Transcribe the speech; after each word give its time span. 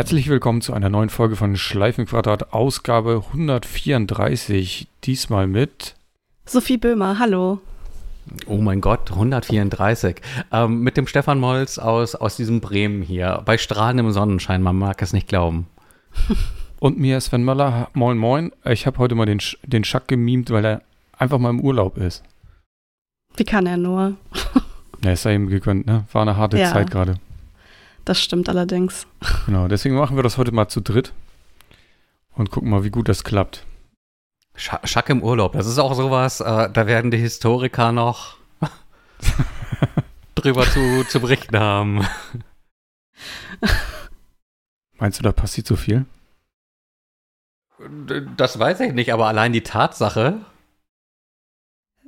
Herzlich 0.00 0.30
willkommen 0.30 0.62
zu 0.62 0.72
einer 0.72 0.88
neuen 0.88 1.10
Folge 1.10 1.36
von 1.36 1.58
Schleifenquadrat, 1.58 2.54
Ausgabe 2.54 3.22
134. 3.34 4.88
Diesmal 5.04 5.46
mit 5.46 5.94
Sophie 6.46 6.78
Böhmer, 6.78 7.18
hallo. 7.18 7.60
Oh 8.46 8.56
mein 8.56 8.80
Gott, 8.80 9.10
134. 9.10 10.22
Ähm, 10.52 10.80
mit 10.80 10.96
dem 10.96 11.06
Stefan 11.06 11.38
Molz 11.38 11.76
aus, 11.76 12.14
aus 12.14 12.34
diesem 12.34 12.62
Bremen 12.62 13.02
hier, 13.02 13.42
bei 13.44 13.58
strahlendem 13.58 14.10
Sonnenschein, 14.10 14.62
man 14.62 14.78
mag 14.78 15.02
es 15.02 15.12
nicht 15.12 15.28
glauben. 15.28 15.66
Und 16.80 16.98
mir 16.98 17.20
Sven 17.20 17.44
Möller, 17.44 17.90
moin 17.92 18.16
moin. 18.16 18.52
Ich 18.64 18.86
habe 18.86 18.96
heute 18.96 19.14
mal 19.14 19.26
den, 19.26 19.40
Sch 19.40 19.58
den 19.64 19.84
Schack 19.84 20.08
gemimt, 20.08 20.48
weil 20.48 20.64
er 20.64 20.82
einfach 21.18 21.36
mal 21.36 21.50
im 21.50 21.60
Urlaub 21.60 21.98
ist. 21.98 22.22
Wie 23.36 23.44
kann 23.44 23.66
er 23.66 23.76
nur? 23.76 24.14
Ja, 25.02 25.12
ist 25.12 25.24
ja 25.24 25.30
ihm 25.30 25.48
gegönnt, 25.48 25.86
ne? 25.86 26.04
War 26.12 26.22
eine 26.22 26.36
harte 26.36 26.58
Ja. 26.58 26.72
Zeit 26.72 26.90
gerade. 26.90 27.16
Das 28.04 28.20
stimmt 28.20 28.48
allerdings. 28.48 29.06
Genau, 29.46 29.68
deswegen 29.68 29.94
machen 29.96 30.16
wir 30.16 30.22
das 30.22 30.38
heute 30.38 30.52
mal 30.52 30.68
zu 30.68 30.80
dritt 30.80 31.12
und 32.34 32.50
gucken 32.50 32.70
mal, 32.70 32.84
wie 32.84 32.90
gut 32.90 33.08
das 33.08 33.24
klappt. 33.24 33.64
Scha 34.56 34.80
Schack 34.84 35.08
im 35.10 35.22
Urlaub, 35.22 35.52
das 35.52 35.66
ist 35.66 35.78
auch 35.78 35.94
sowas, 35.94 36.40
äh, 36.40 36.70
da 36.70 36.86
werden 36.86 37.10
die 37.10 37.18
Historiker 37.18 37.92
noch 37.92 38.36
drüber 40.34 40.64
zu, 40.64 41.04
zu 41.08 41.20
berichten 41.20 41.58
haben. 41.58 42.06
Meinst 44.98 45.18
du, 45.18 45.22
da 45.22 45.32
passiert 45.32 45.66
so 45.66 45.76
viel? 45.76 46.04
Das 48.36 48.58
weiß 48.58 48.80
ich 48.80 48.92
nicht, 48.92 49.12
aber 49.12 49.26
allein 49.26 49.52
die 49.52 49.62
Tatsache, 49.62 50.44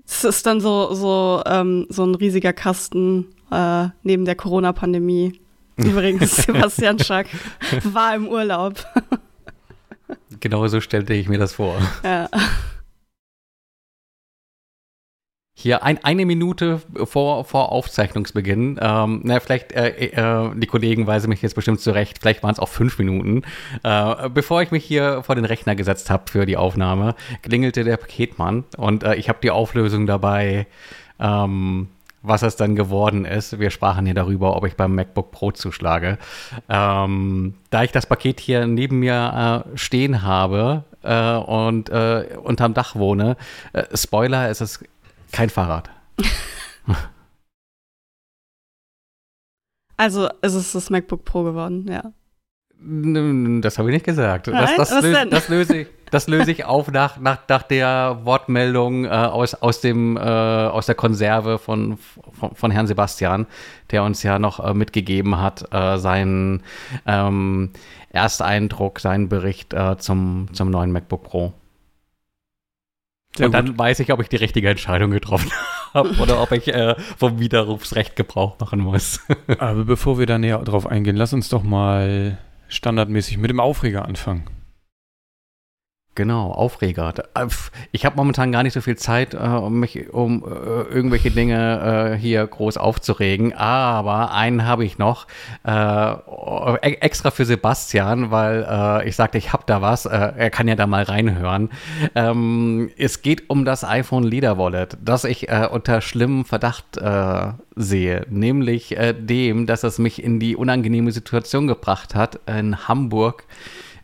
Es 0.06 0.24
ist 0.24 0.45
dann 0.45 0.61
so, 0.61 0.92
so, 0.95 1.42
ähm, 1.47 1.86
so 1.88 2.05
ein 2.05 2.14
riesiger 2.14 2.52
Kasten 2.52 3.34
äh, 3.50 3.88
neben 4.03 4.25
der 4.25 4.34
Corona-Pandemie. 4.34 5.41
Übrigens, 5.84 6.36
Sebastian 6.44 6.98
Schack 6.98 7.27
war 7.84 8.14
im 8.14 8.28
Urlaub. 8.28 8.84
genau 10.41 10.66
so 10.69 10.80
stellte 10.80 11.14
ich 11.14 11.28
mir 11.28 11.38
das 11.38 11.55
vor. 11.55 11.80
ja. 12.05 12.28
Hier 15.55 15.84
ein, 15.84 16.03
eine 16.03 16.27
Minute 16.27 16.80
vor, 17.05 17.44
vor 17.44 17.70
Aufzeichnungsbeginn. 17.70 18.80
Ähm, 18.83 19.20
na, 19.22 19.38
vielleicht, 19.38 19.70
äh, 19.70 20.06
äh, 20.06 20.50
die 20.56 20.66
Kollegen 20.66 21.06
weisen 21.06 21.28
mich 21.28 21.41
jetzt 21.41 21.55
bestimmt 21.55 21.80
zurecht, 21.80 22.19
vielleicht 22.20 22.42
waren 22.42 22.50
es 22.50 22.58
auch 22.58 22.69
fünf 22.69 22.98
Minuten. 22.98 23.42
Äh, 23.84 24.28
bevor 24.30 24.62
ich 24.62 24.72
mich 24.72 24.84
hier 24.84 25.22
vor 25.22 25.36
den 25.36 25.44
Rechner 25.44 25.77
gesetzt 25.77 26.10
habe 26.10 26.25
für 26.28 26.47
die 26.47 26.56
Aufnahme, 26.56 27.14
klingelte 27.42 27.84
der 27.84 27.97
Paketmann 27.97 28.64
und 28.77 29.05
äh, 29.05 29.14
ich 29.14 29.28
habe 29.28 29.38
die 29.41 29.53
Auflösung 29.53 30.08
dabei, 30.08 30.66
ähm, 31.20 31.86
was 32.23 32.42
es 32.42 32.56
dann 32.56 32.77
geworden 32.77 33.25
ist. 33.25 33.59
Wir 33.59 33.70
sprachen 33.70 34.06
hier 34.06 34.15
darüber, 34.15 34.56
ob 34.56 34.67
ich 34.67 34.77
beim 34.77 34.95
MacBook 34.95 35.31
Pro 35.31 35.51
zuschlage. 35.53 36.19
Ähm, 36.69 37.55
da 37.70 37.83
ich 37.83 37.92
das 37.92 38.06
Paket 38.06 38.41
hier 38.41 38.67
neben 38.67 39.01
mir 39.01 39.65
äh, 39.75 39.77
stehen 39.77 40.23
habe 40.23 40.84
äh, 41.03 41.34
und 41.34 41.91
äh, 41.91 42.39
unterm 42.43 42.75
Dach 42.75 42.95
wohne, 42.95 43.37
äh, 43.73 43.84
Spoiler, 43.95 44.48
es 44.48 44.61
ist 44.61 44.84
kein 45.33 45.50
Fahrrad. 45.50 45.91
Also 49.98 50.28
es 50.41 50.55
ist 50.55 50.75
das 50.75 50.91
MacBook 50.91 51.25
Pro 51.25 51.45
geworden, 51.45 51.87
ja. 51.89 52.12
Das 52.84 53.78
habe 53.78 53.91
ich 53.91 53.94
nicht 53.94 54.05
gesagt. 54.05 54.48
Das, 54.48 54.55
Nein? 54.55 54.75
das, 54.77 54.91
Was 54.91 55.02
löse, 55.02 55.12
denn? 55.12 55.30
das, 55.30 55.48
löse 55.48 55.77
ich, 55.77 55.86
das 56.11 56.27
löse 56.27 56.50
ich 56.50 56.64
auf 56.64 56.91
nach, 56.91 57.19
nach, 57.19 57.38
nach 57.48 57.62
der 57.62 58.19
Wortmeldung 58.25 59.05
äh, 59.05 59.08
aus, 59.08 59.55
aus, 59.55 59.80
dem, 59.80 60.16
äh, 60.16 60.20
aus 60.20 60.86
der 60.86 60.94
Konserve 60.94 61.58
von, 61.58 61.98
von, 62.33 62.55
von 62.55 62.70
Herrn 62.70 62.86
Sebastian, 62.86 63.47
der 63.91 64.03
uns 64.03 64.22
ja 64.22 64.38
noch 64.38 64.58
äh, 64.58 64.75
mitgegeben 64.75 65.41
hat, 65.41 65.64
äh, 65.72 65.98
seinen 65.98 66.62
ähm, 67.06 67.70
Ersteindruck, 68.10 69.00
seinen 69.00 69.28
Bericht 69.28 69.75
äh, 69.75 69.97
zum, 69.99 70.49
zum 70.53 70.70
neuen 70.70 70.91
MacBook 70.91 71.22
Pro. 71.22 71.53
Sehr 73.37 73.47
Und 73.47 73.53
dann 73.53 73.78
weiß 73.78 74.00
ich, 74.00 74.12
ob 74.12 74.20
ich 74.20 74.28
die 74.28 74.37
richtige 74.37 74.69
Entscheidung 74.69 75.10
getroffen 75.10 75.50
habe 75.94 76.10
oder 76.20 76.43
ob 76.43 76.53
ich 76.53 76.69
äh, 76.69 76.97
vom 77.16 77.38
Widerrufsrecht 77.38 78.16
Gebrauch 78.16 78.59
machen 78.59 78.81
muss. 78.81 79.20
Aber 79.59 79.84
bevor 79.84 80.19
wir 80.19 80.26
da 80.26 80.38
näher 80.38 80.59
drauf 80.59 80.87
eingehen, 80.87 81.16
lass 81.16 81.32
uns 81.32 81.49
doch 81.49 81.62
mal 81.62 82.38
standardmäßig 82.72 83.38
mit 83.38 83.50
dem 83.50 83.60
Aufreger 83.60 84.06
anfangen. 84.06 84.44
Genau, 86.15 86.50
Aufreger. 86.50 87.15
Äh, 87.34 87.47
Ich 87.91 88.05
habe 88.05 88.17
momentan 88.17 88.53
gar 88.53 88.62
nicht 88.62 88.75
so 88.75 88.83
viel 88.83 88.97
Zeit, 88.97 89.33
äh, 89.33 89.39
um 89.39 89.81
mich 89.81 90.12
um 90.12 90.45
äh, 90.45 90.83
irgendwelche 90.95 91.31
Dinge 91.31 92.19
hier 92.21 92.47
groß 92.47 92.77
aufzuregen, 92.77 93.55
aber 93.55 94.33
einen 94.34 94.67
habe 94.67 94.84
ich 94.84 94.99
noch, 94.99 95.27
e- 95.67 96.77
extra 96.83 97.31
für 97.31 97.45
Sebastian, 97.45 98.31
weil 98.31 99.03
ich 99.06 99.17
sagte, 99.17 99.39
ich 99.39 99.53
habe 99.53 99.65
da 99.67 99.81
was, 99.81 100.05
er 100.06 100.50
kann 100.50 100.69
ja 100.69 100.75
da 100.75 100.87
mal 100.87 101.03
reinhören. 101.05 101.71
Ähm, 102.15 102.91
es 102.99 103.23
geht 103.23 103.49
um 103.49 103.65
das 103.65 103.84
iPhone 103.84 104.25
Leader 104.25 104.59
Wallet, 104.59 104.97
das 105.03 105.25
ich 105.25 105.49
unter 105.71 106.00
schlimmem 106.00 106.44
Verdacht 106.44 106.99
sehe, 107.77 108.27
nämlich 108.29 108.97
dem, 109.19 109.67
dass 109.67 109.83
es 109.84 109.99
mich 109.99 110.23
in 110.23 110.39
die 110.41 110.56
unangenehme 110.56 111.12
Situation 111.12 111.67
gebracht 111.67 112.15
hat, 112.15 112.41
in 112.47 112.87
Hamburg 112.89 113.44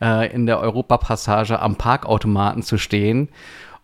äh, 0.00 0.32
in 0.32 0.47
der 0.47 0.60
Europapassage 0.60 1.60
am 1.60 1.76
Parkautomaten 1.76 2.62
zu 2.62 2.78
stehen. 2.78 3.28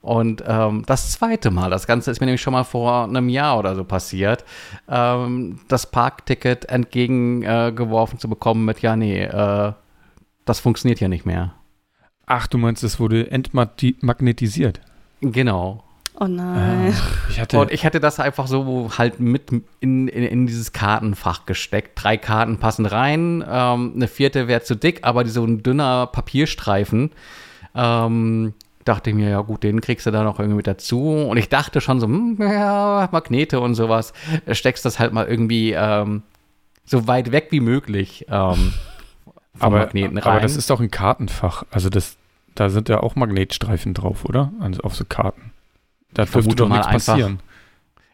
Und 0.01 0.45
ähm, 0.47 0.83
das 0.87 1.13
zweite 1.13 1.51
Mal, 1.51 1.71
das 1.71 1.87
Ganze 1.87 2.11
ist 2.11 2.21
mir 2.21 2.27
nämlich 2.27 2.43
schon 2.43 2.53
mal 2.53 2.65
vor 2.65 3.05
einem 3.05 3.31
Jahr 3.31 3.59
oder 3.59 3.75
so 3.75 3.85
passiert, 3.85 4.45
ähm, 4.87 5.61
das 5.69 5.91
Parkticket 5.91 6.67
entgegengeworfen 6.67 8.17
äh, 8.17 8.21
zu 8.21 8.29
bekommen 8.29 8.67
mit, 8.67 8.83
ja, 8.83 8.97
nee, 8.97 9.23
äh, 9.23 9.73
das 10.45 10.61
funktioniert 10.61 11.01
ja 11.01 11.09
nicht 11.09 11.25
mehr. 11.25 11.55
Ach, 12.27 12.47
du 12.47 12.59
meinst, 12.59 12.85
es 12.85 13.01
wurde 13.01 13.31
entmagnetisiert. 13.31 14.81
Genau. 15.23 15.84
Oh 16.19 16.27
nein. 16.27 16.95
Ich 17.29 17.41
hatte, 17.41 17.59
Und 17.59 17.73
ich 17.73 17.85
hatte 17.85 17.99
das 17.99 18.21
einfach 18.21 18.47
so 18.47 18.91
halt 18.97 19.19
mit 19.19 19.51
in, 19.81 20.07
in, 20.09 20.09
in 20.09 20.47
dieses 20.47 20.73
Kartenfach 20.73 21.45
gesteckt. 21.45 21.93
Drei 22.01 22.17
Karten 22.17 22.59
passen 22.59 22.87
rein, 22.87 23.45
ähm, 23.49 23.93
eine 23.97 24.07
vierte 24.07 24.47
wäre 24.47 24.63
zu 24.63 24.77
dick, 24.77 25.01
aber 25.03 25.27
so 25.27 25.45
ein 25.45 25.63
dünner 25.65 26.07
Papierstreifen. 26.07 27.11
Ähm, 27.75 28.55
dachte 28.85 29.11
ich 29.11 29.17
mir, 29.17 29.31
ja 29.31 29.41
gut, 29.41 29.65
den 29.65 29.81
kriegst 29.81 30.07
du 30.07 30.13
da 30.13 30.23
noch 30.23 30.39
irgendwie 30.39 30.59
mit 30.59 30.67
dazu. 30.67 31.09
Und 31.09 31.37
ich 31.37 31.49
dachte 31.49 31.81
schon 31.81 31.99
so, 31.99 32.07
hm, 32.07 32.37
ja, 32.39 33.09
Magnete 33.11 33.59
und 33.59 33.75
sowas. 33.75 34.13
Steckst 34.53 34.85
das 34.85 35.01
halt 35.01 35.13
mal 35.13 35.27
irgendwie 35.27 35.73
ähm, 35.73 36.23
so 36.85 37.09
weit 37.09 37.33
weg 37.33 37.49
wie 37.51 37.61
möglich 37.61 38.27
ähm, 38.29 38.75
vom 39.55 39.59
aber, 39.59 39.79
Magneten 39.79 40.19
rein. 40.19 40.33
aber 40.33 40.41
das 40.41 40.57
ist 40.57 40.71
doch 40.71 40.81
ein 40.81 40.91
Kartenfach. 40.91 41.65
Also 41.71 41.89
das, 41.89 42.17
da 42.55 42.69
sind 42.69 42.89
ja 42.89 43.01
auch 43.01 43.17
Magnetstreifen 43.17 43.95
drauf, 43.95 44.25
oder? 44.25 44.53
Also 44.61 44.83
auf 44.83 44.95
so 44.95 45.05
Karten. 45.05 45.54
Da 46.15 46.23
Ich 46.23 46.31
dürfte 46.31 46.43
vermute 46.43 46.57
doch 46.57 46.69
mal 46.69 46.77
nichts 46.77 46.89
einfach- 46.93 47.13
passieren. 47.15 47.41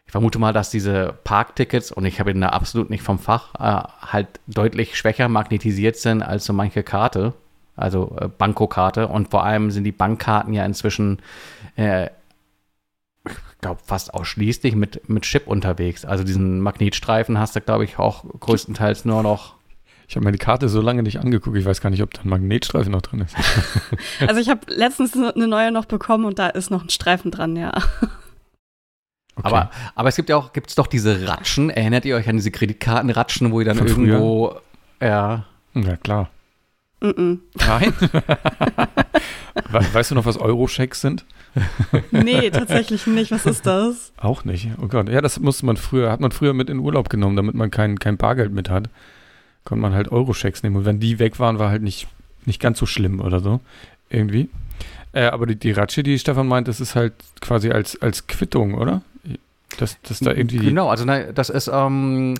Ich 0.05 0.11
vermute 0.11 0.39
mal, 0.39 0.51
dass 0.51 0.69
diese 0.69 1.13
Parktickets, 1.23 1.89
und 1.89 2.03
ich 2.03 2.19
habe 2.19 2.31
ihn 2.31 2.41
da 2.41 2.49
absolut 2.49 2.89
nicht 2.89 3.01
vom 3.01 3.17
Fach, 3.17 3.55
äh, 3.55 3.87
halt 4.11 4.27
deutlich 4.45 4.97
schwächer 4.97 5.29
magnetisiert 5.29 5.95
sind 5.95 6.21
als 6.21 6.43
so 6.43 6.51
manche 6.51 6.83
Karte, 6.83 7.33
also 7.77 8.17
äh, 8.19 8.27
Bankokarte. 8.27 9.07
Und 9.07 9.31
vor 9.31 9.45
allem 9.45 9.71
sind 9.71 9.85
die 9.85 9.93
Bankkarten 9.93 10.53
ja 10.53 10.65
inzwischen, 10.65 11.19
äh, 11.77 12.07
ich 13.25 13.37
glaube, 13.61 13.79
fast 13.85 14.13
ausschließlich 14.13 14.75
mit, 14.75 15.07
mit 15.07 15.23
Chip 15.23 15.47
unterwegs. 15.47 16.03
Also 16.03 16.25
diesen 16.25 16.59
Magnetstreifen 16.59 17.37
hast 17.39 17.55
du, 17.55 17.61
glaube 17.61 17.85
ich, 17.85 17.97
auch 17.97 18.25
größtenteils 18.39 19.05
nur 19.05 19.23
noch. 19.23 19.53
Ich 20.11 20.17
habe 20.17 20.25
mir 20.25 20.33
die 20.33 20.39
Karte 20.39 20.67
so 20.67 20.81
lange 20.81 21.03
nicht 21.03 21.21
angeguckt. 21.21 21.55
Ich 21.55 21.63
weiß 21.63 21.79
gar 21.79 21.89
nicht, 21.89 22.03
ob 22.03 22.13
da 22.13 22.23
ein 22.23 22.27
Magnetstreifen 22.27 22.91
noch 22.91 23.01
drin 23.01 23.21
ist. 23.21 23.33
Also 24.27 24.41
ich 24.41 24.49
habe 24.49 24.59
letztens 24.67 25.13
eine 25.13 25.47
neue 25.47 25.71
noch 25.71 25.85
bekommen 25.85 26.25
und 26.25 26.37
da 26.37 26.47
ist 26.47 26.69
noch 26.69 26.83
ein 26.83 26.89
Streifen 26.89 27.31
dran, 27.31 27.55
ja. 27.55 27.71
Okay. 29.37 29.47
Aber, 29.47 29.71
aber 29.95 30.09
es 30.09 30.17
gibt 30.17 30.27
ja 30.27 30.35
auch, 30.35 30.51
gibt 30.51 30.67
es 30.67 30.75
doch 30.75 30.87
diese 30.87 31.29
Ratschen. 31.29 31.69
Erinnert 31.69 32.03
ihr 32.03 32.17
euch 32.17 32.27
an 32.27 32.35
diese 32.35 32.51
Kreditkartenratschen, 32.51 33.53
wo 33.53 33.61
ihr 33.61 33.65
dann 33.65 33.77
Von 33.77 33.87
früher? 33.87 34.15
irgendwo, 34.15 34.55
ja, 34.99 35.45
ja, 35.75 35.95
klar. 35.95 36.29
Mm 36.99 37.35
Nein. 37.55 37.93
We 39.69 39.93
weißt 39.93 40.11
du 40.11 40.15
noch, 40.15 40.25
was 40.25 40.35
Eurochecks 40.35 40.99
sind? 40.99 41.23
-mm. 41.55 42.01
Nee, 42.11 42.49
tatsächlich 42.49 43.07
nicht. 43.07 43.31
Was 43.31 43.45
ist 43.45 43.65
das? 43.65 44.11
Auch 44.17 44.43
nicht. 44.43 44.67
Oh 44.81 44.87
Gott. 44.87 45.07
Ja, 45.07 45.21
das 45.21 45.39
musste 45.39 45.65
man 45.65 45.77
früher, 45.77 46.11
hat 46.11 46.19
man 46.19 46.31
früher 46.31 46.53
mit 46.53 46.69
in 46.69 46.79
Urlaub 46.79 47.09
genommen, 47.09 47.37
damit 47.37 47.55
man 47.55 47.71
kein, 47.71 47.97
kein 47.97 48.17
Bargeld 48.17 48.51
mit 48.51 48.69
hat. 48.69 48.89
Konnte 49.63 49.81
man 49.81 49.93
halt 49.93 50.11
Eurochecks 50.11 50.63
nehmen. 50.63 50.75
Und 50.77 50.85
wenn 50.85 50.99
die 50.99 51.19
weg 51.19 51.39
waren, 51.39 51.59
war 51.59 51.69
halt 51.69 51.83
nicht, 51.83 52.07
nicht 52.45 52.59
ganz 52.59 52.79
so 52.79 52.85
schlimm 52.85 53.19
oder 53.19 53.39
so. 53.39 53.59
Irgendwie. 54.09 54.49
Äh, 55.13 55.25
aber 55.25 55.45
die, 55.45 55.55
die 55.55 55.71
Ratsche, 55.71 56.03
die 56.03 56.17
Stefan 56.19 56.47
meint, 56.47 56.67
das 56.67 56.79
ist 56.79 56.95
halt 56.95 57.13
quasi 57.41 57.71
als, 57.71 58.01
als 58.01 58.27
Quittung, 58.27 58.75
oder? 58.75 59.01
Dass, 59.77 60.01
dass 60.01 60.19
da 60.19 60.31
irgendwie. 60.31 60.57
Genau, 60.57 60.89
also 60.89 61.05
ne, 61.05 61.31
das 61.33 61.49
ist 61.49 61.69
ähm, 61.71 62.35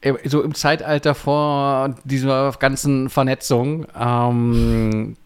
äh, 0.00 0.14
so 0.28 0.42
im 0.42 0.54
Zeitalter 0.54 1.14
vor 1.14 1.94
dieser 2.04 2.52
ganzen 2.58 3.10
Vernetzung 3.10 3.86
ähm, 3.98 5.16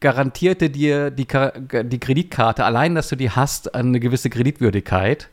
garantierte 0.00 0.70
dir 0.70 1.10
die, 1.10 1.26
die 1.26 2.00
Kreditkarte, 2.00 2.64
allein 2.64 2.94
dass 2.94 3.08
du 3.08 3.16
die 3.16 3.30
hast, 3.30 3.74
eine 3.74 4.00
gewisse 4.00 4.30
Kreditwürdigkeit. 4.30 5.28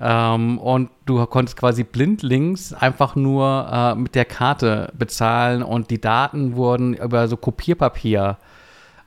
Ähm, 0.00 0.58
und 0.58 0.90
du 1.06 1.24
konntest 1.26 1.56
quasi 1.56 1.84
blindlings 1.84 2.72
einfach 2.74 3.16
nur 3.16 3.68
äh, 3.72 3.94
mit 3.94 4.14
der 4.14 4.26
Karte 4.26 4.92
bezahlen 4.96 5.62
und 5.62 5.90
die 5.90 6.00
Daten 6.00 6.54
wurden 6.54 6.94
über 6.94 7.28
so 7.28 7.36
Kopierpapier 7.36 8.36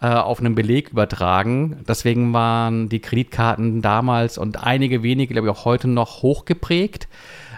äh, 0.02 0.08
auf 0.08 0.40
einen 0.40 0.56
Beleg 0.56 0.90
übertragen. 0.90 1.84
Deswegen 1.88 2.34
waren 2.34 2.90
die 2.90 3.02
Kreditkarten 3.02 3.82
damals 3.82 4.38
und 4.38 4.64
einige 4.64 5.04
wenige, 5.04 5.34
glaube 5.34 5.50
ich, 5.50 5.54
auch 5.54 5.66
heute 5.66 5.88
noch 5.88 6.22
hochgeprägt 6.24 7.08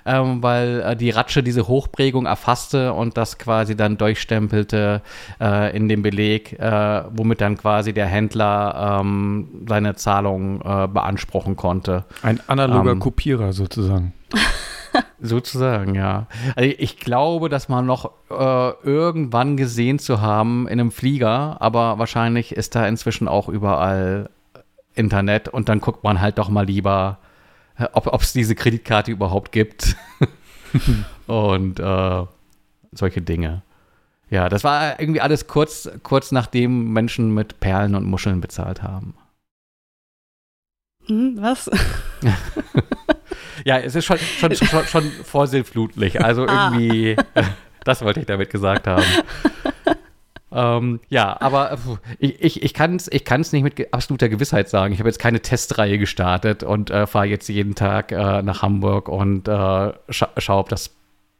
ähm, 0.06 0.42
weil 0.42 0.81
äh, 0.81 0.95
die 0.95 1.09
Ratsche 1.09 1.44
diese 1.44 1.68
Hochprägung 1.68 2.25
erfasste 2.25 2.94
und 2.94 3.18
das 3.18 3.38
quasi 3.38 3.75
dann 3.75 3.98
durchstempelte 3.98 5.01
äh, 5.39 5.75
in 5.75 5.89
dem 5.89 6.01
Beleg, 6.01 6.59
äh, 6.59 7.03
womit 7.12 7.42
dann 7.42 7.57
quasi 7.57 7.94
der 7.94 8.07
Händler 8.07 9.00
ähm, 9.01 9.65
seine 9.68 9.95
Zahlung 9.95 10.62
äh, 10.62 10.88
beanspruchen 10.88 11.56
konnte. 11.56 12.06
Ein 12.21 12.39
analoger 12.48 12.92
ähm, 12.92 13.00
Kopierer 13.00 13.53
sozusagen. 13.53 14.13
Sozusagen, 15.21 15.95
ja. 15.95 16.27
Also 16.56 16.74
ich 16.77 17.00
glaube, 17.00 17.48
dass 17.48 17.69
man 17.69 17.86
noch 17.86 18.12
äh, 18.30 18.71
irgendwann 18.83 19.56
gesehen 19.56 20.00
zu 20.00 20.19
haben 20.19 20.68
in 20.68 20.80
einem 20.80 20.92
Flieger, 20.92 21.57
aber 21.59 22.00
wahrscheinlich 22.00 22.56
ist 22.56 22.75
da 22.75 22.88
inzwischen 22.88 23.27
auch 23.27 23.48
überall 23.48 24.30
Internet 24.95 25.48
und 25.48 25.69
dann 25.69 25.80
guckt 25.80 26.03
man 26.03 26.19
halt 26.19 26.38
doch 26.38 26.50
mal 26.50 26.65
lieber 26.65 27.19
ob 27.94 28.21
es 28.21 28.33
diese 28.33 28.56
Kreditkarte 28.56 29.12
überhaupt 29.12 29.51
gibt 29.51 29.95
und 31.27 31.79
äh, 31.79 32.25
solche 32.91 33.21
Dinge. 33.21 33.63
Ja, 34.29 34.47
das 34.47 34.63
war 34.63 35.00
irgendwie 35.00 35.21
alles 35.21 35.47
kurz, 35.47 35.89
kurz 36.03 36.31
nachdem 36.31 36.94
Menschen 36.94 37.33
mit 37.33 37.59
Perlen 37.59 37.95
und 37.95 38.06
Muscheln 38.06 38.39
bezahlt 38.39 38.81
haben. 38.81 39.13
Hm, 41.07 41.38
was? 41.39 41.69
ja, 43.65 43.79
es 43.79 43.95
ist 43.95 44.06
schon, 44.06 44.17
schon, 44.17 44.56
schon, 44.56 44.85
schon 44.85 45.12
vorsintflutlich. 45.24 46.24
Also 46.24 46.45
ah. 46.45 46.71
irgendwie, 46.71 47.17
ah. 47.35 47.44
das 47.83 48.03
wollte 48.03 48.21
ich 48.21 48.25
damit 48.25 48.50
gesagt 48.50 48.88
haben. 48.88 49.03
Ähm, 50.53 51.00
ja, 51.09 51.39
aber 51.39 51.77
ich, 52.19 52.42
ich, 52.42 52.63
ich 52.63 52.74
kann 52.74 52.95
es 52.95 53.09
ich 53.12 53.24
kann's 53.24 53.53
nicht 53.53 53.63
mit 53.63 53.94
absoluter 53.94 54.30
Gewissheit 54.30 54.69
sagen. 54.69 54.94
Ich 54.94 55.00
habe 55.00 55.09
jetzt 55.09 55.19
keine 55.19 55.42
Testreihe 55.42 55.98
gestartet 55.98 56.63
und 56.63 56.89
äh, 56.89 57.07
fahre 57.07 57.27
jetzt 57.27 57.48
jeden 57.48 57.75
Tag 57.75 58.12
äh, 58.12 58.42
nach 58.42 58.62
Hamburg 58.62 59.07
und 59.07 59.48
äh, 59.48 59.94
scha 60.09 60.30
schaue, 60.38 60.59
ob 60.59 60.69
das 60.69 60.92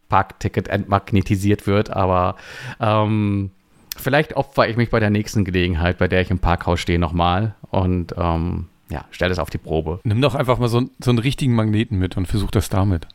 Parkticket 0.08 0.68
entmagnetisiert 0.70 1.68
wird. 1.68 1.90
Aber 1.90 2.36
ähm, 2.80 3.52
vielleicht 3.98 4.36
opfere 4.38 4.68
ich 4.68 4.78
mich 4.78 4.90
bei 4.90 5.00
der 5.00 5.10
nächsten 5.10 5.44
Gelegenheit, 5.44 5.98
bei 5.98 6.08
der 6.08 6.22
ich 6.22 6.32
im 6.32 6.40
Parkhaus 6.40 6.80
stehe, 6.80 7.00
nochmal 7.00 7.56
und 7.70 8.14
ähm, 8.18 8.68
ja, 8.90 9.06
stelle 9.12 9.32
es 9.32 9.40
auf 9.40 9.50
die 9.50 9.58
Probe. 9.58 10.00
Nimm 10.04 10.22
doch 10.22 10.36
einfach 10.36 10.60
mal 10.60 10.68
so, 10.68 10.84
so 11.00 11.12
einen 11.12 11.20
richtigen 11.20 11.56
Magneten 11.56 11.98
mit 11.98 12.18
und 12.18 12.28
versuch 12.28 12.52
das 12.52 12.70
damit. 12.70 13.08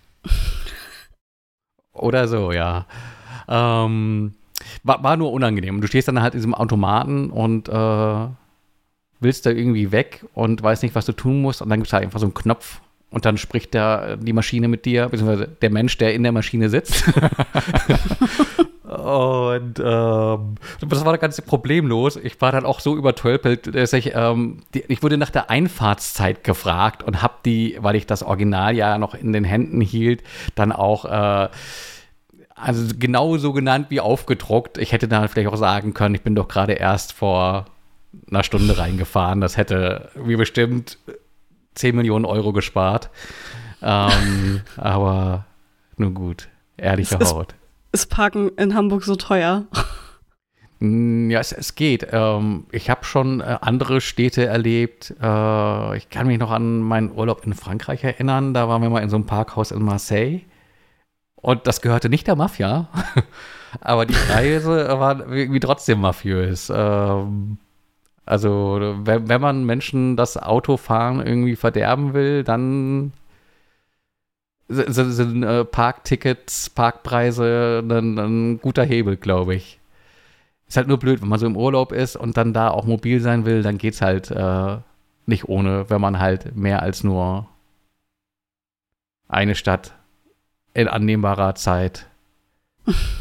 Oder 1.93 2.29
so, 2.29 2.53
ja. 2.53 2.87
Ähm, 3.49 4.35
war, 4.83 5.03
war 5.03 5.17
nur 5.17 5.33
unangenehm. 5.33 5.81
Du 5.81 5.87
stehst 5.87 6.09
dann 6.09 6.23
halt 6.23 6.35
in 6.35 6.39
diesem 6.39 6.55
Automaten 6.55 7.31
und 7.31 7.69
äh, 7.69 8.27
willst 9.21 9.47
da 9.47 9.51
irgendwie 9.51 9.93
weg 9.93 10.25
und 10.35 10.63
weißt 10.63 10.83
nicht, 10.83 10.95
was 10.95 11.07
du 11.07 11.13
tun 11.13 11.41
musst. 11.43 11.63
Und 11.63 11.69
dann 11.69 11.81
gibt 11.81 11.89
es 11.89 11.93
halt 11.93 12.05
einfach 12.05 12.21
so 12.21 12.27
einen 12.27 12.35
Knopf 12.35 12.81
und 13.11 13.25
dann 13.25 13.39
spricht 13.39 13.73
der, 13.75 14.17
die 14.17 14.33
Maschine 14.33 14.69
mit 14.69 14.85
dir, 14.85 15.09
beziehungsweise 15.09 15.49
der 15.49 15.71
Mensch, 15.71 15.97
der 15.97 16.13
in 16.13 16.23
der 16.23 16.33
Maschine 16.33 16.69
sitzt. 16.69 17.05
und 18.83 19.79
ähm, 19.79 20.55
das 20.89 21.05
war 21.05 21.17
ganz 21.17 21.41
problemlos. 21.41 22.17
Ich 22.17 22.41
war 22.41 22.51
dann 22.53 22.67
auch 22.67 22.81
so 22.81 22.97
übertölpelt, 22.97 23.75
dass 23.75 23.93
ich, 23.93 24.13
ähm, 24.15 24.59
die, 24.75 24.85
ich 24.89 25.03
wurde 25.03 25.19
nach 25.19 25.31
der 25.31 25.51
Einfahrtszeit 25.51 26.43
gefragt 26.43 27.05
und 27.05 27.23
habe 27.23 27.35
die, 27.45 27.79
weil 27.81 27.95
ich 27.95 28.07
das 28.07 28.23
Original 28.23 28.75
ja 28.75 28.99
noch 28.99 29.15
in 29.15 29.33
den 29.33 29.45
Händen 29.45 29.81
hielt, 29.81 30.25
dann 30.57 30.73
auch 30.73 31.05
äh, 31.05 31.49
also 32.57 32.95
genau 32.99 33.37
so 33.37 33.53
genannt 33.53 33.87
wie 33.91 34.01
aufgedruckt. 34.01 34.79
Ich 34.79 34.93
hätte 34.93 35.09
dann 35.09 35.29
vielleicht 35.29 35.49
auch 35.49 35.57
sagen 35.57 35.95
können, 35.95 36.15
ich 36.15 36.23
bin 36.23 36.35
doch 36.35 36.49
gerade 36.49 36.73
erst 36.73 37.13
vor 37.13 37.67
einer 38.31 38.43
Stunde 38.43 38.79
reingefahren. 38.79 39.41
Das 39.41 39.57
hätte 39.57 40.11
mir 40.15 40.39
bestimmt 40.39 40.99
10 41.75 41.95
Millionen 41.95 42.25
Euro 42.25 42.53
gespart. 42.53 43.11
Ähm, 43.83 44.63
aber 44.77 45.45
nun 45.97 46.15
gut, 46.15 46.49
ehrliche 46.79 47.17
ist, 47.17 47.33
Haut. 47.33 47.55
Ist 47.93 48.07
Parken 48.07 48.51
in 48.57 48.75
Hamburg 48.75 49.05
so 49.05 49.17
teuer? 49.17 49.67
Mm, 50.79 51.31
ja, 51.31 51.41
es, 51.41 51.53
es 51.53 51.75
geht. 51.75 52.09
Ähm, 52.11 52.67
ich 52.73 52.89
habe 52.89 53.05
schon 53.05 53.41
äh, 53.41 53.59
andere 53.61 54.01
Städte 54.01 54.47
erlebt. 54.47 55.15
Äh, 55.23 55.97
ich 55.97 56.09
kann 56.11 56.27
mich 56.27 56.39
noch 56.39 56.51
an 56.51 56.81
meinen 56.81 57.13
Urlaub 57.13 57.47
in 57.47 57.55
Frankreich 57.55 58.03
erinnern. 58.03 58.55
Da 58.55 58.69
waren 58.69 58.83
wir 58.83 58.91
mal 58.91 59.03
in 59.03 59.11
so 59.11 59.17
einem 59.17 59.27
Parkhaus 59.27 59.71
in 59.71 59.83
Marseille. 59.83 60.41
Und 61.37 61.67
das 61.67 61.81
gehörte 61.81 62.09
nicht 62.09 62.27
der 62.27 62.37
Mafia. 62.37 62.89
Aber 63.81 64.07
die 64.07 64.15
Preise 64.15 64.89
waren 64.99 65.21
irgendwie 65.33 65.61
trotzdem 65.61 66.01
mafiös. 66.01 66.73
Ähm, 66.75 67.59
also, 68.25 68.97
wenn, 69.05 69.29
wenn 69.29 69.41
man 69.41 69.65
Menschen 69.65 70.17
das 70.17 70.37
Autofahren 70.37 71.25
irgendwie 71.25 71.57
verderben 71.57 72.15
will, 72.15 72.43
dann 72.43 73.13
sind, 74.69 75.13
sind 75.13 75.43
äh, 75.43 75.65
Parktickets, 75.65 76.71
Parkpreise 76.71 77.85
ein, 77.89 78.19
ein 78.19 78.61
guter 78.61 78.85
Hebel, 78.85 79.17
glaube 79.17 79.55
ich. 79.55 79.79
Ist 80.67 80.77
halt 80.77 80.89
nur 80.89 80.99
blöd, 80.99 81.23
wenn 81.23 81.29
man 81.29 81.39
so 81.39 81.47
im 81.47 81.57
Urlaub 81.57 81.93
ist 81.93 82.17
und 82.17 82.37
dann 82.37 82.53
da 82.53 82.71
auch 82.71 82.85
mobil 82.85 83.21
sein 83.21 83.47
will, 83.47 83.63
dann 83.63 83.79
geht's 83.79 84.03
halt 84.03 84.31
äh, 84.33 84.79
nicht 85.27 85.49
ohne, 85.49 85.89
wenn 85.91 86.01
man 86.01 86.19
halt 86.19 86.57
mehr 86.57 86.83
als 86.83 87.05
nur 87.05 87.47
eine 89.29 89.55
Stadt 89.55 89.96
in 90.77 90.89
annehmbarer 90.89 91.55
Zeit 91.55 92.07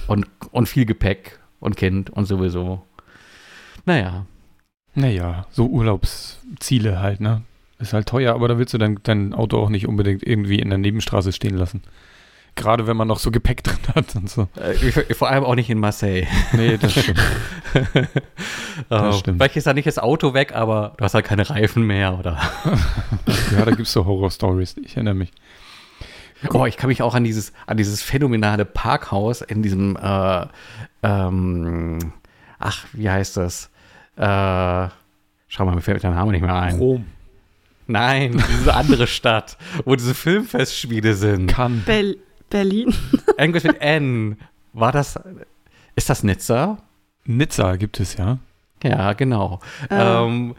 und, 0.08 0.28
und 0.52 0.68
viel 0.68 0.86
Gepäck 0.86 1.40
und 1.60 1.78
Kind 1.78 2.10
und 2.10 2.26
sowieso. 2.26 2.84
Naja. 3.86 4.26
Naja, 4.94 5.48
so 5.52 5.66
Urlaubsziele 5.66 7.00
halt, 7.00 7.22
ne? 7.22 7.42
Ist 7.80 7.94
halt 7.94 8.08
teuer, 8.08 8.34
aber 8.34 8.48
da 8.48 8.58
willst 8.58 8.74
du 8.74 8.78
dein, 8.78 9.00
dein 9.04 9.34
Auto 9.34 9.58
auch 9.58 9.70
nicht 9.70 9.88
unbedingt 9.88 10.24
irgendwie 10.24 10.60
in 10.60 10.70
der 10.70 10.78
Nebenstraße 10.78 11.34
stehen 11.34 11.58
lassen. 11.58 11.82
Gerade 12.56 12.88
wenn 12.88 12.96
man 12.96 13.08
noch 13.08 13.20
so 13.20 13.32
Gepäck 13.32 13.64
drin 13.64 13.78
hat 13.96 14.16
und 14.16 14.30
so. 14.30 14.48
Äh, 14.56 15.14
vor 15.14 15.30
allem 15.30 15.44
auch 15.44 15.56
nicht 15.56 15.70
in 15.70 15.80
Marseille. 15.80 16.28
Nee, 16.54 16.78
das 16.78 16.92
stimmt. 16.92 17.20
das 18.90 19.20
stimmt. 19.20 19.38
Vielleicht 19.38 19.58
ist 19.58 19.68
da 19.68 19.74
nicht 19.74 19.88
das 19.88 20.00
Auto 20.00 20.34
weg, 20.34 20.54
aber 20.54 20.94
du 20.98 21.04
hast 21.04 21.14
halt 21.14 21.26
keine 21.26 21.50
Reifen 21.50 21.86
mehr, 21.86 22.18
oder? 22.18 22.38
ja, 23.52 23.66
da 23.66 23.72
gibt 23.72 23.88
es 23.88 23.92
so 23.94 24.06
Horror-Stories, 24.06 24.76
ich 24.84 24.96
erinnere 24.96 25.16
mich. 25.16 25.32
Oh, 26.54 26.66
ich 26.66 26.78
kann 26.78 26.90
mich 26.90 27.02
auch 27.02 27.16
an 27.16 27.24
dieses, 27.24 27.54
an 27.66 27.78
dieses 27.78 28.02
phänomenale 28.02 28.66
Parkhaus 28.66 29.42
in 29.42 29.64
diesem, 29.64 29.96
äh, 29.96 30.46
ähm, 31.04 32.14
ach, 32.60 32.86
wie 32.94 33.10
heißt 33.10 33.38
das? 33.38 33.70
Äh, 34.18 34.90
schau 35.48 35.66
mal, 35.66 35.76
mir 35.76 35.82
fällt 35.82 36.04
der 36.04 36.12
Name 36.12 36.32
nicht 36.32 36.42
mehr 36.42 36.56
ein. 36.56 36.78
Rom. 36.78 37.06
Nein, 37.88 38.44
diese 38.60 38.74
andere 38.74 39.08
Stadt, 39.08 39.58
wo 39.86 39.96
diese 39.96 40.16
Filmfestspiele 40.16 41.14
sind. 41.14 41.48
Kann. 41.48 41.84
Bel 41.86 42.18
Berlin. 42.50 42.94
Irgendwas 43.38 43.64
mit 43.64 43.82
N. 43.82 44.38
War 44.74 44.92
das, 44.92 45.20
ist 45.96 46.10
das 46.10 46.24
Nizza? 46.24 46.78
Nizza 47.26 47.76
gibt 47.76 48.00
es, 48.00 48.18
ja. 48.18 48.40
Ja, 48.84 49.14
genau. 49.14 49.62
Ähm. 49.90 50.56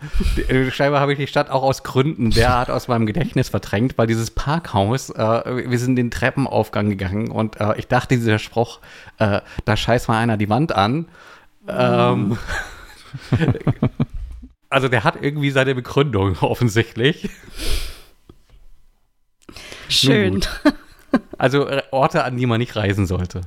Ähm, 0.49 0.71
scheinbar 0.71 1.01
habe 1.01 1.13
ich 1.13 1.19
die 1.19 1.27
Stadt 1.27 1.51
auch 1.51 1.63
aus 1.63 1.83
Gründen 1.83 2.31
derart 2.31 2.71
aus 2.71 2.89
meinem 2.89 3.07
Gedächtnis 3.07 3.51
verdrängt, 3.51 3.99
weil 3.99 4.07
dieses 4.07 4.31
Parkhaus, 4.31 5.11
äh, 5.11 5.71
wir 5.71 5.79
sind 5.79 5.97
den 5.97 6.11
Treppenaufgang 6.11 6.89
gegangen 6.89 7.31
und 7.31 7.61
äh, 7.61 7.77
ich 7.77 7.89
dachte, 7.89 8.17
dieser 8.17 8.39
Spruch, 8.39 8.81
äh, 9.19 9.41
da 9.65 9.77
scheißt 9.77 10.09
mal 10.09 10.19
einer 10.19 10.37
die 10.37 10.49
Wand 10.49 10.73
an. 10.73 11.07
Ähm, 11.69 12.39
also 14.71 14.89
der 14.89 15.05
hat 15.05 15.23
irgendwie 15.23 15.51
seine 15.51 15.75
Begründung 15.75 16.37
offensichtlich. 16.41 17.29
Schön. 19.89 20.41
Also 21.39 21.69
äh, 21.69 21.83
Orte, 21.93 22.25
an 22.25 22.37
die 22.37 22.47
man 22.47 22.59
nicht 22.59 22.77
reisen 22.77 23.07
sollte. 23.07 23.43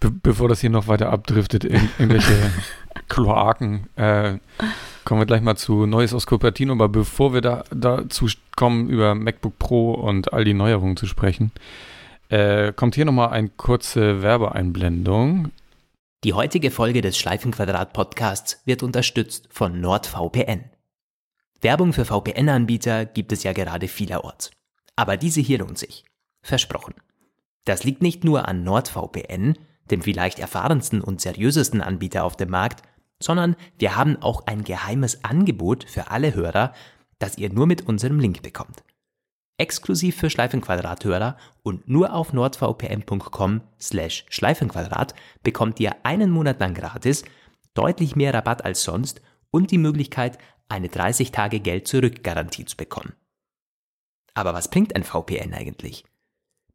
Be 0.00 0.10
bevor 0.10 0.48
das 0.48 0.60
hier 0.60 0.70
noch 0.70 0.86
weiter 0.86 1.10
abdriftet, 1.10 1.64
in, 1.64 1.88
irgendwelche 1.98 2.50
Kloaken. 3.08 3.88
Äh, 3.96 4.38
kommen 5.04 5.20
wir 5.20 5.26
gleich 5.26 5.42
mal 5.42 5.56
zu 5.56 5.86
Neues 5.86 6.14
aus 6.14 6.26
Cupertino, 6.26 6.72
aber 6.72 6.88
bevor 6.88 7.32
wir 7.34 7.40
da 7.40 7.64
dazu 7.70 8.26
kommen, 8.56 8.88
über 8.88 9.14
MacBook 9.14 9.58
Pro 9.58 9.92
und 9.92 10.32
all 10.32 10.44
die 10.44 10.54
Neuerungen 10.54 10.96
zu 10.96 11.06
sprechen, 11.06 11.52
äh, 12.28 12.72
kommt 12.72 12.94
hier 12.94 13.04
nochmal 13.04 13.30
eine 13.30 13.48
kurze 13.48 14.22
Werbeeinblendung. 14.22 15.50
Die 16.24 16.32
heutige 16.34 16.70
Folge 16.70 17.00
des 17.00 17.16
Schleifenquadrat-Podcasts 17.16 18.62
wird 18.64 18.82
unterstützt 18.82 19.48
von 19.50 19.80
NordVPN. 19.80 20.64
Werbung 21.60 21.92
für 21.92 22.04
VPN-Anbieter 22.04 23.06
gibt 23.06 23.32
es 23.32 23.42
ja 23.44 23.52
gerade 23.52 23.88
vielerorts. 23.88 24.50
Aber 24.96 25.16
diese 25.16 25.40
hier 25.40 25.58
lohnt 25.58 25.78
sich. 25.78 26.04
Versprochen. 26.42 26.94
Das 27.64 27.84
liegt 27.84 28.02
nicht 28.02 28.24
nur 28.24 28.48
an 28.48 28.64
NordVPN, 28.64 29.54
dem 29.90 30.02
vielleicht 30.02 30.38
erfahrensten 30.38 31.00
und 31.00 31.20
seriösesten 31.20 31.80
Anbieter 31.80 32.24
auf 32.24 32.36
dem 32.36 32.50
Markt, 32.50 32.82
sondern 33.20 33.56
wir 33.78 33.96
haben 33.96 34.20
auch 34.22 34.46
ein 34.46 34.64
geheimes 34.64 35.24
Angebot 35.24 35.84
für 35.84 36.10
alle 36.10 36.34
Hörer, 36.34 36.72
das 37.18 37.36
ihr 37.38 37.52
nur 37.52 37.66
mit 37.66 37.88
unserem 37.88 38.20
Link 38.20 38.42
bekommt. 38.42 38.82
exklusiv 39.60 40.16
für 40.16 40.30
Schleifenquadrathörer 40.30 41.36
und 41.64 41.88
nur 41.88 42.14
auf 42.14 42.32
nordvpn.com 42.32 43.60
slash 43.80 44.24
Schleifenquadrat 44.28 45.14
bekommt 45.42 45.80
ihr 45.80 45.96
einen 46.04 46.30
Monat 46.30 46.60
lang 46.60 46.74
gratis, 46.74 47.24
deutlich 47.74 48.14
mehr 48.14 48.32
Rabatt 48.32 48.64
als 48.64 48.84
sonst 48.84 49.20
und 49.50 49.72
die 49.72 49.78
Möglichkeit, 49.78 50.38
eine 50.68 50.88
30 50.88 51.32
Tage 51.32 51.60
Geld 51.60 51.88
zurück 51.88 52.22
Garantie 52.22 52.66
zu 52.66 52.76
bekommen. 52.76 53.14
Aber 54.34 54.54
was 54.54 54.70
bringt 54.70 54.94
ein 54.94 55.02
VPN 55.02 55.54
eigentlich? 55.54 56.04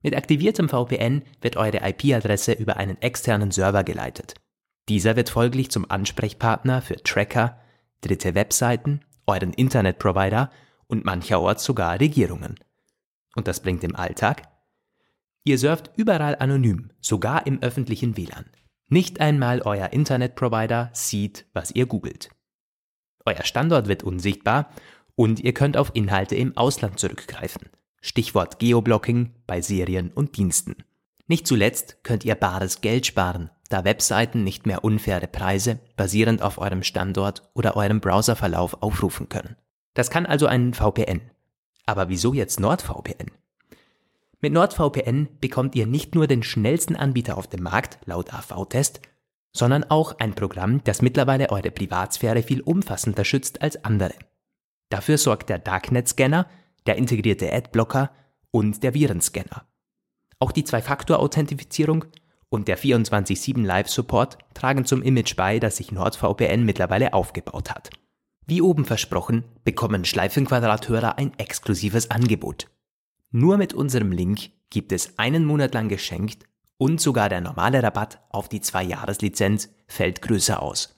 Mit 0.03 0.15
aktiviertem 0.15 0.67
VPN 0.69 1.24
wird 1.41 1.55
eure 1.55 1.77
IP-Adresse 1.77 2.51
über 2.51 2.77
einen 2.77 3.01
externen 3.01 3.51
Server 3.51 3.83
geleitet. 3.83 4.36
Dieser 4.89 5.15
wird 5.15 5.29
folglich 5.29 5.72
zum 5.72 5.89
Ansprechpartner 5.89 6.81
für 6.81 7.01
Tracker, 7.01 7.57
dritte 8.01 8.36
Webseiten, 8.36 9.00
euren 9.25 9.53
Internetprovider 9.53 10.51
und 10.88 11.05
mancherorts 11.05 11.63
sogar 11.63 12.01
Regierungen. 12.01 12.60
Und 13.36 13.48
das 13.48 13.62
bringt 13.62 13.83
im 13.86 13.95
Alltag? 13.95 14.50
Ihr 15.45 15.57
surft 15.57 15.91
überall 15.95 16.36
anonym, 16.36 16.91
sogar 17.00 17.48
im 17.48 17.62
öffentlichen 17.62 18.17
WLAN. 18.17 18.45
Nicht 18.89 19.22
einmal 19.22 19.62
euer 19.62 19.93
Internetprovider 19.93 20.89
sieht, 20.93 21.45
was 21.53 21.72
ihr 21.72 21.86
googelt. 21.86 22.29
Euer 23.25 23.43
Standort 23.43 23.88
wird 23.88 24.03
unsichtbar 24.03 24.69
und 25.15 25.39
ihr 25.39 25.53
könnt 25.53 25.77
auf 25.77 25.91
Inhalte 25.93 26.36
im 26.36 26.57
Ausland 26.57 27.00
zurückgreifen. 27.00 27.69
Stichwort 28.05 28.60
Geoblocking 28.60 29.31
bei 29.48 29.62
Serien 29.62 30.12
und 30.12 30.36
Diensten. 30.36 30.75
Nicht 31.27 31.48
zuletzt 31.48 32.03
könnt 32.03 32.25
ihr 32.25 32.36
bares 32.36 32.81
Geld 32.81 33.05
sparen, 33.05 33.50
da 33.69 33.86
Webseiten 33.86 34.43
nicht 34.43 34.65
mehr 34.65 34.83
unfaire 34.83 35.27
Preise 35.27 35.79
basierend 35.95 36.41
auf 36.41 36.57
eurem 36.57 36.83
Standort 36.83 37.50
oder 37.53 37.77
eurem 37.77 38.01
Browserverlauf 38.01 38.83
aufrufen 38.83 39.29
können. 39.29 39.55
Das 39.93 40.10
kann 40.10 40.25
also 40.25 40.48
ein 40.48 40.74
VPN. 40.74 41.22
Aber 41.86 42.10
wieso 42.10 42.33
jetzt 42.33 42.60
NordVPN? 42.60 43.31
Mit 44.41 44.51
NordVPN 44.51 45.29
bekommt 45.39 45.74
ihr 45.74 45.88
nicht 45.88 46.13
nur 46.13 46.27
den 46.27 46.43
schnellsten 46.43 46.98
Anbieter 46.98 47.38
auf 47.38 47.48
dem 47.48 47.63
Markt, 47.63 48.00
laut 48.03 48.33
AV-Test, 48.33 49.00
sondern 49.53 49.86
auch 49.86 50.19
ein 50.19 50.33
Programm, 50.33 50.83
das 50.83 51.01
mittlerweile 51.01 51.51
eure 51.51 51.72
Privatsphäre 51.72 52.43
viel 52.43 52.60
umfassender 52.60 53.24
schützt 53.24 53.62
als 53.62 53.86
andere. 53.86 54.15
Dafür 54.89 55.17
sorgt 55.17 55.50
der 55.50 55.60
Darknet-Scanner, 55.60 56.48
der 56.87 56.97
integrierte 56.97 57.51
Adblocker 57.51 58.11
und 58.51 58.83
der 58.83 58.93
Virenscanner. 58.93 59.65
Auch 60.39 60.51
die 60.51 60.63
Zwei-Faktor-Authentifizierung 60.63 62.05
und 62.49 62.67
der 62.67 62.77
24-7 62.77 63.63
Live-Support 63.65 64.37
tragen 64.53 64.85
zum 64.85 65.01
Image 65.01 65.35
bei, 65.35 65.59
das 65.59 65.77
sich 65.77 65.91
NordVPN 65.91 66.63
mittlerweile 66.63 67.13
aufgebaut 67.13 67.71
hat. 67.71 67.89
Wie 68.45 68.61
oben 68.61 68.85
versprochen, 68.85 69.43
bekommen 69.63 70.05
Schleifenquadrathörer 70.05 71.17
ein 71.17 71.31
exklusives 71.39 72.11
Angebot. 72.11 72.67
Nur 73.31 73.57
mit 73.57 73.73
unserem 73.73 74.11
Link 74.11 74.51
gibt 74.69 74.91
es 74.91 75.17
einen 75.17 75.45
Monat 75.45 75.73
lang 75.73 75.89
geschenkt 75.89 76.43
und 76.77 76.99
sogar 76.99 77.29
der 77.29 77.41
normale 77.41 77.81
Rabatt 77.81 78.19
auf 78.29 78.49
die 78.49 78.59
2-Jahres-Lizenz 78.59 79.69
fällt 79.87 80.21
größer 80.21 80.61
aus. 80.61 80.95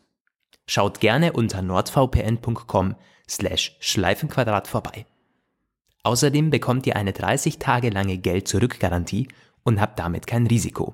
Schaut 0.67 0.99
gerne 0.99 1.33
unter 1.33 1.61
nordvpn.com 1.61 2.95
slash 3.29 3.77
Schleifenquadrat 3.79 4.67
vorbei. 4.67 5.05
Außerdem 6.05 6.51
bekommt 6.51 6.85
ihr 6.85 6.97
eine 6.97 7.13
30 7.13 7.57
Tage 7.57 7.89
lange 7.89 8.19
Geld-Zurück-Garantie 8.19 9.27
und 9.63 9.81
habt 9.81 9.97
damit 9.97 10.27
kein 10.27 10.45
Risiko. 10.45 10.93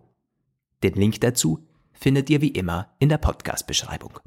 Den 0.83 0.93
Link 0.93 1.19
dazu 1.19 1.59
findet 1.91 2.29
ihr 2.29 2.39
wie 2.39 2.47
immer 2.47 2.87
in 2.97 3.09
der 3.09 3.17
Podcast-Beschreibung. 3.17 4.21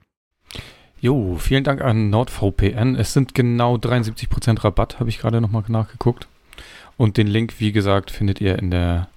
Jo, 1.01 1.39
vielen 1.39 1.65
Dank 1.65 1.81
an 1.81 2.11
NordVPN. 2.11 2.97
Es 2.97 3.15
sind 3.15 3.35
genau 3.35 3.77
73% 3.77 4.63
Rabatt, 4.63 5.01
habe 5.01 5.09
ich 5.09 5.19
gerade 5.19 5.41
nochmal 5.41 5.65
nachgeguckt. 5.69 6.29
Und 6.99 7.17
den 7.17 7.29
Link, 7.29 7.61
wie 7.61 7.73
gesagt, 7.73 8.11
findet 8.11 8.43
ihr 8.43 8.59
in 8.59 8.71
der 8.71 9.09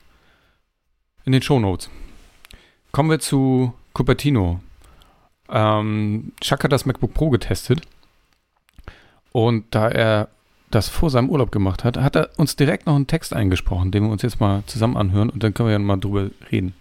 in 1.25 1.33
den 1.33 1.41
Shownotes. 1.41 1.89
Kommen 2.93 3.09
wir 3.09 3.19
zu 3.19 3.73
Cupertino. 3.93 4.61
Ähm, 5.49 6.31
Chuck 6.39 6.63
hat 6.63 6.71
das 6.71 6.85
MacBook 6.85 7.13
Pro 7.13 7.29
getestet. 7.29 7.81
Und 9.33 9.65
da 9.75 9.89
er 9.89 10.29
das 10.69 10.89
vor 10.89 11.09
seinem 11.09 11.29
Urlaub 11.29 11.51
gemacht 11.51 11.83
hat, 11.83 11.97
hat 11.97 12.15
er 12.15 12.29
uns 12.37 12.55
direkt 12.55 12.85
noch 12.85 12.95
einen 12.95 13.07
Text 13.07 13.33
eingesprochen, 13.33 13.91
den 13.91 14.03
wir 14.03 14.11
uns 14.11 14.21
jetzt 14.21 14.39
mal 14.39 14.63
zusammen 14.65 14.97
anhören 14.97 15.29
und 15.29 15.43
dann 15.43 15.53
können 15.53 15.69
wir 15.69 15.73
ja 15.73 15.79
mal 15.79 15.97
drüber 15.97 16.29
reden. 16.51 16.73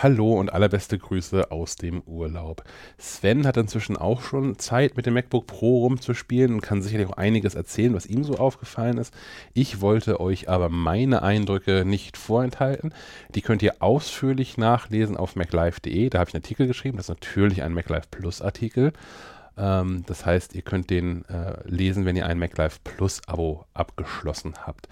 Hallo 0.00 0.34
und 0.34 0.52
allerbeste 0.52 0.96
Grüße 0.96 1.50
aus 1.50 1.74
dem 1.74 2.02
Urlaub. 2.02 2.62
Sven 2.98 3.44
hat 3.44 3.56
inzwischen 3.56 3.96
auch 3.96 4.22
schon 4.22 4.56
Zeit, 4.56 4.96
mit 4.96 5.06
dem 5.06 5.14
MacBook 5.14 5.48
Pro 5.48 5.78
rumzuspielen 5.78 6.54
und 6.54 6.60
kann 6.60 6.82
sicherlich 6.82 7.08
auch 7.08 7.16
einiges 7.16 7.56
erzählen, 7.56 7.94
was 7.94 8.06
ihm 8.06 8.22
so 8.22 8.36
aufgefallen 8.36 8.98
ist. 8.98 9.12
Ich 9.54 9.80
wollte 9.80 10.20
euch 10.20 10.48
aber 10.48 10.68
meine 10.68 11.22
Eindrücke 11.22 11.84
nicht 11.84 12.16
vorenthalten. 12.16 12.94
Die 13.34 13.42
könnt 13.42 13.60
ihr 13.60 13.82
ausführlich 13.82 14.56
nachlesen 14.56 15.16
auf 15.16 15.34
maclife.de. 15.34 16.10
Da 16.10 16.20
habe 16.20 16.28
ich 16.28 16.34
einen 16.34 16.44
Artikel 16.44 16.68
geschrieben. 16.68 16.96
Das 16.96 17.06
ist 17.06 17.16
natürlich 17.16 17.64
ein 17.64 17.74
MacLife 17.74 18.06
Plus 18.08 18.40
Artikel. 18.40 18.92
Ähm, 19.58 20.04
das 20.06 20.24
heißt, 20.24 20.54
ihr 20.54 20.62
könnt 20.62 20.90
den 20.90 21.24
äh, 21.26 21.56
lesen, 21.64 22.04
wenn 22.04 22.16
ihr 22.16 22.26
ein 22.26 22.38
MacLife 22.38 22.78
Plus 22.84 23.20
Abo 23.26 23.64
abgeschlossen 23.74 24.54
habt. 24.66 24.88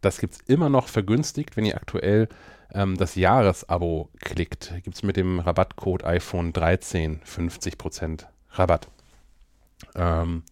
Das 0.00 0.18
gibt 0.18 0.34
es 0.34 0.40
immer 0.42 0.68
noch 0.68 0.88
vergünstigt, 0.88 1.56
wenn 1.56 1.64
ihr 1.64 1.76
aktuell 1.76 2.28
ähm, 2.72 2.96
das 2.96 3.14
Jahresabo 3.14 4.10
klickt, 4.20 4.72
gibt 4.82 4.96
es 4.96 5.02
mit 5.02 5.16
dem 5.16 5.40
Rabattcode 5.40 6.04
iPhone 6.04 6.52
13 6.52 7.20
50% 7.22 8.26
Rabatt. 8.52 8.88
Ähm, 9.94 10.42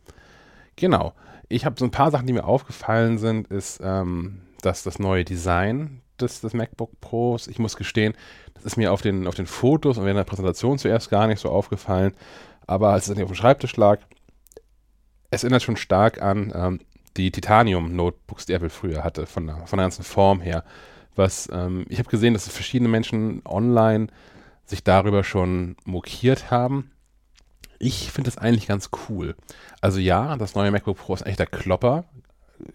genau. 0.77 1.13
Ich 1.49 1.65
habe 1.65 1.77
so 1.79 1.85
ein 1.85 1.91
paar 1.91 2.11
Sachen, 2.11 2.27
die 2.27 2.33
mir 2.33 2.45
aufgefallen 2.45 3.19
sind, 3.19 3.49
ist, 3.49 3.81
ähm, 3.83 4.43
dass 4.63 4.83
das 4.83 4.99
neue 4.99 5.25
Design 5.25 6.03
des, 6.21 6.41
des 6.41 6.53
MacBook 6.53 7.01
Pros, 7.01 7.47
ich 7.47 7.59
muss 7.59 7.77
gestehen, 7.77 8.15
das 8.55 8.65
ist 8.65 8.77
mir 8.77 8.93
auf 8.93 9.03
den, 9.03 9.27
auf 9.27 9.35
den 9.35 9.47
Fotos 9.47 9.99
und 9.99 10.05
während 10.05 10.19
der 10.19 10.25
Präsentation 10.25 10.79
zuerst 10.79 11.11
gar 11.11 11.27
nicht 11.27 11.41
so 11.41 11.49
aufgefallen, 11.49 12.13
aber 12.69 12.91
als 12.91 13.09
es 13.09 13.15
dann 13.15 13.23
auf 13.25 13.31
dem 13.31 13.35
Schreibtisch 13.35 13.77
lag, 13.77 13.99
es 15.31 15.43
erinnert 15.43 15.63
schon 15.63 15.77
stark 15.77 16.23
an 16.23 16.53
ähm, 16.55 16.81
die 17.17 17.33
Titanium-Notebooks, 17.33 18.47
die 18.47 18.53
Apple 18.53 18.71
früher 18.71 19.03
hatte, 19.03 19.27
von 19.27 19.47
der, 19.47 19.67
von 19.67 19.79
der 19.79 19.85
ganzen 19.85 20.05
Form 20.05 20.41
her 20.41 20.63
was 21.19 21.51
ähm, 21.53 21.85
ich 21.89 21.99
habe 21.99 22.09
gesehen, 22.09 22.33
dass 22.33 22.49
verschiedene 22.49 22.89
Menschen 22.89 23.43
online 23.45 24.07
sich 24.65 24.85
darüber 24.85 25.25
schon 25.25 25.77
mokiert 25.85 26.51
haben. 26.51 26.93
Ich 27.79 28.11
finde 28.11 28.31
das 28.31 28.39
eigentlich 28.39 28.69
ganz 28.69 28.91
cool. 29.09 29.35
Also 29.81 29.99
ja, 29.99 30.37
das 30.37 30.55
neue 30.55 30.71
MacBook 30.71 30.97
Pro 30.97 31.15
ist 31.15 31.27
echt 31.27 31.39
der 31.39 31.47
Klopper. 31.47 32.05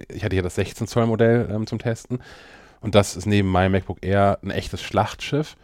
Ich 0.10 0.24
hatte 0.24 0.36
hier 0.36 0.44
das 0.44 0.56
16 0.56 0.88
Zoll 0.88 1.08
Modell 1.08 1.50
ähm, 1.52 1.66
zum 1.66 1.80
Testen 1.80 2.20
und 2.82 2.96
das 2.96 3.16
ist 3.16 3.26
neben 3.26 3.50
meinem 3.50 3.72
MacBook 3.72 4.00
Air 4.02 4.40
ein 4.44 4.52
echtes 4.52 4.82
Schlachtschiff, 4.82 5.56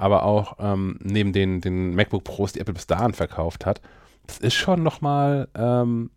aber 0.00 0.22
auch 0.22 0.56
ähm, 0.58 0.98
neben 1.02 1.34
den, 1.34 1.60
den 1.60 1.94
MacBook 1.94 2.24
Pros, 2.24 2.54
die 2.54 2.60
Apple 2.60 2.72
bis 2.72 2.86
dahin 2.86 3.12
verkauft 3.12 3.66
hat, 3.66 3.82
das 4.26 4.38
ist 4.38 4.54
schon 4.54 4.82
nochmal 4.82 5.48
ähm, 5.54 6.10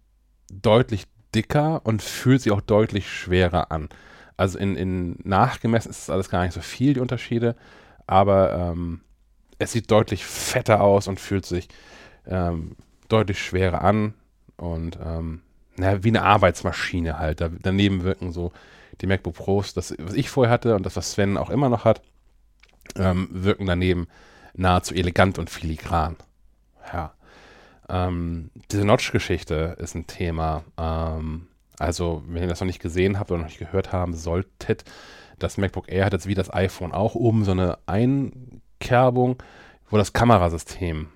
deutlich 0.49 1.03
dicker 1.35 1.81
und 1.83 2.01
fühlt 2.01 2.41
sich 2.41 2.53
auch 2.53 2.61
deutlich 2.61 3.11
schwerer 3.11 3.73
an. 3.73 3.89
Also 4.37 4.57
in, 4.57 4.77
in 4.77 5.17
nachgemessen 5.23 5.91
ist 5.91 6.03
das 6.03 6.09
alles 6.09 6.29
gar 6.29 6.43
nicht 6.43 6.53
so 6.53 6.61
viel, 6.61 6.93
die 6.93 7.01
Unterschiede, 7.01 7.57
aber 8.07 8.53
ähm, 8.53 9.01
es 9.59 9.73
sieht 9.73 9.91
deutlich 9.91 10.23
fetter 10.23 10.79
aus 10.79 11.09
und 11.09 11.19
fühlt 11.19 11.45
sich 11.45 11.67
ähm, 12.25 12.77
deutlich 13.09 13.43
schwerer 13.43 13.81
an 13.81 14.13
und 14.55 14.97
ähm, 15.03 15.41
na, 15.75 16.01
wie 16.05 16.09
eine 16.09 16.21
Arbeitsmaschine 16.21 17.19
halt. 17.19 17.41
Da, 17.41 17.49
daneben 17.61 18.03
wirken 18.03 18.31
so 18.31 18.53
die 19.01 19.07
MacBook 19.07 19.35
Pros, 19.35 19.73
das, 19.73 19.93
was 19.99 20.13
ich 20.13 20.29
vorher 20.29 20.53
hatte 20.53 20.75
und 20.75 20.85
das, 20.85 20.95
was 20.95 21.11
Sven 21.11 21.35
auch 21.35 21.49
immer 21.49 21.67
noch 21.67 21.83
hat, 21.83 22.01
ähm, 22.95 23.27
wirken 23.31 23.65
daneben 23.65 24.07
nahezu 24.53 24.93
elegant 24.93 25.39
und 25.39 25.49
filigran. 25.49 26.15
Ja. 26.91 27.13
Ähm, 27.89 28.49
diese 28.71 28.85
Notch-Geschichte 28.85 29.75
ist 29.79 29.95
ein 29.95 30.07
Thema. 30.07 30.63
Ähm, 30.77 31.47
also, 31.79 32.23
wenn 32.27 32.43
ihr 32.43 32.49
das 32.49 32.59
noch 32.59 32.67
nicht 32.67 32.81
gesehen 32.81 33.19
habt 33.19 33.31
oder 33.31 33.41
noch 33.41 33.47
nicht 33.47 33.59
gehört 33.59 33.91
haben 33.91 34.13
solltet, 34.13 34.85
das 35.39 35.57
MacBook 35.57 35.91
Air 35.91 36.05
hat 36.05 36.13
jetzt 36.13 36.27
wie 36.27 36.35
das 36.35 36.53
iPhone 36.53 36.93
auch 36.93 37.15
oben 37.15 37.43
so 37.43 37.51
eine 37.51 37.77
Einkerbung, 37.85 39.41
wo 39.89 39.97
das 39.97 40.13
Kamerasystem 40.13 41.07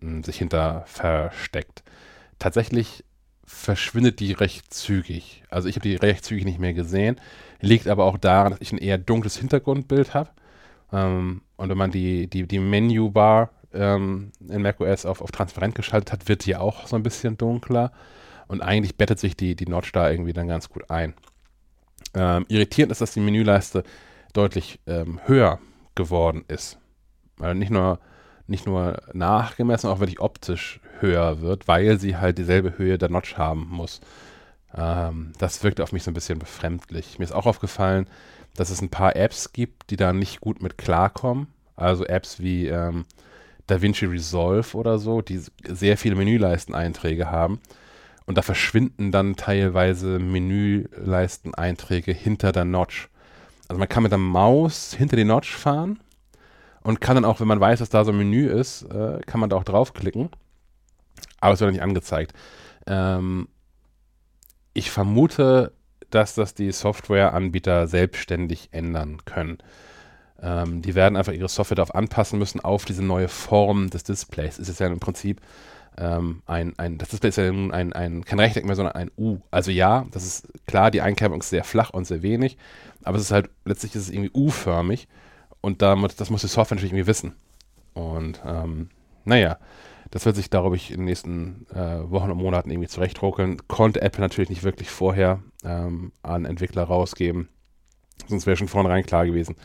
hm, 0.00 0.22
sich 0.22 0.38
hinter 0.38 0.84
versteckt. 0.86 1.82
Tatsächlich 2.38 3.04
verschwindet 3.44 4.20
die 4.20 4.32
recht 4.32 4.72
zügig. 4.72 5.44
Also 5.50 5.68
ich 5.68 5.76
habe 5.76 5.88
die 5.88 5.96
recht 5.96 6.24
zügig 6.24 6.44
nicht 6.44 6.58
mehr 6.58 6.74
gesehen. 6.74 7.20
Liegt 7.60 7.88
aber 7.88 8.04
auch 8.04 8.18
daran, 8.18 8.52
dass 8.52 8.60
ich 8.60 8.72
ein 8.72 8.78
eher 8.78 8.98
dunkles 8.98 9.36
Hintergrundbild 9.36 10.14
habe. 10.14 10.30
Ähm, 10.94 11.42
und 11.56 11.68
wenn 11.68 11.78
man 11.78 11.90
die, 11.90 12.28
die, 12.28 12.46
die 12.46 12.60
Menübar 12.60 13.50
ähm, 13.72 14.30
in 14.48 14.62
macOS 14.62 15.04
auf, 15.04 15.20
auf 15.20 15.32
transparent 15.32 15.74
geschaltet 15.74 16.12
hat, 16.12 16.28
wird 16.28 16.46
die 16.46 16.56
auch 16.56 16.86
so 16.86 16.96
ein 16.96 17.02
bisschen 17.02 17.36
dunkler. 17.36 17.92
Und 18.46 18.62
eigentlich 18.62 18.96
bettet 18.96 19.18
sich 19.18 19.36
die, 19.36 19.56
die 19.56 19.66
Notch 19.66 19.90
da 19.92 20.10
irgendwie 20.10 20.32
dann 20.32 20.48
ganz 20.48 20.68
gut 20.68 20.90
ein. 20.90 21.14
Ähm, 22.14 22.44
irritierend 22.48 22.92
ist, 22.92 23.00
dass 23.00 23.12
die 23.12 23.20
Menüleiste 23.20 23.82
deutlich 24.32 24.78
ähm, 24.86 25.20
höher 25.26 25.58
geworden 25.94 26.44
ist. 26.46 26.78
Also 27.40 27.54
nicht 27.54 27.70
nur, 27.70 27.98
nicht 28.46 28.66
nur 28.66 29.02
nachgemessen, 29.12 29.90
auch 29.90 30.00
wirklich 30.00 30.20
optisch 30.20 30.80
höher 31.00 31.40
wird, 31.40 31.66
weil 31.66 31.98
sie 31.98 32.16
halt 32.16 32.38
dieselbe 32.38 32.78
Höhe 32.78 32.98
der 32.98 33.08
Notch 33.08 33.36
haben 33.36 33.66
muss. 33.68 34.00
Ähm, 34.76 35.32
das 35.38 35.64
wirkte 35.64 35.82
auf 35.82 35.92
mich 35.92 36.04
so 36.04 36.10
ein 36.10 36.14
bisschen 36.14 36.38
befremdlich. 36.38 37.18
Mir 37.18 37.24
ist 37.24 37.32
auch 37.32 37.46
aufgefallen, 37.46 38.06
dass 38.56 38.70
es 38.70 38.80
ein 38.80 38.90
paar 38.90 39.16
Apps 39.16 39.52
gibt, 39.52 39.90
die 39.90 39.96
da 39.96 40.12
nicht 40.12 40.40
gut 40.40 40.62
mit 40.62 40.78
klarkommen. 40.78 41.48
Also 41.76 42.04
Apps 42.04 42.40
wie 42.40 42.68
ähm, 42.68 43.04
DaVinci 43.66 44.06
Resolve 44.06 44.76
oder 44.76 44.98
so, 44.98 45.22
die 45.22 45.40
sehr 45.66 45.96
viele 45.96 46.14
Menüleisteneinträge 46.14 47.30
haben. 47.30 47.60
Und 48.26 48.38
da 48.38 48.42
verschwinden 48.42 49.12
dann 49.12 49.36
teilweise 49.36 50.18
Menüleisteneinträge 50.18 52.12
hinter 52.12 52.52
der 52.52 52.64
Notch. 52.64 53.08
Also 53.68 53.78
man 53.78 53.88
kann 53.88 54.02
mit 54.02 54.12
der 54.12 54.18
Maus 54.18 54.94
hinter 54.94 55.16
die 55.16 55.24
Notch 55.24 55.54
fahren 55.54 56.00
und 56.82 57.00
kann 57.00 57.16
dann 57.16 57.24
auch, 57.24 57.40
wenn 57.40 57.48
man 57.48 57.60
weiß, 57.60 57.80
dass 57.80 57.88
da 57.88 58.04
so 58.04 58.12
ein 58.12 58.18
Menü 58.18 58.46
ist, 58.46 58.82
äh, 58.82 59.20
kann 59.26 59.40
man 59.40 59.50
da 59.50 59.56
auch 59.56 59.64
draufklicken. 59.64 60.30
Aber 61.40 61.54
es 61.54 61.60
wird 61.60 61.72
nicht 61.72 61.82
angezeigt. 61.82 62.32
Ähm, 62.86 63.48
ich 64.74 64.90
vermute, 64.90 65.72
dass 66.14 66.34
das 66.34 66.54
die 66.54 66.72
Softwareanbieter 66.72 67.86
selbstständig 67.86 68.68
ändern 68.72 69.18
können. 69.24 69.58
Ähm, 70.42 70.82
die 70.82 70.94
werden 70.94 71.16
einfach 71.16 71.32
ihre 71.32 71.48
Software 71.48 71.76
darauf 71.76 71.94
anpassen 71.94 72.38
müssen, 72.38 72.60
auf 72.60 72.84
diese 72.84 73.04
neue 73.04 73.28
Form 73.28 73.90
des 73.90 74.04
Displays. 74.04 74.58
Es 74.58 74.68
ist 74.68 74.80
ja 74.80 74.86
im 74.86 75.00
Prinzip 75.00 75.40
ähm, 75.96 76.42
ein, 76.46 76.74
ein, 76.76 76.98
das 76.98 77.10
Display 77.10 77.28
ist 77.28 77.36
ja 77.36 77.50
nun 77.50 77.72
ein, 77.72 77.92
ein, 77.92 78.24
kein 78.24 78.40
Rechteck 78.40 78.64
mehr, 78.64 78.76
sondern 78.76 78.94
ein 78.94 79.10
U. 79.16 79.38
Also 79.50 79.70
ja, 79.70 80.06
das 80.10 80.24
ist 80.24 80.48
klar, 80.66 80.90
die 80.90 81.00
Einkerbung 81.00 81.40
ist 81.40 81.50
sehr 81.50 81.64
flach 81.64 81.90
und 81.90 82.06
sehr 82.06 82.22
wenig, 82.22 82.56
aber 83.04 83.16
es 83.16 83.24
ist 83.24 83.32
halt, 83.32 83.48
letztlich 83.64 83.94
ist 83.94 84.02
es 84.02 84.10
irgendwie 84.10 84.32
U-förmig 84.34 85.08
und 85.60 85.82
damit, 85.82 86.20
das 86.20 86.30
muss 86.30 86.42
die 86.42 86.48
Software 86.48 86.76
natürlich 86.76 86.92
irgendwie 86.92 87.06
wissen. 87.06 87.34
Und 87.94 88.40
ähm, 88.44 88.90
naja, 89.24 89.58
das 90.14 90.24
wird 90.26 90.36
sich, 90.36 90.48
glaube 90.48 90.76
ich, 90.76 90.92
in 90.92 90.98
den 90.98 91.06
nächsten 91.06 91.66
äh, 91.74 92.08
Wochen 92.08 92.30
und 92.30 92.38
Monaten 92.38 92.70
irgendwie 92.70 92.86
zurechtruckeln. 92.86 93.56
Konnte 93.66 94.00
Apple 94.00 94.20
natürlich 94.20 94.48
nicht 94.48 94.62
wirklich 94.62 94.88
vorher 94.88 95.42
ähm, 95.64 96.12
an 96.22 96.44
Entwickler 96.44 96.84
rausgeben. 96.84 97.48
Sonst 98.28 98.46
wäre 98.46 98.56
schon 98.56 98.68
vornherein 98.68 99.04
klar 99.04 99.26
gewesen, 99.26 99.56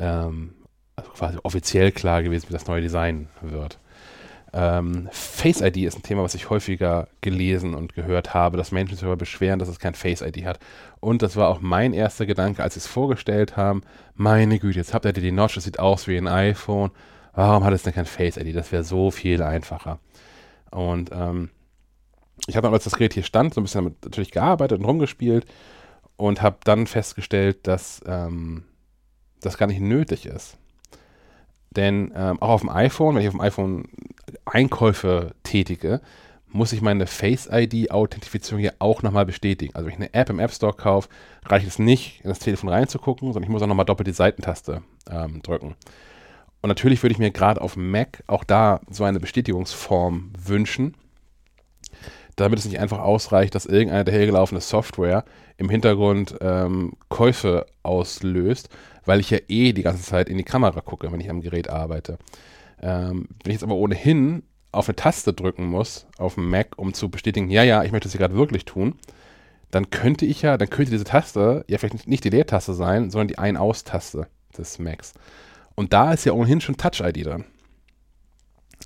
ähm, 0.00 0.54
also 0.96 1.12
quasi 1.12 1.38
offiziell 1.44 1.92
klar 1.92 2.24
gewesen, 2.24 2.48
wie 2.48 2.52
das 2.52 2.66
neue 2.66 2.82
Design 2.82 3.28
wird. 3.42 3.78
Ähm, 4.52 5.08
Face 5.12 5.60
ID 5.60 5.76
ist 5.76 5.96
ein 5.96 6.02
Thema, 6.02 6.24
was 6.24 6.34
ich 6.34 6.50
häufiger 6.50 7.06
gelesen 7.20 7.74
und 7.74 7.94
gehört 7.94 8.34
habe, 8.34 8.56
dass 8.56 8.72
Menschen 8.72 8.96
sich 8.96 9.02
darüber 9.02 9.18
beschweren, 9.18 9.60
dass 9.60 9.68
es 9.68 9.78
kein 9.78 9.94
Face 9.94 10.20
ID 10.20 10.46
hat. 10.46 10.58
Und 10.98 11.22
das 11.22 11.36
war 11.36 11.46
auch 11.46 11.60
mein 11.60 11.92
erster 11.92 12.26
Gedanke, 12.26 12.64
als 12.64 12.74
sie 12.74 12.80
es 12.80 12.88
vorgestellt 12.88 13.56
haben. 13.56 13.82
Meine 14.16 14.58
Güte, 14.58 14.80
jetzt 14.80 14.94
habt 14.94 15.04
ihr 15.04 15.12
die 15.12 15.30
Notch, 15.30 15.54
das 15.54 15.62
sieht 15.62 15.78
aus 15.78 16.08
wie 16.08 16.16
ein 16.16 16.26
iPhone. 16.26 16.90
Warum 17.34 17.64
hat 17.64 17.72
es 17.72 17.82
denn 17.82 17.94
kein 17.94 18.06
Face 18.06 18.36
ID? 18.36 18.54
Das 18.54 18.72
wäre 18.72 18.84
so 18.84 19.10
viel 19.10 19.42
einfacher. 19.42 19.98
Und 20.70 21.10
ähm, 21.12 21.50
ich 22.46 22.56
habe 22.56 22.66
dann, 22.66 22.74
als 22.74 22.84
das 22.84 22.96
Gerät 22.96 23.14
hier 23.14 23.22
stand, 23.22 23.54
so 23.54 23.60
ein 23.60 23.64
bisschen 23.64 23.84
damit 23.84 24.04
natürlich 24.04 24.30
gearbeitet 24.30 24.78
und 24.78 24.84
rumgespielt 24.84 25.46
und 26.16 26.42
habe 26.42 26.58
dann 26.64 26.86
festgestellt, 26.86 27.66
dass 27.66 28.02
ähm, 28.06 28.64
das 29.40 29.58
gar 29.58 29.66
nicht 29.66 29.80
nötig 29.80 30.26
ist. 30.26 30.56
Denn 31.70 32.12
ähm, 32.16 32.40
auch 32.42 32.48
auf 32.50 32.60
dem 32.60 32.70
iPhone, 32.70 33.14
wenn 33.14 33.22
ich 33.22 33.28
auf 33.28 33.34
dem 33.34 33.40
iPhone 33.40 33.88
Einkäufe 34.44 35.34
tätige, 35.44 36.00
muss 36.52 36.72
ich 36.72 36.82
meine 36.82 37.06
Face-ID-Authentifizierung 37.06 38.60
hier 38.60 38.74
auch 38.80 39.02
nochmal 39.02 39.24
bestätigen. 39.24 39.74
Also 39.74 39.86
wenn 39.86 39.92
ich 39.92 40.00
eine 40.00 40.14
App 40.14 40.30
im 40.30 40.40
App 40.40 40.52
Store 40.52 40.72
kaufe, 40.72 41.08
reicht 41.44 41.66
es 41.66 41.78
nicht, 41.78 42.20
in 42.24 42.28
das 42.28 42.40
Telefon 42.40 42.68
reinzugucken, 42.68 43.32
sondern 43.32 43.44
ich 43.44 43.52
muss 43.52 43.62
auch 43.62 43.68
nochmal 43.68 43.86
doppelt 43.86 44.08
die 44.08 44.12
Seitentaste 44.12 44.82
ähm, 45.08 45.42
drücken. 45.42 45.76
Und 46.62 46.68
natürlich 46.68 47.02
würde 47.02 47.12
ich 47.12 47.18
mir 47.18 47.30
gerade 47.30 47.60
auf 47.60 47.76
Mac 47.76 48.22
auch 48.26 48.44
da 48.44 48.80
so 48.90 49.04
eine 49.04 49.20
Bestätigungsform 49.20 50.32
wünschen, 50.38 50.94
damit 52.36 52.58
es 52.58 52.64
nicht 52.64 52.78
einfach 52.78 52.98
ausreicht, 52.98 53.54
dass 53.54 53.66
irgendeine 53.66 54.04
dahergelaufene 54.04 54.60
Software 54.60 55.24
im 55.56 55.68
Hintergrund 55.68 56.36
ähm, 56.40 56.92
Käufe 57.08 57.66
auslöst, 57.82 58.68
weil 59.04 59.20
ich 59.20 59.30
ja 59.30 59.38
eh 59.48 59.72
die 59.72 59.82
ganze 59.82 60.02
Zeit 60.02 60.28
in 60.28 60.38
die 60.38 60.44
Kamera 60.44 60.80
gucke, 60.80 61.10
wenn 61.10 61.20
ich 61.20 61.30
am 61.30 61.40
Gerät 61.40 61.68
arbeite. 61.68 62.18
Ähm, 62.82 63.28
wenn 63.42 63.50
ich 63.50 63.54
jetzt 63.54 63.64
aber 63.64 63.74
ohnehin 63.74 64.42
auf 64.72 64.88
eine 64.88 64.96
Taste 64.96 65.32
drücken 65.32 65.66
muss, 65.66 66.06
auf 66.18 66.34
dem 66.34 66.48
Mac, 66.48 66.68
um 66.76 66.94
zu 66.94 67.10
bestätigen, 67.10 67.50
ja, 67.50 67.62
ja, 67.62 67.82
ich 67.84 67.92
möchte 67.92 68.06
das 68.06 68.12
hier 68.12 68.20
gerade 68.20 68.36
wirklich 68.36 68.64
tun, 68.64 68.94
dann 69.70 69.90
könnte 69.90 70.26
ich 70.26 70.42
ja, 70.42 70.56
dann 70.56 70.70
könnte 70.70 70.90
diese 70.92 71.04
Taste 71.04 71.64
ja 71.68 71.78
vielleicht 71.78 72.06
nicht 72.06 72.24
die 72.24 72.30
Leertaste 72.30 72.74
sein, 72.74 73.10
sondern 73.10 73.28
die 73.28 73.38
Ein-Aus-Taste 73.38 74.26
des 74.56 74.78
Macs. 74.78 75.14
Und 75.74 75.92
da 75.92 76.12
ist 76.12 76.24
ja 76.24 76.32
ohnehin 76.32 76.60
schon 76.60 76.76
Touch-ID 76.76 77.26
dran. 77.26 77.44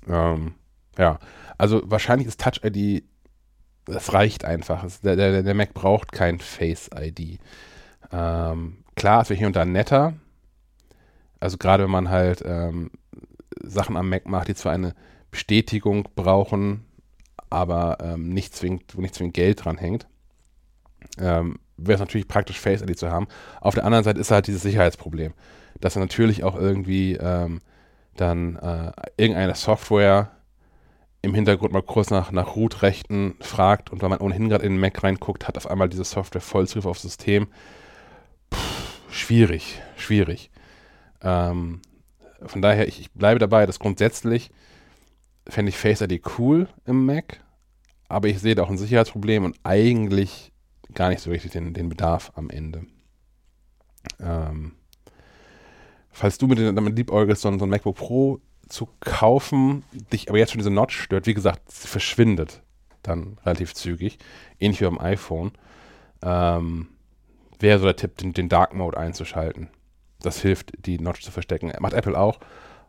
Ähm, 0.07 0.55
ja, 0.97 1.19
also 1.57 1.81
wahrscheinlich 1.85 2.27
ist 2.27 2.39
Touch-ID, 2.39 3.03
das 3.85 4.13
reicht 4.13 4.45
einfach. 4.45 4.85
Der, 5.03 5.15
der, 5.15 5.43
der 5.43 5.53
Mac 5.53 5.73
braucht 5.73 6.11
kein 6.11 6.39
Face-ID. 6.39 7.39
Ähm, 8.11 8.77
klar, 8.95 9.21
es 9.21 9.29
wäre 9.29 9.37
hier 9.37 9.47
und 9.47 9.55
da 9.55 9.65
netter. 9.65 10.13
Also 11.39 11.57
gerade 11.57 11.83
wenn 11.83 11.91
man 11.91 12.09
halt 12.09 12.41
ähm, 12.45 12.91
Sachen 13.61 13.97
am 13.97 14.09
Mac 14.09 14.27
macht, 14.27 14.47
die 14.47 14.55
zwar 14.55 14.73
eine 14.73 14.93
Bestätigung 15.31 16.07
brauchen, 16.15 16.85
aber 17.49 17.97
ähm, 18.01 18.29
nicht 18.29 18.55
zwingend, 18.55 18.95
wo 18.95 19.01
nicht 19.01 19.15
zwingend 19.15 19.35
Geld 19.35 19.63
dran 19.63 19.77
hängt, 19.77 20.07
ähm, 21.19 21.59
wäre 21.77 21.95
es 21.95 21.99
natürlich 21.99 22.27
praktisch 22.27 22.59
Face 22.59 22.81
ID 22.81 22.97
zu 22.97 23.11
haben. 23.11 23.27
Auf 23.61 23.75
der 23.75 23.85
anderen 23.85 24.03
Seite 24.03 24.19
ist 24.19 24.31
halt 24.31 24.47
dieses 24.47 24.61
Sicherheitsproblem, 24.61 25.33
dass 25.79 25.95
er 25.95 26.01
natürlich 26.01 26.43
auch 26.43 26.55
irgendwie 26.55 27.15
ähm, 27.15 27.61
dann 28.15 28.55
äh, 28.55 28.91
irgendeine 29.17 29.55
Software 29.55 30.31
im 31.21 31.33
Hintergrund 31.33 31.73
mal 31.73 31.81
kurz 31.81 32.11
nach, 32.11 32.31
nach 32.31 32.55
Root-Rechten 32.55 33.35
fragt 33.41 33.91
und 33.91 34.01
wenn 34.01 34.09
man 34.09 34.19
ohnehin 34.19 34.47
gerade 34.47 34.63
in 34.65 34.73
den 34.73 34.79
Mac 34.79 35.03
reinguckt, 35.03 35.47
hat 35.47 35.57
auf 35.57 35.69
einmal 35.69 35.89
diese 35.89 36.03
Software 36.03 36.41
Vollzugriff 36.41 36.85
aufs 36.85 37.01
System. 37.01 37.47
Puh, 38.51 38.59
schwierig, 39.09 39.81
schwierig. 39.97 40.51
Ähm, 41.21 41.81
von 42.45 42.61
daher, 42.61 42.87
ich, 42.87 42.99
ich, 42.99 43.11
bleibe 43.11 43.39
dabei, 43.39 43.65
dass 43.65 43.79
grundsätzlich 43.79 44.51
fände 45.47 45.69
ich 45.69 45.77
Face 45.77 46.01
ID 46.01 46.21
cool 46.37 46.67
im 46.85 47.05
Mac, 47.05 47.39
aber 48.07 48.27
ich 48.27 48.39
sehe 48.39 48.53
da 48.53 48.63
auch 48.63 48.69
ein 48.69 48.77
Sicherheitsproblem 48.77 49.43
und 49.43 49.57
eigentlich 49.63 50.51
gar 50.93 51.09
nicht 51.09 51.21
so 51.21 51.31
richtig 51.31 51.51
den, 51.51 51.73
den 51.73 51.89
Bedarf 51.89 52.31
am 52.35 52.51
Ende. 52.51 52.85
Ähm, 54.19 54.73
falls 56.15 56.37
du 56.37 56.47
mit 56.47 56.59
damit 56.59 56.95
liebäugelst, 56.95 57.41
so, 57.41 57.57
so 57.57 57.65
ein 57.65 57.69
MacBook 57.69 57.95
Pro 57.95 58.39
zu 58.67 58.89
kaufen, 58.99 59.83
dich 60.11 60.29
aber 60.29 60.39
jetzt 60.39 60.51
schon 60.51 60.59
diese 60.59 60.71
Notch 60.71 60.99
stört, 60.99 61.27
wie 61.27 61.33
gesagt, 61.33 61.61
verschwindet 61.71 62.61
dann 63.03 63.37
relativ 63.45 63.75
zügig, 63.75 64.17
ähnlich 64.59 64.81
wie 64.81 64.85
beim 64.85 64.99
iPhone, 64.99 65.51
ähm, 66.23 66.87
wäre 67.59 67.77
so 67.77 67.85
der 67.85 67.95
Tipp, 67.95 68.17
den, 68.17 68.33
den 68.33 68.49
Dark 68.49 68.73
Mode 68.73 68.97
einzuschalten 68.97 69.69
das 70.25 70.41
hilft, 70.41 70.73
die 70.85 70.99
Notch 70.99 71.21
zu 71.21 71.31
verstecken. 71.31 71.71
Macht 71.79 71.93
Apple 71.93 72.17
auch. 72.17 72.39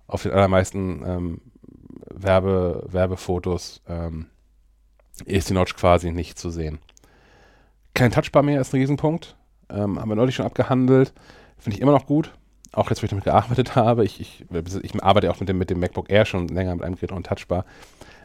Auf 0.07 0.23
den 0.23 0.33
allermeisten 0.33 1.03
ähm, 1.05 1.41
Werbe, 2.09 2.87
Werbefotos 2.89 3.83
ähm, 3.89 4.27
ist 5.25 5.51
die 5.51 5.55
Notch 5.55 5.77
quasi 5.77 6.11
nicht 6.13 6.39
zu 6.39 6.51
sehen. 6.51 6.79
Kein 7.95 8.13
Touchbar 8.13 8.43
mehr 8.43 8.61
ist 8.61 8.73
ein 8.73 8.81
Riesenpunkt. 8.81 9.37
Ähm, 9.69 9.99
haben 9.99 10.09
wir 10.09 10.17
neulich 10.17 10.35
schon 10.35 10.47
abgehandelt. 10.47 11.13
Finde 11.59 11.77
ich 11.77 11.83
immer 11.83 11.93
noch 11.93 12.07
gut. 12.07 12.33
Auch 12.77 12.91
jetzt, 12.91 13.03
wo 13.03 13.05
ich 13.05 13.11
damit 13.11 13.25
gearbeitet 13.25 13.75
habe. 13.75 14.05
Ich, 14.05 14.21
ich, 14.21 14.45
ich 14.83 15.03
arbeite 15.03 15.31
auch 15.31 15.41
mit 15.41 15.49
dem, 15.49 15.59
mit 15.59 15.71
dem 15.71 15.81
MacBook 15.81 16.11
Air 16.11 16.27
schon 16.27 16.49
länger 16.49 16.75
mit 16.75 16.85
einem 16.85 16.95
Gerät 16.95 17.13
und 17.13 17.27
Touchbar. 17.27 17.65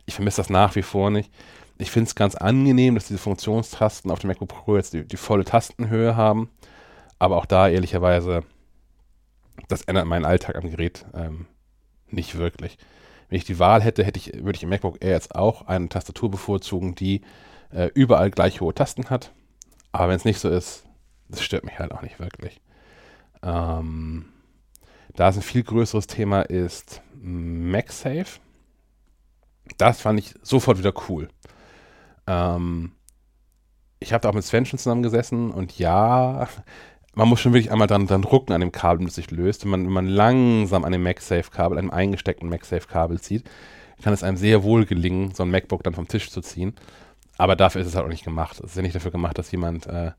Ich 0.06 0.16
vermisse 0.16 0.38
das 0.38 0.50
nach 0.50 0.76
wie 0.76 0.82
vor 0.82 1.10
nicht. 1.10 1.32
Ich 1.78 1.90
finde 1.90 2.08
es 2.08 2.16
ganz 2.16 2.36
angenehm, 2.36 2.96
dass 2.96 3.08
diese 3.08 3.20
Funktionstasten 3.20 4.12
auf 4.12 4.20
dem 4.20 4.28
MacBook 4.28 4.50
Pro 4.50 4.76
jetzt 4.76 4.94
die, 4.94 5.08
die 5.08 5.18
volle 5.18 5.46
Tastenhöhe 5.46 6.16
haben. 6.16 6.50
Aber 7.18 7.38
auch 7.38 7.46
da 7.46 7.70
ehrlicherweise 7.70 8.44
das 9.68 9.84
ändert 9.84 10.06
meinen 10.06 10.26
Alltag 10.26 10.56
am 10.56 10.70
Gerät 10.70 11.06
ähm, 11.14 11.46
nicht 12.10 12.38
wirklich. 12.38 12.78
Wenn 13.30 13.38
ich 13.38 13.46
die 13.46 13.60
Wahl 13.60 13.82
hätte, 13.82 14.04
hätte 14.04 14.20
ich, 14.20 14.44
würde 14.44 14.58
ich 14.58 14.64
im 14.64 14.70
MacBook 14.70 14.98
Air 15.04 15.14
jetzt 15.14 15.36
auch 15.36 15.68
eine 15.68 15.88
Tastatur 15.88 16.30
bevorzugen, 16.30 16.96
die 16.96 17.22
äh, 17.72 17.90
überall 17.94 18.32
gleich 18.32 18.60
hohe 18.60 18.74
Tasten 18.74 19.10
hat. 19.10 19.32
Aber 19.94 20.10
wenn 20.10 20.18
es 20.18 20.26
nicht 20.26 20.40
so 20.40 20.50
ist, 20.50 20.84
das 21.30 21.42
stört 21.42 21.64
mich 21.64 21.80
halt 21.80 21.94
auch 21.94 22.02
nicht 22.02 22.20
wirklich. 22.20 22.60
Ähm, 23.44 24.26
da 25.16 25.30
es 25.30 25.38
ein 25.38 25.42
viel 25.42 25.64
größeres 25.64 26.08
Thema 26.08 26.42
ist 26.42 27.02
MagSafe. 27.22 28.40
Das 29.78 30.02
fand 30.02 30.20
ich 30.20 30.36
sofort 30.42 30.78
wieder 30.78 30.94
cool. 31.10 31.30
Ähm, 32.28 32.92
ich 34.00 34.14
habe 34.14 34.22
da 34.22 34.30
auch 34.30 34.34
mit 34.34 34.44
Sven 34.44 34.66
schon 34.66 34.80
zusammengesessen 34.80 35.52
und 35.52 35.78
ja, 35.78 36.48
man 37.14 37.28
muss 37.28 37.40
schon 37.40 37.54
wirklich 37.54 37.72
einmal 37.72 37.88
dran, 37.88 38.08
dran 38.08 38.24
rucken 38.24 38.54
an 38.54 38.62
dem 38.62 38.72
Kabel, 38.72 39.06
das 39.06 39.16
sich 39.16 39.32
löst. 39.32 39.64
Wenn 39.64 39.72
man, 39.72 39.86
wenn 39.86 39.94
man 39.94 40.08
langsam 40.08 40.86
an 40.86 40.92
dem 40.92 41.04
MagSafe-Kabel, 41.04 41.78
einem 41.78 41.92
eingesteckten 41.92 42.50
MagSafe-Kabel 42.50 43.20
zieht, 43.20 43.50
kann 44.02 44.14
es 44.14 44.24
einem 44.24 44.38
sehr 44.38 44.64
wohl 44.64 44.86
gelingen, 44.86 45.34
so 45.34 45.44
ein 45.44 45.52
MacBook 45.52 45.84
dann 45.84 45.94
vom 45.94 46.08
Tisch 46.08 46.32
zu 46.32 46.42
ziehen. 46.42 46.74
Aber 47.38 47.56
dafür 47.56 47.82
ist 47.82 47.88
es 47.88 47.96
halt 47.96 48.06
auch 48.06 48.10
nicht 48.10 48.24
gemacht. 48.24 48.60
Es 48.60 48.72
ist 48.72 48.76
ja 48.76 48.82
nicht 48.82 48.96
dafür 48.96 49.12
gemacht, 49.12 49.38
dass 49.38 49.52
jemand 49.52 49.88
äh, 49.88 50.12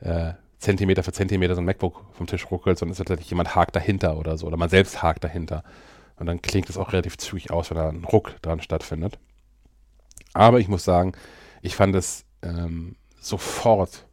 äh, 0.00 0.34
Zentimeter 0.60 1.02
für 1.02 1.12
Zentimeter 1.12 1.54
so 1.54 1.62
ein 1.62 1.64
MacBook 1.64 2.04
vom 2.12 2.26
Tisch 2.26 2.50
ruckelt, 2.50 2.78
sondern 2.78 2.92
es 2.92 3.00
ist 3.00 3.06
tatsächlich 3.06 3.30
jemand 3.30 3.54
hakt 3.54 3.74
dahinter 3.74 4.18
oder 4.18 4.36
so. 4.36 4.46
Oder 4.46 4.58
man 4.58 4.68
selbst 4.68 5.02
hakt 5.02 5.24
dahinter. 5.24 5.64
Und 6.16 6.26
dann 6.26 6.42
klingt 6.42 6.68
es 6.68 6.76
auch 6.76 6.92
relativ 6.92 7.16
zügig 7.16 7.50
aus, 7.50 7.70
wenn 7.70 7.78
da 7.78 7.88
ein 7.88 8.04
Ruck 8.04 8.40
dran 8.42 8.60
stattfindet. 8.60 9.18
Aber 10.34 10.60
ich 10.60 10.68
muss 10.68 10.84
sagen, 10.84 11.12
ich 11.62 11.74
fand 11.74 11.94
es 11.96 12.26
ähm, 12.42 12.96
sofort 13.18 14.06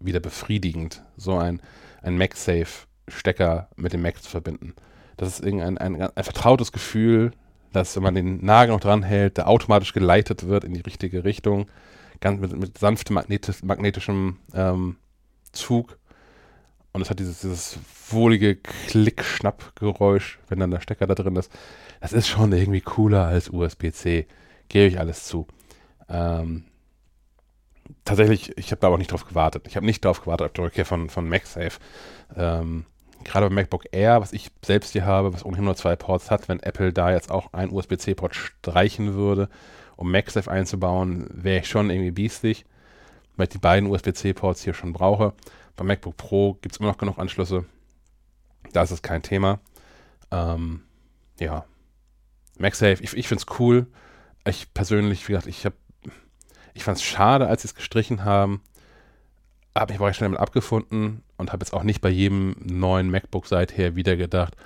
wieder 0.00 0.20
befriedigend, 0.20 1.02
so 1.16 1.36
ein, 1.38 1.62
ein 2.02 2.16
MagSafe-Stecker 2.18 3.68
mit 3.76 3.94
dem 3.94 4.02
Mac 4.02 4.22
zu 4.22 4.28
verbinden. 4.28 4.74
Das 5.16 5.30
ist 5.30 5.44
irgendein 5.44 5.78
ein, 5.78 6.02
ein, 6.02 6.24
vertrautes 6.24 6.72
Gefühl, 6.72 7.32
dass 7.72 7.96
wenn 7.96 8.02
man 8.02 8.14
den 8.14 8.44
Nagel 8.44 8.74
noch 8.74 8.80
dran 8.80 9.02
hält, 9.02 9.38
der 9.38 9.48
automatisch 9.48 9.94
geleitet 9.94 10.46
wird 10.46 10.64
in 10.64 10.74
die 10.74 10.80
richtige 10.80 11.24
Richtung, 11.24 11.70
ganz 12.20 12.40
mit, 12.40 12.58
mit 12.58 12.78
sanftem 12.78 13.14
magnetisch, 13.14 13.62
magnetischem 13.62 14.38
ähm, 14.54 14.96
Zug. 15.52 15.98
Und 16.92 17.02
es 17.02 17.10
hat 17.10 17.20
dieses, 17.20 17.40
dieses 17.40 17.78
wohlige 18.08 18.56
Klick-Schnapp-Geräusch, 18.56 20.40
wenn 20.48 20.58
dann 20.58 20.72
der 20.72 20.80
Stecker 20.80 21.06
da 21.06 21.14
drin 21.14 21.36
ist. 21.36 21.52
Das 22.00 22.12
ist 22.12 22.26
schon 22.26 22.52
irgendwie 22.52 22.80
cooler 22.80 23.26
als 23.26 23.48
USB-C. 23.50 24.26
Gebe 24.68 24.86
ich 24.86 24.98
alles 24.98 25.24
zu. 25.24 25.46
Ähm, 26.08 26.64
tatsächlich, 28.04 28.56
ich 28.58 28.72
habe 28.72 28.80
da 28.80 28.88
auch 28.88 28.98
nicht 28.98 29.12
drauf 29.12 29.26
gewartet. 29.26 29.66
Ich 29.68 29.76
habe 29.76 29.86
nicht 29.86 30.04
drauf 30.04 30.20
gewartet 30.20 30.46
auf 30.46 30.52
die 30.52 30.60
Rückkehr 30.62 30.84
von, 30.84 31.10
von 31.10 31.28
MagSafe. 31.28 31.78
Ähm, 32.36 32.86
gerade 33.24 33.46
beim 33.46 33.54
MacBook 33.54 33.84
Air, 33.92 34.20
was 34.20 34.32
ich 34.32 34.50
selbst 34.64 34.92
hier 34.92 35.04
habe, 35.04 35.32
was 35.32 35.44
ohnehin 35.44 35.64
nur 35.64 35.76
zwei 35.76 35.96
Ports 35.96 36.30
hat, 36.30 36.48
wenn 36.48 36.60
Apple 36.60 36.92
da 36.92 37.12
jetzt 37.12 37.30
auch 37.30 37.52
einen 37.52 37.72
USB-C-Port 37.72 38.34
streichen 38.34 39.14
würde, 39.14 39.48
um 39.96 40.10
MagSafe 40.10 40.50
einzubauen, 40.50 41.28
wäre 41.30 41.60
ich 41.60 41.68
schon 41.68 41.90
irgendwie 41.90 42.10
biestig, 42.10 42.64
weil 43.40 43.46
ich 43.46 43.52
die 43.52 43.58
beiden 43.58 43.88
USB-C-Ports 43.88 44.62
hier 44.62 44.74
schon 44.74 44.92
brauche. 44.92 45.32
Beim 45.74 45.86
MacBook 45.86 46.16
Pro 46.18 46.54
gibt 46.60 46.74
es 46.74 46.80
immer 46.80 46.90
noch 46.90 46.98
genug 46.98 47.18
Anschlüsse. 47.18 47.64
Da 48.72 48.82
ist 48.82 48.90
es 48.90 49.00
kein 49.00 49.22
Thema. 49.22 49.60
Ähm, 50.30 50.82
ja. 51.38 51.64
MagSafe, 52.58 53.02
ich, 53.02 53.16
ich 53.16 53.28
finde 53.28 53.42
es 53.46 53.58
cool. 53.58 53.86
Ich 54.46 54.74
persönlich, 54.74 55.26
wie 55.26 55.32
gesagt, 55.32 55.46
ich 55.46 55.64
habe 55.64 55.74
ich 56.74 56.84
fand 56.84 56.98
es 56.98 57.02
schade, 57.02 57.48
als 57.48 57.62
sie 57.62 57.68
es 57.68 57.74
gestrichen 57.74 58.24
haben. 58.24 58.60
Habe 59.74 59.92
mich 59.92 60.00
aber 60.00 60.12
schnell 60.12 60.28
damit 60.28 60.40
abgefunden 60.40 61.22
und 61.38 61.52
habe 61.52 61.64
jetzt 61.64 61.72
auch 61.72 61.82
nicht 61.82 62.02
bei 62.02 62.10
jedem 62.10 62.54
neuen 62.62 63.10
MacBook 63.10 63.46
seither 63.46 63.96
wieder 63.96 64.16
gedacht, 64.16 64.56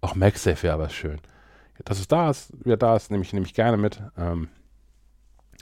auch 0.00 0.14
MagSafe 0.14 0.62
wäre 0.62 0.74
aber 0.74 0.88
schön. 0.88 1.20
Dass 1.84 1.98
es 1.98 2.08
da 2.08 2.30
ist, 2.30 2.52
wieder 2.64 2.76
da 2.76 2.94
ist, 2.94 3.10
nehme 3.10 3.24
ich, 3.24 3.32
nehme 3.32 3.46
ich 3.46 3.54
gerne 3.54 3.76
mit. 3.76 4.00
Ähm, 4.16 4.48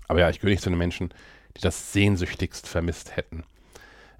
aber 0.07 0.21
ja, 0.21 0.29
ich 0.29 0.41
gehöre 0.41 0.51
nicht 0.51 0.63
zu 0.63 0.71
den 0.71 0.79
Menschen, 0.79 1.15
die 1.59 1.63
das 1.63 1.93
sehnsüchtigst 1.93 2.67
vermisst 2.67 3.17
hätten. 3.17 3.45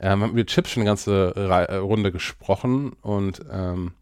Ähm, 0.01 0.21
wir 0.21 0.27
haben 0.27 0.33
über 0.33 0.47
Chips 0.47 0.71
schon 0.71 0.83
eine 0.83 0.91
ganze 0.91 1.35
Re 1.37 1.69
äh, 1.69 1.77
Runde 1.77 2.13
gesprochen 2.13 2.93
und 3.03 3.41
ähm, 3.51 3.93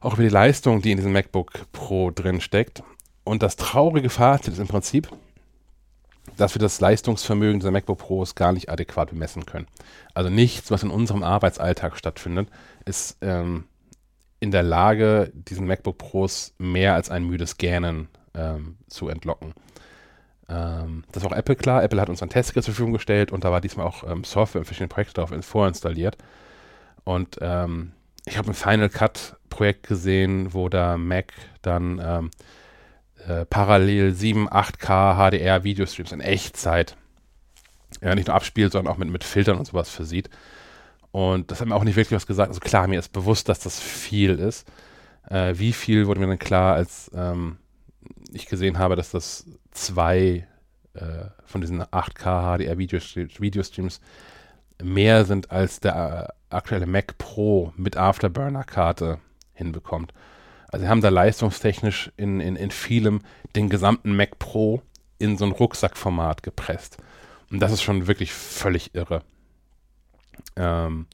auch 0.00 0.14
über 0.14 0.22
die 0.22 0.28
Leistung, 0.28 0.80
die 0.80 0.92
in 0.92 0.96
diesem 0.96 1.12
MacBook 1.12 1.70
Pro 1.72 2.10
drin 2.10 2.40
steckt. 2.40 2.82
Und 3.24 3.42
das 3.42 3.56
traurige 3.56 4.08
Fazit 4.08 4.54
ist 4.54 4.58
im 4.58 4.68
Prinzip, 4.68 5.10
dass 6.36 6.54
wir 6.54 6.60
das 6.60 6.80
Leistungsvermögen 6.80 7.60
dieser 7.60 7.70
MacBook 7.70 7.98
Pros 7.98 8.34
gar 8.34 8.52
nicht 8.52 8.70
adäquat 8.70 9.10
bemessen 9.10 9.44
können. 9.44 9.66
Also 10.14 10.30
nichts, 10.30 10.70
was 10.70 10.82
in 10.82 10.90
unserem 10.90 11.22
Arbeitsalltag 11.22 11.96
stattfindet, 11.96 12.48
ist 12.86 13.18
ähm, 13.20 13.64
in 14.38 14.50
der 14.50 14.62
Lage, 14.62 15.30
diesen 15.34 15.66
MacBook 15.66 15.98
Pros 15.98 16.54
mehr 16.56 16.94
als 16.94 17.10
ein 17.10 17.24
müdes 17.24 17.58
Gähnen 17.58 18.08
ähm, 18.34 18.78
zu 18.88 19.08
entlocken. 19.08 19.52
Ähm, 20.50 21.04
das 21.12 21.22
war 21.22 21.32
auch 21.32 21.36
Apple 21.36 21.56
klar. 21.56 21.82
Apple 21.82 22.00
hat 22.00 22.08
uns 22.08 22.22
ein 22.22 22.30
Testgerät 22.30 22.64
zur 22.64 22.74
Verfügung 22.74 22.92
gestellt 22.92 23.32
und 23.32 23.44
da 23.44 23.50
war 23.50 23.60
diesmal 23.60 23.86
auch 23.86 24.04
ähm, 24.04 24.24
Software 24.24 24.60
in 24.60 24.64
verschiedenen 24.64 24.88
Projekten 24.88 25.14
darauf 25.14 25.44
vorinstalliert. 25.44 26.16
Und 27.04 27.38
ähm, 27.40 27.92
ich 28.26 28.36
habe 28.36 28.48
ein 28.48 28.54
Final 28.54 28.88
Cut 28.88 29.36
Projekt 29.48 29.86
gesehen, 29.86 30.52
wo 30.52 30.68
der 30.68 30.98
Mac 30.98 31.32
dann 31.62 32.00
ähm, 32.02 32.30
äh, 33.26 33.44
parallel 33.46 34.12
7, 34.12 34.48
8K 34.48 35.16
HDR 35.16 35.64
Videostreams 35.64 36.12
in 36.12 36.20
Echtzeit 36.20 36.96
ja, 38.02 38.14
nicht 38.14 38.28
nur 38.28 38.36
abspielt, 38.36 38.72
sondern 38.72 38.92
auch 38.92 38.98
mit, 38.98 39.10
mit 39.10 39.24
Filtern 39.24 39.58
und 39.58 39.66
sowas 39.66 39.90
versieht. 39.90 40.30
Und 41.10 41.50
das 41.50 41.60
hat 41.60 41.68
mir 41.68 41.74
auch 41.74 41.84
nicht 41.84 41.96
wirklich 41.96 42.16
was 42.16 42.26
gesagt. 42.26 42.48
Also 42.48 42.60
klar, 42.60 42.86
mir 42.86 42.98
ist 42.98 43.12
bewusst, 43.12 43.48
dass 43.48 43.60
das 43.60 43.80
viel 43.80 44.38
ist. 44.38 44.66
Äh, 45.28 45.54
wie 45.56 45.72
viel 45.72 46.06
wurde 46.06 46.20
mir 46.20 46.28
dann 46.28 46.38
klar, 46.38 46.74
als 46.74 47.10
ähm, 47.14 47.58
ich 48.32 48.46
gesehen 48.46 48.78
habe, 48.78 48.96
dass 48.96 49.10
das 49.10 49.44
zwei 49.70 50.46
äh, 50.94 51.26
von 51.44 51.60
diesen 51.60 51.82
8K 51.82 52.58
HDR 52.58 52.78
Videostreams, 52.78 54.00
mehr 54.82 55.24
sind, 55.24 55.50
als 55.50 55.80
der 55.80 56.34
äh, 56.50 56.54
aktuelle 56.54 56.86
Mac 56.86 57.18
Pro 57.18 57.72
mit 57.76 57.96
Afterburner-Karte 57.96 59.18
hinbekommt. 59.52 60.12
Also 60.68 60.84
sie 60.84 60.88
haben 60.88 61.00
da 61.00 61.08
leistungstechnisch 61.08 62.12
in, 62.16 62.40
in, 62.40 62.56
in 62.56 62.70
vielem 62.70 63.20
den 63.56 63.68
gesamten 63.68 64.14
Mac 64.14 64.38
Pro 64.38 64.82
in 65.18 65.36
so 65.36 65.44
ein 65.44 65.52
Rucksackformat 65.52 66.42
gepresst. 66.42 66.96
Und 67.50 67.60
das 67.60 67.72
ist 67.72 67.82
schon 67.82 68.06
wirklich 68.06 68.32
völlig 68.32 68.94
irre. 68.94 69.22
Ähm, 70.56 71.06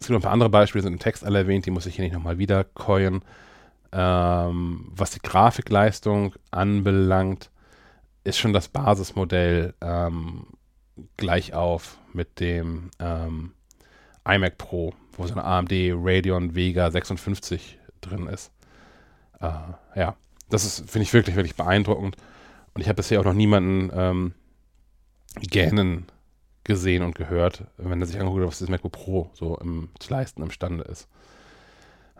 es 0.00 0.06
gibt 0.06 0.10
noch 0.10 0.20
ein 0.20 0.22
paar 0.22 0.32
andere 0.32 0.50
Beispiele, 0.50 0.82
sind 0.82 0.94
im 0.94 0.98
Text 0.98 1.24
alle 1.24 1.38
erwähnt, 1.38 1.66
die 1.66 1.70
muss 1.70 1.86
ich 1.86 1.94
hier 1.94 2.04
nicht 2.04 2.14
nochmal 2.14 2.38
wiederkäuen. 2.38 3.22
Ähm, 3.92 4.90
was 4.90 5.10
die 5.10 5.20
Grafikleistung 5.20 6.34
anbelangt, 6.50 7.50
ist 8.24 8.38
schon 8.38 8.52
das 8.52 8.68
Basismodell 8.68 9.74
ähm, 9.80 10.46
gleich 11.16 11.54
auf 11.54 11.98
mit 12.12 12.40
dem 12.40 12.90
ähm, 12.98 13.52
iMac 14.24 14.58
Pro, 14.58 14.94
wo 15.12 15.26
so 15.26 15.34
eine 15.34 15.44
AMD 15.44 15.72
Radeon 15.72 16.54
Vega 16.54 16.90
56 16.90 17.78
drin 18.00 18.26
ist. 18.26 18.52
Äh, 19.40 19.50
ja, 19.96 20.16
das 20.48 20.64
ist, 20.64 20.90
finde 20.90 21.04
ich 21.04 21.12
wirklich, 21.12 21.36
wirklich 21.36 21.56
beeindruckend. 21.56 22.16
Und 22.74 22.80
ich 22.80 22.88
habe 22.88 22.96
bisher 22.96 23.20
auch 23.20 23.24
noch 23.24 23.34
niemanden 23.34 23.90
ähm, 23.94 24.34
gähnen 25.40 26.06
gesehen 26.64 27.02
und 27.02 27.14
gehört, 27.14 27.64
wenn 27.76 28.00
er 28.00 28.06
sich 28.06 28.20
anguckt, 28.20 28.46
was 28.46 28.60
das 28.60 28.68
MacBook 28.68 28.92
Pro 28.92 29.30
so 29.34 29.56
im, 29.58 29.88
zu 29.98 30.10
leisten 30.12 30.42
imstande 30.42 30.84
ist. 30.84 31.08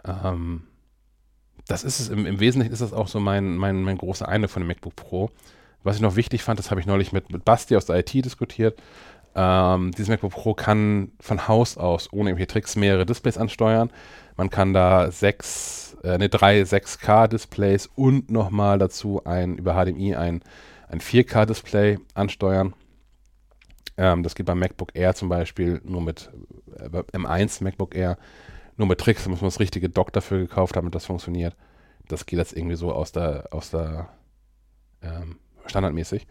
Ähm, 0.04 0.64
das 1.68 1.84
ist 1.84 2.00
es, 2.00 2.08
im, 2.08 2.26
im, 2.26 2.40
Wesentlichen 2.40 2.72
ist 2.72 2.82
das 2.82 2.92
auch 2.92 3.06
so 3.06 3.20
mein, 3.20 3.56
mein, 3.56 3.82
mein 3.82 3.98
großer 3.98 4.28
Eindruck 4.28 4.50
von 4.50 4.62
dem 4.62 4.68
MacBook 4.68 4.96
Pro. 4.96 5.30
Was 5.82 5.96
ich 5.96 6.02
noch 6.02 6.16
wichtig 6.16 6.42
fand, 6.42 6.58
das 6.58 6.70
habe 6.70 6.80
ich 6.80 6.86
neulich 6.86 7.12
mit, 7.12 7.30
mit 7.32 7.44
Basti 7.44 7.76
aus 7.76 7.86
der 7.86 7.96
IT 7.96 8.12
diskutiert. 8.14 8.80
Ähm, 9.34 9.92
dieses 9.92 10.08
MacBook 10.08 10.32
Pro 10.32 10.54
kann 10.54 11.12
von 11.18 11.48
Haus 11.48 11.78
aus 11.78 12.12
ohne 12.12 12.30
irgendwelche 12.30 12.48
Tricks 12.48 12.76
mehrere 12.76 13.06
Displays 13.06 13.38
ansteuern. 13.38 13.90
Man 14.36 14.50
kann 14.50 14.72
da 14.72 15.10
sechs, 15.10 15.96
äh, 16.04 16.18
ne, 16.18 16.28
drei 16.28 16.62
6K-Displays 16.62 17.88
und 17.94 18.30
nochmal 18.30 18.78
dazu 18.78 19.24
ein 19.24 19.56
über 19.56 19.74
HDMI 19.74 20.16
ein, 20.16 20.42
ein 20.88 21.00
4K-Display 21.00 21.98
ansteuern. 22.14 22.74
Ähm, 23.96 24.22
das 24.22 24.34
geht 24.34 24.46
beim 24.46 24.58
MacBook 24.58 24.94
Air 24.94 25.14
zum 25.14 25.28
Beispiel 25.28 25.80
nur 25.84 26.02
mit 26.02 26.30
äh, 26.76 26.88
M1 26.88 27.62
MacBook 27.64 27.94
Air 27.94 28.18
nur 28.76 28.88
mit 28.88 29.00
Tricks. 29.00 29.24
Da 29.24 29.30
muss 29.30 29.40
man 29.40 29.48
das 29.48 29.60
richtige 29.60 29.88
Dock 29.88 30.12
dafür 30.12 30.38
gekauft 30.38 30.76
haben, 30.76 30.84
damit 30.84 30.94
das 30.94 31.06
funktioniert. 31.06 31.56
Das 32.08 32.26
geht 32.26 32.38
jetzt 32.38 32.56
irgendwie 32.56 32.76
so 32.76 32.92
aus 32.92 33.12
der, 33.12 33.48
aus 33.50 33.70
der 33.70 34.08
ähm, 35.02 35.38
standardmäßig. 35.66 36.26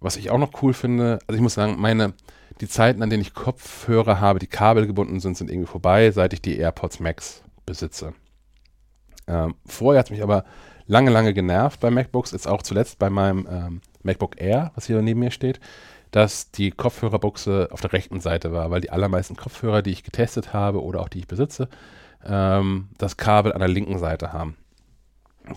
Was 0.00 0.16
ich 0.16 0.30
auch 0.30 0.38
noch 0.38 0.62
cool 0.62 0.72
finde, 0.72 1.18
also 1.26 1.36
ich 1.36 1.42
muss 1.42 1.54
sagen, 1.54 1.76
meine, 1.78 2.14
die 2.60 2.68
Zeiten, 2.68 3.02
an 3.02 3.10
denen 3.10 3.22
ich 3.22 3.34
Kopfhörer 3.34 4.20
habe, 4.20 4.38
die 4.38 4.46
kabelgebunden 4.46 5.20
sind, 5.20 5.36
sind 5.36 5.50
irgendwie 5.50 5.70
vorbei, 5.70 6.10
seit 6.10 6.32
ich 6.32 6.42
die 6.42 6.56
AirPods 6.58 7.00
Max 7.00 7.42
besitze. 7.66 8.14
Ähm, 9.26 9.54
vorher 9.66 10.00
hat 10.00 10.06
es 10.06 10.10
mich 10.10 10.22
aber 10.22 10.44
lange, 10.86 11.10
lange 11.10 11.34
genervt 11.34 11.80
bei 11.80 11.90
MacBooks, 11.90 12.32
jetzt 12.32 12.48
auch 12.48 12.62
zuletzt 12.62 12.98
bei 12.98 13.10
meinem 13.10 13.46
ähm, 13.50 13.80
MacBook 14.02 14.40
Air, 14.40 14.72
was 14.74 14.86
hier 14.86 15.00
neben 15.02 15.20
mir 15.20 15.30
steht 15.30 15.60
dass 16.10 16.50
die 16.50 16.70
Kopfhörerbuchse 16.70 17.68
auf 17.70 17.80
der 17.80 17.92
rechten 17.92 18.20
Seite 18.20 18.52
war, 18.52 18.70
weil 18.70 18.80
die 18.80 18.90
allermeisten 18.90 19.36
Kopfhörer, 19.36 19.82
die 19.82 19.90
ich 19.90 20.02
getestet 20.02 20.52
habe 20.52 20.82
oder 20.82 21.00
auch 21.00 21.08
die 21.08 21.20
ich 21.20 21.28
besitze, 21.28 21.68
ähm, 22.24 22.88
das 22.98 23.16
Kabel 23.16 23.52
an 23.52 23.60
der 23.60 23.68
linken 23.68 23.98
Seite 23.98 24.32
haben. 24.32 24.56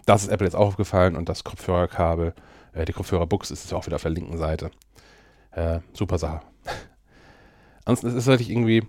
Das 0.05 0.23
ist 0.23 0.29
Apple 0.29 0.45
jetzt 0.45 0.55
auch 0.55 0.67
aufgefallen 0.67 1.15
und 1.15 1.29
das 1.29 1.43
Kopfhörerkabel, 1.43 2.33
äh, 2.73 2.85
die 2.85 2.93
Kopfhörerbuchse 2.93 3.53
ist 3.53 3.73
auch 3.73 3.85
wieder 3.85 3.95
auf 3.95 4.01
der 4.03 4.11
linken 4.11 4.37
Seite. 4.37 4.71
Äh, 5.51 5.79
super 5.93 6.17
Sache. 6.17 6.41
Ansonsten 7.85 8.07
ist 8.07 8.13
es 8.15 8.27
natürlich 8.27 8.49
irgendwie, 8.49 8.83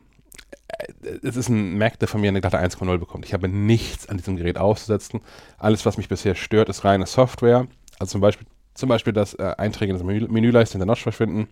äh, 0.69 1.19
es 1.23 1.37
ist 1.37 1.49
ein 1.49 1.79
Mac, 1.79 1.99
der 1.99 2.09
von 2.09 2.21
mir 2.21 2.29
eine 2.29 2.41
glatte 2.41 2.59
1,0 2.59 2.99
bekommt. 2.99 3.25
Ich 3.25 3.35
habe 3.35 3.49
nichts 3.49 4.09
an 4.09 4.17
diesem 4.17 4.37
Gerät 4.37 4.59
auszusetzen. 4.59 5.21
Alles, 5.59 5.85
was 5.87 5.97
mich 5.97 6.09
bisher 6.09 6.35
stört, 6.35 6.69
ist 6.69 6.85
reine 6.85 7.07
Software. 7.07 7.67
Also 7.99 8.13
zum 8.13 8.21
Beispiel 8.21 8.47
zum 8.75 8.89
Beispiel 8.89 9.13
das 9.13 9.35
äh, 9.35 9.55
Einträge 9.57 9.93
in 9.93 9.99
der 9.99 10.07
Menü 10.07 10.27
Menüleiste 10.29 10.75
in 10.75 10.81
der 10.81 10.87
Notch 10.87 11.03
verschwinden. 11.03 11.49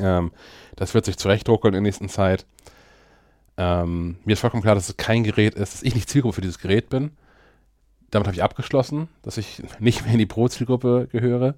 Ähm, 0.00 0.32
das 0.76 0.94
wird 0.94 1.04
sich 1.04 1.16
zurechtdruckeln 1.16 1.74
in 1.74 1.82
der 1.82 1.88
nächsten 1.88 2.08
Zeit. 2.08 2.44
Ähm, 3.56 4.18
mir 4.24 4.32
ist 4.32 4.40
vollkommen 4.40 4.62
klar, 4.62 4.74
dass 4.74 4.88
es 4.88 4.96
kein 4.96 5.24
Gerät 5.24 5.54
ist, 5.54 5.74
dass 5.74 5.82
ich 5.82 5.94
nicht 5.94 6.08
Zielgruppe 6.08 6.34
für 6.34 6.40
dieses 6.40 6.58
Gerät 6.58 6.90
bin. 6.90 7.12
Damit 8.10 8.26
habe 8.26 8.34
ich 8.34 8.42
abgeschlossen, 8.42 9.08
dass 9.22 9.36
ich 9.36 9.62
nicht 9.78 10.04
mehr 10.04 10.12
in 10.12 10.18
die 10.18 10.26
Pro-Zielgruppe 10.26 11.08
gehöre. 11.10 11.54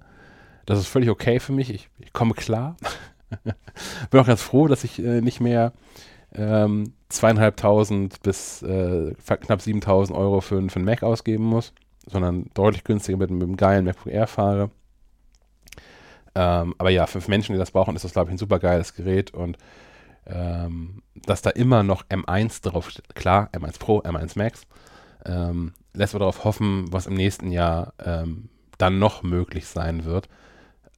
Das 0.65 0.79
ist 0.79 0.87
völlig 0.87 1.09
okay 1.09 1.39
für 1.39 1.53
mich. 1.53 1.69
Ich, 1.69 1.89
ich 1.99 2.13
komme 2.13 2.33
klar. 2.33 2.77
bin 4.09 4.19
auch 4.19 4.27
ganz 4.27 4.41
froh, 4.41 4.67
dass 4.67 4.83
ich 4.83 4.99
äh, 4.99 5.21
nicht 5.21 5.39
mehr 5.39 5.73
ähm, 6.33 6.93
zweieinhalbtausend 7.09 8.21
bis 8.21 8.61
äh, 8.61 9.13
knapp 9.25 9.61
7000 9.61 10.17
Euro 10.17 10.41
für, 10.41 10.61
für 10.69 10.75
einen 10.77 10.85
Mac 10.85 11.03
ausgeben 11.03 11.43
muss 11.43 11.73
sondern 12.05 12.49
deutlich 12.53 12.83
günstiger 12.83 13.17
mit, 13.17 13.29
mit 13.31 13.43
einem 13.43 13.57
geilen 13.57 13.85
MacBook 13.85 14.11
Air 14.11 14.27
fahre. 14.27 14.71
Ähm, 16.33 16.75
aber 16.77 16.89
ja, 16.89 17.07
für 17.07 17.21
Menschen, 17.29 17.53
die 17.53 17.59
das 17.59 17.71
brauchen, 17.71 17.95
ist 17.95 18.05
das, 18.05 18.13
glaube 18.13 18.29
ich, 18.29 18.35
ein 18.35 18.37
super 18.37 18.59
geiles 18.59 18.93
Gerät 18.93 19.33
und 19.33 19.57
ähm, 20.25 21.01
dass 21.15 21.41
da 21.41 21.49
immer 21.49 21.83
noch 21.83 22.05
M1 22.05 22.63
drauf 22.63 22.89
steht. 22.89 23.15
Klar, 23.15 23.49
M1 23.53 23.79
Pro, 23.79 23.99
M1 23.99 24.37
Max. 24.37 24.63
Ähm, 25.25 25.73
lässt 25.93 26.13
wir 26.13 26.19
darauf 26.19 26.43
hoffen, 26.43 26.91
was 26.91 27.07
im 27.07 27.13
nächsten 27.13 27.51
Jahr 27.51 27.93
ähm, 28.03 28.49
dann 28.77 28.99
noch 28.99 29.23
möglich 29.23 29.67
sein 29.67 30.05
wird, 30.05 30.29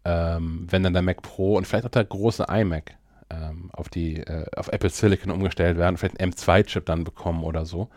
ähm, 0.05 0.67
wenn 0.69 0.83
dann 0.83 0.93
der 0.93 1.01
Mac 1.01 1.21
Pro 1.21 1.55
und 1.55 1.67
vielleicht 1.67 1.85
auch 1.85 1.91
der 1.91 2.05
große 2.05 2.45
iMac 2.49 2.95
ähm, 3.29 3.69
auf 3.73 3.89
die 3.89 4.17
äh, 4.17 4.45
auf 4.55 4.67
Apple 4.69 4.89
Silicon 4.89 5.31
umgestellt 5.31 5.77
werden, 5.77 5.97
vielleicht 5.97 6.19
einen 6.19 6.33
M2-Chip 6.33 6.85
dann 6.85 7.03
bekommen 7.03 7.43
oder 7.43 7.65
so. 7.65 7.89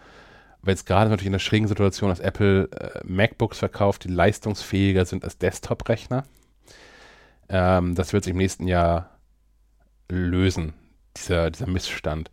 Weil 0.63 0.73
jetzt 0.73 0.87
gerade 0.87 1.11
natürlich 1.11 1.27
in 1.27 1.33
der 1.33 1.39
schrägen 1.39 1.69
Situation, 1.69 2.09
dass 2.09 2.21
Apple 2.21 2.69
äh, 2.73 3.01
MacBooks 3.05 3.59
verkauft, 3.59 4.05
die 4.05 4.09
leistungsfähiger 4.09 5.05
sind 5.05 5.25
als 5.25 5.39
Desktop-Rechner. 5.39 6.25
Ähm, 7.49 7.95
das 7.95 8.13
wird 8.13 8.25
sich 8.25 8.33
im 8.33 8.39
nächsten 8.39 8.67
Jahr 8.67 9.11
lösen, 10.09 10.75
dieser, 11.17 11.51
dieser 11.51 11.69
Missstand. 11.69 12.31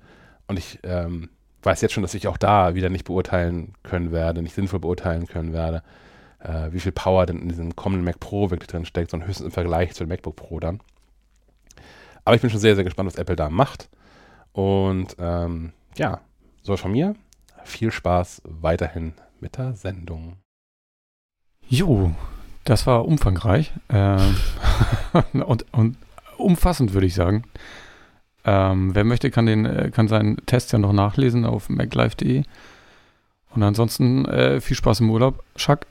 Und 0.48 0.58
ich 0.58 0.80
ähm, 0.84 1.30
weiß 1.66 1.82
jetzt 1.82 1.94
schon, 1.94 2.04
dass 2.04 2.14
ich 2.14 2.28
auch 2.28 2.38
da 2.38 2.76
wieder 2.76 2.90
nicht 2.90 3.06
beurteilen 3.06 3.74
können 3.84 4.12
werde, 4.12 4.42
nicht 4.42 4.56
sinnvoll 4.56 4.80
beurteilen 4.80 5.28
können 5.28 5.54
werde, 5.54 5.84
äh, 6.40 6.72
wie 6.72 6.80
viel 6.80 6.92
Power 6.92 7.26
denn 7.26 7.42
in 7.42 7.50
diesem 7.50 7.76
kommenden 7.76 8.06
Mac 8.06 8.20
Pro 8.20 8.50
wirklich 8.50 8.68
drin 8.68 8.86
steckt, 8.86 9.12
sondern 9.12 9.28
höchstens 9.28 9.48
im 9.48 9.52
Vergleich 9.52 9.94
zu 9.94 10.04
dem 10.04 10.10
MacBook 10.10 10.36
Pro 10.36 10.60
dann. 10.60 10.82
Aber 12.26 12.36
ich 12.36 12.42
bin 12.42 12.50
schon 12.50 12.60
sehr, 12.60 12.76
sehr 12.76 12.84
gespannt, 12.84 13.08
was 13.08 13.18
Apple 13.18 13.36
da 13.36 13.50
macht. 13.50 13.90
Und 14.54 15.16
ähm, 15.20 15.74
ja, 15.98 16.22
so 16.62 16.78
von 16.78 16.92
mir. 16.92 17.16
Viel 17.66 17.92
Spaß 17.92 18.42
weiterhin 18.46 19.14
mit 19.40 19.58
der 19.58 19.74
Sendung. 19.74 20.38
Jo, 21.68 22.14
das 22.66 22.86
war 22.88 23.06
umfangreich 23.06 23.72
ähm, 23.90 24.36
und, 25.46 25.66
und 25.74 25.98
umfassend, 26.38 26.94
würde 26.94 27.08
ich 27.08 27.16
sagen. 27.16 27.44
Ähm, 28.46 28.94
wer 28.94 29.04
möchte, 29.04 29.32
kann, 29.32 29.46
den, 29.46 29.66
äh, 29.66 29.92
kann 29.92 30.08
seinen 30.08 30.38
Test 30.46 30.74
ja 30.74 30.80
noch 30.80 30.94
nachlesen 30.94 31.46
auf 31.46 31.70
maclife.de. 31.70 32.44
Und 33.56 33.64
ansonsten 33.64 34.26
äh, 34.26 34.62
viel 34.62 34.76
Spaß 34.76 35.02
im 35.02 35.10
Urlaub, 35.10 35.44
Schack. 35.56 35.86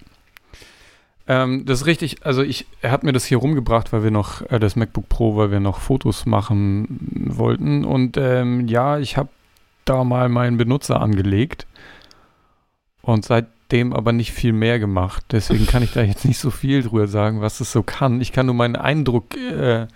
Ähm, 1.29 1.65
das 1.65 1.83
ist 1.83 1.87
richtig, 1.87 2.27
also 2.27 2.43
ich, 2.43 2.67
er 2.81 2.91
hat 2.91 3.05
mir 3.05 3.13
das 3.13 3.25
hier 3.25 3.39
rumgebracht, 3.39 3.93
weil 3.93 4.03
wir 4.03 4.11
noch, 4.11 4.43
äh, 4.51 4.59
das 4.59 4.77
MacBook 4.77 5.09
Pro, 5.09 5.37
weil 5.37 5.51
wir 5.51 5.61
noch 5.61 5.81
Fotos 5.81 6.27
machen 6.27 6.99
wollten. 7.29 7.85
Und 7.85 8.17
ähm, 8.17 8.67
ja, 8.67 8.99
ich 8.99 9.17
habe 9.17 9.29
da 9.85 10.05
mal 10.05 10.29
meinen 10.29 10.57
Benutzer 10.57 11.01
angelegt 11.01 11.67
und 13.03 13.25
seitdem 13.25 13.93
aber 13.93 14.13
nicht 14.13 14.33
viel 14.33 14.53
mehr 14.53 14.79
gemacht. 14.79 15.25
Deswegen 15.31 15.67
kann 15.67 15.83
ich 15.83 15.93
da 15.93 16.03
jetzt 16.03 16.25
nicht 16.25 16.39
so 16.39 16.51
viel 16.51 16.83
drüber 16.83 17.07
sagen, 17.07 17.41
was 17.41 17.61
es 17.61 17.73
so 17.73 17.83
kann. 17.83 18.21
Ich 18.21 18.33
kann 18.33 18.47
nur 18.47 18.55
meinen 18.55 18.77
Eindruck 18.77 19.37
äh, 19.37 19.87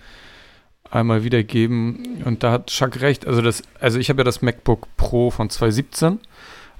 einmal 0.91 1.23
wiedergeben. 1.23 2.23
Und 2.25 2.43
da 2.43 2.51
hat 2.51 2.67
Chuck 2.67 3.01
recht. 3.01 3.27
Also, 3.27 3.41
das, 3.41 3.63
also 3.79 3.99
ich 3.99 4.09
habe 4.09 4.21
ja 4.21 4.23
das 4.23 4.41
MacBook 4.41 4.87
Pro 4.97 5.31
von 5.31 5.49
2017 5.49 6.19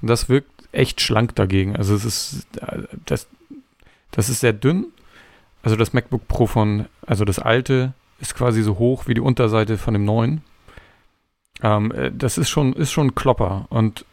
und 0.00 0.08
das 0.08 0.28
wirkt 0.28 0.50
echt 0.72 1.00
schlank 1.00 1.34
dagegen. 1.34 1.76
Also 1.76 1.94
es 1.94 2.04
ist 2.04 2.46
das, 3.06 3.26
das 4.10 4.28
ist 4.28 4.40
sehr 4.40 4.52
dünn. 4.52 4.86
Also 5.62 5.76
das 5.76 5.92
MacBook 5.92 6.28
Pro 6.28 6.46
von, 6.46 6.86
also 7.06 7.24
das 7.24 7.38
alte 7.38 7.92
ist 8.20 8.34
quasi 8.34 8.62
so 8.62 8.78
hoch 8.78 9.06
wie 9.06 9.14
die 9.14 9.20
Unterseite 9.20 9.78
von 9.78 9.94
dem 9.94 10.04
neuen. 10.04 10.42
Ähm, 11.62 11.92
äh, 11.92 12.12
das 12.12 12.38
ist 12.38 12.48
schon, 12.48 12.72
ist 12.74 12.92
schon 12.92 13.08
ein 13.08 13.14
Klopper 13.14 13.66
und 13.70 14.04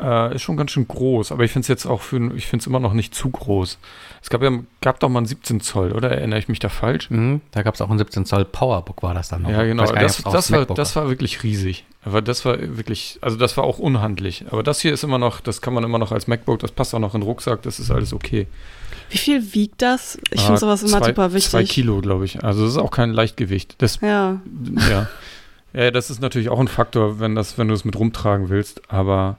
äh, 0.00 0.34
ist 0.34 0.42
schon 0.42 0.56
ganz 0.56 0.70
schön 0.70 0.86
groß, 0.86 1.32
aber 1.32 1.44
ich 1.44 1.52
finde 1.52 1.64
es 1.64 1.68
jetzt 1.68 1.86
auch 1.86 2.00
für, 2.00 2.16
ich 2.34 2.46
finde 2.46 2.62
es 2.62 2.66
immer 2.66 2.80
noch 2.80 2.92
nicht 2.92 3.14
zu 3.14 3.30
groß. 3.30 3.78
Es 4.22 4.30
gab 4.30 4.42
ja, 4.42 4.50
gab 4.80 5.00
doch 5.00 5.08
mal 5.08 5.20
ein 5.20 5.26
17 5.26 5.60
Zoll, 5.60 5.92
oder? 5.92 6.10
Erinnere 6.10 6.38
ich 6.38 6.48
mich 6.48 6.58
da 6.58 6.68
falsch? 6.68 7.10
Mhm, 7.10 7.40
da 7.52 7.62
gab 7.62 7.74
es 7.74 7.80
auch 7.80 7.90
ein 7.90 7.98
17 7.98 8.24
Zoll 8.24 8.44
Powerbook, 8.44 9.02
war 9.02 9.14
das 9.14 9.28
dann 9.28 9.42
noch? 9.42 9.50
Ja, 9.50 9.64
genau. 9.64 9.84
Das, 9.84 10.18
nicht, 10.18 10.34
das, 10.34 10.52
war, 10.52 10.66
das 10.66 10.96
war 10.96 11.08
wirklich 11.08 11.42
riesig. 11.42 11.84
Aber 12.04 12.22
das 12.22 12.44
war 12.44 12.58
wirklich, 12.58 13.18
also 13.20 13.36
das 13.36 13.56
war 13.56 13.64
auch 13.64 13.78
unhandlich. 13.78 14.44
Aber 14.50 14.62
das 14.62 14.80
hier 14.80 14.92
ist 14.92 15.04
immer 15.04 15.18
noch, 15.18 15.40
das 15.40 15.60
kann 15.60 15.74
man 15.74 15.84
immer 15.84 15.98
noch 15.98 16.12
als 16.12 16.26
MacBook, 16.26 16.60
das 16.60 16.72
passt 16.72 16.94
auch 16.94 17.00
noch 17.00 17.14
in 17.14 17.20
den 17.20 17.26
Rucksack, 17.26 17.62
das 17.62 17.78
ist 17.78 17.90
alles 17.90 18.12
okay. 18.12 18.46
Wie 19.10 19.18
viel 19.18 19.54
wiegt 19.54 19.80
das? 19.82 20.18
Ich 20.30 20.40
ah, 20.40 20.46
finde 20.46 20.60
sowas 20.60 20.82
immer 20.82 20.98
zwei, 20.98 21.06
super 21.08 21.32
wichtig. 21.32 21.50
Zwei 21.50 21.64
Kilo, 21.64 22.00
glaube 22.00 22.24
ich. 22.24 22.44
Also 22.44 22.62
das 22.62 22.72
ist 22.72 22.78
auch 22.78 22.90
kein 22.90 23.10
Leichtgewicht. 23.10 23.76
Das, 23.78 24.00
ja. 24.00 24.40
ja. 24.88 25.08
Ja, 25.72 25.90
das 25.90 26.10
ist 26.10 26.20
natürlich 26.20 26.48
auch 26.48 26.60
ein 26.60 26.68
Faktor, 26.68 27.20
wenn, 27.20 27.34
das, 27.34 27.58
wenn 27.58 27.68
du 27.68 27.74
es 27.74 27.84
mit 27.84 27.98
rumtragen 27.98 28.48
willst, 28.48 28.90
aber. 28.90 29.36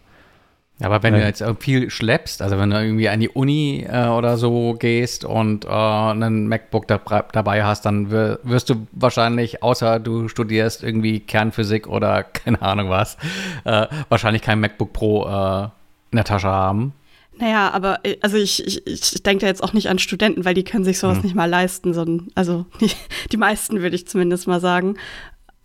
Aber 0.81 1.03
wenn 1.03 1.13
äh, 1.13 1.19
du 1.19 1.25
jetzt 1.25 1.43
viel 1.59 1.89
schleppst, 1.89 2.41
also 2.41 2.57
wenn 2.57 2.69
du 2.69 2.81
irgendwie 2.81 3.09
an 3.09 3.19
die 3.19 3.27
Uni 3.27 3.85
äh, 3.85 4.07
oder 4.07 4.37
so 4.37 4.75
gehst 4.79 5.25
und 5.25 5.65
äh, 5.65 5.67
einen 5.67 6.47
MacBook 6.47 6.87
da, 6.87 6.99
dabei 7.33 7.65
hast, 7.65 7.85
dann 7.85 8.11
wirst 8.11 8.69
du 8.69 8.87
wahrscheinlich, 8.93 9.61
außer 9.61 9.99
du 9.99 10.29
studierst 10.29 10.81
irgendwie 10.81 11.19
Kernphysik 11.19 11.85
oder 11.87 12.23
keine 12.33 12.61
Ahnung 12.61 12.89
was, 12.89 13.17
äh, 13.65 13.87
wahrscheinlich 14.07 14.41
kein 14.41 14.61
MacBook 14.61 14.93
Pro 14.93 15.25
äh, 15.25 15.63
in 16.11 16.15
der 16.15 16.23
Tasche 16.23 16.47
haben. 16.47 16.93
Naja, 17.39 17.71
aber 17.71 17.99
äh, 18.03 18.17
also 18.21 18.37
ich, 18.37 18.65
ich, 18.65 18.85
ich 18.85 19.23
denke 19.23 19.41
da 19.41 19.47
jetzt 19.47 19.63
auch 19.63 19.73
nicht 19.73 19.89
an 19.89 19.99
Studenten, 19.99 20.45
weil 20.45 20.53
die 20.53 20.63
können 20.63 20.83
sich 20.83 20.99
sowas 20.99 21.17
hm. 21.17 21.23
nicht 21.23 21.35
mal 21.35 21.49
leisten, 21.49 21.93
sondern 21.93 22.27
also 22.35 22.65
die, 22.81 22.91
die 23.31 23.37
meisten 23.37 23.81
würde 23.81 23.95
ich 23.95 24.07
zumindest 24.07 24.47
mal 24.47 24.59
sagen. 24.59 24.95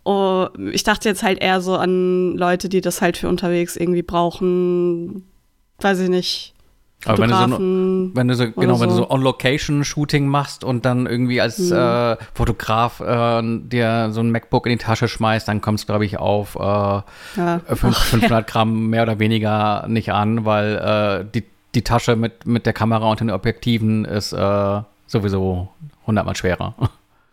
Oh, 0.05 0.47
ich 0.71 0.83
dachte 0.83 1.09
jetzt 1.09 1.23
halt 1.23 1.41
eher 1.41 1.61
so 1.61 1.75
an 1.75 2.37
Leute, 2.37 2.69
die 2.69 2.79
das 2.79 3.01
halt 3.01 3.17
für 3.17 3.27
unterwegs 3.27 3.75
irgendwie 3.75 4.03
brauchen, 4.03 5.23
weiß 5.79 5.99
ich 5.99 6.09
nicht. 6.09 6.53
Aber 7.05 7.17
wenn 7.19 7.29
du 7.29 7.35
so, 7.35 7.59
wenn 8.15 8.27
du 8.27 8.35
so 8.35 8.51
genau, 8.51 8.75
so. 8.75 8.81
wenn 8.81 8.89
du 8.89 8.95
so 8.95 9.09
On-Location-Shooting 9.09 10.27
machst 10.27 10.63
und 10.63 10.85
dann 10.85 11.07
irgendwie 11.07 11.41
als 11.41 11.57
hm. 11.57 11.73
äh, 11.73 12.17
Fotograf 12.35 12.99
äh, 12.99 13.41
dir 13.41 14.09
so 14.11 14.21
ein 14.21 14.31
MacBook 14.31 14.67
in 14.67 14.73
die 14.73 14.83
Tasche 14.83 15.07
schmeißt, 15.07 15.47
dann 15.47 15.59
kommt 15.61 15.79
es, 15.79 15.87
glaube 15.87 16.05
ich, 16.05 16.19
auf 16.19 16.55
äh, 16.55 16.59
ja. 16.59 17.61
500 17.67 18.31
Ach, 18.31 18.45
Gramm 18.47 18.89
mehr 18.89 19.03
oder 19.03 19.19
weniger 19.19 19.87
nicht 19.87 20.11
an, 20.11 20.45
weil 20.45 20.75
äh, 20.75 21.31
die, 21.33 21.43
die 21.73 21.83
Tasche 21.83 22.15
mit, 22.15 22.45
mit 22.45 22.67
der 22.67 22.73
Kamera 22.73 23.09
und 23.09 23.19
den 23.19 23.31
Objektiven 23.31 24.05
ist 24.05 24.33
äh, 24.33 24.81
sowieso 25.07 25.69
hundertmal 26.05 26.35
schwerer. 26.35 26.75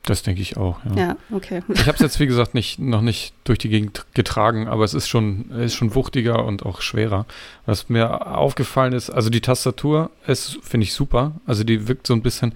Das 0.05 0.25
denke 0.25 0.43
ich 0.43 0.57
auch. 0.57 0.79
Ja, 0.85 0.97
ja 0.97 1.17
okay. 1.31 1.63
Ich 1.69 1.87
habe 1.87 1.93
es 1.93 2.01
jetzt, 2.01 2.19
wie 2.19 2.27
gesagt, 2.27 2.55
nicht, 2.55 2.79
noch 2.79 3.03
nicht 3.03 3.35
durch 3.45 3.59
die 3.59 3.69
Gegend 3.69 4.05
getragen, 4.15 4.67
aber 4.67 4.85
es 4.85 4.95
ist 4.95 5.09
schon, 5.09 5.51
ist 5.53 5.75
schon 5.75 5.95
wuchtiger 5.95 6.45
und 6.45 6.67
auch 6.67 6.81
schwerer. 6.81 7.25
Was 7.67 7.89
mir 7.89 8.27
aufgefallen 8.37 8.95
ist, 8.95 9.11
also 9.11 9.31
die 9.31 9.41
Tastatur 9.41 10.11
ist, 10.27 10.59
finde 10.63 10.85
ich 10.85 10.93
super. 10.93 11.33
Also 11.47 11.63
die 11.63 11.87
wirkt 11.87 12.07
so 12.07 12.15
ein 12.15 12.23
bisschen 12.23 12.55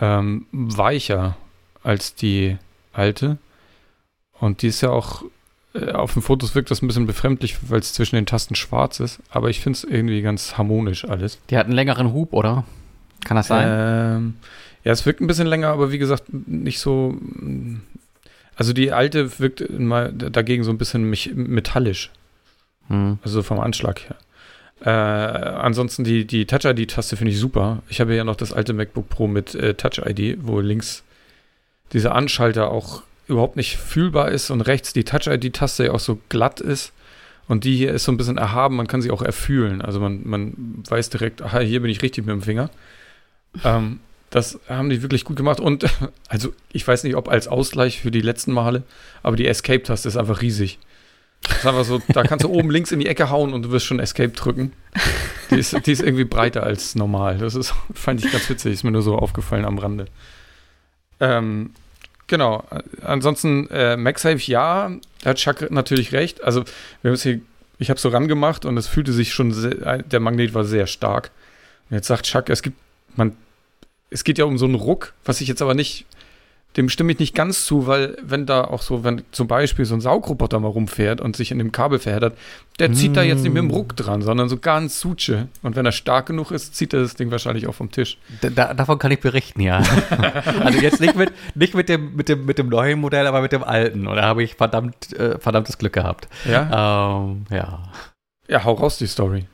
ähm, 0.00 0.46
weicher 0.52 1.36
als 1.82 2.14
die 2.14 2.58
alte. 2.92 3.38
Und 4.38 4.62
die 4.62 4.68
ist 4.68 4.82
ja 4.82 4.90
auch, 4.90 5.22
äh, 5.74 5.92
auf 5.92 6.12
den 6.12 6.22
Fotos 6.22 6.54
wirkt 6.54 6.70
das 6.70 6.82
ein 6.82 6.88
bisschen 6.88 7.06
befremdlich, 7.06 7.56
weil 7.70 7.80
es 7.80 7.94
zwischen 7.94 8.16
den 8.16 8.26
Tasten 8.26 8.54
schwarz 8.54 9.00
ist. 9.00 9.20
Aber 9.30 9.48
ich 9.48 9.60
finde 9.60 9.78
es 9.78 9.84
irgendwie 9.84 10.20
ganz 10.20 10.58
harmonisch 10.58 11.06
alles. 11.06 11.38
Die 11.48 11.56
hat 11.56 11.66
einen 11.66 11.74
längeren 11.74 12.12
Hub, 12.12 12.34
oder? 12.34 12.64
Kann 13.24 13.36
das 13.36 13.48
sein? 13.48 13.66
Ähm, 13.68 14.34
ja, 14.84 14.92
es 14.92 15.04
wirkt 15.06 15.20
ein 15.20 15.26
bisschen 15.26 15.46
länger, 15.46 15.68
aber 15.68 15.92
wie 15.92 15.98
gesagt, 15.98 16.24
nicht 16.32 16.80
so. 16.80 17.16
Also 18.56 18.72
die 18.72 18.92
alte 18.92 19.38
wirkt 19.38 19.78
mal 19.78 20.12
dagegen 20.12 20.64
so 20.64 20.70
ein 20.70 20.78
bisschen 20.78 21.08
metallisch. 21.08 22.10
Hm. 22.88 23.18
Also 23.22 23.42
vom 23.42 23.60
Anschlag 23.60 24.00
her. 24.00 24.16
Äh, 24.82 24.88
ansonsten 24.88 26.04
die, 26.04 26.26
die 26.26 26.46
Touch-ID-Taste 26.46 27.16
finde 27.16 27.32
ich 27.32 27.38
super. 27.38 27.82
Ich 27.88 28.00
habe 28.00 28.14
ja 28.14 28.24
noch 28.24 28.36
das 28.36 28.52
alte 28.52 28.72
MacBook 28.72 29.08
Pro 29.08 29.26
mit 29.26 29.54
äh, 29.54 29.74
Touch-ID, 29.74 30.38
wo 30.42 30.60
links 30.60 31.02
dieser 31.92 32.14
Anschalter 32.14 32.70
auch 32.70 33.02
überhaupt 33.26 33.56
nicht 33.56 33.76
fühlbar 33.76 34.30
ist 34.30 34.50
und 34.50 34.62
rechts 34.62 34.92
die 34.92 35.04
Touch-ID-Taste 35.04 35.86
ja 35.86 35.92
auch 35.92 36.00
so 36.00 36.18
glatt 36.28 36.60
ist. 36.60 36.92
Und 37.46 37.64
die 37.64 37.76
hier 37.76 37.92
ist 37.92 38.04
so 38.04 38.12
ein 38.12 38.16
bisschen 38.16 38.38
erhaben, 38.38 38.76
man 38.76 38.86
kann 38.86 39.02
sie 39.02 39.10
auch 39.10 39.22
erfühlen. 39.22 39.82
Also 39.82 40.00
man, 40.00 40.20
man 40.24 40.82
weiß 40.88 41.10
direkt, 41.10 41.42
aha, 41.42 41.58
hier 41.60 41.82
bin 41.82 41.90
ich 41.90 42.00
richtig 42.00 42.24
mit 42.24 42.32
dem 42.32 42.42
Finger. 42.42 42.70
Ähm, 43.64 44.00
das 44.30 44.60
haben 44.68 44.90
die 44.90 45.02
wirklich 45.02 45.24
gut 45.24 45.36
gemacht. 45.36 45.60
Und 45.60 45.84
also 46.28 46.52
ich 46.72 46.86
weiß 46.86 47.04
nicht, 47.04 47.16
ob 47.16 47.28
als 47.28 47.48
Ausgleich 47.48 48.00
für 48.00 48.10
die 48.10 48.20
letzten 48.20 48.52
Male, 48.52 48.84
aber 49.22 49.36
die 49.36 49.46
Escape-Taste 49.46 50.08
ist 50.08 50.16
einfach 50.16 50.40
riesig. 50.40 50.78
Das 51.42 51.58
ist 51.58 51.66
einfach 51.66 51.84
so, 51.84 52.00
da 52.08 52.22
kannst 52.22 52.44
du 52.44 52.50
oben 52.52 52.70
links 52.70 52.92
in 52.92 53.00
die 53.00 53.06
Ecke 53.06 53.30
hauen 53.30 53.52
und 53.52 53.62
du 53.62 53.70
wirst 53.70 53.86
schon 53.86 53.98
Escape 53.98 54.30
drücken. 54.30 54.72
Die 55.50 55.56
ist, 55.56 55.74
die 55.86 55.92
ist 55.92 56.02
irgendwie 56.02 56.24
breiter 56.24 56.62
als 56.62 56.94
normal. 56.94 57.38
Das 57.38 57.54
ist, 57.54 57.74
fand 57.94 58.24
ich 58.24 58.30
ganz 58.30 58.48
witzig, 58.48 58.72
ist 58.72 58.84
mir 58.84 58.92
nur 58.92 59.02
so 59.02 59.16
aufgefallen 59.16 59.64
am 59.64 59.78
Rande. 59.78 60.06
Ähm, 61.18 61.72
genau. 62.26 62.64
Ansonsten 63.02 63.68
äh, 63.68 63.96
MagSafe, 63.96 64.50
ja, 64.50 64.90
da 65.22 65.30
hat 65.30 65.38
Chuck 65.38 65.70
natürlich 65.70 66.12
recht. 66.12 66.44
Also, 66.44 66.64
wir 67.02 67.10
haben 67.10 67.14
es 67.14 67.22
hier, 67.22 67.40
ich 67.78 67.90
habe 67.90 67.96
es 67.96 68.02
so 68.02 68.10
rangemacht 68.10 68.64
und 68.64 68.76
es 68.76 68.86
fühlte 68.86 69.12
sich 69.12 69.32
schon, 69.32 69.52
sehr, 69.52 69.98
der 69.98 70.20
Magnet 70.20 70.54
war 70.54 70.64
sehr 70.64 70.86
stark. 70.86 71.30
Und 71.88 71.96
jetzt 71.96 72.06
sagt 72.06 72.26
Chuck, 72.26 72.48
es 72.48 72.62
gibt, 72.62 72.76
man 73.16 73.34
es 74.10 74.24
geht 74.24 74.38
ja 74.38 74.44
um 74.44 74.58
so 74.58 74.66
einen 74.66 74.74
Ruck, 74.74 75.14
was 75.24 75.40
ich 75.40 75.48
jetzt 75.48 75.62
aber 75.62 75.74
nicht 75.74 76.06
dem 76.76 76.88
stimme 76.88 77.10
ich 77.12 77.18
nicht 77.18 77.34
ganz 77.34 77.64
zu, 77.64 77.88
weil 77.88 78.16
wenn 78.22 78.46
da 78.46 78.62
auch 78.62 78.82
so, 78.82 79.02
wenn 79.02 79.22
zum 79.32 79.48
Beispiel 79.48 79.84
so 79.84 79.94
ein 79.94 80.00
Saugroboter 80.00 80.60
mal 80.60 80.68
rumfährt 80.68 81.20
und 81.20 81.34
sich 81.34 81.50
in 81.50 81.58
dem 81.58 81.72
Kabel 81.72 81.98
verheddert, 81.98 82.36
der 82.78 82.92
zieht 82.92 83.16
da 83.16 83.22
jetzt 83.22 83.42
nicht 83.42 83.52
mit 83.52 83.62
dem 83.62 83.70
Ruck 83.70 83.96
dran, 83.96 84.22
sondern 84.22 84.48
so 84.48 84.56
ganz 84.56 85.00
suche. 85.00 85.48
Und 85.62 85.74
wenn 85.74 85.84
er 85.84 85.92
stark 85.92 86.26
genug 86.26 86.52
ist, 86.52 86.76
zieht 86.76 86.94
er 86.94 87.00
das 87.00 87.16
Ding 87.16 87.30
wahrscheinlich 87.32 87.66
auch 87.66 87.74
vom 87.74 87.90
Tisch. 87.90 88.18
Da, 88.40 88.72
davon 88.72 88.98
kann 88.98 89.10
ich 89.10 89.18
berichten, 89.18 89.60
ja. 89.60 89.82
also 90.64 90.78
jetzt 90.78 91.00
nicht 91.00 91.16
mit, 91.16 91.32
nicht 91.56 91.74
mit 91.74 91.88
dem, 91.88 92.14
mit 92.14 92.28
dem, 92.28 92.46
mit 92.46 92.56
dem 92.56 92.68
neuen 92.68 93.00
Modell, 93.00 93.26
aber 93.26 93.42
mit 93.42 93.50
dem 93.50 93.64
alten. 93.64 94.06
Und 94.06 94.16
da 94.16 94.22
habe 94.22 94.42
ich 94.44 94.54
verdammt, 94.54 95.12
äh, 95.14 95.38
verdammtes 95.40 95.76
Glück 95.76 95.92
gehabt. 95.92 96.28
Ja? 96.48 97.18
Ähm, 97.20 97.46
ja. 97.50 97.82
Ja, 98.46 98.64
hau 98.64 98.74
raus 98.74 98.96
die 98.96 99.08
Story. 99.08 99.46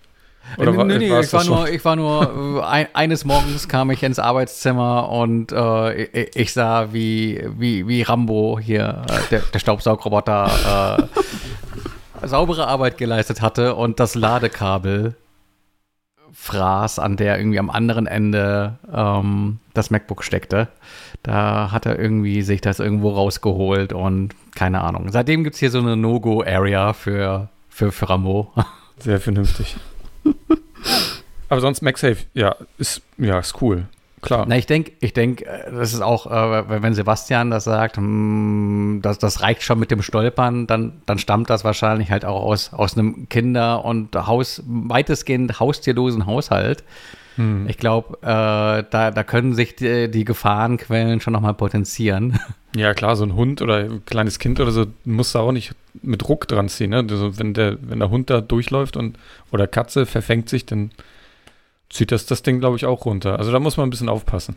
Oder 0.59 0.73
nee, 0.73 0.99
nee, 0.99 1.09
nee 1.09 1.21
ich, 1.21 1.33
war 1.33 1.45
nur, 1.45 1.69
ich 1.69 1.85
war 1.85 1.97
nur, 1.97 2.69
ein, 2.69 2.89
eines 2.95 3.25
Morgens 3.25 3.69
kam 3.69 3.91
ich 3.91 4.03
ins 4.03 4.19
Arbeitszimmer 4.19 5.11
und 5.11 5.53
äh, 5.53 6.05
ich, 6.05 6.37
ich, 6.37 6.53
sah, 6.53 6.93
wie, 6.93 7.45
wie, 7.59 7.87
wie 7.87 8.03
Rambo 8.03 8.59
hier, 8.59 9.03
äh, 9.09 9.31
der, 9.31 9.41
der 9.41 9.59
Staubsaugroboter, 9.59 11.09
äh, 12.23 12.27
saubere 12.27 12.67
Arbeit 12.69 12.97
geleistet 12.97 13.43
hatte 13.43 13.75
und 13.75 14.01
das 14.01 14.15
Ladekabel 14.15 15.15
fraß, 16.33 16.99
an 16.99 17.17
der 17.17 17.39
irgendwie 17.39 17.59
am 17.59 17.71
anderen 17.71 18.07
Ende 18.07 18.79
ähm, 18.93 19.59
das 19.75 19.91
MacBook 19.91 20.23
steckte. 20.23 20.69
Da 21.23 21.73
hat 21.73 21.87
er 21.87 21.99
irgendwie 21.99 22.43
sich 22.43 22.61
das 22.61 22.79
irgendwo 22.79 23.11
rausgeholt 23.11 23.93
und 23.93 24.35
keine 24.55 24.83
Ahnung. 24.83 25.11
Seitdem 25.11 25.45
gibt 25.45 25.55
es 25.55 25.61
hier 25.61 25.71
so 25.71 25.79
eine 25.79 25.97
No-Go-Area 25.97 26.93
für, 26.93 27.49
für, 27.69 27.91
für 27.91 28.09
Rambo. 28.09 28.53
Sehr 28.99 29.21
vernünftig. 29.21 29.77
Aber 31.49 31.61
sonst 31.61 31.83
MagSafe, 31.83 32.25
ja, 32.35 32.57
ist, 32.79 33.03
ja, 33.19 33.39
ist 33.39 33.61
cool. 33.61 33.87
Klar. 34.23 34.47
Na, 34.49 34.57
ich 34.57 34.67
denke, 34.67 34.93
ich 35.01 35.13
denke, 35.13 35.47
äh, 35.47 35.71
das 35.71 35.93
ist 35.93 36.01
auch, 36.01 36.27
äh, 36.27 36.83
wenn 36.83 36.95
Sebastian 36.95 37.51
das 37.51 37.65
sagt, 37.65 37.97
hm, 37.97 39.01
das, 39.03 39.19
das 39.19 39.43
reicht 39.43 39.63
schon 39.63 39.79
mit 39.79 39.91
dem 39.91 40.03
Stolpern, 40.03 40.67
dann, 40.67 41.01
dann 41.07 41.19
stammt 41.19 41.51
das 41.51 41.63
wahrscheinlich 41.65 42.11
halt 42.11 42.25
auch 42.25 42.43
aus, 42.43 42.73
aus 42.73 42.97
einem 42.97 43.29
Kinder- 43.29 43.85
und 43.85 44.17
Haus, 44.17 44.63
weitestgehend 44.67 45.61
haustierlosen 45.61 46.27
Haushalt. 46.27 46.83
Hm. 47.37 47.67
Ich 47.69 47.79
glaube, 47.79 48.19
äh, 48.23 48.27
da, 48.91 49.11
da 49.11 49.23
können 49.23 49.55
sich 49.55 49.77
die, 49.77 50.11
die 50.11 50.25
Gefahrenquellen 50.25 51.21
schon 51.21 51.33
nochmal 51.33 51.55
potenzieren. 51.55 52.39
Ja, 52.75 52.93
klar, 52.93 53.17
so 53.17 53.25
ein 53.25 53.35
Hund 53.35 53.63
oder 53.63 53.77
ein 53.77 54.05
kleines 54.05 54.39
Kind 54.39 54.61
oder 54.61 54.71
so 54.71 54.85
muss 55.07 55.33
da 55.33 55.41
auch 55.41 55.53
nicht 55.53 55.75
mit 56.03 56.29
Ruck 56.29 56.47
dran 56.47 56.69
ziehen. 56.69 56.91
Ne? 56.91 57.07
Also 57.09 57.39
wenn, 57.39 57.55
der, 57.55 57.79
wenn 57.81 58.01
der 58.01 58.11
Hund 58.11 58.29
da 58.29 58.43
durchläuft 58.43 58.99
und 58.99 59.19
oder 59.51 59.67
Katze 59.67 60.05
verfängt 60.05 60.51
sich, 60.51 60.67
dann 60.67 60.91
zieht 61.89 62.13
das 62.13 62.27
das 62.27 62.43
Ding, 62.43 62.61
glaube 62.61 62.77
ich, 62.77 62.85
auch 62.85 63.07
runter. 63.07 63.39
Also 63.39 63.51
da 63.51 63.61
muss 63.61 63.79
man 63.79 63.87
ein 63.87 63.91
bisschen 63.91 64.11
aufpassen. 64.11 64.57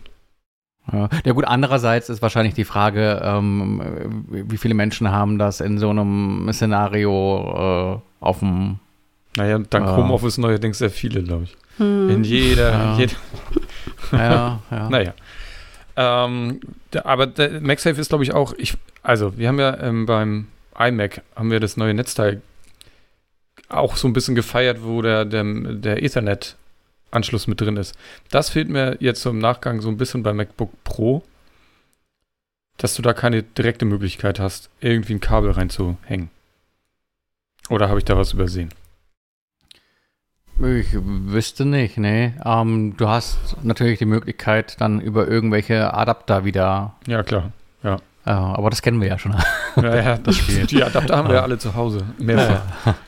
Ja, 0.92 1.08
ja 1.24 1.32
gut, 1.32 1.46
andererseits 1.46 2.10
ist 2.10 2.22
wahrscheinlich 2.22 2.56
die 2.56 2.66
Frage, 2.66 3.22
ähm, 3.24 4.26
wie 4.28 4.58
viele 4.58 4.74
Menschen 4.74 5.10
haben 5.10 5.38
das 5.38 5.62
in 5.62 5.78
so 5.78 5.90
einem 5.90 6.50
Szenario 6.52 8.02
äh, 8.22 8.26
auf 8.26 8.40
dem 8.40 8.80
Naja, 9.40 9.58
dank 9.58 9.88
äh, 9.88 9.92
Homeoffice 9.92 10.38
neuerdings 10.38 10.80
sehr 10.80 10.90
viele, 10.90 11.24
glaube 11.24 11.46
ich. 11.46 11.56
Hm. 11.78 12.10
In 12.10 12.24
jeder, 12.26 12.72
ja. 12.72 12.98
jeder. 12.98 13.14
ja, 14.12 14.60
ja. 14.70 14.90
Naja. 14.90 15.14
Ähm, 15.96 16.60
aber 17.04 17.26
der 17.26 17.62
MagSafe 17.62 18.02
ist, 18.02 18.10
glaube 18.10 18.26
ich, 18.26 18.34
auch, 18.34 18.54
ich, 18.58 18.74
also 19.02 19.38
wir 19.38 19.48
haben 19.48 19.60
ja 19.60 19.80
ähm, 19.80 20.06
beim 20.06 20.48
iMac 20.78 21.22
haben 21.38 21.52
wir 21.52 21.62
das 21.62 21.78
neue 21.78 21.94
Netzteil 21.94 22.42
auch 23.70 23.96
so 23.96 24.10
ein 24.10 24.14
bisschen 24.14 24.36
gefeiert, 24.36 24.84
wo 24.84 25.02
der, 25.02 25.24
der, 25.24 25.44
der 25.44 26.04
Ethernet-Anschluss 26.04 27.48
mit 27.48 27.62
drin 27.62 27.78
ist. 27.78 27.96
Das 28.30 28.50
fehlt 28.50 28.68
mir 28.68 28.98
jetzt 29.00 29.22
so 29.22 29.30
im 29.30 29.40
Nachgang 29.40 29.80
so 29.80 29.88
ein 29.88 29.98
bisschen 29.98 30.22
beim 30.22 30.36
MacBook 30.36 30.72
Pro, 30.84 31.24
dass 32.76 32.96
du 32.96 33.02
da 33.02 33.14
keine 33.14 33.44
direkte 33.44 33.86
Möglichkeit 33.86 34.38
hast, 34.40 34.70
irgendwie 34.82 35.14
ein 35.14 35.22
Kabel 35.22 35.52
reinzuhängen. 35.52 36.30
Oder 37.70 37.88
habe 37.88 38.00
ich 38.00 38.06
da 38.06 38.18
was 38.18 38.34
übersehen? 38.34 38.74
Ich 40.62 40.88
wüsste 40.94 41.64
nicht, 41.64 41.98
nee. 41.98 42.34
Ähm, 42.44 42.96
du 42.98 43.08
hast 43.08 43.56
natürlich 43.64 44.00
die 44.00 44.06
Möglichkeit, 44.06 44.80
dann 44.82 45.00
über 45.00 45.26
irgendwelche 45.26 45.94
Adapter 45.94 46.44
wieder. 46.44 46.96
Ja, 47.08 47.24
klar. 47.24 47.52
Ja. 47.82 47.96
Äh, 48.26 48.32
aber 48.32 48.70
das 48.70 48.82
kennen 48.82 49.00
wir 49.00 49.08
ja 49.08 49.18
schon. 49.18 49.36
Ja, 49.78 49.96
ja, 49.96 50.18
das 50.18 50.36
Spiel. 50.36 50.66
Die 50.68 50.84
Adapter 50.84 51.16
haben 51.16 51.30
wir 51.30 51.36
ja 51.36 51.44
alle 51.44 51.58
zu 51.58 51.76
Hause. 51.76 52.06
Mehrfach. 52.18 52.62
Ja. 52.86 52.96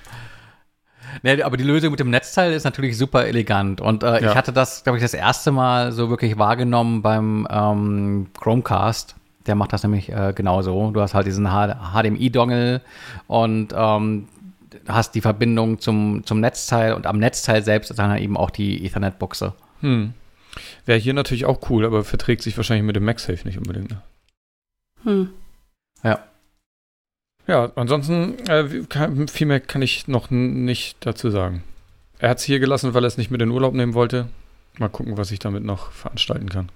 Nee, 1.23 1.43
aber 1.43 1.57
die 1.57 1.65
Lösung 1.65 1.91
mit 1.91 1.99
dem 1.99 2.09
Netzteil 2.09 2.53
ist 2.53 2.63
natürlich 2.63 2.97
super 2.97 3.25
elegant. 3.25 3.81
Und 3.81 4.01
äh, 4.01 4.23
ja. 4.23 4.31
ich 4.31 4.35
hatte 4.35 4.53
das, 4.53 4.83
glaube 4.83 4.97
ich, 4.97 5.03
das 5.03 5.13
erste 5.13 5.51
Mal 5.51 5.91
so 5.91 6.09
wirklich 6.09 6.37
wahrgenommen 6.37 7.01
beim 7.01 7.45
ähm, 7.51 8.27
Chromecast. 8.39 9.15
Der 9.45 9.55
macht 9.55 9.73
das 9.73 9.83
nämlich 9.83 10.09
äh, 10.09 10.31
genauso. 10.33 10.89
Du 10.91 11.01
hast 11.01 11.13
halt 11.13 11.27
diesen 11.27 11.47
HDMI-Dongle 11.47 12.81
und 13.27 13.73
ähm, 13.75 14.29
hast 14.93 15.15
die 15.15 15.21
Verbindung 15.21 15.79
zum, 15.79 16.23
zum 16.25 16.39
Netzteil 16.39 16.93
und 16.93 17.05
am 17.07 17.19
Netzteil 17.19 17.63
selbst 17.63 17.91
ist 17.91 17.97
dann 17.97 18.17
eben 18.17 18.37
auch 18.37 18.49
die 18.49 18.85
Ethernet-Buchse. 18.85 19.53
Hm. 19.81 20.13
Wäre 20.85 20.99
hier 20.99 21.13
natürlich 21.13 21.45
auch 21.45 21.69
cool, 21.69 21.85
aber 21.85 22.03
verträgt 22.03 22.41
sich 22.41 22.57
wahrscheinlich 22.57 22.85
mit 22.85 22.95
dem 22.95 23.05
MagSafe 23.05 23.47
nicht 23.47 23.57
unbedingt. 23.57 23.91
Ne? 23.91 24.01
Hm. 25.03 25.29
Ja. 26.03 26.19
Ja, 27.47 27.71
ansonsten 27.75 28.37
äh, 28.47 28.83
kann, 28.87 29.27
viel 29.27 29.47
mehr 29.47 29.59
kann 29.59 29.81
ich 29.81 30.07
noch 30.07 30.29
nicht 30.29 30.97
dazu 31.05 31.29
sagen. 31.31 31.63
Er 32.19 32.29
hat 32.29 32.37
es 32.37 32.43
hier 32.43 32.59
gelassen, 32.59 32.93
weil 32.93 33.03
er 33.03 33.07
es 33.07 33.17
nicht 33.17 33.31
mit 33.31 33.41
in 33.41 33.49
Urlaub 33.49 33.73
nehmen 33.73 33.93
wollte. 33.93 34.27
Mal 34.77 34.89
gucken, 34.89 35.17
was 35.17 35.31
ich 35.31 35.39
damit 35.39 35.63
noch 35.63 35.91
veranstalten 35.91 36.49
kann. 36.49 36.69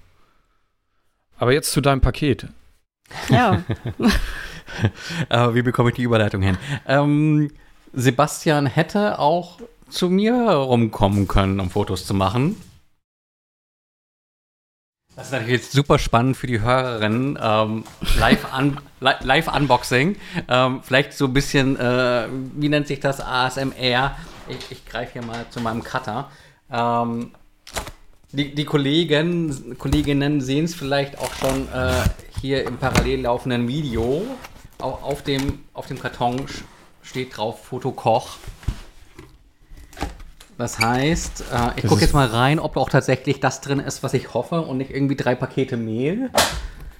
Aber 1.38 1.52
jetzt 1.52 1.72
zu 1.72 1.80
deinem 1.80 2.00
Paket. 2.00 2.48
Ja. 3.30 3.62
äh, 5.28 5.54
wie 5.54 5.62
bekomme 5.62 5.90
ich 5.90 5.96
die 5.96 6.02
Überleitung 6.02 6.42
hin? 6.42 6.56
Ähm, 6.86 7.50
Sebastian 7.96 8.66
hätte 8.66 9.18
auch 9.18 9.58
zu 9.88 10.10
mir 10.10 10.34
rumkommen 10.34 11.26
können, 11.26 11.58
um 11.60 11.70
Fotos 11.70 12.04
zu 12.04 12.12
machen. 12.12 12.60
Das 15.16 15.26
ist 15.26 15.32
natürlich 15.32 15.62
jetzt 15.62 15.72
super 15.72 15.98
spannend 15.98 16.36
für 16.36 16.46
die 16.46 16.60
Hörerinnen. 16.60 17.38
Ähm, 17.40 17.84
Live-Unboxing. 18.18 20.08
Live 20.12 20.44
ähm, 20.46 20.82
vielleicht 20.82 21.14
so 21.14 21.24
ein 21.24 21.32
bisschen, 21.32 21.80
äh, 21.80 22.28
wie 22.54 22.68
nennt 22.68 22.86
sich 22.86 23.00
das? 23.00 23.22
ASMR. 23.22 24.14
Ich, 24.48 24.70
ich 24.70 24.84
greife 24.84 25.14
hier 25.14 25.22
mal 25.22 25.46
zu 25.48 25.60
meinem 25.60 25.82
Cutter. 25.82 26.30
Ähm, 26.70 27.30
die, 28.30 28.54
die 28.54 28.66
Kollegen, 28.66 29.78
Kolleginnen 29.78 30.42
sehen 30.42 30.66
es 30.66 30.74
vielleicht 30.74 31.18
auch 31.18 31.32
schon 31.32 31.66
äh, 31.72 31.92
hier 32.42 32.66
im 32.66 32.76
parallel 32.76 33.22
laufenden 33.22 33.66
Video. 33.66 34.22
Auf, 34.76 35.02
auf, 35.02 35.22
dem, 35.22 35.60
auf 35.72 35.86
dem 35.86 35.98
Karton 35.98 36.46
steht 37.06 37.36
drauf 37.36 37.64
Fotokoch. 37.64 38.36
Das 40.58 40.78
heißt, 40.78 41.44
äh, 41.52 41.70
ich 41.76 41.86
gucke 41.86 42.00
jetzt 42.00 42.14
mal 42.14 42.26
rein, 42.26 42.58
ob 42.58 42.76
auch 42.76 42.88
tatsächlich 42.88 43.40
das 43.40 43.60
drin 43.60 43.78
ist, 43.78 44.02
was 44.02 44.14
ich 44.14 44.32
hoffe 44.34 44.62
und 44.62 44.78
nicht 44.78 44.90
irgendwie 44.90 45.16
drei 45.16 45.34
Pakete 45.34 45.76
Mehl. 45.76 46.30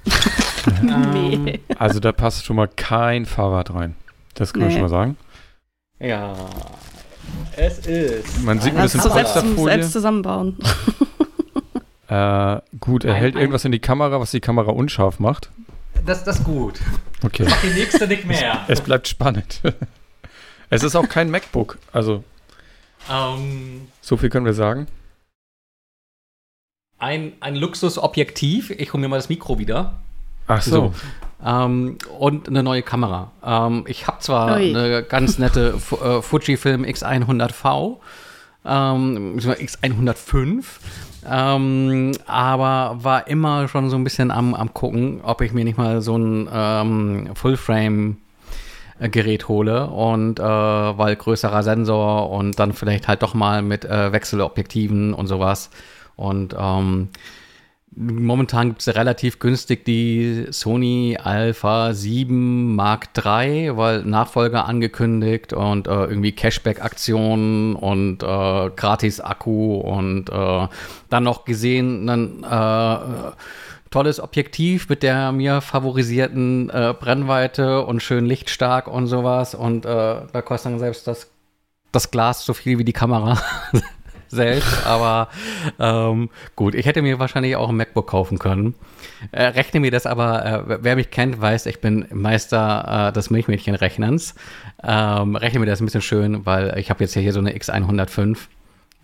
ähm, 0.82 1.58
also 1.78 2.00
da 2.00 2.12
passt 2.12 2.44
schon 2.44 2.56
mal 2.56 2.68
kein 2.68 3.24
Fahrrad 3.24 3.74
rein. 3.74 3.96
Das 4.34 4.52
kann 4.52 4.60
nee. 4.60 4.66
man 4.66 4.72
schon 4.72 4.82
mal 4.82 4.88
sagen. 4.88 5.16
Ja, 5.98 6.34
es 7.56 7.78
ist. 7.86 8.42
Man 8.42 8.60
sieht 8.60 8.76
ein 8.76 8.82
bisschen 8.82 9.00
Polsterfolie. 9.00 9.64
Selbst 9.64 9.92
zusammenbauen. 9.92 10.58
äh, 12.08 12.58
gut, 12.78 13.04
er 13.04 13.14
ein, 13.14 13.20
hält 13.20 13.34
ein, 13.34 13.40
irgendwas 13.40 13.64
in 13.64 13.72
die 13.72 13.78
Kamera, 13.78 14.20
was 14.20 14.30
die 14.30 14.40
Kamera 14.40 14.70
unscharf 14.70 15.18
macht. 15.18 15.50
Das, 16.04 16.24
das 16.24 16.38
ist 16.38 16.44
gut. 16.44 16.78
Okay. 17.24 17.46
Mach 17.48 17.60
die 17.62 17.70
nächste 17.70 18.06
nicht 18.06 18.26
mehr. 18.26 18.64
Es 18.68 18.82
bleibt 18.82 19.08
spannend. 19.08 19.62
es 20.70 20.82
ist 20.82 20.96
auch 20.96 21.08
kein 21.08 21.30
MacBook. 21.30 21.78
Also. 21.92 22.24
Um, 23.08 23.38
ähm, 23.38 23.88
so 24.00 24.16
viel 24.16 24.30
können 24.30 24.46
wir 24.46 24.54
sagen. 24.54 24.86
Ein, 26.98 27.34
ein 27.40 27.56
Luxusobjektiv. 27.56 28.70
Ich 28.70 28.92
hole 28.92 29.00
mir 29.00 29.08
mal 29.08 29.16
das 29.16 29.28
Mikro 29.28 29.58
wieder. 29.58 29.94
Ach 30.46 30.62
so. 30.62 30.70
so. 30.70 30.94
Ähm, 31.44 31.98
und 32.18 32.48
eine 32.48 32.62
neue 32.62 32.82
Kamera. 32.82 33.30
Ähm, 33.44 33.84
ich 33.86 34.06
habe 34.06 34.20
zwar 34.20 34.56
Ui. 34.56 34.70
eine 34.70 35.02
ganz 35.02 35.38
nette 35.38 35.74
äh, 36.02 36.22
Fujifilm 36.22 36.84
X100V, 36.84 37.98
ähm, 38.64 39.38
X105, 39.38 40.64
ähm, 41.28 42.12
aber 42.26 42.96
war 43.02 43.28
immer 43.28 43.68
schon 43.68 43.90
so 43.90 43.96
ein 43.96 44.04
bisschen 44.04 44.30
am, 44.30 44.54
am 44.54 44.72
gucken, 44.72 45.20
ob 45.22 45.42
ich 45.42 45.52
mir 45.52 45.64
nicht 45.64 45.76
mal 45.76 46.00
so 46.00 46.16
ein 46.16 46.48
ähm, 46.50 47.30
Fullframe 47.34 48.16
Gerät 49.00 49.48
hole 49.48 49.88
und 49.88 50.40
äh, 50.40 50.42
weil 50.42 51.16
größerer 51.16 51.62
Sensor 51.62 52.30
und 52.30 52.58
dann 52.58 52.72
vielleicht 52.72 53.08
halt 53.08 53.22
doch 53.22 53.34
mal 53.34 53.62
mit 53.62 53.84
äh, 53.84 54.12
Wechselobjektiven 54.12 55.12
und 55.12 55.26
sowas. 55.26 55.70
Und 56.16 56.54
ähm, 56.58 57.08
momentan 57.96 58.68
gibt 58.68 58.80
es 58.80 58.94
relativ 58.94 59.38
günstig 59.38 59.84
die 59.84 60.46
Sony 60.50 61.18
Alpha 61.22 61.94
7 61.94 62.74
Mark 62.74 63.08
III, 63.16 63.76
weil 63.76 64.02
Nachfolger 64.02 64.66
angekündigt 64.66 65.52
und 65.52 65.88
äh, 65.88 65.90
irgendwie 65.90 66.32
Cashback-Aktionen 66.32 67.74
und 67.74 68.22
äh, 68.22 68.70
gratis 68.76 69.20
Akku 69.20 69.76
und 69.76 70.30
äh, 70.30 70.68
dann 71.08 71.24
noch 71.24 71.44
gesehen, 71.44 72.08
einen 72.08 72.44
äh, 72.44 73.32
tolles 73.96 74.20
Objektiv 74.20 74.90
mit 74.90 75.02
der 75.02 75.32
mir 75.32 75.62
favorisierten 75.62 76.68
äh, 76.68 76.92
Brennweite 77.00 77.82
und 77.86 78.02
schön 78.02 78.26
lichtstark 78.26 78.88
und 78.88 79.06
sowas. 79.06 79.54
Und 79.54 79.86
äh, 79.86 79.88
da 80.30 80.42
kostet 80.42 80.72
dann 80.72 80.78
selbst 80.78 81.06
das, 81.06 81.30
das 81.92 82.10
Glas 82.10 82.44
so 82.44 82.52
viel 82.52 82.78
wie 82.78 82.84
die 82.84 82.92
Kamera 82.92 83.40
selbst. 84.28 84.86
Aber 84.86 85.28
ähm, 85.78 86.28
gut, 86.56 86.74
ich 86.74 86.84
hätte 86.84 87.00
mir 87.00 87.18
wahrscheinlich 87.18 87.56
auch 87.56 87.70
ein 87.70 87.76
MacBook 87.76 88.06
kaufen 88.06 88.38
können. 88.38 88.74
Äh, 89.32 89.44
rechne 89.44 89.80
mir 89.80 89.90
das 89.90 90.04
aber, 90.04 90.44
äh, 90.44 90.78
wer 90.82 90.94
mich 90.96 91.10
kennt, 91.10 91.40
weiß, 91.40 91.64
ich 91.64 91.80
bin 91.80 92.04
Meister 92.12 93.08
äh, 93.08 93.12
des 93.14 93.30
Milchmädchenrechnens. 93.30 94.34
Ähm, 94.82 95.36
rechne 95.36 95.60
mir 95.60 95.66
das 95.66 95.80
ein 95.80 95.86
bisschen 95.86 96.02
schön, 96.02 96.44
weil 96.44 96.78
ich 96.78 96.90
habe 96.90 97.02
jetzt 97.02 97.14
hier 97.14 97.32
so 97.32 97.40
eine 97.40 97.56
X105. 97.56 98.36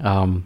Ähm, 0.04 0.44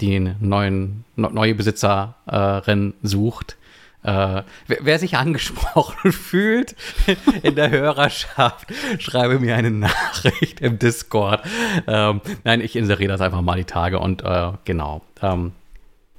die 0.00 0.16
einen 0.16 0.36
neuen, 0.40 1.04
neue 1.16 1.54
Besitzerin 1.54 2.94
sucht. 3.02 3.58
Äh, 4.04 4.42
wer, 4.66 4.98
sich 4.98 5.16
angesprochen 5.16 6.12
fühlt 6.12 6.76
in 7.42 7.54
der 7.54 7.70
Hörerschaft, 7.70 8.68
schreibe 8.98 9.38
mir 9.38 9.56
eine 9.56 9.70
Nachricht 9.70 10.60
im 10.60 10.78
Discord. 10.78 11.42
Ähm, 11.86 12.20
nein, 12.44 12.60
ich 12.60 12.76
inseriere 12.76 13.12
das 13.12 13.22
einfach 13.22 13.40
mal 13.40 13.56
die 13.56 13.64
Tage 13.64 13.98
und 13.98 14.22
äh, 14.22 14.52
genau. 14.64 15.00
Ähm, 15.22 15.52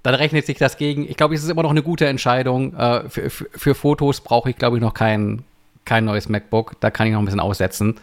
dann 0.01 0.15
rechnet 0.15 0.45
sich 0.45 0.57
das 0.57 0.77
gegen. 0.77 1.07
Ich 1.09 1.17
glaube, 1.17 1.36
es 1.36 1.43
ist 1.43 1.49
immer 1.49 1.63
noch 1.63 1.71
eine 1.71 1.83
gute 1.83 2.07
Entscheidung. 2.07 2.75
Äh, 2.75 3.09
für, 3.09 3.29
für, 3.29 3.45
für, 3.51 3.75
Fotos 3.75 4.21
brauche 4.21 4.49
ich, 4.49 4.55
glaube 4.55 4.77
ich, 4.77 4.81
noch 4.81 4.93
kein, 4.93 5.43
kein 5.83 6.05
neues 6.05 6.27
MacBook. 6.27 6.79
Da 6.79 6.89
kann 6.91 7.07
ich 7.07 7.13
noch 7.13 7.19
ein 7.19 7.25
bisschen 7.25 7.39
aussetzen. 7.39 7.99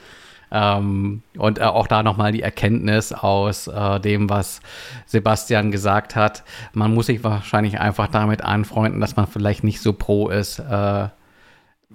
Ähm, 0.52 1.22
und 1.38 1.58
äh, 1.58 1.62
auch 1.62 1.86
da 1.86 2.02
nochmal 2.02 2.32
die 2.32 2.42
Erkenntnis 2.42 3.12
aus 3.12 3.68
äh, 3.68 4.00
dem, 4.00 4.28
was 4.28 4.60
Sebastian 5.06 5.70
gesagt 5.70 6.14
hat. 6.14 6.44
Man 6.74 6.92
muss 6.92 7.06
sich 7.06 7.24
wahrscheinlich 7.24 7.80
einfach 7.80 8.08
damit 8.08 8.42
anfreunden, 8.42 9.00
dass 9.00 9.16
man 9.16 9.26
vielleicht 9.26 9.64
nicht 9.64 9.80
so 9.80 9.94
pro 9.94 10.28
ist, 10.28 10.58
äh, 10.58 11.08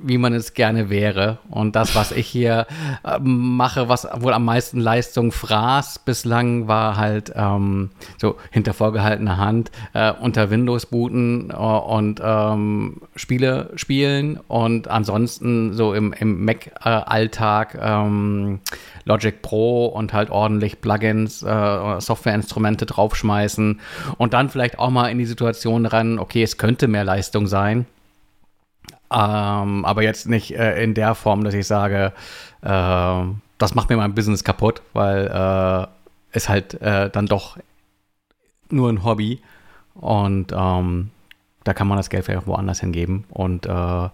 wie 0.02 0.18
man 0.18 0.34
es 0.34 0.54
gerne 0.54 0.90
wäre. 0.90 1.40
Und 1.50 1.76
das, 1.76 1.96
was 1.96 2.12
ich 2.12 2.28
hier 2.28 2.68
äh, 3.04 3.20
mache, 3.20 3.90
was 3.90 4.08
wohl 4.20 4.34
am 4.34 4.46
meisten 4.46 4.80
Leistung 4.80 5.32
fraß 5.32 6.00
bislang, 6.00 6.68
war 6.68 6.98
halt 6.98 7.32
ähm, 7.36 7.90
so 8.18 8.36
hinter 8.52 8.74
vorgehaltener 8.74 9.38
Hand 9.38 9.72
äh, 9.94 10.12
unter 10.12 10.50
Windows 10.50 10.86
booten 10.86 11.50
äh, 11.50 11.56
und 11.56 12.22
ähm, 12.24 13.02
Spiele 13.16 13.72
spielen 13.76 14.40
und 14.48 14.88
ansonsten 14.88 15.74
so 15.74 15.94
im, 15.94 16.14
im 16.14 16.46
Mac-Alltag 16.46 17.78
ähm, 17.82 18.60
Logic 19.06 19.42
Pro 19.42 19.88
und 19.88 20.14
halt 20.14 20.30
ordentlich 20.30 20.82
Plugins, 20.82 21.42
äh, 21.42 22.02
Softwareinstrumente 22.02 22.86
draufschmeißen 22.86 23.80
und 24.18 24.34
dann 24.34 24.50
vielleicht 24.50 24.80
auch 24.80 24.90
mal 24.90 25.10
in 25.10 25.18
die 25.18 25.26
Situation 25.26 25.86
ran, 25.86 26.20
okay, 26.20 26.44
es 26.44 26.58
könnte 26.58 26.88
mehr 26.88 27.04
Leistung 27.04 27.48
sein 27.48 27.86
ähm, 29.12 29.86
aber 29.86 30.04
jetzt 30.04 30.28
nicht 30.28 30.56
äh, 30.56 30.82
in 30.84 30.94
der 30.94 31.16
Form, 31.16 31.44
dass 31.44 31.54
ich 31.54 31.68
sage, 31.68 32.14
äh, 32.62 33.24
das 33.58 33.76
macht 33.76 33.90
mir 33.90 33.98
mein 33.98 34.16
Business 34.16 34.44
kaputt, 34.44 34.82
weil 34.94 35.28
äh, 35.28 35.88
es 36.32 36.50
halt 36.50 36.80
äh, 36.82 37.10
dann 37.10 37.26
doch 37.26 37.58
nur 38.70 38.90
ein 38.90 39.04
Hobby 39.04 39.42
und 39.94 40.54
ähm, 40.56 41.12
da 41.64 41.74
kann 41.74 41.88
man 41.88 41.98
das 41.98 42.10
Geld 42.10 42.26
vielleicht 42.26 42.48
woanders 42.48 42.80
hingeben 42.80 43.26
und 43.30 43.66
äh, 43.66 43.70
wer 43.70 44.12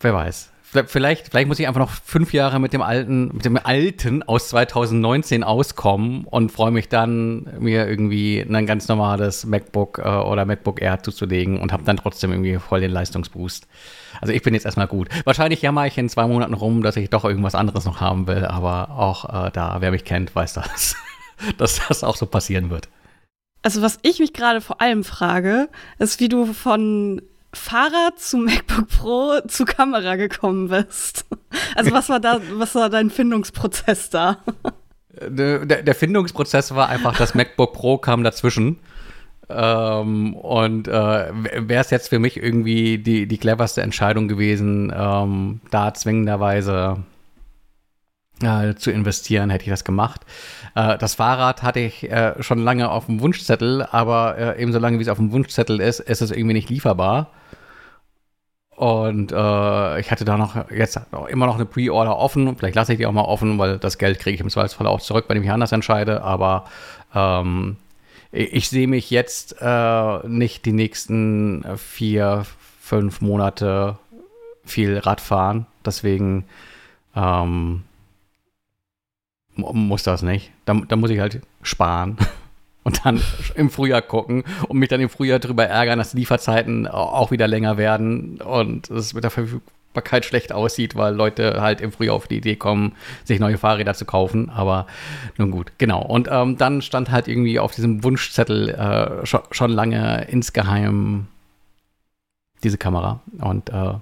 weiß. 0.00 0.53
Vielleicht, 0.86 1.28
vielleicht 1.28 1.46
muss 1.46 1.60
ich 1.60 1.68
einfach 1.68 1.80
noch 1.80 1.90
fünf 1.90 2.32
Jahre 2.32 2.58
mit 2.58 2.72
dem 2.72 2.82
alten, 2.82 3.28
mit 3.32 3.44
dem 3.44 3.56
alten 3.56 4.22
aus 4.24 4.48
2019 4.48 5.44
auskommen 5.44 6.24
und 6.24 6.50
freue 6.50 6.72
mich 6.72 6.88
dann, 6.88 7.48
mir 7.60 7.88
irgendwie 7.88 8.40
ein 8.40 8.66
ganz 8.66 8.88
normales 8.88 9.46
MacBook 9.46 9.98
äh, 9.98 10.02
oder 10.02 10.44
MacBook 10.44 10.82
Air 10.82 11.02
zuzulegen 11.02 11.60
und 11.60 11.72
habe 11.72 11.84
dann 11.84 11.96
trotzdem 11.96 12.32
irgendwie 12.32 12.58
voll 12.58 12.80
den 12.80 12.90
Leistungsboost. 12.90 13.68
Also 14.20 14.32
ich 14.32 14.42
bin 14.42 14.54
jetzt 14.54 14.64
erstmal 14.64 14.88
gut. 14.88 15.08
Wahrscheinlich 15.24 15.62
jammer 15.62 15.86
ich 15.86 15.96
in 15.96 16.08
zwei 16.08 16.26
Monaten 16.26 16.54
rum, 16.54 16.82
dass 16.82 16.96
ich 16.96 17.08
doch 17.08 17.24
irgendwas 17.24 17.54
anderes 17.54 17.84
noch 17.84 18.00
haben 18.00 18.26
will, 18.26 18.44
aber 18.44 18.90
auch 18.90 19.46
äh, 19.46 19.50
da, 19.52 19.76
wer 19.80 19.92
mich 19.92 20.04
kennt, 20.04 20.34
weiß 20.34 20.54
das, 20.54 20.96
dass 21.58 21.80
das 21.86 22.02
auch 22.02 22.16
so 22.16 22.26
passieren 22.26 22.70
wird. 22.70 22.88
Also 23.62 23.80
was 23.80 23.98
ich 24.02 24.18
mich 24.18 24.32
gerade 24.32 24.60
vor 24.60 24.80
allem 24.80 25.04
frage, 25.04 25.68
ist, 25.98 26.20
wie 26.20 26.28
du 26.28 26.52
von 26.52 27.22
Fahrrad 27.54 28.18
zu 28.18 28.38
MacBook 28.38 28.88
Pro 28.88 29.40
zu 29.46 29.64
Kamera 29.64 30.16
gekommen 30.16 30.68
bist. 30.68 31.24
Also 31.74 31.92
was 31.92 32.08
war 32.08 32.20
da, 32.20 32.40
was 32.52 32.74
war 32.74 32.90
dein 32.90 33.10
Findungsprozess 33.10 34.10
da? 34.10 34.38
Der, 35.28 35.64
der 35.64 35.94
Findungsprozess 35.94 36.74
war 36.74 36.88
einfach, 36.88 37.16
das 37.16 37.34
MacBook 37.34 37.72
Pro 37.72 37.98
kam 37.98 38.24
dazwischen. 38.24 38.80
Ähm, 39.48 40.34
und 40.34 40.88
äh, 40.88 40.92
wäre 40.92 41.80
es 41.80 41.90
jetzt 41.90 42.08
für 42.08 42.18
mich 42.18 42.42
irgendwie 42.42 42.98
die, 42.98 43.26
die 43.26 43.38
cleverste 43.38 43.82
Entscheidung 43.82 44.26
gewesen, 44.26 44.92
ähm, 44.96 45.60
da 45.70 45.92
zwingenderweise 45.92 47.04
äh, 48.42 48.74
zu 48.74 48.90
investieren, 48.90 49.50
hätte 49.50 49.64
ich 49.64 49.70
das 49.70 49.84
gemacht. 49.84 50.22
Äh, 50.74 50.98
das 50.98 51.14
Fahrrad 51.14 51.62
hatte 51.62 51.80
ich 51.80 52.10
äh, 52.10 52.42
schon 52.42 52.58
lange 52.58 52.90
auf 52.90 53.06
dem 53.06 53.20
Wunschzettel, 53.20 53.86
aber 53.90 54.36
äh, 54.38 54.62
ebenso 54.62 54.78
lange 54.78 54.98
wie 54.98 55.02
es 55.02 55.08
auf 55.08 55.18
dem 55.18 55.32
Wunschzettel 55.32 55.80
ist, 55.80 56.00
ist 56.00 56.22
es 56.22 56.30
irgendwie 56.30 56.54
nicht 56.54 56.70
lieferbar. 56.70 57.30
Und 58.76 59.30
äh, 59.30 60.00
ich 60.00 60.10
hatte 60.10 60.24
da 60.24 60.36
noch 60.36 60.70
jetzt 60.70 61.00
immer 61.28 61.46
noch 61.46 61.54
eine 61.54 61.64
Pre-Order 61.64 62.16
offen. 62.16 62.56
Vielleicht 62.56 62.74
lasse 62.74 62.92
ich 62.92 62.98
die 62.98 63.06
auch 63.06 63.12
mal 63.12 63.22
offen, 63.22 63.56
weil 63.58 63.78
das 63.78 63.98
Geld 63.98 64.18
kriege 64.18 64.34
ich 64.34 64.40
im 64.40 64.50
Zweifelsfall 64.50 64.88
auch 64.88 65.00
zurück, 65.00 65.26
wenn 65.28 65.36
ich 65.36 65.42
mich 65.42 65.52
anders 65.52 65.70
entscheide. 65.70 66.22
Aber 66.22 66.64
ähm, 67.14 67.76
ich, 68.32 68.52
ich 68.52 68.68
sehe 68.68 68.88
mich 68.88 69.10
jetzt 69.10 69.56
äh, 69.60 70.26
nicht 70.26 70.64
die 70.64 70.72
nächsten 70.72 71.64
vier, 71.76 72.44
fünf 72.80 73.20
Monate 73.20 73.96
viel 74.64 74.98
Radfahren. 74.98 75.66
Deswegen 75.86 76.44
ähm, 77.14 77.84
muss 79.56 80.02
das 80.02 80.22
nicht. 80.22 80.50
Da, 80.64 80.74
da 80.88 80.96
muss 80.96 81.10
ich 81.10 81.20
halt 81.20 81.40
sparen. 81.62 82.16
und 82.84 83.04
dann 83.04 83.20
im 83.56 83.70
Frühjahr 83.70 84.02
gucken 84.02 84.44
und 84.68 84.78
mich 84.78 84.88
dann 84.88 85.00
im 85.00 85.08
Frühjahr 85.08 85.38
darüber 85.38 85.66
ärgern, 85.66 85.98
dass 85.98 86.14
Lieferzeiten 86.14 86.86
auch 86.86 87.30
wieder 87.30 87.48
länger 87.48 87.76
werden 87.76 88.40
und 88.40 88.90
es 88.90 89.14
mit 89.14 89.24
der 89.24 89.30
Verfügbarkeit 89.30 90.24
schlecht 90.24 90.52
aussieht, 90.52 90.94
weil 90.94 91.14
Leute 91.14 91.60
halt 91.60 91.80
im 91.80 91.90
Frühjahr 91.90 92.14
auf 92.14 92.28
die 92.28 92.36
Idee 92.36 92.56
kommen, 92.56 92.92
sich 93.24 93.40
neue 93.40 93.58
Fahrräder 93.58 93.94
zu 93.94 94.04
kaufen. 94.04 94.50
Aber 94.50 94.86
nun 95.38 95.50
gut, 95.50 95.72
genau. 95.78 96.02
Und 96.02 96.28
ähm, 96.30 96.56
dann 96.58 96.82
stand 96.82 97.10
halt 97.10 97.26
irgendwie 97.26 97.58
auf 97.58 97.74
diesem 97.74 98.04
Wunschzettel 98.04 98.68
äh, 98.68 99.26
schon, 99.26 99.40
schon, 99.50 99.70
lange 99.70 100.26
insgeheim 100.30 101.26
diese 102.62 102.78
Kamera 102.78 103.20
und 103.40 103.70
äh, 103.70 103.94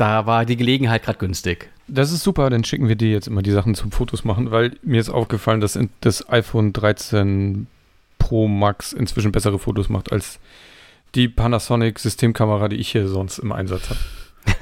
da 0.00 0.26
war 0.26 0.46
die 0.46 0.56
Gelegenheit 0.56 1.02
gerade 1.02 1.18
günstig. 1.18 1.68
Das 1.86 2.10
ist 2.10 2.22
super, 2.22 2.48
dann 2.48 2.64
schicken 2.64 2.88
wir 2.88 2.96
dir 2.96 3.10
jetzt 3.10 3.26
immer 3.26 3.42
die 3.42 3.50
Sachen 3.50 3.74
zum 3.74 3.92
Fotos 3.92 4.24
machen, 4.24 4.50
weil 4.50 4.76
mir 4.82 5.00
ist 5.00 5.10
aufgefallen, 5.10 5.60
dass 5.60 5.78
das 6.00 6.28
iPhone 6.30 6.72
13 6.72 7.66
Pro 8.18 8.48
Max 8.48 8.92
inzwischen 8.92 9.32
bessere 9.32 9.58
Fotos 9.58 9.88
macht 9.88 10.10
als 10.10 10.38
die 11.14 11.28
Panasonic 11.28 11.98
Systemkamera, 11.98 12.68
die 12.68 12.76
ich 12.76 12.92
hier 12.92 13.08
sonst 13.08 13.38
im 13.38 13.52
Einsatz 13.52 13.90
habe. 13.90 14.00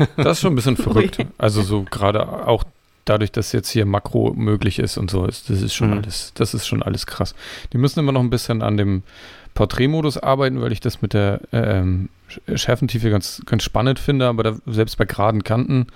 Das 0.17 0.39
ist 0.39 0.41
schon 0.41 0.53
ein 0.53 0.57
bisschen 0.57 0.77
verrückt. 0.77 1.25
Also 1.39 1.63
so 1.63 1.85
gerade 1.85 2.47
auch 2.47 2.65
dadurch, 3.05 3.31
dass 3.31 3.53
jetzt 3.53 3.71
hier 3.71 3.87
Makro 3.87 4.33
möglich 4.35 4.81
ist 4.81 4.99
und 4.99 5.11
so 5.11 5.25
ist, 5.25 5.51
das 5.51 5.63
ist 5.63 5.75
schon 5.75 5.91
mhm. 5.91 5.99
alles, 5.99 6.33
das 6.35 6.53
ist 6.53 6.67
schon 6.67 6.83
alles 6.83 7.07
krass. 7.07 7.35
Die 7.73 7.79
müssen 7.79 8.01
immer 8.01 8.13
noch 8.13 8.21
ein 8.21 8.31
bisschen 8.31 8.61
an 8.61 8.77
dem 8.77 9.03
Porträtmodus 9.55 10.19
arbeiten, 10.19 10.61
weil 10.61 10.73
ich 10.73 10.81
das 10.81 11.01
mit 11.01 11.15
der 11.15 11.41
ähm, 11.53 12.09
Schärfentiefe 12.55 13.11
ganz, 13.11 13.43
ganz 13.47 13.63
spannend 13.63 13.99
finde, 13.99 14.27
aber 14.27 14.43
da, 14.43 14.57
selbst 14.67 14.97
bei 14.97 15.05
geraden 15.05 15.45
Kanten 15.45 15.87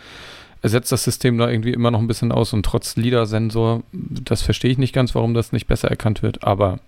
ersetzt 0.62 0.92
das 0.92 1.04
System 1.04 1.38
da 1.38 1.50
irgendwie 1.50 1.72
immer 1.72 1.90
noch 1.90 1.98
ein 1.98 2.06
bisschen 2.06 2.32
aus 2.32 2.52
und 2.52 2.64
trotz 2.64 2.96
LIDAR-Sensor, 2.96 3.82
das 3.92 4.42
verstehe 4.42 4.70
ich 4.70 4.78
nicht 4.78 4.94
ganz, 4.94 5.14
warum 5.14 5.34
das 5.34 5.52
nicht 5.52 5.66
besser 5.66 5.88
erkannt 5.88 6.22
wird, 6.22 6.44
aber 6.44 6.78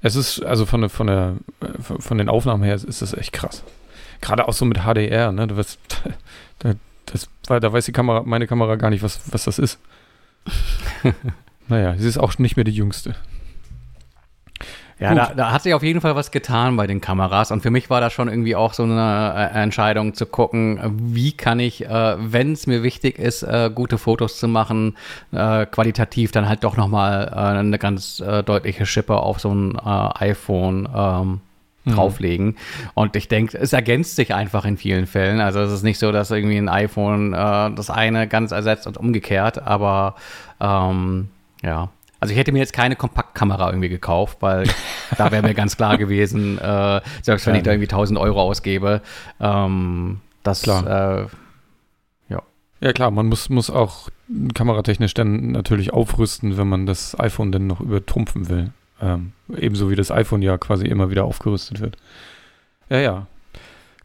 es 0.00 0.16
ist, 0.16 0.42
also 0.44 0.64
von 0.64 0.82
der, 0.82 0.90
von 0.90 1.06
der, 1.06 1.36
von 1.80 2.18
den 2.18 2.28
Aufnahmen 2.28 2.62
her 2.62 2.74
ist 2.74 3.02
das 3.02 3.14
echt 3.14 3.32
krass. 3.32 3.62
Gerade 4.20 4.48
auch 4.48 4.52
so 4.52 4.64
mit 4.64 4.78
HDR, 4.78 5.32
ne? 5.32 5.46
Das, 5.54 5.78
das, 6.60 7.28
das, 7.46 7.60
da 7.60 7.72
weiß 7.72 7.84
die 7.84 7.92
Kamera, 7.92 8.22
meine 8.24 8.46
Kamera 8.46 8.76
gar 8.76 8.90
nicht, 8.90 9.02
was, 9.02 9.32
was 9.32 9.44
das 9.44 9.58
ist. 9.58 9.78
naja, 11.68 11.96
sie 11.96 12.08
ist 12.08 12.18
auch 12.18 12.38
nicht 12.38 12.56
mehr 12.56 12.64
die 12.64 12.72
jüngste. 12.72 13.14
Ja, 15.00 15.14
da, 15.14 15.32
da, 15.34 15.52
hat 15.52 15.62
sich 15.62 15.74
auf 15.74 15.84
jeden 15.84 16.00
Fall 16.00 16.16
was 16.16 16.32
getan 16.32 16.76
bei 16.76 16.88
den 16.88 17.00
Kameras. 17.00 17.52
Und 17.52 17.62
für 17.62 17.70
mich 17.70 17.88
war 17.88 18.00
das 18.00 18.12
schon 18.12 18.28
irgendwie 18.28 18.56
auch 18.56 18.72
so 18.72 18.82
eine 18.82 19.50
äh, 19.54 19.62
Entscheidung 19.62 20.14
zu 20.14 20.26
gucken, 20.26 20.80
wie 20.92 21.32
kann 21.32 21.60
ich, 21.60 21.86
äh, 21.86 22.16
wenn 22.18 22.52
es 22.52 22.66
mir 22.66 22.82
wichtig 22.82 23.18
ist, 23.18 23.44
äh, 23.44 23.70
gute 23.72 23.96
Fotos 23.96 24.38
zu 24.38 24.48
machen, 24.48 24.96
äh, 25.30 25.66
qualitativ 25.66 26.32
dann 26.32 26.48
halt 26.48 26.64
doch 26.64 26.76
nochmal 26.76 27.28
äh, 27.32 27.58
eine 27.58 27.78
ganz 27.78 28.18
äh, 28.20 28.42
deutliche 28.42 28.86
Schippe 28.86 29.18
auf 29.18 29.38
so 29.38 29.54
ein 29.54 29.78
iPhone 29.78 30.88
ähm, 30.92 31.40
mhm. 31.84 31.94
drauflegen. 31.94 32.56
Und 32.94 33.14
ich 33.14 33.28
denke, 33.28 33.56
es 33.56 33.72
ergänzt 33.72 34.16
sich 34.16 34.34
einfach 34.34 34.64
in 34.64 34.76
vielen 34.76 35.06
Fällen. 35.06 35.40
Also 35.40 35.60
es 35.60 35.70
ist 35.70 35.84
nicht 35.84 36.00
so, 36.00 36.10
dass 36.10 36.32
irgendwie 36.32 36.58
ein 36.58 36.68
iPhone 36.68 37.32
das 37.32 37.90
eine 37.90 38.26
ganz 38.26 38.50
ersetzt 38.50 38.86
und 38.86 38.96
umgekehrt, 38.96 39.62
aber 39.62 40.16
ähm, 40.60 41.28
ja. 41.62 41.90
Also 42.20 42.32
ich 42.32 42.38
hätte 42.38 42.52
mir 42.52 42.58
jetzt 42.58 42.72
keine 42.72 42.96
Kompaktkamera 42.96 43.68
irgendwie 43.68 43.88
gekauft, 43.88 44.38
weil 44.40 44.68
da 45.16 45.30
wäre 45.30 45.42
mir 45.42 45.54
ganz 45.54 45.76
klar 45.76 45.98
gewesen, 45.98 46.58
äh, 46.62 47.00
selbst 47.22 47.46
wenn 47.46 47.54
ich 47.54 47.62
da 47.62 47.70
irgendwie 47.70 47.88
1000 47.88 48.18
Euro 48.18 48.42
ausgebe, 48.42 49.02
ähm, 49.40 50.20
das, 50.42 50.62
klar. 50.62 50.86
Äh, 50.86 51.26
ja. 52.28 52.42
Ja, 52.80 52.92
klar, 52.92 53.10
man 53.10 53.26
muss, 53.26 53.48
muss 53.48 53.70
auch 53.70 54.08
kameratechnisch 54.54 55.14
dann 55.14 55.52
natürlich 55.52 55.92
aufrüsten, 55.92 56.56
wenn 56.56 56.68
man 56.68 56.86
das 56.86 57.18
iPhone 57.18 57.52
dann 57.52 57.66
noch 57.66 57.80
übertrumpfen 57.80 58.48
will. 58.48 58.72
Ähm, 59.00 59.32
ebenso 59.56 59.90
wie 59.90 59.96
das 59.96 60.10
iPhone 60.10 60.42
ja 60.42 60.58
quasi 60.58 60.86
immer 60.86 61.10
wieder 61.10 61.24
aufgerüstet 61.24 61.80
wird. 61.80 61.96
Ja, 62.88 62.98
ja. 62.98 63.26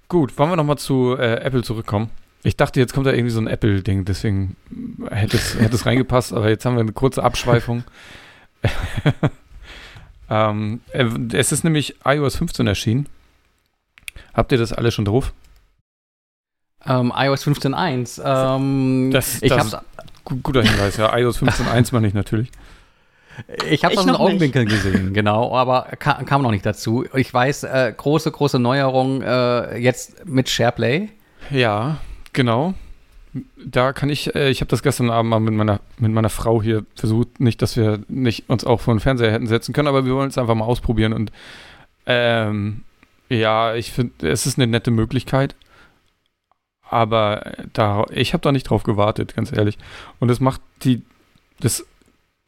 Gut, 0.07 0.38
wollen 0.38 0.51
wir 0.51 0.55
nochmal 0.55 0.78
zu 0.78 1.18
äh, 1.18 1.41
Apple 1.41 1.64
zurückkommen? 1.64 2.09
Ich 2.44 2.58
dachte, 2.58 2.80
jetzt 2.80 2.94
kommt 2.94 3.08
da 3.08 3.12
irgendwie 3.12 3.32
so 3.32 3.39
ein 3.39 3.48
Apple-Ding, 3.48 4.04
deswegen 4.04 4.58
hätte 5.10 5.38
es, 5.38 5.58
hätte 5.58 5.76
es 5.76 5.86
reingepasst, 5.86 6.34
aber 6.34 6.50
jetzt 6.50 6.66
haben 6.66 6.76
wir 6.76 6.82
eine 6.82 6.91
kurze 6.91 7.24
Abschweifung. 7.24 7.86
ähm, 10.30 10.82
äh, 10.91 11.06
es 11.34 11.54
ist 11.54 11.64
nämlich 11.64 11.96
iOS 12.04 12.36
15 12.36 12.68
erschienen. 12.68 13.08
Habt 14.34 14.52
ihr 14.52 14.58
das 14.58 14.74
alle 14.74 14.91
schon 14.91 15.06
drauf? 15.06 15.32
Ähm, 16.86 17.14
iOS 17.16 17.48
15.1. 17.48 18.22
Ähm, 18.26 19.12
das, 19.12 19.41
ich 19.41 19.50
das 19.50 19.78
guter 20.26 20.64
Hinweis, 20.64 20.98
ja. 20.98 21.18
iOS 21.18 21.41
15.1 21.41 21.94
meine 21.94 22.08
ich 22.08 22.14
natürlich. 22.14 22.52
Ich 23.70 23.84
habe 23.84 23.96
das 23.96 24.06
in 24.06 24.12
Augenwinkeln 24.12 24.68
gesehen, 24.68 25.14
genau, 25.14 25.56
aber 25.56 25.88
kam, 25.98 26.24
kam, 26.26 26.41
noch 26.44 26.52
nicht 26.52 26.66
dazu. 26.66 27.06
Ich 27.16 27.34
weiß, 27.34 27.64
äh, 27.64 27.94
große, 27.96 28.30
große 28.30 28.60
Neuerung 28.60 29.24
äh, 29.24 29.78
jetzt 29.78 30.26
mit 30.28 30.50
SharePlay. 30.50 31.10
Ja, 31.50 31.98
genau. 32.34 32.74
Da 33.58 33.94
kann 33.94 34.10
ich, 34.10 34.36
äh, 34.36 34.50
ich 34.50 34.62
habe 34.62 34.70
das 34.70 34.84
gestern 34.84 35.10
Abend 35.10 35.30
mal 35.32 35.40
mit 35.40 35.54
meiner, 35.54 35.80
mit 35.98 36.12
meiner 36.12 36.30
Frau 36.30 36.62
hier 36.62 36.86
versucht, 36.96 37.40
nicht, 37.40 37.62
dass 37.62 37.76
wir 37.76 38.02
nicht 38.08 38.50
uns 38.50 38.64
auch 38.64 38.82
vor 38.82 38.94
den 38.94 39.00
Fernseher 39.00 39.32
hätten 39.32 39.48
setzen 39.48 39.74
können, 39.74 39.88
aber 39.88 40.06
wir 40.06 40.14
wollen 40.14 40.30
es 40.30 40.38
einfach 40.38 40.54
mal 40.54 40.66
ausprobieren 40.66 41.14
und 41.14 41.32
ähm, 42.06 42.84
ja, 43.30 43.74
ich 43.74 43.92
finde, 43.92 44.30
es 44.30 44.46
ist 44.46 44.60
eine 44.60 44.68
nette 44.68 44.92
Möglichkeit, 44.92 45.56
aber 46.88 47.54
da, 47.74 48.06
ich 48.12 48.34
habe 48.34 48.42
da 48.42 48.52
nicht 48.52 48.70
drauf 48.70 48.84
gewartet, 48.84 49.36
ganz 49.36 49.52
ehrlich. 49.52 49.80
Und 50.20 50.30
es 50.30 50.40
macht 50.40 50.62
die, 50.84 51.02
das 51.60 51.86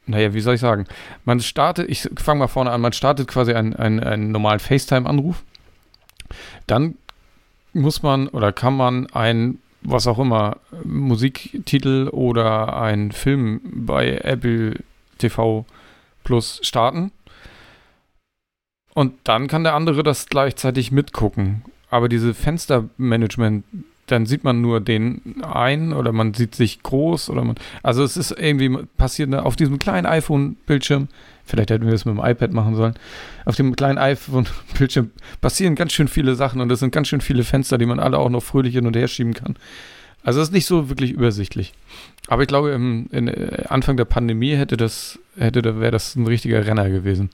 naja, 0.06 0.34
wie 0.34 0.40
soll 0.40 0.54
ich 0.54 0.60
sagen? 0.60 0.86
Man 1.24 1.40
startet, 1.40 1.90
ich 1.90 2.08
fange 2.16 2.38
mal 2.38 2.46
vorne 2.46 2.70
an, 2.70 2.80
man 2.80 2.92
startet 2.92 3.26
quasi 3.26 3.54
einen, 3.54 3.74
einen, 3.74 4.00
einen 4.00 4.30
normalen 4.30 4.60
FaceTime-Anruf. 4.60 5.42
Dann 6.68 6.96
muss 7.72 8.02
man 8.02 8.28
oder 8.28 8.52
kann 8.52 8.76
man 8.76 9.08
ein, 9.10 9.58
was 9.86 10.06
auch 10.06 10.18
immer, 10.18 10.58
Musiktitel 10.84 12.08
oder 12.08 12.80
einen 12.80 13.12
Film 13.12 13.60
bei 13.64 14.18
Apple 14.18 14.80
TV 15.18 15.64
Plus 16.24 16.60
starten. 16.62 17.12
Und 18.94 19.14
dann 19.24 19.46
kann 19.46 19.64
der 19.64 19.74
andere 19.74 20.02
das 20.02 20.26
gleichzeitig 20.26 20.90
mitgucken. 20.90 21.64
Aber 21.90 22.08
diese 22.08 22.34
Fenstermanagement 22.34 23.64
dann 24.06 24.26
sieht 24.26 24.44
man 24.44 24.60
nur 24.60 24.80
den 24.80 25.42
einen 25.42 25.92
oder 25.92 26.12
man 26.12 26.32
sieht 26.34 26.54
sich 26.54 26.82
groß 26.82 27.30
oder 27.30 27.44
man. 27.44 27.56
Also 27.82 28.04
es 28.04 28.16
ist 28.16 28.30
irgendwie 28.30 28.84
passiert 28.96 29.30
ne, 29.30 29.44
auf 29.44 29.56
diesem 29.56 29.78
kleinen 29.78 30.06
iPhone-Bildschirm. 30.06 31.08
Vielleicht 31.46 31.70
hätten 31.70 31.86
wir 31.86 31.94
es 31.94 32.04
mit 32.04 32.16
dem 32.16 32.24
iPad 32.24 32.52
machen 32.52 32.74
sollen. 32.74 32.94
Auf 33.44 33.54
dem 33.54 33.76
kleinen 33.76 33.98
iPhone-Bildschirm 33.98 35.12
passieren 35.40 35.76
ganz 35.76 35.92
schön 35.92 36.08
viele 36.08 36.34
Sachen 36.34 36.60
und 36.60 36.70
es 36.72 36.80
sind 36.80 36.92
ganz 36.92 37.08
schön 37.08 37.20
viele 37.20 37.44
Fenster, 37.44 37.78
die 37.78 37.86
man 37.86 38.00
alle 38.00 38.18
auch 38.18 38.28
noch 38.28 38.42
fröhlich 38.42 38.74
hin 38.74 38.86
und 38.86 38.96
her 38.96 39.08
schieben 39.08 39.32
kann. 39.32 39.56
Also 40.24 40.40
es 40.40 40.48
ist 40.48 40.52
nicht 40.52 40.66
so 40.66 40.88
wirklich 40.88 41.12
übersichtlich. 41.12 41.72
Aber 42.26 42.42
ich 42.42 42.48
glaube, 42.48 42.72
im, 42.72 43.06
in, 43.12 43.28
äh, 43.28 43.64
Anfang 43.68 43.96
der 43.96 44.06
Pandemie 44.06 44.56
hätte 44.56 44.76
das, 44.76 45.20
hätte, 45.36 45.80
wäre 45.80 45.92
das 45.92 46.16
ein 46.16 46.26
richtiger 46.26 46.66
Renner 46.66 46.90
gewesen. 46.90 47.30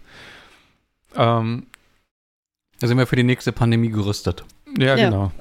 Ähm, 1.16 1.66
da 2.80 2.86
sind 2.86 2.98
wir 2.98 3.06
für 3.06 3.16
die 3.16 3.22
nächste 3.22 3.52
Pandemie 3.52 3.88
gerüstet. 3.88 4.44
Ja, 4.78 4.94
ja. 4.96 5.08
genau. 5.08 5.32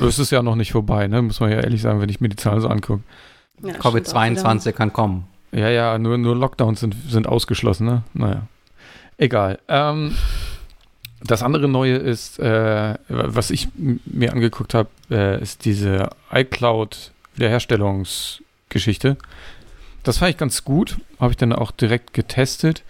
Das 0.00 0.18
ist 0.18 0.32
ja 0.32 0.42
noch 0.42 0.56
nicht 0.56 0.72
vorbei, 0.72 1.06
ne? 1.06 1.22
muss 1.22 1.38
man 1.38 1.50
ja 1.50 1.60
ehrlich 1.60 1.82
sagen, 1.82 2.00
wenn 2.00 2.08
ich 2.08 2.20
mir 2.20 2.28
die 2.28 2.36
Zahlen 2.36 2.60
so 2.60 2.68
angucke. 2.68 3.04
Ja, 3.62 3.74
Covid-22 3.74 4.72
kann 4.72 4.92
kommen. 4.92 5.28
Ja, 5.56 5.70
ja, 5.70 5.98
nur, 5.98 6.18
nur 6.18 6.36
Lockdowns 6.36 6.80
sind, 6.80 6.94
sind 7.08 7.26
ausgeschlossen, 7.26 7.86
ne? 7.86 8.02
Naja. 8.12 8.42
Egal. 9.16 9.58
Ähm, 9.68 10.14
das 11.24 11.42
andere 11.42 11.66
Neue 11.66 11.96
ist, 11.96 12.38
äh, 12.38 12.94
was 13.08 13.50
ich 13.50 13.68
mir 13.74 14.32
angeguckt 14.32 14.74
habe, 14.74 14.90
äh, 15.10 15.40
ist 15.40 15.64
diese 15.64 16.10
iCloud-Wiederherstellungsgeschichte. 16.30 19.16
Das 20.02 20.18
fand 20.18 20.32
ich 20.32 20.36
ganz 20.36 20.62
gut. 20.62 20.98
Habe 21.18 21.30
ich 21.30 21.38
dann 21.38 21.54
auch 21.54 21.70
direkt 21.70 22.12
getestet. 22.12 22.82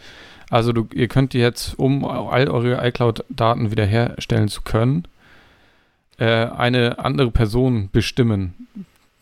Also 0.50 0.72
du, 0.72 0.88
ihr 0.92 1.06
könnt 1.06 1.34
jetzt, 1.34 1.78
um 1.78 2.04
all 2.04 2.50
eure 2.50 2.84
iCloud-Daten 2.84 3.70
wiederherstellen 3.70 4.48
zu 4.48 4.62
können, 4.62 5.06
äh, 6.18 6.46
eine 6.46 6.98
andere 6.98 7.30
Person 7.30 7.90
bestimmen, 7.92 8.66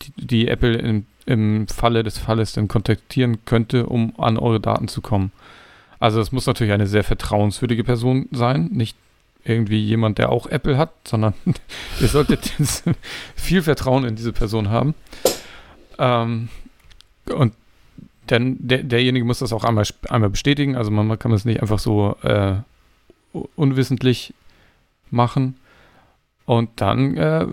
die, 0.01 0.12
die 0.16 0.49
Apple 0.49 0.76
in, 0.76 1.05
im 1.27 1.66
Falle 1.68 2.03
des 2.03 2.18
Falles 2.18 2.53
dann 2.53 2.68
kontaktieren 2.68 3.45
könnte, 3.45 3.87
um 3.87 4.12
an 4.18 4.39
eure 4.39 4.61
Daten 4.61 4.89
zu 4.89 5.01
kommen. 5.01 5.33
Also 5.99 6.20
es 6.20 6.33
muss 6.33 6.47
natürlich 6.47 6.72
eine 6.72 6.87
sehr 6.87 7.05
vertrauenswürdige 7.05 7.85
Person 7.85 8.29
sein, 8.31 8.68
nicht 8.72 8.97
irgendwie 9.45 9.83
jemand, 9.83 10.18
der 10.18 10.31
auch 10.31 10.47
Apple 10.47 10.77
hat, 10.77 10.93
sondern 11.07 11.35
ihr 12.01 12.09
solltet 12.09 12.53
viel 13.37 13.62
Vertrauen 13.62 14.05
in 14.05 14.16
diese 14.16 14.33
Person 14.33 14.70
haben. 14.70 14.95
Ähm, 15.99 16.49
und 17.27 17.55
dann 18.27 18.57
der, 18.59 18.83
derjenige 18.83 19.25
muss 19.25 19.39
das 19.39 19.53
auch 19.53 19.64
einmal, 19.64 19.87
einmal 20.09 20.31
bestätigen. 20.31 20.77
Also 20.77 20.91
man, 20.91 21.07
man 21.07 21.18
kann 21.18 21.33
es 21.33 21.45
nicht 21.45 21.61
einfach 21.61 21.79
so 21.79 22.16
äh, 22.22 22.57
unwissentlich 23.57 24.35
machen. 25.11 25.57
Und 26.47 26.70
dann, 26.77 27.16
äh, 27.16 27.47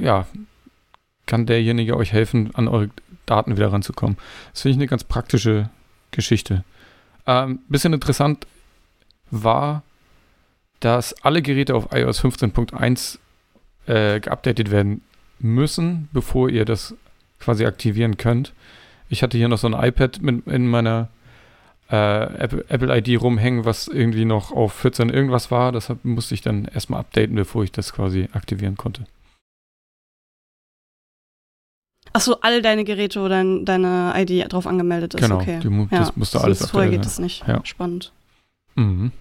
ja, 0.00 0.26
kann 1.26 1.46
derjenige 1.46 1.96
euch 1.96 2.12
helfen, 2.12 2.50
an 2.54 2.68
eure 2.68 2.90
Daten 3.26 3.56
wieder 3.56 3.72
ranzukommen. 3.72 4.16
Das 4.52 4.62
finde 4.62 4.72
ich 4.72 4.78
eine 4.78 4.86
ganz 4.86 5.04
praktische 5.04 5.68
Geschichte. 6.12 6.64
Ähm, 7.26 7.58
bisschen 7.68 7.92
interessant 7.92 8.46
war, 9.30 9.82
dass 10.80 11.12
alle 11.22 11.42
Geräte 11.42 11.74
auf 11.74 11.88
iOS 11.92 12.22
15.1 12.22 13.18
äh, 13.86 14.20
geupdatet 14.20 14.70
werden 14.70 15.02
müssen, 15.38 16.08
bevor 16.12 16.48
ihr 16.48 16.64
das 16.64 16.94
quasi 17.40 17.66
aktivieren 17.66 18.16
könnt. 18.16 18.52
Ich 19.08 19.22
hatte 19.22 19.36
hier 19.36 19.48
noch 19.48 19.58
so 19.58 19.68
ein 19.68 19.74
iPad 19.74 20.20
mit 20.22 20.46
in 20.46 20.68
meiner 20.68 21.08
äh, 21.90 21.96
Apple, 21.96 22.64
Apple, 22.68 22.96
ID 22.96 23.20
rumhängen, 23.20 23.64
was 23.64 23.88
irgendwie 23.88 24.24
noch 24.24 24.50
auf 24.52 24.72
14 24.72 25.10
irgendwas 25.10 25.50
war. 25.50 25.72
Deshalb 25.72 26.04
musste 26.04 26.34
ich 26.34 26.40
dann 26.40 26.64
erstmal 26.66 27.00
updaten, 27.00 27.36
bevor 27.36 27.62
ich 27.62 27.72
das 27.72 27.92
quasi 27.92 28.28
aktivieren 28.32 28.76
konnte. 28.76 29.06
Achso, 32.16 32.38
all 32.40 32.62
deine 32.62 32.84
Geräte, 32.84 33.20
wo 33.20 33.28
dein, 33.28 33.66
deine 33.66 34.14
ID 34.16 34.50
drauf 34.50 34.66
angemeldet 34.66 35.14
ist. 35.14 35.20
Genau, 35.20 35.36
okay. 35.36 35.60
die, 35.62 35.88
das 35.90 36.08
ja. 36.08 36.12
musste 36.16 36.40
alles 36.40 36.60
das 36.60 36.70
Vorher 36.70 36.90
geht 36.90 37.04
das 37.04 37.18
nicht. 37.18 37.46
Ja. 37.46 37.60
Spannend. 37.62 38.10
Mhm. 38.74 39.12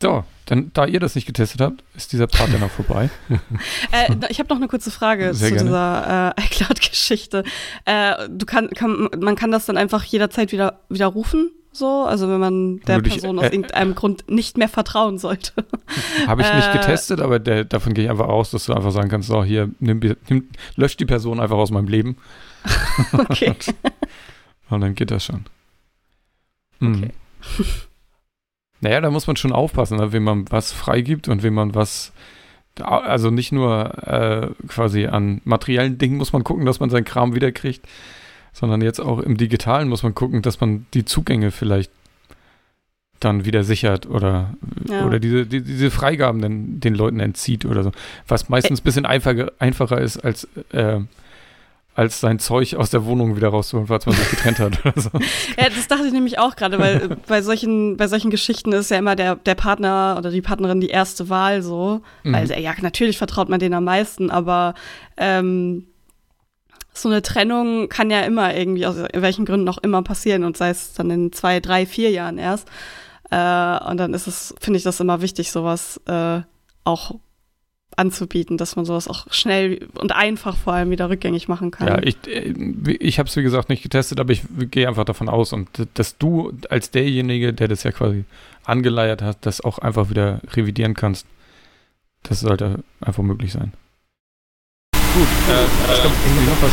So, 0.00 0.22
dann, 0.46 0.70
da 0.72 0.86
ihr 0.86 1.00
das 1.00 1.16
nicht 1.16 1.26
getestet 1.26 1.60
habt, 1.60 1.82
ist 1.96 2.12
dieser 2.12 2.28
Part 2.28 2.54
dann 2.54 2.62
auch 2.62 2.70
vorbei. 2.70 3.10
äh, 3.92 4.14
ich 4.28 4.38
habe 4.38 4.48
noch 4.50 4.56
eine 4.56 4.68
kurze 4.68 4.92
Frage 4.92 5.34
Sehr 5.34 5.48
zu 5.48 5.54
gerne. 5.54 5.68
dieser 5.68 6.34
äh, 6.38 6.42
iCloud-Geschichte. 6.46 7.42
Äh, 7.86 8.28
du 8.28 8.46
kann, 8.46 8.70
kann, 8.70 9.10
man 9.18 9.34
kann 9.34 9.50
das 9.50 9.66
dann 9.66 9.76
einfach 9.76 10.04
jederzeit 10.04 10.52
wieder 10.52 10.78
widerrufen, 10.88 11.50
so, 11.72 12.04
also 12.04 12.28
wenn 12.28 12.40
man 12.40 12.80
der 12.80 13.00
dich, 13.00 13.14
Person 13.14 13.38
aus 13.38 13.44
äh, 13.44 13.50
irgendeinem 13.50 13.94
Grund 13.94 14.28
nicht 14.28 14.58
mehr 14.58 14.68
vertrauen 14.68 15.18
sollte. 15.18 15.52
Habe 16.26 16.42
ich 16.42 16.52
nicht 16.52 16.68
äh, 16.68 16.72
getestet, 16.72 17.20
aber 17.20 17.38
der, 17.38 17.64
davon 17.64 17.94
gehe 17.94 18.04
ich 18.04 18.10
einfach 18.10 18.28
aus, 18.28 18.50
dass 18.50 18.66
du 18.66 18.74
einfach 18.74 18.90
sagen 18.90 19.08
kannst, 19.08 19.28
so 19.28 19.44
hier, 19.44 19.70
nimm, 19.78 20.00
nimm, 20.28 20.48
lösch 20.74 20.96
die 20.96 21.06
Person 21.06 21.38
einfach 21.38 21.56
aus 21.56 21.70
meinem 21.70 21.86
Leben. 21.86 22.16
okay. 23.12 23.50
und, 23.50 23.74
und 24.70 24.80
dann 24.80 24.94
geht 24.96 25.12
das 25.12 25.24
schon. 25.24 25.44
Mhm. 26.80 26.94
Okay. 26.96 27.10
Naja, 28.80 29.00
da 29.00 29.10
muss 29.10 29.26
man 29.26 29.36
schon 29.36 29.52
aufpassen, 29.52 29.98
ne, 29.98 30.12
wem 30.12 30.24
man 30.24 30.50
was 30.50 30.72
freigibt 30.72 31.28
und 31.28 31.42
wem 31.42 31.54
man 31.54 31.74
was. 31.74 32.12
Also 32.80 33.30
nicht 33.30 33.52
nur 33.52 34.06
äh, 34.06 34.48
quasi 34.66 35.06
an 35.06 35.40
materiellen 35.44 35.98
Dingen 35.98 36.16
muss 36.16 36.32
man 36.32 36.44
gucken, 36.44 36.64
dass 36.64 36.80
man 36.80 36.88
seinen 36.88 37.04
Kram 37.04 37.34
wiederkriegt, 37.34 37.86
sondern 38.52 38.80
jetzt 38.82 39.00
auch 39.00 39.20
im 39.20 39.36
Digitalen 39.36 39.88
muss 39.88 40.02
man 40.02 40.14
gucken, 40.14 40.42
dass 40.42 40.60
man 40.60 40.86
die 40.94 41.04
Zugänge 41.04 41.50
vielleicht 41.50 41.90
dann 43.20 43.44
wieder 43.44 43.64
sichert 43.64 44.06
oder, 44.06 44.54
ja. 44.88 45.04
oder 45.04 45.20
diese, 45.20 45.46
die, 45.46 45.62
diese 45.62 45.90
Freigaben 45.90 46.40
den, 46.40 46.80
den 46.80 46.94
Leuten 46.94 47.20
entzieht 47.20 47.66
oder 47.66 47.84
so. 47.84 47.92
Was 48.26 48.48
meistens 48.48 48.80
ein 48.80 48.84
bisschen 48.84 49.06
einfacher, 49.06 49.52
einfacher 49.58 50.00
ist, 50.00 50.18
als 50.18 50.44
äh, 50.72 51.00
als 51.94 52.20
sein 52.20 52.38
Zeug 52.38 52.76
aus 52.76 52.88
der 52.90 53.04
Wohnung 53.04 53.36
wieder 53.36 53.48
rauszuholen, 53.48 53.88
falls 53.88 54.06
man 54.06 54.14
sich 54.14 54.30
getrennt 54.30 54.58
hat 54.58 54.84
oder 54.86 54.98
so. 54.98 55.10
Ja, 55.58 55.68
das 55.68 55.88
dachte 55.88 56.06
ich 56.06 56.12
nämlich 56.12 56.38
auch 56.38 56.56
gerade, 56.56 56.78
weil 56.78 57.16
bei 57.28 57.42
solchen, 57.42 57.96
bei 57.96 58.08
solchen 58.08 58.30
Geschichten 58.30 58.72
ist 58.72 58.90
ja 58.90 58.96
immer 58.96 59.16
der, 59.16 59.36
der 59.36 59.54
Partner 59.54 60.14
oder 60.16 60.30
die 60.30 60.40
Partnerin 60.40 60.80
die 60.80 60.88
erste 60.88 61.28
Wahl 61.28 61.62
so. 61.62 62.00
Mhm. 62.22 62.32
Weil, 62.32 62.60
ja, 62.60 62.72
natürlich 62.80 63.18
vertraut 63.18 63.48
man 63.48 63.60
denen 63.60 63.74
am 63.74 63.84
meisten, 63.84 64.30
aber 64.30 64.74
ähm, 65.16 65.84
so 67.02 67.08
eine 67.08 67.22
Trennung 67.22 67.88
kann 67.88 68.10
ja 68.10 68.20
immer 68.20 68.54
irgendwie, 68.54 68.86
aus 68.86 68.96
welchen 69.12 69.44
Gründen 69.44 69.68
auch 69.68 69.78
immer 69.78 70.02
passieren 70.02 70.44
und 70.44 70.56
sei 70.56 70.70
es 70.70 70.92
dann 70.92 71.10
in 71.10 71.32
zwei, 71.32 71.60
drei, 71.60 71.86
vier 71.86 72.10
Jahren 72.10 72.38
erst. 72.38 72.68
Äh, 73.30 73.36
und 73.90 73.96
dann 73.96 74.14
ist 74.14 74.26
es, 74.26 74.54
finde 74.60 74.78
ich 74.78 74.82
das 74.82 75.00
immer 75.00 75.22
wichtig, 75.22 75.50
sowas 75.50 76.00
äh, 76.06 76.40
auch 76.84 77.14
anzubieten, 77.96 78.56
dass 78.56 78.76
man 78.76 78.84
sowas 78.84 79.08
auch 79.08 79.26
schnell 79.30 79.88
und 79.94 80.12
einfach 80.12 80.56
vor 80.56 80.72
allem 80.72 80.90
wieder 80.90 81.10
rückgängig 81.10 81.48
machen 81.48 81.70
kann. 81.70 81.88
Ja, 81.88 82.02
ich, 82.02 82.16
äh, 82.26 82.52
ich 82.98 83.18
habe 83.18 83.28
es 83.28 83.36
wie 83.36 83.42
gesagt 83.42 83.68
nicht 83.68 83.82
getestet, 83.82 84.20
aber 84.20 84.32
ich 84.32 84.42
gehe 84.70 84.88
einfach 84.88 85.04
davon 85.04 85.28
aus 85.28 85.52
und 85.52 85.68
dass 85.94 86.16
du 86.18 86.52
als 86.70 86.90
derjenige, 86.90 87.52
der 87.52 87.68
das 87.68 87.82
ja 87.82 87.92
quasi 87.92 88.24
angeleiert 88.64 89.22
hat, 89.22 89.38
das 89.42 89.60
auch 89.60 89.78
einfach 89.78 90.10
wieder 90.10 90.40
revidieren 90.54 90.94
kannst. 90.94 91.26
Das 92.22 92.40
sollte 92.40 92.82
einfach 93.00 93.22
möglich 93.22 93.52
sein. 93.52 93.72
Gut, 95.12 95.26
äh, 95.48 95.64
ich 95.92 96.00
glaube, 96.00 96.16
irgendwie 96.24 96.46
noch 96.46 96.62
was 96.62 96.70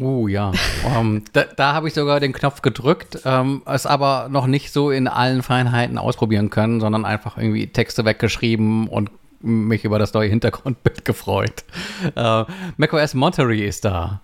Uh, 0.00 0.26
ja. 0.26 0.50
um, 0.98 1.22
da, 1.32 1.44
da 1.44 1.72
habe 1.72 1.86
ich 1.86 1.94
sogar 1.94 2.18
den 2.18 2.32
Knopf 2.32 2.62
gedrückt, 2.62 3.20
ähm, 3.24 3.62
es 3.64 3.86
aber 3.86 4.28
noch 4.28 4.48
nicht 4.48 4.72
so 4.72 4.90
in 4.90 5.06
allen 5.06 5.44
Feinheiten 5.44 5.98
ausprobieren 5.98 6.50
können, 6.50 6.80
sondern 6.80 7.04
einfach 7.04 7.38
irgendwie 7.38 7.68
Texte 7.68 8.04
weggeschrieben 8.04 8.88
und 8.88 9.10
mich 9.40 9.84
über 9.84 10.00
das 10.00 10.12
neue 10.12 10.28
Hintergrundbild 10.28 11.04
gefreut. 11.04 11.64
Äh, 12.16 12.44
macOS 12.76 13.14
Monterey 13.14 13.64
ist 13.64 13.84
da. 13.84 14.20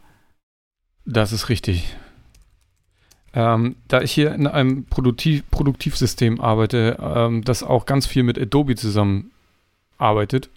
Das 1.04 1.32
ist 1.32 1.50
richtig. 1.50 1.96
Ähm, 3.32 3.76
da 3.86 4.00
ich 4.00 4.10
hier 4.10 4.34
in 4.34 4.48
einem 4.48 4.86
Produktiv 4.86 5.48
Produktivsystem 5.52 6.40
arbeite, 6.40 6.98
ähm, 7.00 7.44
das 7.44 7.62
auch 7.62 7.86
ganz 7.86 8.06
viel 8.06 8.24
mit 8.24 8.40
Adobe 8.40 8.74
zusammenarbeitet, 8.74 10.50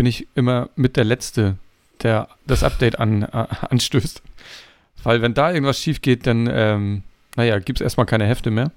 bin 0.00 0.06
ich 0.06 0.26
immer 0.34 0.70
mit 0.76 0.96
der 0.96 1.04
Letzte, 1.04 1.58
der 2.02 2.28
das 2.46 2.62
Update 2.62 2.98
an, 2.98 3.20
äh, 3.22 3.26
anstößt. 3.68 4.22
Weil 5.02 5.20
wenn 5.20 5.34
da 5.34 5.52
irgendwas 5.52 5.78
schief 5.78 6.00
geht, 6.00 6.26
dann, 6.26 6.48
ähm, 6.50 7.02
naja, 7.36 7.58
gibt 7.58 7.82
es 7.82 7.84
erstmal 7.84 8.06
keine 8.06 8.24
Hefte 8.24 8.50
mehr. 8.50 8.72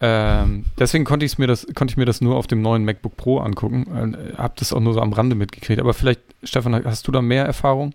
Ähm, 0.00 0.64
deswegen 0.78 1.04
konnte, 1.04 1.28
mir 1.36 1.46
das, 1.46 1.66
konnte 1.74 1.92
ich 1.92 1.98
mir 1.98 2.06
das 2.06 2.22
nur 2.22 2.36
auf 2.36 2.46
dem 2.46 2.62
neuen 2.62 2.86
MacBook 2.86 3.18
Pro 3.18 3.40
angucken. 3.40 4.14
Äh, 4.14 4.38
hab 4.38 4.56
das 4.56 4.72
auch 4.72 4.80
nur 4.80 4.94
so 4.94 5.02
am 5.02 5.12
Rande 5.12 5.36
mitgekriegt. 5.36 5.78
Aber 5.78 5.92
vielleicht, 5.92 6.22
Stefan, 6.42 6.82
hast 6.86 7.06
du 7.06 7.12
da 7.12 7.20
mehr 7.20 7.44
Erfahrung? 7.44 7.92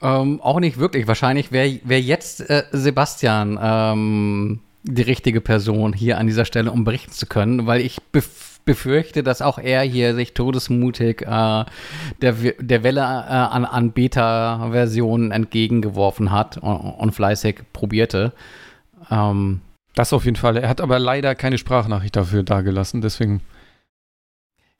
Ähm, 0.00 0.40
auch 0.40 0.58
nicht 0.58 0.78
wirklich. 0.78 1.06
Wahrscheinlich 1.06 1.52
wäre 1.52 1.78
wär 1.84 2.00
jetzt 2.00 2.40
äh, 2.50 2.64
Sebastian 2.72 3.56
ähm, 3.62 4.58
die 4.82 5.02
richtige 5.02 5.40
Person 5.40 5.92
hier 5.92 6.18
an 6.18 6.26
dieser 6.26 6.44
Stelle, 6.44 6.72
um 6.72 6.82
berichten 6.82 7.12
zu 7.12 7.26
können, 7.26 7.66
weil 7.66 7.82
ich 7.82 8.02
bef 8.10 8.51
befürchte, 8.64 9.22
dass 9.22 9.42
auch 9.42 9.58
er 9.58 9.82
hier 9.82 10.14
sich 10.14 10.34
todesmutig 10.34 11.22
äh, 11.22 11.26
der, 11.26 12.32
der 12.58 12.82
Welle 12.82 13.00
äh, 13.00 13.04
an, 13.04 13.64
an 13.64 13.92
Beta-Versionen 13.92 15.30
entgegengeworfen 15.30 16.30
hat 16.30 16.58
und, 16.58 16.76
und 16.76 17.12
fleißig 17.12 17.60
probierte. 17.72 18.32
Ähm, 19.10 19.60
das 19.94 20.12
auf 20.12 20.24
jeden 20.24 20.36
Fall. 20.36 20.56
Er 20.56 20.68
hat 20.68 20.80
aber 20.80 20.98
leider 20.98 21.34
keine 21.34 21.58
Sprachnachricht 21.58 22.16
dafür 22.16 22.42
dagelassen, 22.42 23.00
deswegen. 23.00 23.42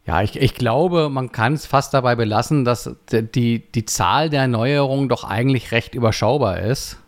Ja, 0.05 0.23
ich, 0.23 0.41
ich 0.41 0.55
glaube, 0.55 1.09
man 1.11 1.31
kann 1.31 1.53
es 1.53 1.67
fast 1.67 1.95
dabei 1.95 2.17
belassen, 2.17 2.65
dass 2.65 2.97
die, 3.13 3.71
die 3.71 3.85
Zahl 3.85 4.31
der 4.31 4.49
Neuerungen 4.49 5.09
doch 5.09 5.23
eigentlich 5.23 5.71
recht 5.71 5.95
überschaubar 5.95 6.59
ist. 6.59 6.99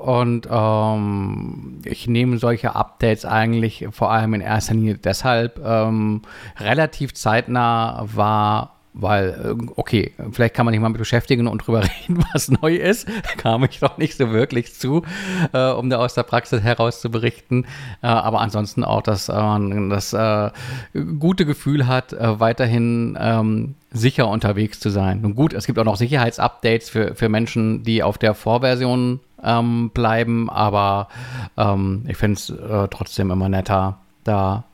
Und 0.00 0.48
ähm, 0.50 1.82
ich 1.84 2.08
nehme 2.08 2.38
solche 2.38 2.74
Updates 2.74 3.26
eigentlich 3.26 3.86
vor 3.90 4.10
allem 4.10 4.32
in 4.32 4.40
erster 4.40 4.72
Linie 4.72 4.96
deshalb 4.96 5.60
ähm, 5.62 6.22
relativ 6.58 7.12
zeitnah 7.12 8.02
wahr, 8.14 8.79
weil, 8.92 9.56
äh, 9.58 9.72
okay, 9.76 10.12
vielleicht 10.32 10.54
kann 10.54 10.66
man 10.66 10.72
sich 10.72 10.80
mal 10.80 10.88
mit 10.88 10.98
beschäftigen 10.98 11.46
und 11.46 11.66
drüber 11.66 11.82
reden, 12.08 12.24
was 12.32 12.50
neu 12.50 12.74
ist. 12.74 13.08
Kam 13.36 13.64
ich 13.64 13.80
doch 13.80 13.98
nicht 13.98 14.16
so 14.16 14.30
wirklich 14.30 14.74
zu, 14.74 15.02
äh, 15.52 15.70
um 15.70 15.90
da 15.90 15.98
aus 15.98 16.14
der 16.14 16.24
Praxis 16.24 16.62
heraus 16.62 17.00
zu 17.00 17.10
berichten. 17.10 17.64
Äh, 18.02 18.08
aber 18.08 18.40
ansonsten 18.40 18.84
auch, 18.84 19.02
dass 19.02 19.28
man 19.28 19.90
das 19.90 20.12
äh, 20.12 20.50
gute 21.18 21.46
Gefühl 21.46 21.86
hat, 21.86 22.12
äh, 22.12 22.40
weiterhin 22.40 23.16
ähm, 23.20 23.74
sicher 23.92 24.28
unterwegs 24.28 24.80
zu 24.80 24.90
sein. 24.90 25.20
Nun 25.20 25.34
gut, 25.34 25.52
es 25.52 25.66
gibt 25.66 25.78
auch 25.78 25.84
noch 25.84 25.96
Sicherheitsupdates 25.96 26.90
für, 26.90 27.14
für 27.14 27.28
Menschen, 27.28 27.82
die 27.82 28.02
auf 28.02 28.18
der 28.18 28.34
Vorversion 28.34 29.20
ähm, 29.42 29.90
bleiben, 29.90 30.50
aber 30.50 31.08
ähm, 31.56 32.04
ich 32.08 32.16
finde 32.16 32.34
es 32.34 32.50
äh, 32.50 32.88
trotzdem 32.88 33.30
immer 33.30 33.48
netter, 33.48 33.98
da 34.24 34.64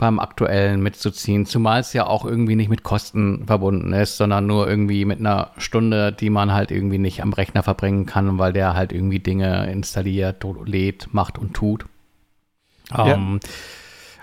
beim 0.00 0.18
aktuellen 0.18 0.82
mitzuziehen, 0.82 1.44
zumal 1.44 1.80
es 1.80 1.92
ja 1.92 2.06
auch 2.06 2.24
irgendwie 2.24 2.56
nicht 2.56 2.70
mit 2.70 2.82
Kosten 2.82 3.46
verbunden 3.46 3.92
ist, 3.92 4.16
sondern 4.16 4.46
nur 4.46 4.66
irgendwie 4.66 5.04
mit 5.04 5.20
einer 5.20 5.50
Stunde, 5.58 6.10
die 6.10 6.30
man 6.30 6.52
halt 6.52 6.70
irgendwie 6.70 6.96
nicht 6.96 7.22
am 7.22 7.34
Rechner 7.34 7.62
verbringen 7.62 8.06
kann, 8.06 8.38
weil 8.38 8.54
der 8.54 8.74
halt 8.74 8.92
irgendwie 8.92 9.18
Dinge 9.18 9.70
installiert, 9.70 10.42
lädt, 10.64 11.12
macht 11.12 11.38
und 11.38 11.52
tut. 11.52 11.84
Ja. 12.96 13.08
Ähm, 13.08 13.40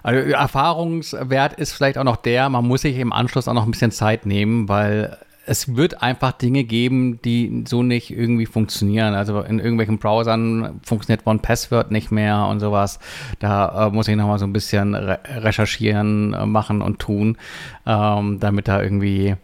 also 0.01 0.31
Erfahrungswert 0.31 1.53
ist 1.53 1.73
vielleicht 1.73 1.99
auch 1.99 2.03
noch 2.03 2.17
der, 2.17 2.49
man 2.49 2.65
muss 2.65 2.81
sich 2.81 2.97
im 2.97 3.13
Anschluss 3.13 3.47
auch 3.47 3.53
noch 3.53 3.65
ein 3.65 3.71
bisschen 3.71 3.91
Zeit 3.91 4.25
nehmen, 4.25 4.67
weil 4.67 5.17
es 5.47 5.75
wird 5.75 6.03
einfach 6.03 6.33
Dinge 6.33 6.65
geben, 6.65 7.21
die 7.23 7.63
so 7.67 7.81
nicht 7.81 8.11
irgendwie 8.11 8.45
funktionieren. 8.45 9.13
Also 9.13 9.41
in 9.41 9.59
irgendwelchen 9.59 9.97
Browsern 9.97 10.81
funktioniert 10.83 11.25
One 11.25 11.39
Password 11.39 11.89
nicht 11.89 12.11
mehr 12.11 12.45
und 12.47 12.59
sowas. 12.59 12.99
Da 13.39 13.87
äh, 13.87 13.89
muss 13.89 14.09
ich 14.09 14.15
nochmal 14.17 14.39
so 14.39 14.45
ein 14.45 14.53
bisschen 14.53 14.93
re 14.93 15.19
recherchieren, 15.25 16.33
äh, 16.33 16.45
machen 16.45 16.81
und 16.81 16.99
tun, 16.99 17.37
ähm, 17.85 18.39
damit 18.39 18.67
da 18.67 18.81
irgendwie 18.81 19.35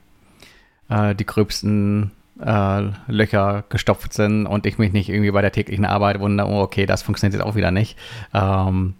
äh, 0.89 1.16
die 1.16 1.26
gröbsten 1.26 2.12
äh, 2.39 2.82
Löcher 3.08 3.64
gestopft 3.70 4.12
sind 4.12 4.45
und 4.45 4.66
ich 4.66 4.78
mich 4.78 4.91
nicht 4.91 5.08
irgendwie 5.08 5.32
bei 5.32 5.41
der 5.41 5.54
täglichen 5.54 5.86
Arbeit 5.86 6.20
wundere, 6.20 6.49
oh, 6.49 6.62
okay, 6.62 6.86
das 6.86 7.01
funktioniert 7.01 7.39
jetzt 7.39 7.47
auch 7.47 7.56
wieder 7.56 7.72
nicht. 7.72 7.97
Ähm, 8.34 8.95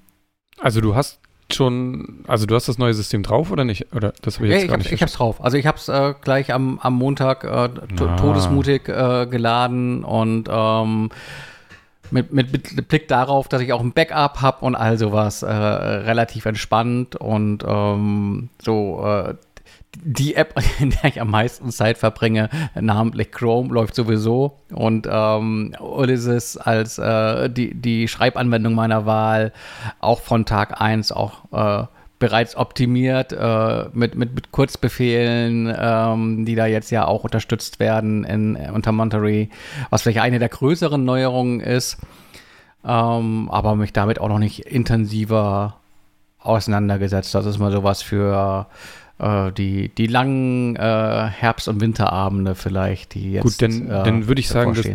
also 0.58 0.80
du 0.80 0.95
hast 0.95 1.20
schon, 1.56 2.24
also 2.28 2.45
du 2.45 2.56
hast 2.56 2.68
das 2.68 2.78
neue 2.78 2.93
System 2.93 3.24
drauf 3.24 3.51
oder 3.51 3.66
nicht? 3.66 3.93
Oder 3.95 4.14
das 4.22 4.36
ich 4.36 4.41
jetzt 4.41 4.51
ja, 4.51 4.58
ich, 4.58 4.68
gar 4.68 4.74
hab, 4.74 4.80
nicht 4.80 4.91
ich 4.91 5.01
hab's 5.01 5.14
drauf. 5.14 5.43
Also 5.43 5.58
ich 5.58 5.66
hab's 5.66 5.88
äh, 5.89 6.14
gleich 6.22 6.54
am, 6.54 6.80
am 6.80 6.93
Montag 6.93 7.43
äh, 7.43 7.47
ah. 7.47 7.68
todesmutig 8.18 8.88
äh, 8.89 9.28
geladen 9.28 10.04
und 10.04 10.49
ähm, 10.51 11.10
mit, 12.12 12.32
mit, 12.32 12.51
mit, 12.51 12.88
Blick 12.88 13.08
darauf, 13.08 13.47
dass 13.47 13.62
ich 13.62 13.74
auch 13.74 13.82
ein 13.82 13.91
Backup 13.91 14.41
habe 14.41 14.66
und 14.66 14.76
all 14.76 14.97
sowas, 14.97 15.41
äh, 15.41 15.51
relativ 15.51 16.45
entspannt 16.45 17.16
und 17.16 17.64
ähm, 17.68 18.49
so 18.62 19.04
äh, 19.06 19.34
die 20.02 20.36
App, 20.36 20.56
in 20.80 20.91
der 20.91 21.06
ich 21.06 21.22
am 21.22 21.32
meisten 21.32 21.72
Zeit 21.72 21.98
verbringe, 21.98 22.50
namentlich 22.80 23.32
Chrome, 23.32 23.74
läuft 23.74 23.96
sowieso. 23.96 24.60
Und 24.72 25.08
ähm, 25.10 25.76
Ulysses 25.80 26.58
als 26.58 26.98
äh, 26.98 27.50
die, 27.50 27.74
die 27.76 28.08
Schreibanwendung 28.08 28.74
meiner 28.74 29.06
Wahl 29.06 29.54
auch 30.00 30.22
von 30.22 30.46
Tag 30.46 30.82
1 30.82 31.12
auch 31.12 31.84
äh, 31.84 31.88
bereits 32.20 32.56
optimiert 32.56 33.34
äh, 33.34 33.86
mit, 33.91 34.16
mit, 34.16 34.34
mit 34.34 34.52
Kurzbefehlen, 34.54 35.74
ähm, 35.78 36.46
die 36.46 36.56
da 36.56 36.66
jetzt 36.66 36.89
ja 36.89 37.06
auch 37.06 37.26
unterstützt 37.26 37.82
werden 37.82 38.24
in, 38.24 38.56
unter 38.56 38.94
Monterey, 38.94 39.50
was 39.89 40.04
vielleicht 40.04 40.22
eine 40.22 40.39
der 40.39 40.48
größeren 40.48 41.04
Neuerungen 41.04 41.60
ist, 41.60 41.98
ähm, 42.86 43.50
aber 43.52 43.76
mich 43.76 43.91
damit 43.91 44.20
auch 44.22 44.30
noch 44.30 44.39
nicht 44.39 44.60
intensiver 44.60 45.76
auseinandergesetzt. 46.39 47.36
Das 47.36 47.46
ist 47.46 47.60
mal 47.60 47.74
sowas 47.74 48.02
für 48.02 48.68
äh, 49.20 49.51
die, 49.51 49.89
die 49.89 50.07
langen 50.07 50.76
äh, 50.76 50.80
Herbst- 50.80 51.68
und 51.68 51.82
Winterabende 51.82 52.55
vielleicht, 52.55 53.14
die 53.14 53.34
jetzt. 53.34 53.43
Gut, 53.43 53.61
dann, 53.61 53.89
äh, 53.89 54.03
dann 54.03 54.28
würde 54.28 54.39
ich 54.41 54.49
sagen, 54.49 54.74
dass 54.74 54.88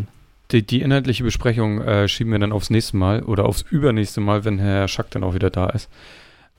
die, 0.50 0.66
die, 0.66 0.80
inhaltliche 0.80 1.24
Besprechung 1.24 1.80
äh, 1.82 2.08
schieben 2.08 2.32
wir 2.32 2.38
dann 2.38 2.52
aufs 2.52 2.70
nächste 2.70 2.96
Mal 2.96 3.22
oder 3.22 3.44
aufs 3.44 3.62
übernächste 3.62 4.20
Mal, 4.20 4.44
wenn 4.44 4.58
Herr 4.58 4.88
Schack 4.88 5.10
dann 5.10 5.24
auch 5.24 5.34
wieder 5.34 5.50
da 5.50 5.68
ist. 5.68 5.90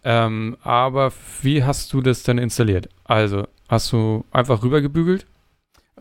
Ähm, 0.04 0.58
aber 0.62 1.12
wie 1.42 1.64
hast 1.64 1.92
du 1.94 2.02
das 2.02 2.24
denn 2.24 2.38
installiert? 2.38 2.88
Also, 3.04 3.48
hast 3.68 3.92
du 3.92 4.26
einfach 4.32 4.64
rübergebügelt? 4.64 5.26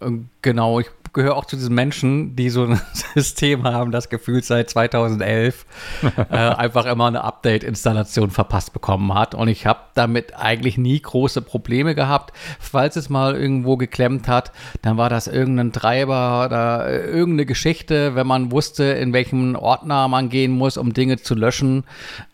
Äh, 0.00 0.10
genau, 0.42 0.80
ich 0.80 0.86
gehöre 1.12 1.36
auch 1.36 1.44
zu 1.44 1.56
diesen 1.56 1.74
Menschen, 1.74 2.36
die 2.36 2.50
so 2.50 2.64
ein 2.64 2.80
System 3.14 3.64
haben, 3.64 3.90
das 3.90 4.08
gefühlt 4.08 4.44
seit 4.44 4.70
2011 4.70 5.66
äh, 6.30 6.36
einfach 6.36 6.86
immer 6.86 7.06
eine 7.06 7.24
Update-Installation 7.24 8.30
verpasst 8.30 8.72
bekommen 8.72 9.14
hat. 9.14 9.34
Und 9.34 9.48
ich 9.48 9.66
habe 9.66 9.80
damit 9.94 10.36
eigentlich 10.36 10.78
nie 10.78 11.00
große 11.00 11.42
Probleme 11.42 11.94
gehabt. 11.94 12.32
Falls 12.58 12.96
es 12.96 13.08
mal 13.08 13.34
irgendwo 13.34 13.76
geklemmt 13.76 14.28
hat, 14.28 14.52
dann 14.82 14.96
war 14.96 15.10
das 15.10 15.26
irgendein 15.26 15.72
Treiber 15.72 16.44
oder 16.46 16.90
irgendeine 16.90 17.46
Geschichte, 17.46 18.14
wenn 18.14 18.26
man 18.26 18.52
wusste, 18.52 18.84
in 18.84 19.12
welchem 19.12 19.54
Ordner 19.56 20.08
man 20.08 20.28
gehen 20.28 20.52
muss, 20.52 20.76
um 20.76 20.92
Dinge 20.92 21.18
zu 21.18 21.34
löschen. 21.34 21.84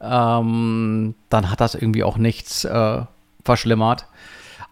Ähm, 0.01 1.15
dann 1.29 1.51
hat 1.51 1.61
das 1.61 1.75
irgendwie 1.75 2.05
auch 2.05 2.17
nichts 2.17 2.65
äh, 2.65 3.03
verschlimmert. 3.45 4.07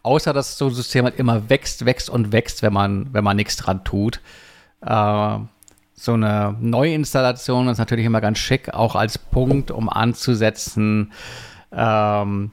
Außer 0.02 0.32
dass 0.32 0.58
so 0.58 0.66
ein 0.66 0.74
System 0.74 1.04
halt 1.04 1.18
immer 1.18 1.48
wächst, 1.48 1.84
wächst 1.84 2.10
und 2.10 2.32
wächst, 2.32 2.62
wenn 2.62 2.72
man, 2.72 3.12
wenn 3.12 3.24
man 3.24 3.36
nichts 3.36 3.56
dran 3.56 3.84
tut. 3.84 4.20
Äh, 4.80 5.38
so 5.94 6.14
eine 6.14 6.56
Neuinstallation 6.60 7.68
ist 7.68 7.78
natürlich 7.78 8.06
immer 8.06 8.20
ganz 8.20 8.38
schick, 8.38 8.74
auch 8.74 8.96
als 8.96 9.18
Punkt, 9.18 9.70
um 9.70 9.88
anzusetzen 9.88 11.12
ähm, 11.70 12.50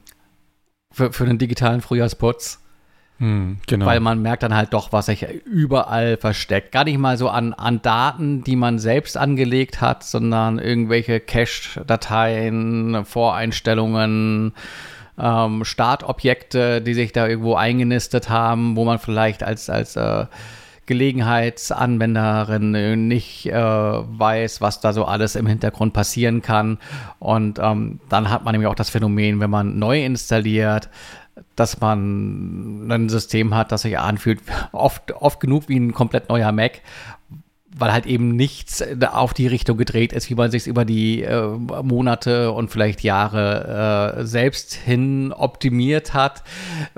für, 0.92 1.12
für 1.12 1.26
den 1.26 1.38
digitalen 1.38 1.80
Frühjahrsputz. 1.80 2.60
Hm, 3.18 3.58
genau. 3.66 3.84
Weil 3.84 4.00
man 4.00 4.22
merkt 4.22 4.42
dann 4.42 4.54
halt 4.54 4.72
doch, 4.72 4.92
was 4.92 5.06
sich 5.06 5.26
überall 5.44 6.16
versteckt. 6.16 6.72
Gar 6.72 6.84
nicht 6.84 6.98
mal 6.98 7.18
so 7.18 7.28
an, 7.28 7.52
an 7.52 7.82
Daten, 7.82 8.44
die 8.44 8.56
man 8.56 8.78
selbst 8.78 9.18
angelegt 9.18 9.82
hat, 9.82 10.04
sondern 10.04 10.58
irgendwelche 10.58 11.20
Cache-Dateien, 11.20 13.04
Voreinstellungen, 13.04 14.54
ähm, 15.20 15.64
Startobjekte, 15.64 16.80
die 16.80 16.94
sich 16.94 17.12
da 17.12 17.26
irgendwo 17.26 17.54
eingenistet 17.54 18.28
haben, 18.28 18.76
wo 18.76 18.84
man 18.84 18.98
vielleicht 18.98 19.42
als, 19.42 19.70
als 19.70 19.96
äh, 19.96 20.26
Gelegenheitsanwenderin 20.86 23.06
nicht 23.06 23.46
äh, 23.46 23.54
weiß, 23.54 24.60
was 24.60 24.80
da 24.80 24.92
so 24.92 25.04
alles 25.04 25.36
im 25.36 25.46
Hintergrund 25.46 25.92
passieren 25.92 26.42
kann. 26.42 26.78
Und 27.20 27.60
ähm, 27.60 28.00
dann 28.08 28.28
hat 28.28 28.44
man 28.44 28.52
nämlich 28.52 28.68
auch 28.68 28.74
das 28.74 28.90
Phänomen, 28.90 29.38
wenn 29.38 29.50
man 29.50 29.78
neu 29.78 30.04
installiert, 30.04 30.88
dass 31.54 31.80
man 31.80 32.90
ein 32.90 33.08
System 33.08 33.54
hat, 33.54 33.70
das 33.70 33.82
sich 33.82 33.98
anfühlt, 33.98 34.40
oft, 34.72 35.12
oft 35.12 35.38
genug 35.38 35.68
wie 35.68 35.78
ein 35.78 35.92
komplett 35.92 36.28
neuer 36.28 36.50
Mac, 36.50 36.80
weil 37.76 37.92
halt 37.92 38.06
eben 38.06 38.34
nichts 38.34 38.82
auf 39.12 39.32
die 39.32 39.46
Richtung 39.46 39.76
gedreht 39.76 40.12
ist, 40.12 40.28
wie 40.28 40.34
man 40.34 40.50
sich 40.50 40.66
über 40.66 40.84
die 40.84 41.22
äh, 41.22 41.46
Monate 41.82 42.50
und 42.50 42.70
vielleicht 42.70 43.02
Jahre 43.02 44.16
äh, 44.18 44.24
selbst 44.24 44.74
hin 44.74 45.32
optimiert 45.32 46.12
hat. 46.12 46.42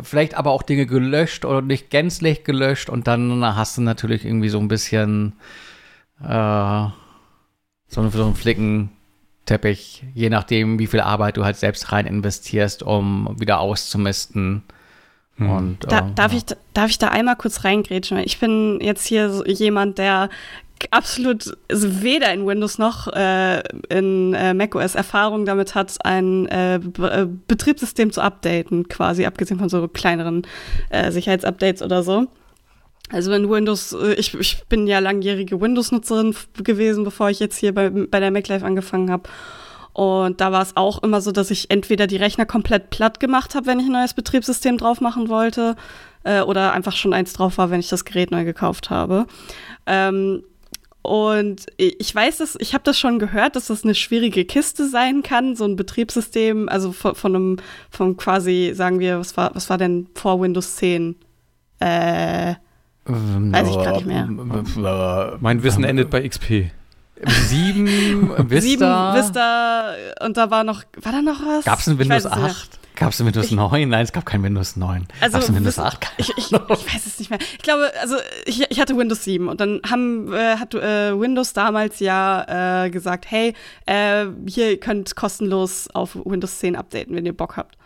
Vielleicht 0.01 0.35
aber 0.35 0.51
auch 0.51 0.63
Dinge 0.63 0.87
gelöscht 0.87 1.45
oder 1.45 1.61
nicht 1.61 1.91
gänzlich 1.91 2.45
gelöscht 2.45 2.89
und 2.89 3.07
dann 3.07 3.45
hast 3.57 3.77
du 3.77 3.83
natürlich 3.83 4.25
irgendwie 4.25 4.49
so 4.49 4.59
ein 4.59 4.69
bisschen 4.69 5.35
äh, 6.23 6.87
so, 7.89 8.09
so 8.09 8.25
einen 8.25 8.35
Flicken 8.35 8.91
Teppich, 9.45 10.05
je 10.15 10.31
nachdem, 10.31 10.79
wie 10.79 10.87
viel 10.87 11.01
Arbeit 11.01 11.37
du 11.37 11.45
halt 11.45 11.57
selbst 11.57 11.91
rein 11.93 12.07
investierst, 12.07 12.83
um 12.83 13.35
wieder 13.39 13.59
auszumisten. 13.59 14.63
Hm. 15.37 15.51
Und, 15.51 15.79
da, 15.93 15.99
äh, 15.99 16.13
darf, 16.15 16.33
ja. 16.33 16.39
ich, 16.39 16.45
darf 16.75 16.91
ich 16.91 16.99
da 16.99 17.09
einmal 17.09 17.37
kurz 17.37 17.65
reingrätschen? 17.65 18.19
Ich 18.19 18.39
bin 18.39 18.79
jetzt 18.81 19.07
hier 19.07 19.31
so 19.31 19.45
jemand, 19.45 19.99
der 19.99 20.31
absolut 20.91 21.57
also 21.71 22.03
weder 22.03 22.33
in 22.33 22.47
Windows 22.47 22.79
noch 22.79 23.09
äh, 23.09 23.63
in 23.89 24.35
äh, 24.35 24.55
macOS 24.55 24.95
Erfahrung 24.95 25.45
damit 25.45 25.75
hat, 25.75 25.97
ein 26.05 26.47
äh, 26.47 26.81
Be 26.83 27.29
Betriebssystem 27.49 28.13
zu 28.13 28.21
updaten, 28.21 28.89
quasi 28.89 29.25
abgesehen 29.27 29.59
von 29.59 29.69
so 29.69 29.87
kleineren 29.89 30.47
äh, 30.91 31.11
Sicherheitsupdates 31.11 31.83
oder 31.83 32.03
so. 32.03 32.27
Also 33.11 33.31
wenn 33.31 33.49
Windows, 33.49 33.93
äh, 33.93 34.15
ich, 34.15 34.35
ich 34.35 34.65
bin 34.69 34.87
ja 34.87 34.99
langjährige 34.99 35.61
Windows-Nutzerin 35.61 36.35
gewesen, 36.63 37.05
bevor 37.05 37.31
ich 37.31 37.41
jetzt 37.41 37.59
hier 37.59 37.75
bei, 37.75 37.91
bei 37.91 38.21
der 38.21 38.31
MacLife 38.31 38.65
angefangen 38.65 39.11
habe. 39.11 39.29
Und 39.93 40.41
da 40.41 40.53
war 40.53 40.63
es 40.63 40.77
auch 40.77 41.03
immer 41.03 41.21
so, 41.21 41.33
dass 41.33 41.51
ich 41.51 41.71
entweder 41.71 42.07
die 42.07 42.17
Rechner 42.17 42.47
komplett 42.47 42.89
platt 42.89 43.21
gemacht 43.21 43.55
habe, 43.55 43.67
wenn 43.67 43.79
ich 43.79 43.87
ein 43.87 43.93
neues 43.93 44.15
Betriebssystem 44.15 44.79
drauf 44.79 45.03
machen 45.03 45.29
wollte, 45.29 45.77
äh, 46.25 46.41
oder 46.41 46.73
einfach 46.73 46.97
schon 46.97 47.13
eins 47.13 47.33
drauf 47.33 47.59
war, 47.59 47.71
wenn 47.71 47.81
ich 47.81 47.89
das 47.89 48.05
Gerät 48.05 48.31
neu 48.31 48.45
gekauft 48.45 48.91
habe. 48.91 49.27
Ähm, 49.87 50.43
und 51.03 51.67
ich 51.77 52.15
weiß 52.15 52.39
dass 52.39 52.57
ich 52.61 52.75
habe 52.75 52.85
das 52.85 52.99
schon 52.99 53.19
gehört, 53.19 53.57
dass 53.57 53.67
das 53.67 53.85
eine 53.85 53.95
schwierige 53.95 54.45
Kiste 54.45 54.89
sein 54.89 55.23
kann, 55.23 55.57
so 55.57 55.65
ein 55.65 55.77
Betriebssystem, 55.77 56.69
also 56.69 56.93
von, 56.93 57.15
von 57.15 57.35
einem, 57.35 57.57
von 57.91 58.17
quasi, 58.17 58.73
sagen 58.75 59.01
wir, 59.01 59.19
was 59.19 59.37
war, 59.37 59.55
was 59.55 59.69
war 59.69 59.79
denn 59.79 60.09
vor 60.15 60.41
Windows 60.41 60.77
10? 60.77 61.17
Äh, 61.81 62.55
Weiß 63.05 63.69
ich 63.69 63.75
gerade 63.75 63.97
nicht 63.97 64.07
mehr. 64.07 64.29
Mein 65.41 65.63
Wissen 65.65 65.83
endet 65.83 66.09
bei 66.09 66.27
XP. 66.27 66.71
7, 67.25 67.87
Vista. 68.49 69.15
7, 69.15 69.27
Vista 69.27 69.95
und 70.25 70.37
da 70.37 70.51
war 70.51 70.63
noch, 70.65 70.85
war 71.01 71.13
da 71.13 71.23
noch 71.23 71.41
was? 71.45 71.65
Gab 71.65 71.81
es 71.81 71.89
ein 71.89 71.99
Windows 71.99 72.27
8? 72.27 72.79
Gab 73.03 73.13
es 73.13 73.25
Windows 73.25 73.47
ich, 73.47 73.53
9? 73.53 73.89
Nein, 73.89 74.05
es 74.05 74.13
gab 74.13 74.27
kein 74.27 74.43
Windows 74.43 74.77
9. 74.77 75.07
Also 75.21 75.39
gab 75.39 75.43
es 75.43 75.55
Windows 75.55 75.79
8? 75.79 76.13
Ich, 76.19 76.31
ich, 76.31 76.53
ich, 76.53 76.53
weiß 76.53 77.07
es 77.07 77.19
nicht 77.19 77.31
mehr. 77.31 77.39
Ich 77.41 77.63
glaube, 77.63 77.91
also 78.01 78.17
ich, 78.47 78.71
ich 78.71 78.81
hatte 78.81 78.97
Windows 78.97 79.25
7 79.25 79.49
und 79.49 79.61
dann 79.61 79.81
haben, 79.89 80.33
äh, 80.33 80.57
hat 80.57 80.75
äh, 80.75 81.19
Windows 81.19 81.53
damals 81.53 82.01
ja 82.01 82.85
äh, 82.85 82.91
gesagt, 82.91 83.31
hey, 83.31 83.55
äh, 83.87 84.27
hier 84.47 84.73
ihr 84.73 84.81
könnt 84.81 85.17
kostenlos 85.17 85.89
auf 85.93 86.17
Windows 86.25 86.59
10 86.59 86.77
updaten, 86.77 87.15
wenn 87.15 87.27
ihr 87.27 87.37
Bock 87.37 87.57
habt. 87.57 87.77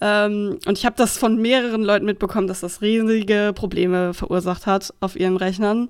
Ähm, 0.00 0.58
und 0.66 0.78
ich 0.78 0.84
habe 0.84 0.96
das 0.96 1.16
von 1.16 1.40
mehreren 1.40 1.82
Leuten 1.82 2.04
mitbekommen, 2.04 2.46
dass 2.46 2.60
das 2.60 2.82
riesige 2.82 3.52
Probleme 3.54 4.14
verursacht 4.14 4.66
hat 4.66 4.92
auf 5.00 5.16
ihren 5.16 5.36
Rechnern. 5.36 5.88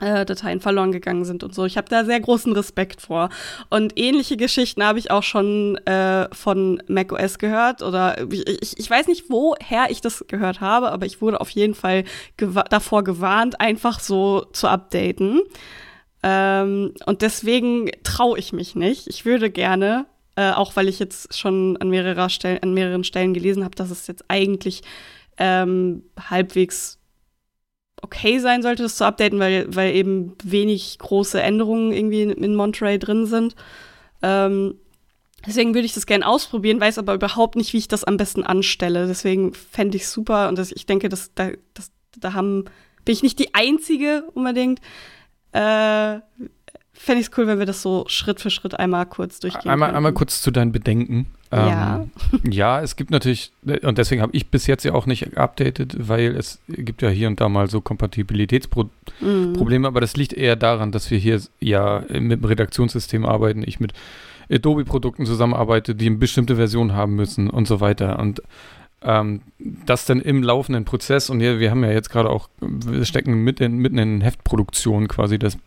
Äh, 0.00 0.24
Dateien 0.24 0.60
verloren 0.60 0.90
gegangen 0.90 1.24
sind 1.24 1.44
und 1.44 1.54
so. 1.54 1.64
Ich 1.64 1.76
habe 1.76 1.88
da 1.88 2.04
sehr 2.04 2.18
großen 2.18 2.52
Respekt 2.52 3.02
vor. 3.02 3.28
Und 3.70 3.96
ähnliche 3.96 4.36
Geschichten 4.36 4.82
habe 4.82 4.98
ich 4.98 5.10
auch 5.10 5.22
schon 5.22 5.76
äh, 5.86 6.28
von 6.34 6.82
macOS 6.88 7.38
gehört. 7.38 7.82
Oder 7.82 8.18
ich, 8.32 8.78
ich 8.78 8.90
weiß 8.90 9.06
nicht, 9.06 9.26
woher 9.28 9.90
ich 9.90 10.00
das 10.00 10.24
gehört 10.26 10.60
habe, 10.60 10.90
aber 10.90 11.06
ich 11.06 11.20
wurde 11.20 11.40
auf 11.40 11.50
jeden 11.50 11.74
Fall 11.74 12.04
gewa 12.36 12.64
davor 12.64 13.04
gewarnt, 13.04 13.60
einfach 13.60 14.00
so 14.00 14.46
zu 14.52 14.66
updaten. 14.66 15.42
Ähm, 16.22 16.94
und 17.06 17.22
deswegen 17.22 17.90
traue 18.02 18.38
ich 18.38 18.52
mich 18.52 18.74
nicht. 18.74 19.06
Ich 19.08 19.24
würde 19.24 19.50
gerne, 19.50 20.06
äh, 20.36 20.52
auch 20.52 20.74
weil 20.74 20.88
ich 20.88 20.98
jetzt 20.98 21.36
schon 21.36 21.76
an, 21.76 21.90
mehrerer 21.90 22.28
Stellen, 22.28 22.62
an 22.62 22.74
mehreren 22.74 23.04
Stellen 23.04 23.34
gelesen 23.34 23.64
habe, 23.64 23.74
dass 23.74 23.90
es 23.90 24.06
jetzt 24.06 24.24
eigentlich 24.28 24.82
ähm, 25.38 26.04
halbwegs 26.18 26.98
okay 28.02 28.38
sein 28.38 28.62
sollte, 28.62 28.82
das 28.82 28.96
zu 28.96 29.04
updaten, 29.04 29.38
weil, 29.38 29.66
weil 29.74 29.94
eben 29.94 30.34
wenig 30.42 30.98
große 30.98 31.40
Änderungen 31.40 31.92
irgendwie 31.92 32.22
in, 32.22 32.30
in 32.30 32.54
Monterey 32.54 32.98
drin 32.98 33.26
sind. 33.26 33.54
Ähm, 34.22 34.74
deswegen 35.46 35.74
würde 35.74 35.86
ich 35.86 35.94
das 35.94 36.06
gerne 36.06 36.26
ausprobieren, 36.26 36.80
weiß 36.80 36.98
aber 36.98 37.14
überhaupt 37.14 37.56
nicht, 37.56 37.72
wie 37.72 37.78
ich 37.78 37.88
das 37.88 38.04
am 38.04 38.16
besten 38.16 38.42
anstelle. 38.42 39.06
Deswegen 39.06 39.54
fände 39.54 39.96
ich 39.96 40.08
super 40.08 40.48
und 40.48 40.58
das, 40.58 40.72
ich 40.72 40.86
denke, 40.86 41.08
dass 41.08 41.32
da, 41.34 41.50
das, 41.74 41.90
da 42.18 42.34
haben, 42.34 42.64
bin 43.04 43.14
ich 43.14 43.22
nicht 43.22 43.38
die 43.38 43.54
Einzige 43.54 44.24
unbedingt. 44.34 44.80
Äh, 45.52 46.20
fände 47.02 47.20
ich 47.20 47.28
es 47.28 47.36
cool, 47.36 47.48
wenn 47.48 47.58
wir 47.58 47.66
das 47.66 47.82
so 47.82 48.04
Schritt 48.06 48.40
für 48.40 48.50
Schritt 48.50 48.78
einmal 48.78 49.06
kurz 49.06 49.40
durchgehen. 49.40 49.70
Einmal, 49.70 49.94
einmal 49.94 50.12
kurz 50.12 50.40
zu 50.40 50.52
deinen 50.52 50.70
Bedenken. 50.70 51.26
Ja. 51.52 52.06
Ähm, 52.32 52.40
ja, 52.52 52.80
es 52.80 52.94
gibt 52.94 53.10
natürlich, 53.10 53.52
und 53.82 53.98
deswegen 53.98 54.22
habe 54.22 54.34
ich 54.34 54.48
bis 54.48 54.68
jetzt 54.68 54.84
ja 54.84 54.94
auch 54.94 55.06
nicht 55.06 55.32
geupdatet, 55.32 55.96
weil 55.98 56.36
es 56.36 56.60
gibt 56.68 57.02
ja 57.02 57.08
hier 57.08 57.26
und 57.26 57.40
da 57.40 57.48
mal 57.48 57.68
so 57.68 57.80
Kompatibilitätsprobleme, 57.80 59.78
mhm. 59.78 59.84
aber 59.84 60.00
das 60.00 60.16
liegt 60.16 60.32
eher 60.32 60.54
daran, 60.54 60.92
dass 60.92 61.10
wir 61.10 61.18
hier 61.18 61.40
ja 61.60 62.04
mit 62.08 62.40
dem 62.40 62.44
Redaktionssystem 62.44 63.26
arbeiten, 63.26 63.64
ich 63.66 63.80
mit 63.80 63.92
Adobe-Produkten 64.50 65.26
zusammenarbeite, 65.26 65.94
die 65.94 66.06
eine 66.06 66.16
bestimmte 66.16 66.56
Version 66.56 66.92
haben 66.92 67.16
müssen 67.16 67.50
und 67.50 67.66
so 67.66 67.80
weiter. 67.80 68.18
Und 68.20 68.42
ähm, 69.02 69.40
das 69.58 70.06
dann 70.06 70.20
im 70.20 70.42
laufenden 70.42 70.84
Prozess, 70.84 71.30
und 71.30 71.40
ja, 71.40 71.58
wir 71.58 71.70
haben 71.70 71.82
ja 71.82 71.90
jetzt 71.90 72.10
gerade 72.10 72.30
auch, 72.30 72.48
wir 72.60 73.04
stecken 73.04 73.42
mitten, 73.42 73.78
mitten 73.78 73.98
in 73.98 74.20
Heftproduktion 74.20 75.08
quasi, 75.08 75.38
das 75.38 75.58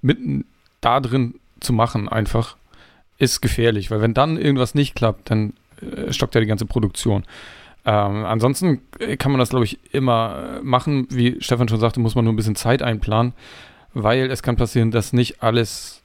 mitten 0.00 0.44
da 0.84 1.00
drin 1.00 1.34
zu 1.60 1.72
machen 1.72 2.08
einfach 2.08 2.56
ist 3.18 3.40
gefährlich, 3.40 3.90
weil 3.90 4.00
wenn 4.00 4.14
dann 4.14 4.36
irgendwas 4.36 4.74
nicht 4.74 4.94
klappt, 4.94 5.30
dann 5.30 5.54
äh, 5.80 6.12
stockt 6.12 6.34
ja 6.34 6.40
die 6.40 6.46
ganze 6.46 6.66
Produktion. 6.66 7.24
Ähm, 7.86 8.24
ansonsten 8.24 8.80
äh, 8.98 9.16
kann 9.16 9.30
man 9.30 9.38
das, 9.38 9.50
glaube 9.50 9.64
ich, 9.64 9.78
immer 9.92 10.58
äh, 10.58 10.62
machen. 10.62 11.06
Wie 11.10 11.36
Stefan 11.40 11.68
schon 11.68 11.80
sagte, 11.80 12.00
muss 12.00 12.14
man 12.14 12.24
nur 12.24 12.32
ein 12.32 12.36
bisschen 12.36 12.56
Zeit 12.56 12.82
einplanen, 12.82 13.34
weil 13.92 14.30
es 14.30 14.42
kann 14.42 14.56
passieren, 14.56 14.90
dass 14.90 15.12
nicht 15.12 15.42
alles 15.42 16.02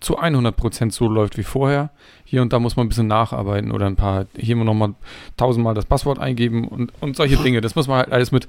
zu 0.00 0.18
100% 0.18 0.92
so 0.92 1.08
läuft 1.08 1.38
wie 1.38 1.42
vorher. 1.42 1.90
Hier 2.24 2.42
und 2.42 2.52
da 2.52 2.58
muss 2.58 2.76
man 2.76 2.86
ein 2.86 2.88
bisschen 2.88 3.06
nacharbeiten 3.06 3.70
oder 3.70 3.86
ein 3.86 3.96
paar, 3.96 4.26
hier 4.36 4.56
noch 4.56 4.74
mal 4.74 4.94
tausendmal 5.36 5.74
das 5.74 5.86
Passwort 5.86 6.18
eingeben 6.18 6.68
und, 6.68 6.92
und 7.00 7.16
solche 7.16 7.36
Dinge. 7.36 7.60
Das 7.60 7.76
muss 7.76 7.88
man 7.88 7.98
halt 7.98 8.12
alles 8.12 8.32
mit, 8.32 8.46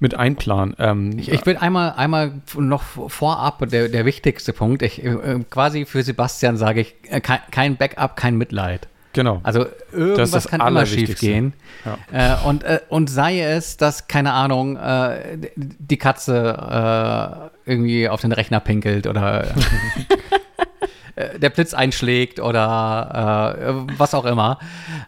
mit 0.00 0.14
einplanen. 0.14 0.74
Ähm, 0.78 1.18
ich, 1.18 1.30
ich 1.30 1.46
will 1.46 1.56
einmal, 1.56 1.92
einmal 1.92 2.32
noch 2.56 2.82
vorab, 2.82 3.68
der, 3.68 3.88
der 3.88 4.04
wichtigste 4.04 4.52
Punkt, 4.52 4.82
ich, 4.82 5.04
äh, 5.04 5.44
quasi 5.48 5.84
für 5.84 6.02
Sebastian 6.02 6.56
sage 6.56 6.80
ich, 6.80 6.94
äh, 7.08 7.20
kein, 7.20 7.40
kein 7.50 7.76
Backup, 7.76 8.16
kein 8.16 8.36
Mitleid. 8.36 8.88
Genau. 9.12 9.40
Also 9.42 9.66
irgendwas 9.92 10.30
das 10.30 10.44
das 10.44 10.48
kann 10.48 10.66
immer 10.66 10.86
schief 10.86 11.18
gehen. 11.18 11.52
Ja. 12.12 12.36
Äh, 12.42 12.48
und, 12.48 12.62
äh, 12.62 12.80
und 12.88 13.10
sei 13.10 13.40
es, 13.40 13.76
dass, 13.76 14.06
keine 14.06 14.32
Ahnung, 14.32 14.76
äh, 14.76 15.50
die 15.56 15.96
Katze 15.96 17.50
äh, 17.66 17.70
irgendwie 17.70 18.08
auf 18.08 18.20
den 18.20 18.32
Rechner 18.32 18.60
pinkelt 18.60 19.06
oder 19.08 19.48
Äh, 21.16 21.38
der 21.38 21.50
Blitz 21.50 21.74
einschlägt 21.74 22.40
oder 22.40 23.86
äh, 23.88 23.98
was 23.98 24.14
auch 24.14 24.24
immer. 24.24 24.58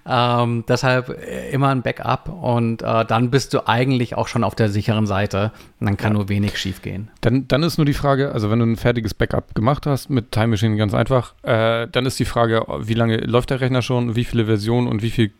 Ähm, 0.06 0.64
deshalb 0.68 1.08
äh, 1.08 1.50
immer 1.50 1.68
ein 1.68 1.82
Backup 1.82 2.28
und 2.28 2.82
äh, 2.82 3.04
dann 3.04 3.30
bist 3.30 3.54
du 3.54 3.66
eigentlich 3.66 4.16
auch 4.16 4.28
schon 4.28 4.44
auf 4.44 4.54
der 4.54 4.68
sicheren 4.68 5.06
Seite. 5.06 5.52
Und 5.80 5.86
dann 5.86 5.96
kann 5.96 6.12
ja. 6.12 6.18
nur 6.18 6.28
wenig 6.28 6.58
schief 6.58 6.82
gehen. 6.82 7.10
Dann, 7.20 7.48
dann 7.48 7.62
ist 7.62 7.78
nur 7.78 7.84
die 7.84 7.94
Frage, 7.94 8.32
also 8.32 8.50
wenn 8.50 8.58
du 8.58 8.66
ein 8.66 8.76
fertiges 8.76 9.14
Backup 9.14 9.54
gemacht 9.54 9.86
hast 9.86 10.10
mit 10.10 10.32
Time 10.32 10.48
Machine 10.48 10.76
ganz 10.76 10.94
einfach, 10.94 11.34
äh, 11.42 11.86
dann 11.90 12.06
ist 12.06 12.18
die 12.18 12.24
Frage, 12.24 12.64
wie 12.80 12.94
lange 12.94 13.18
läuft 13.18 13.50
der 13.50 13.60
Rechner 13.60 13.82
schon, 13.82 14.16
wie 14.16 14.24
viele 14.24 14.46
Versionen 14.46 14.88
und 14.88 15.02
wie 15.02 15.10
viel 15.10 15.32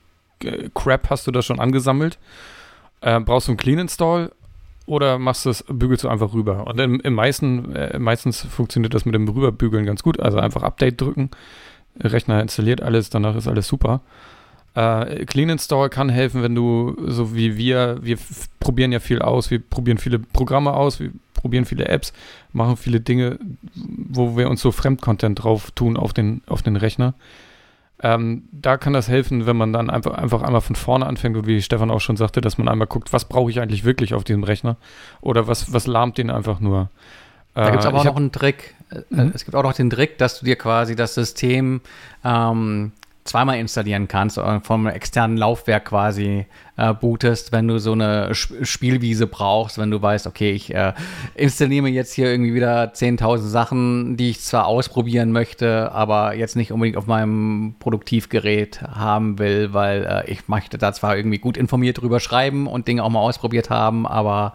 Crap 0.75 1.11
hast 1.11 1.27
du 1.27 1.31
da 1.31 1.43
schon 1.43 1.61
angesammelt? 1.61 2.19
brauchst 3.01 3.49
du 3.49 3.53
einen 3.53 3.57
Clean 3.57 3.81
Install 3.81 4.31
oder 4.87 5.19
machst 5.19 5.47
du 5.47 5.51
es, 5.51 5.65
bügelst 5.69 6.05
du 6.05 6.09
einfach 6.09 6.33
rüber. 6.35 6.67
Und 6.67 6.81
im, 6.81 7.01
im 7.01 7.15
meisten, 7.15 7.75
äh, 7.75 7.99
meistens 7.99 8.43
funktioniert 8.43 8.95
das 8.95 9.05
mit 9.05 9.15
dem 9.15 9.29
Rüberbügeln 9.29 9.87
ganz 9.87 10.03
gut. 10.03 10.21
Also 10.21 10.39
einfach 10.39 10.63
Update 10.63 11.01
drücken, 11.01 11.31
Rechner 12.01 12.41
installiert 12.41 12.83
alles, 12.83 13.11
danach 13.11 13.37
ist 13.37 13.49
alles 13.49 13.69
super. 13.69 14.01
Äh, 14.75 15.27
Clean 15.27 15.51
Install 15.51 15.91
kann 15.91 16.09
helfen, 16.09 16.43
wenn 16.43 16.55
du, 16.55 16.97
so 17.07 17.35
wie 17.35 17.57
wir, 17.57 17.99
wir 18.03 18.17
probieren 18.59 18.93
ja 18.93 19.01
viel 19.01 19.21
aus, 19.21 19.51
wir 19.51 19.59
probieren 19.59 19.99
viele 19.99 20.19
Programme 20.19 20.73
aus, 20.73 20.99
wir 20.99 21.11
probieren 21.35 21.65
viele 21.65 21.89
Apps, 21.89 22.13
machen 22.53 22.77
viele 22.77 23.01
Dinge, 23.01 23.39
wo 23.75 24.37
wir 24.37 24.49
uns 24.49 24.63
so 24.63 24.73
Fremdcontent 24.73 25.43
drauf 25.43 25.71
tun 25.73 25.97
auf 25.97 26.13
den, 26.13 26.43
auf 26.47 26.63
den 26.63 26.77
Rechner. 26.77 27.15
Ähm, 28.05 28.49
da 28.51 28.77
kann 28.77 28.93
das 28.93 29.09
helfen, 29.09 29.47
wenn 29.47 29.57
man 29.57 29.73
dann 29.73 29.89
einfach, 29.89 30.15
einfach 30.15 30.43
einmal 30.43 30.61
von 30.61 30.75
vorne 30.75 31.07
anfängt 31.07 31.37
und 31.37 31.47
wie 31.47 31.63
Stefan 31.63 31.91
auch 31.91 32.01
schon 32.01 32.17
sagte, 32.17 32.41
dass 32.41 32.59
man 32.59 32.69
einmal 32.69 32.89
guckt, 32.89 33.13
was 33.13 33.27
brauche 33.27 33.51
ich 33.51 33.61
eigentlich 33.61 33.85
wirklich 33.85 34.13
auf 34.15 34.25
diesem 34.25 34.43
Rechner 34.43 34.77
oder 35.21 35.47
was, 35.47 35.73
was 35.73 35.87
lahmt 35.87 36.19
den 36.19 36.31
einfach 36.31 36.59
nur. 36.59 36.89
Da 37.55 37.71
gibt 37.71 37.81
es 37.81 37.85
äh, 37.85 37.89
aber 37.89 38.01
auch 38.01 38.05
noch 38.05 38.17
einen 38.17 38.33
Trick. 38.33 38.75
Mhm. 39.11 39.33
Es 39.35 39.45
gibt 39.45 39.55
auch 39.55 39.63
noch 39.63 39.73
den 39.73 39.91
Trick, 39.91 40.19
dass 40.19 40.41
du 40.41 40.45
dir 40.45 40.57
quasi 40.57 40.97
das 40.97 41.15
System 41.15 41.81
ähm, 42.25 42.93
zweimal 43.25 43.59
installieren 43.59 44.09
kannst 44.09 44.41
vom 44.63 44.87
externen 44.87 45.37
Laufwerk 45.37 45.87
quasi 45.87 46.47
äh, 46.77 46.93
bootest, 46.95 47.53
wenn 47.53 47.69
du 47.69 47.79
so 47.79 47.93
eine 47.93 48.31
Sp 48.35 48.65
Spielwiese 48.65 49.27
brauchst, 49.27 49.79
wenn 49.79 49.91
du 49.91 50.03
weißt, 50.03 50.27
okay, 50.27 50.53
ich 50.53 50.75
äh, 50.75 50.93
installiere 51.35 51.83
mir 51.83 51.91
jetzt 51.91 52.13
hier 52.13 52.31
irgendwie 52.31 52.55
wieder 52.55 52.93
10.000 52.93 53.39
Sachen, 53.39 54.17
die 54.17 54.31
ich 54.31 54.41
zwar 54.41 54.67
ausprobieren 54.67 55.31
möchte, 55.33 55.93
aber 55.93 56.35
jetzt 56.35 56.57
nicht 56.57 56.73
unbedingt 56.73 56.97
auf 56.97 57.07
meinem 57.07 57.77
Produktivgerät 57.79 58.83
haben 58.83 59.39
will, 59.39 59.73
weil 59.73 60.05
äh, 60.05 60.31
ich 60.31 60.49
möchte 60.49 60.79
da 60.79 60.93
zwar 60.93 61.17
irgendwie 61.17 61.39
gut 61.39 61.57
informiert 61.57 62.01
drüber 62.01 62.21
schreiben 62.21 62.67
und 62.67 62.89
Dinge 62.89 63.05
auch 63.05 63.11
mal 63.11 63.21
ausprobiert 63.21 63.71
haben, 63.71 64.07
aber 64.07 64.55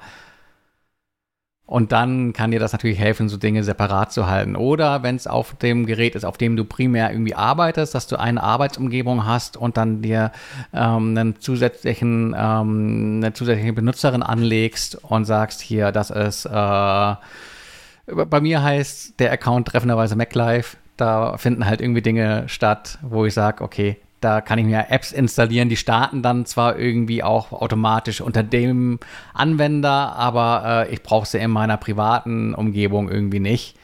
und 1.67 1.91
dann 1.91 2.31
kann 2.31 2.51
dir 2.51 2.61
das 2.61 2.71
natürlich 2.71 2.97
helfen, 2.97 3.27
so 3.27 3.35
Dinge 3.35 3.61
separat 3.61 4.13
zu 4.13 4.25
halten. 4.25 4.55
Oder 4.55 5.03
wenn 5.03 5.17
es 5.17 5.27
auf 5.27 5.53
dem 5.55 5.85
Gerät 5.85 6.15
ist, 6.15 6.23
auf 6.23 6.37
dem 6.37 6.55
du 6.55 6.63
primär 6.63 7.11
irgendwie 7.11 7.35
arbeitest, 7.35 7.93
dass 7.93 8.07
du 8.07 8.17
eine 8.17 8.41
Arbeitsumgebung 8.41 9.25
hast 9.25 9.57
und 9.57 9.75
dann 9.75 10.01
dir 10.01 10.31
ähm, 10.73 11.17
einen 11.17 11.41
zusätzlichen, 11.41 12.33
ähm, 12.37 13.17
eine 13.17 13.33
zusätzliche 13.33 13.73
Benutzerin 13.73 14.23
anlegst 14.23 14.95
und 15.03 15.25
sagst, 15.25 15.59
hier, 15.59 15.91
das 15.91 16.09
ist, 16.09 16.45
äh, 16.45 16.49
bei 16.49 18.39
mir 18.39 18.63
heißt 18.63 19.19
der 19.19 19.33
Account 19.33 19.67
treffenderweise 19.67 20.15
MacLife. 20.15 20.77
Da 20.95 21.37
finden 21.37 21.65
halt 21.65 21.81
irgendwie 21.81 22.01
Dinge 22.01 22.45
statt, 22.47 22.97
wo 23.01 23.25
ich 23.25 23.33
sage, 23.33 23.61
okay, 23.61 23.97
da 24.19 24.41
kann 24.41 24.59
ich 24.59 24.65
mir 24.65 24.87
Apps 24.89 25.11
installieren, 25.11 25.69
die 25.69 25.77
starten 25.77 26.21
dann 26.21 26.45
zwar 26.45 26.77
irgendwie 26.77 27.23
auch 27.23 27.51
automatisch 27.51 28.21
unter 28.21 28.43
dem 28.43 28.99
Anwender, 29.33 30.15
aber 30.15 30.87
äh, 30.87 30.93
ich 30.93 31.03
brauche 31.03 31.27
sie 31.27 31.37
in 31.37 31.51
meiner 31.51 31.77
privaten 31.77 32.53
Umgebung 32.53 33.09
irgendwie 33.09 33.39
nicht 33.39 33.77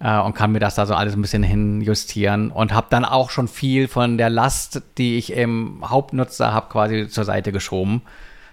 äh, 0.00 0.18
und 0.18 0.34
kann 0.34 0.52
mir 0.52 0.60
das 0.60 0.74
da 0.74 0.86
so 0.86 0.94
alles 0.94 1.14
ein 1.14 1.22
bisschen 1.22 1.42
hinjustieren 1.42 2.50
und 2.50 2.72
habe 2.72 2.88
dann 2.90 3.04
auch 3.04 3.30
schon 3.30 3.48
viel 3.48 3.88
von 3.88 4.18
der 4.18 4.30
Last, 4.30 4.82
die 4.98 5.16
ich 5.16 5.32
im 5.32 5.82
Hauptnutzer 5.88 6.52
habe, 6.52 6.68
quasi 6.68 7.08
zur 7.08 7.24
Seite 7.24 7.52
geschoben. 7.52 8.02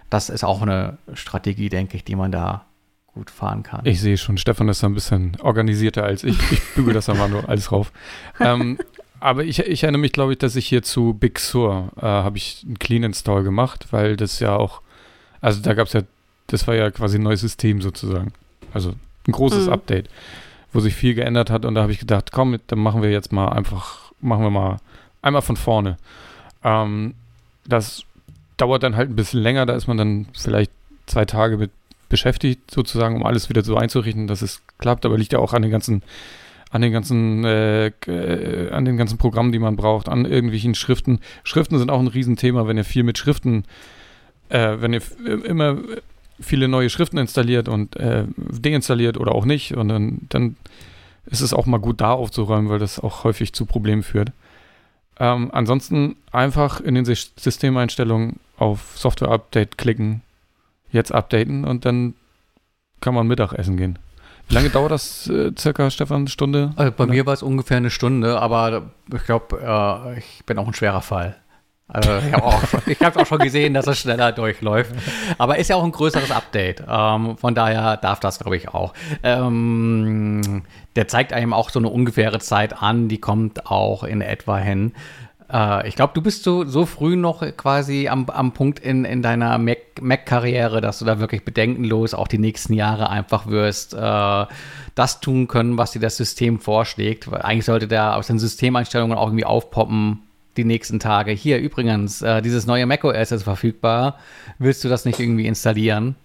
Das 0.09 0.29
ist 0.29 0.43
auch 0.43 0.61
eine 0.61 0.97
Strategie, 1.13 1.69
denke 1.69 1.97
ich, 1.97 2.03
die 2.03 2.15
man 2.15 2.31
da 2.31 2.65
gut 3.13 3.31
fahren 3.31 3.63
kann. 3.63 3.81
Ich 3.85 4.01
sehe 4.01 4.17
schon, 4.17 4.37
Stefan 4.37 4.67
ist 4.67 4.83
da 4.83 4.87
ein 4.87 4.93
bisschen 4.93 5.37
organisierter 5.41 6.03
als 6.03 6.23
ich. 6.23 6.37
Ich 6.51 6.61
bügel 6.75 6.93
das 6.93 7.09
einmal 7.09 7.29
nur 7.29 7.47
alles 7.49 7.71
rauf. 7.71 7.91
ähm, 8.39 8.77
aber 9.25 9.43
ich, 9.43 9.57
ich 9.57 9.81
erinnere 9.81 10.01
mich, 10.01 10.11
glaube 10.11 10.33
ich, 10.33 10.37
dass 10.37 10.55
ich 10.55 10.67
hier 10.67 10.83
zu 10.83 11.15
Big 11.15 11.39
Sur 11.39 11.89
äh, 11.97 12.01
habe 12.01 12.37
ich 12.37 12.61
einen 12.63 12.77
Clean 12.77 13.01
Install 13.01 13.41
gemacht, 13.43 13.87
weil 13.89 14.17
das 14.17 14.39
ja 14.39 14.55
auch, 14.55 14.81
also 15.41 15.63
da 15.63 15.73
gab 15.73 15.87
es 15.87 15.93
ja, 15.93 16.01
das 16.45 16.67
war 16.67 16.75
ja 16.75 16.91
quasi 16.91 17.17
ein 17.17 17.23
neues 17.23 17.41
System 17.41 17.81
sozusagen. 17.81 18.33
Also 18.71 18.93
ein 19.27 19.31
großes 19.31 19.65
mhm. 19.65 19.73
Update, 19.73 20.09
wo 20.73 20.79
sich 20.79 20.93
viel 20.93 21.15
geändert 21.15 21.49
hat 21.49 21.65
und 21.65 21.73
da 21.73 21.81
habe 21.81 21.91
ich 21.91 21.97
gedacht, 21.97 22.31
komm, 22.31 22.59
dann 22.67 22.77
machen 22.77 23.01
wir 23.01 23.09
jetzt 23.09 23.31
mal 23.31 23.49
einfach, 23.49 24.11
machen 24.21 24.43
wir 24.43 24.51
mal 24.51 24.77
einmal 25.23 25.41
von 25.41 25.57
vorne. 25.57 25.97
Ähm, 26.63 27.15
das 27.65 28.03
dauert 28.57 28.83
dann 28.83 28.95
halt 28.95 29.09
ein 29.09 29.15
bisschen 29.15 29.41
länger, 29.41 29.65
da 29.65 29.73
ist 29.73 29.87
man 29.87 29.97
dann 29.97 30.27
vielleicht 30.33 30.71
zwei 31.07 31.25
Tage 31.25 31.57
mit 31.57 31.71
beschäftigt, 32.09 32.69
sozusagen, 32.69 33.15
um 33.15 33.25
alles 33.25 33.49
wieder 33.49 33.63
so 33.63 33.75
einzurichten, 33.75 34.27
dass 34.27 34.43
es 34.43 34.61
klappt, 34.77 35.03
aber 35.03 35.17
liegt 35.17 35.33
ja 35.33 35.39
auch 35.39 35.53
an 35.53 35.63
den 35.63 35.71
ganzen 35.71 36.03
an 36.75 36.81
den 36.81 36.91
ganzen, 36.91 37.45
äh, 37.45 37.87
äh, 37.87 38.69
an 38.69 38.83
den 38.83 38.97
ganzen 38.97 39.17
Programmen, 39.17 39.53
die 39.53 39.59
man 39.59 39.77
braucht, 39.77 40.09
an 40.09 40.25
irgendwelchen 40.25 40.75
Schriften. 40.75 41.21
Schriften 41.45 41.77
sind 41.77 41.89
auch 41.89 42.01
ein 42.01 42.07
Riesenthema, 42.07 42.67
wenn 42.67 42.75
ihr 42.75 42.83
viel 42.83 43.03
mit 43.03 43.17
Schriften, 43.17 43.63
äh, 44.49 44.75
wenn 44.81 44.91
ihr 44.91 45.01
immer 45.45 45.77
viele 46.37 46.67
neue 46.67 46.89
Schriften 46.89 47.17
installiert 47.17 47.69
und 47.69 47.95
äh, 47.95 48.25
deinstalliert 48.35 49.17
oder 49.17 49.33
auch 49.33 49.45
nicht. 49.45 49.77
Und 49.77 49.87
dann, 49.87 50.17
dann 50.27 50.57
ist 51.27 51.39
es 51.39 51.53
auch 51.53 51.65
mal 51.65 51.79
gut, 51.79 52.01
da 52.01 52.11
aufzuräumen, 52.11 52.69
weil 52.69 52.79
das 52.79 52.99
auch 52.99 53.23
häufig 53.23 53.53
zu 53.53 53.65
Problemen 53.65 54.03
führt. 54.03 54.33
Ähm, 55.17 55.51
ansonsten 55.53 56.17
einfach 56.33 56.81
in 56.81 56.95
den 56.95 57.05
Systemeinstellungen 57.05 58.41
auf 58.57 58.97
Software 58.97 59.31
Update 59.31 59.77
klicken, 59.77 60.23
jetzt 60.91 61.13
updaten 61.13 61.63
und 61.63 61.85
dann 61.85 62.15
kann 62.99 63.13
man 63.13 63.27
Mittagessen 63.27 63.77
gehen. 63.77 63.97
Wie 64.47 64.53
lange 64.53 64.69
dauert 64.69 64.91
das 64.91 65.27
äh, 65.27 65.51
circa, 65.57 65.89
Stefan? 65.89 66.17
Eine 66.17 66.27
Stunde? 66.27 66.71
Also 66.75 66.91
bei 66.91 67.05
Oder? 67.05 67.13
mir 67.13 67.25
war 67.25 67.33
es 67.33 67.43
ungefähr 67.43 67.77
eine 67.77 67.89
Stunde, 67.89 68.39
aber 68.39 68.91
ich 69.13 69.23
glaube, 69.23 69.59
äh, 69.59 70.19
ich 70.19 70.45
bin 70.45 70.57
auch 70.59 70.67
ein 70.67 70.73
schwerer 70.73 71.01
Fall. 71.01 71.35
Also 71.87 72.09
ich 72.17 72.33
habe 72.33 72.43
auch, 72.43 72.61
schon, 72.67 73.21
auch 73.21 73.25
schon 73.27 73.39
gesehen, 73.39 73.73
dass 73.75 73.85
es 73.85 73.99
schneller 73.99 74.31
durchläuft. 74.31 74.91
Aber 75.37 75.57
ist 75.57 75.69
ja 75.69 75.75
auch 75.75 75.83
ein 75.83 75.91
größeres 75.91 76.31
Update. 76.31 76.83
Ähm, 76.87 77.37
von 77.37 77.53
daher 77.53 77.97
darf 77.97 78.19
das, 78.19 78.39
glaube 78.39 78.57
ich, 78.57 78.69
auch. 78.69 78.93
Ähm, 79.21 80.63
der 80.95 81.07
zeigt 81.07 81.31
einem 81.31 81.53
auch 81.53 81.69
so 81.69 81.79
eine 81.79 81.89
ungefähre 81.89 82.39
Zeit 82.39 82.81
an, 82.81 83.07
die 83.07 83.19
kommt 83.19 83.67
auch 83.67 84.03
in 84.03 84.21
etwa 84.21 84.57
hin. 84.57 84.93
Äh, 85.51 85.87
ich 85.87 85.95
glaube, 85.95 86.13
du 86.13 86.21
bist 86.21 86.43
so, 86.43 86.65
so 86.65 86.85
früh 86.85 87.15
noch 87.15 87.41
quasi 87.57 88.07
am, 88.07 88.29
am 88.29 88.53
Punkt 88.53 88.79
in, 88.79 89.05
in 89.05 89.21
deiner 89.21 89.57
Mac-Karriere, 89.57 90.81
dass 90.81 90.99
du 90.99 91.05
da 91.05 91.19
wirklich 91.19 91.43
bedenkenlos 91.43 92.13
auch 92.13 92.27
die 92.27 92.37
nächsten 92.37 92.73
Jahre 92.73 93.09
einfach 93.09 93.47
wirst 93.47 93.93
äh, 93.93 94.45
das 94.95 95.19
tun 95.19 95.47
können, 95.47 95.77
was 95.77 95.91
dir 95.91 95.99
das 95.99 96.17
System 96.17 96.59
vorschlägt. 96.59 97.31
Weil 97.31 97.41
eigentlich 97.41 97.65
sollte 97.65 97.87
der 97.87 98.15
aus 98.15 98.27
den 98.27 98.39
Systemeinstellungen 98.39 99.17
auch 99.17 99.27
irgendwie 99.27 99.45
aufpoppen, 99.45 100.21
die 100.57 100.63
nächsten 100.63 100.99
Tage. 100.99 101.31
Hier 101.31 101.59
übrigens, 101.59 102.21
äh, 102.21 102.41
dieses 102.41 102.65
neue 102.65 102.85
macOS 102.85 103.31
ist 103.31 103.43
verfügbar. 103.43 104.17
Willst 104.57 104.83
du 104.83 104.89
das 104.89 105.05
nicht 105.05 105.19
irgendwie 105.19 105.47
installieren? 105.47 106.15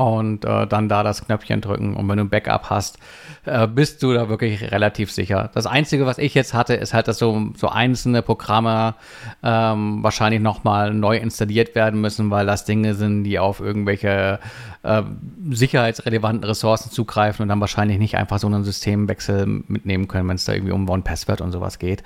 Und 0.00 0.44
äh, 0.44 0.66
dann 0.66 0.88
da 0.88 1.02
das 1.02 1.24
Knöpfchen 1.24 1.60
drücken. 1.60 1.94
Und 1.94 2.08
wenn 2.08 2.16
du 2.16 2.24
ein 2.24 2.30
Backup 2.30 2.70
hast, 2.70 2.98
äh, 3.44 3.66
bist 3.66 4.02
du 4.02 4.12
da 4.12 4.28
wirklich 4.28 4.70
relativ 4.70 5.12
sicher. 5.12 5.50
Das 5.54 5.66
Einzige, 5.66 6.06
was 6.06 6.18
ich 6.18 6.34
jetzt 6.34 6.54
hatte, 6.54 6.74
ist 6.74 6.94
halt, 6.94 7.08
dass 7.08 7.18
so, 7.18 7.50
so 7.56 7.68
einzelne 7.68 8.22
Programme 8.22 8.94
ähm, 9.42 10.02
wahrscheinlich 10.02 10.40
nochmal 10.40 10.94
neu 10.94 11.16
installiert 11.16 11.74
werden 11.74 12.00
müssen, 12.00 12.30
weil 12.30 12.46
das 12.46 12.64
Dinge 12.64 12.94
sind, 12.94 13.24
die 13.24 13.38
auf 13.38 13.60
irgendwelche 13.60 14.38
äh, 14.82 15.02
sicherheitsrelevanten 15.50 16.44
Ressourcen 16.44 16.90
zugreifen 16.90 17.42
und 17.42 17.48
dann 17.48 17.60
wahrscheinlich 17.60 17.98
nicht 17.98 18.16
einfach 18.16 18.38
so 18.38 18.46
einen 18.46 18.64
Systemwechsel 18.64 19.46
mitnehmen 19.68 20.08
können, 20.08 20.28
wenn 20.28 20.36
es 20.36 20.44
da 20.44 20.52
irgendwie 20.52 20.72
um 20.72 20.88
One-Password 20.88 21.40
und 21.40 21.52
sowas 21.52 21.78
geht. 21.78 22.02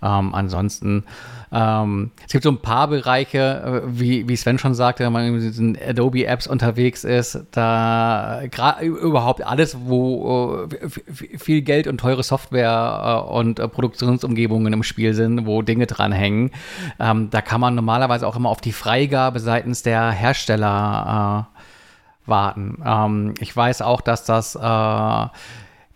Ähm, 0.00 0.32
ansonsten, 0.32 1.04
ähm, 1.50 2.12
es 2.24 2.32
gibt 2.32 2.44
so 2.44 2.50
ein 2.50 2.62
paar 2.62 2.86
Bereiche, 2.86 3.82
äh, 3.84 3.88
wie, 3.88 4.28
wie 4.28 4.36
Sven 4.36 4.58
schon 4.58 4.74
sagte, 4.74 5.04
wenn 5.04 5.12
man 5.12 5.24
in 5.26 5.40
diesen 5.40 5.76
Adobe-Apps 5.76 6.46
unterwegs 6.46 7.02
ist, 7.02 7.40
da 7.50 8.42
überhaupt 8.80 9.44
alles, 9.44 9.76
wo 9.86 10.68
äh, 10.70 11.38
viel 11.38 11.62
Geld 11.62 11.88
und 11.88 11.98
teure 11.98 12.22
Software 12.22 13.24
äh, 13.28 13.32
und 13.32 13.58
äh, 13.58 13.66
Produktionsumgebungen 13.66 14.72
im 14.72 14.84
Spiel 14.84 15.14
sind, 15.14 15.46
wo 15.46 15.62
Dinge 15.62 15.86
dranhängen, 15.86 16.52
ähm, 17.00 17.30
da 17.30 17.40
kann 17.40 17.60
man 17.60 17.74
normalerweise 17.74 18.26
auch 18.26 18.36
immer 18.36 18.50
auf 18.50 18.60
die 18.60 18.72
Freigabe 18.72 19.40
seitens 19.40 19.82
der 19.82 20.12
Hersteller 20.12 21.48
äh, 21.54 22.28
warten. 22.28 22.82
Ähm, 22.84 23.34
ich 23.40 23.56
weiß 23.56 23.82
auch, 23.82 24.00
dass 24.00 24.24
das 24.24 24.54
äh, 24.54 25.26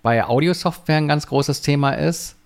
bei 0.02 0.24
Audiosoftware 0.24 0.96
ein 0.96 1.06
ganz 1.06 1.28
großes 1.28 1.62
Thema 1.62 1.92
ist 1.92 2.36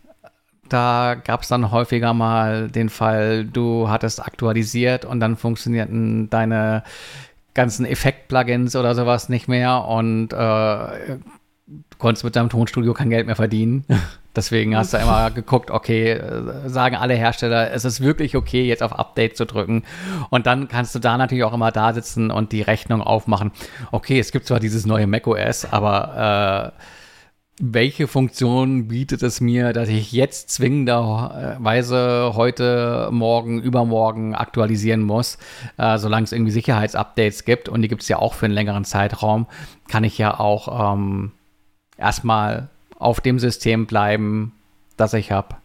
da 0.68 1.14
gab 1.14 1.42
es 1.42 1.48
dann 1.48 1.70
häufiger 1.70 2.14
mal 2.14 2.68
den 2.68 2.88
Fall, 2.88 3.44
du 3.44 3.88
hattest 3.88 4.24
aktualisiert 4.24 5.04
und 5.04 5.20
dann 5.20 5.36
funktionierten 5.36 6.30
deine 6.30 6.82
ganzen 7.54 7.86
Effekt-Plugins 7.86 8.76
oder 8.76 8.94
sowas 8.94 9.28
nicht 9.28 9.48
mehr 9.48 9.84
und 9.84 10.32
äh, 10.32 10.36
du 10.36 11.96
konntest 11.98 12.24
mit 12.24 12.36
deinem 12.36 12.50
Tonstudio 12.50 12.92
kein 12.94 13.10
Geld 13.10 13.26
mehr 13.26 13.36
verdienen. 13.36 13.84
Deswegen 14.36 14.76
hast 14.76 14.92
du 14.92 14.98
immer 14.98 15.30
geguckt, 15.30 15.70
okay, 15.70 16.20
sagen 16.66 16.94
alle 16.94 17.14
Hersteller, 17.14 17.72
es 17.72 17.86
ist 17.86 18.02
wirklich 18.02 18.36
okay, 18.36 18.66
jetzt 18.66 18.82
auf 18.82 18.92
Update 18.92 19.34
zu 19.38 19.46
drücken. 19.46 19.82
Und 20.28 20.46
dann 20.46 20.68
kannst 20.68 20.94
du 20.94 20.98
da 20.98 21.16
natürlich 21.16 21.42
auch 21.44 21.54
immer 21.54 21.72
da 21.72 21.94
sitzen 21.94 22.30
und 22.30 22.52
die 22.52 22.60
Rechnung 22.60 23.00
aufmachen. 23.00 23.50
Okay, 23.92 24.18
es 24.18 24.32
gibt 24.32 24.46
zwar 24.46 24.60
dieses 24.60 24.84
neue 24.84 25.06
macOS, 25.06 25.64
aber 25.64 26.74
äh, 26.76 26.82
welche 27.58 28.06
Funktion 28.06 28.88
bietet 28.88 29.22
es 29.22 29.40
mir, 29.40 29.72
dass 29.72 29.88
ich 29.88 30.12
jetzt 30.12 30.50
zwingenderweise 30.50 32.32
heute, 32.34 33.08
morgen, 33.10 33.62
übermorgen 33.62 34.34
aktualisieren 34.34 35.02
muss, 35.02 35.38
äh, 35.78 35.96
solange 35.96 36.24
es 36.24 36.32
irgendwie 36.32 36.52
Sicherheitsupdates 36.52 37.44
gibt 37.44 37.68
und 37.70 37.80
die 37.80 37.88
gibt 37.88 38.02
es 38.02 38.08
ja 38.08 38.18
auch 38.18 38.34
für 38.34 38.44
einen 38.44 38.54
längeren 38.54 38.84
Zeitraum, 38.84 39.46
kann 39.88 40.04
ich 40.04 40.18
ja 40.18 40.38
auch 40.38 40.94
ähm, 40.94 41.32
erstmal 41.96 42.68
auf 42.98 43.20
dem 43.20 43.38
System 43.38 43.86
bleiben, 43.86 44.52
das 44.98 45.14
ich 45.14 45.32
habe 45.32 45.56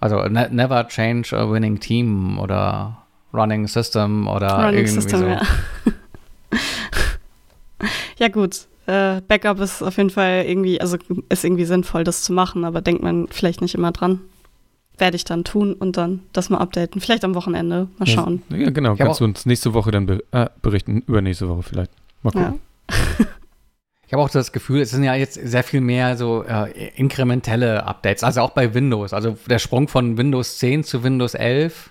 Also 0.00 0.22
ne 0.28 0.48
never 0.50 0.86
change 0.88 1.34
a 1.34 1.50
winning 1.50 1.80
team 1.80 2.38
oder 2.38 3.06
running 3.32 3.66
system 3.66 4.28
oder 4.28 4.54
running 4.56 4.74
irgendwie 4.74 5.00
system, 5.00 5.18
so. 5.18 5.26
Ja. 5.26 5.42
ja 8.18 8.28
gut, 8.28 8.66
äh, 8.86 9.20
Backup 9.26 9.60
ist 9.60 9.82
auf 9.82 9.96
jeden 9.96 10.10
Fall 10.10 10.44
irgendwie, 10.46 10.80
also 10.80 10.96
ist 11.28 11.44
irgendwie 11.44 11.64
sinnvoll, 11.64 12.04
das 12.04 12.22
zu 12.22 12.32
machen, 12.32 12.64
aber 12.64 12.80
denkt 12.80 13.02
man 13.02 13.26
vielleicht 13.28 13.60
nicht 13.60 13.74
immer 13.74 13.92
dran. 13.92 14.20
Werde 14.98 15.16
ich 15.16 15.24
dann 15.24 15.44
tun 15.44 15.74
und 15.74 15.96
dann 15.98 16.20
das 16.32 16.48
mal 16.48 16.58
updaten. 16.58 17.00
Vielleicht 17.02 17.24
am 17.24 17.34
Wochenende. 17.34 17.88
Mal 17.98 18.06
schauen. 18.06 18.42
Ja, 18.48 18.70
genau. 18.70 18.94
Ich 18.94 18.98
Kannst 18.98 19.20
du 19.20 19.24
uns 19.24 19.44
nächste 19.44 19.74
Woche 19.74 19.90
dann 19.90 20.06
be 20.06 20.24
äh, 20.30 20.46
berichten, 20.62 21.02
übernächste 21.06 21.48
Woche 21.48 21.62
vielleicht. 21.62 21.90
Mal 22.22 22.30
gucken. 22.30 22.60
Ja. 22.90 23.26
Ich 24.06 24.12
habe 24.12 24.22
auch 24.22 24.30
das 24.30 24.52
Gefühl, 24.52 24.82
es 24.82 24.90
sind 24.90 25.02
ja 25.02 25.16
jetzt 25.16 25.34
sehr 25.34 25.64
viel 25.64 25.80
mehr 25.80 26.16
so 26.16 26.44
äh, 26.44 26.90
inkrementelle 26.94 27.84
Updates, 27.84 28.22
also 28.22 28.40
auch 28.40 28.50
bei 28.50 28.72
Windows. 28.72 29.12
Also 29.12 29.36
der 29.50 29.58
Sprung 29.58 29.88
von 29.88 30.16
Windows 30.16 30.58
10 30.58 30.84
zu 30.84 31.02
Windows 31.02 31.34
11 31.34 31.90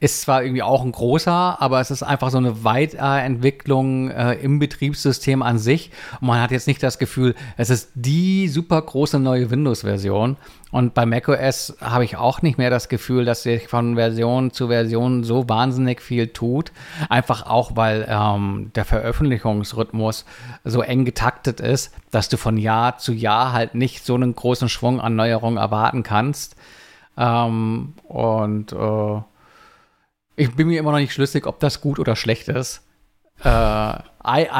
ist 0.00 0.20
zwar 0.20 0.42
irgendwie 0.42 0.62
auch 0.62 0.84
ein 0.84 0.92
großer, 0.92 1.62
aber 1.62 1.80
es 1.80 1.90
ist 1.90 2.02
einfach 2.02 2.30
so 2.30 2.36
eine 2.36 2.62
Weiterentwicklung 2.62 4.10
äh, 4.10 4.34
im 4.34 4.58
Betriebssystem 4.58 5.40
an 5.40 5.58
sich. 5.58 5.90
Und 6.20 6.26
man 6.26 6.42
hat 6.42 6.50
jetzt 6.50 6.66
nicht 6.66 6.82
das 6.82 6.98
Gefühl, 6.98 7.34
es 7.56 7.70
ist 7.70 7.90
die 7.94 8.48
super 8.48 8.82
große 8.82 9.18
neue 9.18 9.50
Windows-Version. 9.50 10.36
Und 10.70 10.92
bei 10.92 11.06
macOS 11.06 11.76
habe 11.80 12.04
ich 12.04 12.16
auch 12.16 12.42
nicht 12.42 12.58
mehr 12.58 12.68
das 12.68 12.88
Gefühl, 12.88 13.24
dass 13.24 13.44
sich 13.44 13.68
von 13.68 13.94
Version 13.94 14.50
zu 14.50 14.68
Version 14.68 15.22
so 15.22 15.48
wahnsinnig 15.48 16.02
viel 16.02 16.26
tut. 16.26 16.72
Einfach 17.08 17.46
auch, 17.46 17.76
weil 17.76 18.06
ähm, 18.08 18.72
der 18.74 18.84
Veröffentlichungsrhythmus 18.84 20.24
so 20.64 20.82
eng 20.82 21.04
getaktet 21.04 21.60
ist, 21.60 21.94
dass 22.10 22.28
du 22.28 22.36
von 22.36 22.58
Jahr 22.58 22.98
zu 22.98 23.12
Jahr 23.12 23.52
halt 23.52 23.74
nicht 23.74 24.04
so 24.04 24.16
einen 24.16 24.34
großen 24.34 24.68
Schwung 24.68 25.00
an 25.00 25.14
Neuerungen 25.14 25.56
erwarten 25.56 26.02
kannst. 26.02 26.56
Ähm, 27.16 27.94
und 28.08 28.72
äh, 28.72 29.20
ich 30.36 30.54
bin 30.54 30.68
mir 30.68 30.78
immer 30.78 30.92
noch 30.92 30.98
nicht 30.98 31.12
schlüssig, 31.12 31.46
ob 31.46 31.60
das 31.60 31.80
gut 31.80 31.98
oder 31.98 32.16
schlecht 32.16 32.48
ist. 32.48 32.82
Äh, 33.42 33.98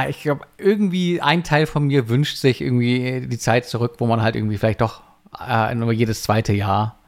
ich 0.08 0.22
glaube, 0.22 0.46
irgendwie 0.58 1.20
ein 1.20 1.44
Teil 1.44 1.66
von 1.66 1.84
mir 1.84 2.08
wünscht 2.08 2.36
sich 2.36 2.60
irgendwie 2.60 3.26
die 3.26 3.38
Zeit 3.38 3.66
zurück, 3.66 3.94
wo 3.98 4.06
man 4.06 4.22
halt 4.22 4.36
irgendwie 4.36 4.58
vielleicht 4.58 4.80
doch 4.80 5.02
äh, 5.40 5.74
nur 5.74 5.92
jedes 5.92 6.22
zweite 6.22 6.52
Jahr 6.52 6.98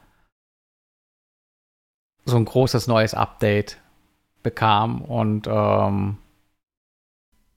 so 2.25 2.35
ein 2.35 2.45
großes 2.45 2.87
neues 2.87 3.13
Update 3.13 3.77
bekam 4.43 5.01
und 5.01 5.47
ähm, 5.47 6.17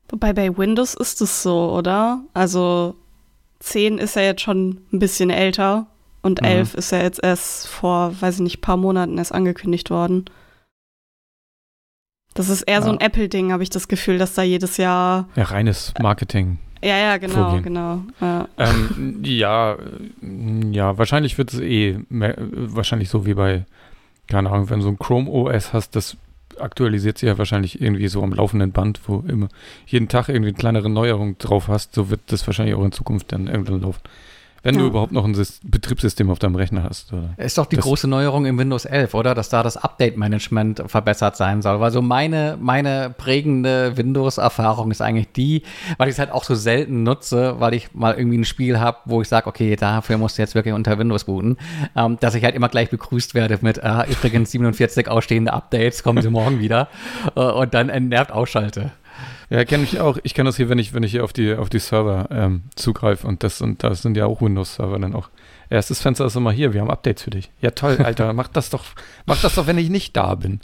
Wobei 0.08 0.32
bei 0.32 0.56
Windows 0.56 0.94
ist 0.94 1.20
es 1.20 1.42
so, 1.42 1.72
oder? 1.72 2.20
Also 2.34 2.96
10 3.61 3.98
ist 3.98 4.16
ja 4.16 4.22
jetzt 4.22 4.42
schon 4.42 4.80
ein 4.92 4.98
bisschen 4.98 5.30
älter 5.30 5.86
und 6.22 6.42
11 6.42 6.72
mhm. 6.72 6.78
ist 6.78 6.90
ja 6.92 6.98
jetzt 6.98 7.22
erst 7.22 7.68
vor, 7.68 8.20
weiß 8.20 8.36
ich 8.36 8.40
nicht, 8.40 8.61
paar 8.61 8.76
Monaten 8.76 9.18
erst 9.18 9.32
angekündigt 9.32 9.90
worden. 9.90 10.24
Das 12.35 12.49
ist 12.49 12.62
eher 12.62 12.78
ja. 12.78 12.83
so 12.83 12.91
ein 12.91 13.01
Apple-Ding, 13.01 13.53
habe 13.53 13.62
ich 13.62 13.70
das 13.70 13.89
Gefühl, 13.89 14.18
dass 14.18 14.35
da 14.35 14.43
jedes 14.43 14.76
Jahr. 14.76 15.28
Ja, 15.37 15.45
reines 15.45 15.93
Marketing. 16.01 16.59
Ja, 16.83 16.97
ja, 16.97 17.16
genau, 17.18 17.35
vorgehen. 17.35 17.62
genau. 17.62 18.03
Ja. 18.20 18.49
Ähm, 18.57 19.20
ja, 19.22 19.72
äh, 19.74 20.70
ja, 20.70 20.97
wahrscheinlich 20.97 21.37
wird 21.37 21.53
es 21.53 21.61
eh 21.61 21.99
mehr, 22.09 22.37
wahrscheinlich 22.39 23.11
so 23.11 23.26
wie 23.26 23.35
bei, 23.35 23.66
keine 24.28 24.51
Ahnung, 24.51 24.70
wenn 24.70 24.78
du 24.78 24.85
so 24.85 24.89
ein 24.91 24.99
Chrome 24.99 25.31
OS 25.31 25.72
hast, 25.72 25.95
das 25.95 26.16
aktualisiert 26.59 27.18
sich 27.18 27.26
ja 27.26 27.39
wahrscheinlich 27.39 27.81
irgendwie 27.81 28.09
so 28.09 28.22
am 28.22 28.33
laufenden 28.33 28.72
Band, 28.72 29.01
wo 29.07 29.24
immer 29.26 29.49
jeden 29.87 30.09
Tag 30.09 30.28
irgendwie 30.28 30.51
eine 30.51 30.59
kleinere 30.59 30.91
Neuerung 30.91 31.37
drauf 31.39 31.68
hast, 31.68 31.95
so 31.95 32.11
wird 32.11 32.20
das 32.26 32.47
wahrscheinlich 32.47 32.74
auch 32.74 32.85
in 32.85 32.93
Zukunft 32.93 33.33
dann 33.33 33.47
irgendwann 33.47 33.83
laufen. 33.83 34.01
Wenn 34.62 34.74
ja. 34.74 34.80
du 34.82 34.86
überhaupt 34.88 35.12
noch 35.12 35.24
ein 35.24 35.34
Betriebssystem 35.64 36.30
auf 36.30 36.38
deinem 36.38 36.54
Rechner 36.54 36.84
hast. 36.84 37.12
Oder? 37.12 37.30
Ist 37.38 37.56
doch 37.56 37.66
die 37.66 37.76
das 37.76 37.84
große 37.84 38.08
Neuerung 38.08 38.44
im 38.44 38.58
Windows 38.58 38.84
11, 38.84 39.14
oder? 39.14 39.34
Dass 39.34 39.48
da 39.48 39.62
das 39.62 39.76
Update-Management 39.76 40.84
verbessert 40.86 41.36
sein 41.36 41.62
soll. 41.62 41.80
Weil 41.80 41.90
so 41.90 42.02
meine, 42.02 42.58
meine 42.61 43.14
prägende 43.16 43.96
Windows-Erfahrung 43.96 44.90
ist 44.90 45.00
eigentlich 45.00 45.32
die, 45.32 45.62
weil 45.96 46.08
ich 46.08 46.14
es 46.14 46.18
halt 46.18 46.30
auch 46.30 46.44
so 46.44 46.54
selten 46.54 47.02
nutze, 47.02 47.58
weil 47.58 47.74
ich 47.74 47.94
mal 47.94 48.14
irgendwie 48.14 48.38
ein 48.38 48.44
Spiel 48.44 48.78
habe, 48.78 48.98
wo 49.06 49.22
ich 49.22 49.28
sage, 49.28 49.46
okay, 49.46 49.76
dafür 49.76 50.18
musst 50.18 50.36
du 50.36 50.42
jetzt 50.42 50.54
wirklich 50.54 50.74
unter 50.74 50.98
Windows 50.98 51.24
booten, 51.24 51.56
ähm, 51.96 52.18
dass 52.20 52.34
ich 52.34 52.44
halt 52.44 52.54
immer 52.54 52.68
gleich 52.68 52.90
begrüßt 52.90 53.34
werde 53.34 53.58
mit, 53.62 53.78
äh, 53.78 54.11
übrigens 54.11 54.50
47 54.50 55.08
ausstehende 55.08 55.52
Updates, 55.52 56.02
kommen 56.02 56.22
sie 56.22 56.30
morgen 56.30 56.61
wieder 56.61 56.88
äh, 57.34 57.40
und 57.40 57.72
dann 57.72 57.88
entnervt 57.88 58.32
ausschalte. 58.32 58.92
Ja, 59.51 59.64
kenne 59.64 59.82
ich 59.82 60.01
auch. 60.01 60.16
Ich 60.22 60.34
kenne 60.34 60.48
das 60.48 60.57
hier, 60.57 60.68
wenn 60.68 60.78
ich, 60.78 60.94
wenn 60.94 61.03
ich 61.03 61.11
hier 61.11 61.24
auf 61.24 61.32
die, 61.32 61.55
auf 61.55 61.68
die 61.68 61.80
Server 61.80 62.28
ähm, 62.30 62.62
zugreife 62.76 63.26
und 63.26 63.42
das 63.42 63.61
und 63.61 63.82
das 63.82 64.01
sind 64.01 64.16
ja 64.16 64.26
auch 64.26 64.40
Windows-Server 64.40 64.98
dann 64.98 65.14
auch. 65.14 65.28
Erstes 65.68 66.01
Fenster 66.01 66.24
ist 66.24 66.36
immer 66.36 66.53
hier, 66.53 66.72
wir 66.72 66.80
haben 66.80 66.90
Updates 66.90 67.24
für 67.24 67.30
dich. 67.30 67.51
Ja, 67.61 67.72
toll, 67.72 67.98
Alter, 68.05 68.32
mach 68.32 68.48
das 68.48 68.70
doch, 68.70 68.84
mach 69.26 69.40
das 69.42 69.57
doch, 69.57 69.66
wenn 69.66 69.76
ich 69.76 69.90
nicht 69.90 70.16
da 70.16 70.36
bin. 70.36 70.61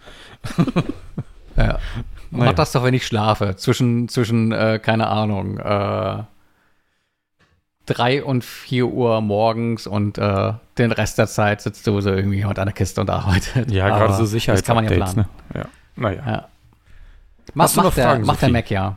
ja. 1.57 1.79
Mach 2.31 2.53
das 2.53 2.73
doch, 2.73 2.85
wenn 2.85 2.95
ich 2.95 3.07
schlafe. 3.07 3.57
Zwischen, 3.57 4.09
zwischen 4.09 4.53
äh, 4.53 4.81
keine 4.83 5.09
Ahnung, 5.09 5.59
äh, 5.59 6.23
3 7.87 8.25
und 8.25 8.45
4 8.45 8.87
Uhr 8.87 9.21
morgens 9.21 9.87
und 9.87 10.19
äh, 10.19 10.53
den 10.79 10.93
Rest 10.93 11.19
der 11.19 11.29
Zeit 11.29 11.61
sitzt 11.61 11.87
du 11.87 12.01
so 12.01 12.11
irgendwie 12.11 12.45
unter 12.45 12.63
einer 12.63 12.73
Kiste 12.73 13.01
und 13.01 13.11
arbeitet. 13.11 13.71
Ja, 13.71 13.89
gerade 13.89 14.15
so 14.15 14.25
Sicherheits 14.25 14.63
Das 14.63 14.67
kann 14.67 14.77
man 14.77 14.85
ja 14.85 14.91
planen. 14.91 15.17
Ne? 15.17 15.61
Ja. 15.61 15.69
Naja. 15.95 16.23
Ja. 16.27 16.49
Mach, 17.55 17.75
mach, 17.77 17.95
der, 17.95 18.05
Fragen, 18.05 18.25
mach 18.25 18.37
der 18.37 18.51
Mac 18.51 18.71
ja. 18.71 18.97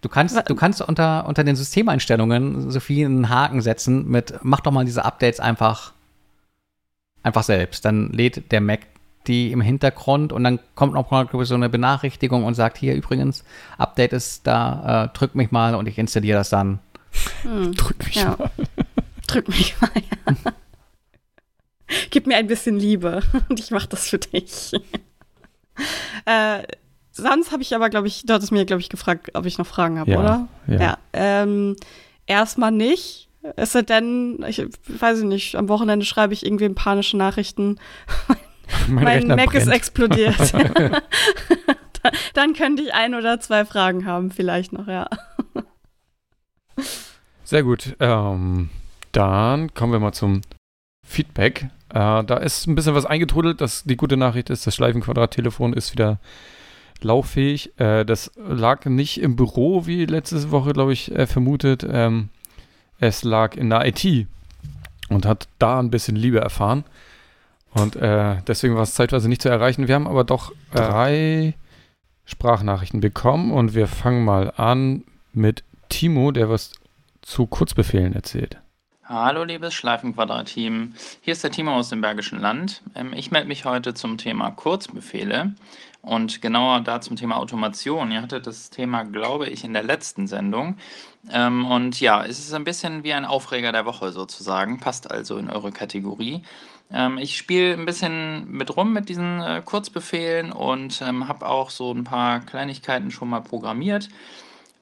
Du 0.00 0.08
kannst, 0.08 0.36
du 0.48 0.54
kannst 0.56 0.82
unter, 0.82 1.26
unter 1.26 1.44
den 1.44 1.54
Systemeinstellungen, 1.54 2.70
Sophie, 2.70 3.04
einen 3.04 3.28
Haken 3.28 3.60
setzen 3.60 4.08
mit, 4.08 4.34
mach 4.42 4.60
doch 4.60 4.72
mal 4.72 4.84
diese 4.84 5.04
Updates 5.04 5.38
einfach, 5.38 5.92
einfach 7.22 7.44
selbst. 7.44 7.84
Dann 7.84 8.10
lädt 8.10 8.50
der 8.50 8.60
Mac 8.60 8.80
die 9.26 9.52
im 9.52 9.60
Hintergrund 9.60 10.32
und 10.32 10.44
dann 10.44 10.58
kommt 10.74 10.94
noch 10.94 11.10
mal 11.10 11.28
so 11.44 11.54
eine 11.54 11.68
Benachrichtigung 11.68 12.44
und 12.44 12.54
sagt, 12.54 12.78
hier 12.78 12.94
übrigens, 12.94 13.44
Update 13.78 14.12
ist 14.12 14.46
da, 14.46 15.04
äh, 15.04 15.16
drück 15.16 15.34
mich 15.34 15.50
mal 15.50 15.74
und 15.74 15.86
ich 15.86 15.98
installiere 15.98 16.38
das 16.38 16.50
dann. 16.50 16.80
Hm, 17.42 17.74
drück 17.74 18.04
mich 18.04 18.16
ja. 18.16 18.36
mal. 18.36 18.50
drück 19.26 19.48
mich 19.48 19.80
mal, 19.80 19.90
ja. 19.94 20.52
Gib 22.10 22.26
mir 22.26 22.36
ein 22.36 22.46
bisschen 22.46 22.78
Liebe 22.78 23.22
und 23.48 23.60
ich 23.60 23.70
mach 23.70 23.86
das 23.86 24.08
für 24.08 24.18
dich. 24.18 24.72
äh, 26.24 26.62
sonst 27.12 27.52
habe 27.52 27.62
ich 27.62 27.74
aber, 27.74 27.90
glaube 27.90 28.08
ich, 28.08 28.24
du 28.26 28.32
hattest 28.34 28.52
mir, 28.52 28.64
glaube 28.64 28.80
ich, 28.80 28.88
gefragt, 28.88 29.30
ob 29.34 29.46
ich 29.46 29.58
noch 29.58 29.66
Fragen 29.66 29.98
habe, 29.98 30.10
ja, 30.10 30.18
oder? 30.18 30.48
Ja. 30.66 30.80
ja 30.80 30.98
ähm, 31.12 31.76
erstmal 32.26 32.72
nicht. 32.72 33.28
Es 33.56 33.72
sei 33.72 33.82
denn, 33.82 34.44
ich 34.46 34.64
weiß 34.86 35.22
nicht, 35.22 35.56
am 35.56 35.68
Wochenende 35.68 36.06
schreibe 36.06 36.32
ich 36.32 36.46
irgendwie 36.46 36.68
panische 36.68 37.16
Nachrichten. 37.16 37.78
mein, 38.88 39.04
mein 39.04 39.26
Mac 39.26 39.50
brennt. 39.50 39.66
ist 39.66 39.68
explodiert. 39.68 40.36
dann 42.34 42.54
könnte 42.54 42.82
ich 42.82 42.94
ein 42.94 43.14
oder 43.14 43.40
zwei 43.40 43.64
Fragen 43.64 44.06
haben, 44.06 44.30
vielleicht 44.30 44.72
noch, 44.72 44.86
ja. 44.86 45.08
Sehr 47.44 47.62
gut. 47.62 47.96
Ähm, 48.00 48.70
dann 49.12 49.74
kommen 49.74 49.92
wir 49.92 50.00
mal 50.00 50.12
zum 50.12 50.42
Feedback. 51.06 51.68
Äh, 51.90 52.24
da 52.24 52.36
ist 52.38 52.66
ein 52.66 52.74
bisschen 52.74 52.94
was 52.94 53.04
eingetrudelt. 53.04 53.60
Das, 53.60 53.84
die 53.84 53.96
gute 53.96 54.16
Nachricht 54.16 54.50
ist, 54.50 54.66
das 54.66 54.74
Schleifenquadrat-Telefon 54.74 55.74
ist 55.74 55.92
wieder 55.92 56.18
lauffähig. 57.04 57.78
Äh, 57.78 58.04
das 58.04 58.32
lag 58.36 58.84
nicht 58.86 59.20
im 59.20 59.36
Büro, 59.36 59.86
wie 59.86 60.06
letzte 60.06 60.50
Woche, 60.50 60.72
glaube 60.72 60.92
ich, 60.92 61.14
äh, 61.14 61.26
vermutet. 61.26 61.86
Ähm, 61.88 62.28
es 62.98 63.24
lag 63.24 63.56
in 63.56 63.70
der 63.70 63.86
IT 63.86 64.26
und 65.08 65.26
hat 65.26 65.48
da 65.58 65.78
ein 65.78 65.90
bisschen 65.90 66.16
Liebe 66.16 66.40
erfahren. 66.40 66.84
Und 67.74 67.96
äh, 67.96 68.36
deswegen 68.46 68.74
war 68.74 68.82
es 68.82 68.94
zeitweise 68.94 69.28
nicht 69.28 69.42
zu 69.42 69.48
erreichen. 69.48 69.88
Wir 69.88 69.94
haben 69.94 70.06
aber 70.06 70.24
doch 70.24 70.52
drei 70.72 71.54
Sprachnachrichten 72.24 73.00
bekommen 73.00 73.50
und 73.50 73.74
wir 73.74 73.88
fangen 73.88 74.24
mal 74.24 74.52
an 74.56 75.04
mit 75.32 75.64
Timo, 75.88 76.30
der 76.30 76.48
was 76.50 76.72
zu 77.22 77.46
Kurzbefehlen 77.46 78.14
erzählt. 78.14 78.58
Hallo 79.04 79.44
liebes 79.44 79.74
Schleifenquadrat-Team, 79.74 80.94
hier 81.20 81.32
ist 81.32 81.44
der 81.44 81.50
Timo 81.50 81.74
aus 81.74 81.90
dem 81.90 82.00
Bergischen 82.00 82.40
Land. 82.40 82.82
Ähm, 82.94 83.12
ich 83.14 83.30
melde 83.30 83.48
mich 83.48 83.64
heute 83.64 83.94
zum 83.94 84.16
Thema 84.16 84.50
Kurzbefehle. 84.50 85.54
Und 86.02 86.42
genauer 86.42 86.80
da 86.80 87.00
zum 87.00 87.14
Thema 87.16 87.36
Automation. 87.36 88.10
Ihr 88.10 88.22
hattet 88.22 88.48
das 88.48 88.70
Thema, 88.70 89.04
glaube 89.04 89.48
ich, 89.48 89.62
in 89.62 89.72
der 89.72 89.84
letzten 89.84 90.26
Sendung. 90.26 90.76
Ähm, 91.30 91.64
und 91.64 92.00
ja, 92.00 92.24
es 92.24 92.40
ist 92.40 92.52
ein 92.54 92.64
bisschen 92.64 93.04
wie 93.04 93.12
ein 93.12 93.24
Aufreger 93.24 93.70
der 93.70 93.86
Woche 93.86 94.10
sozusagen, 94.10 94.80
passt 94.80 95.10
also 95.10 95.36
in 95.36 95.48
eure 95.48 95.70
Kategorie. 95.70 96.42
Ähm, 96.90 97.18
ich 97.18 97.36
spiele 97.36 97.74
ein 97.74 97.86
bisschen 97.86 98.50
mit 98.50 98.76
rum 98.76 98.92
mit 98.92 99.08
diesen 99.08 99.40
äh, 99.40 99.62
Kurzbefehlen 99.64 100.50
und 100.50 101.00
ähm, 101.02 101.28
habe 101.28 101.46
auch 101.46 101.70
so 101.70 101.92
ein 101.92 102.02
paar 102.04 102.40
Kleinigkeiten 102.40 103.12
schon 103.12 103.28
mal 103.30 103.40
programmiert. 103.40 104.08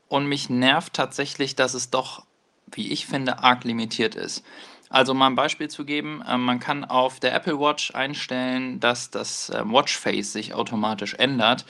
Und 0.08 0.26
mich 0.26 0.50
nervt 0.50 0.94
tatsächlich, 0.94 1.54
dass 1.54 1.74
es 1.74 1.90
doch, 1.90 2.24
wie 2.72 2.90
ich 2.92 3.06
finde, 3.06 3.40
arg 3.40 3.64
limitiert 3.64 4.14
ist. 4.14 4.42
Also 4.92 5.14
mal 5.14 5.28
ein 5.28 5.36
Beispiel 5.36 5.68
zu 5.68 5.84
geben, 5.84 6.22
äh, 6.28 6.36
man 6.36 6.58
kann 6.58 6.84
auf 6.84 7.20
der 7.20 7.32
Apple 7.32 7.60
Watch 7.60 7.94
einstellen, 7.94 8.80
dass 8.80 9.10
das 9.10 9.48
äh, 9.48 9.62
Watchface 9.64 10.32
sich 10.32 10.52
automatisch 10.52 11.14
ändert. 11.14 11.64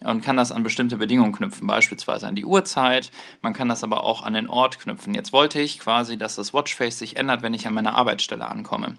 Und 0.00 0.22
kann 0.22 0.36
das 0.36 0.52
an 0.52 0.62
bestimmte 0.62 0.96
Bedingungen 0.96 1.32
knüpfen, 1.32 1.66
beispielsweise 1.66 2.26
an 2.26 2.34
die 2.34 2.44
Uhrzeit. 2.44 3.10
Man 3.40 3.54
kann 3.54 3.68
das 3.68 3.82
aber 3.82 4.04
auch 4.04 4.22
an 4.22 4.34
den 4.34 4.48
Ort 4.48 4.78
knüpfen. 4.78 5.14
Jetzt 5.14 5.32
wollte 5.32 5.60
ich 5.60 5.78
quasi, 5.78 6.18
dass 6.18 6.36
das 6.36 6.52
Watchface 6.52 6.98
sich 6.98 7.16
ändert, 7.16 7.42
wenn 7.42 7.54
ich 7.54 7.66
an 7.66 7.74
meiner 7.74 7.94
Arbeitsstelle 7.94 8.46
ankomme. 8.46 8.96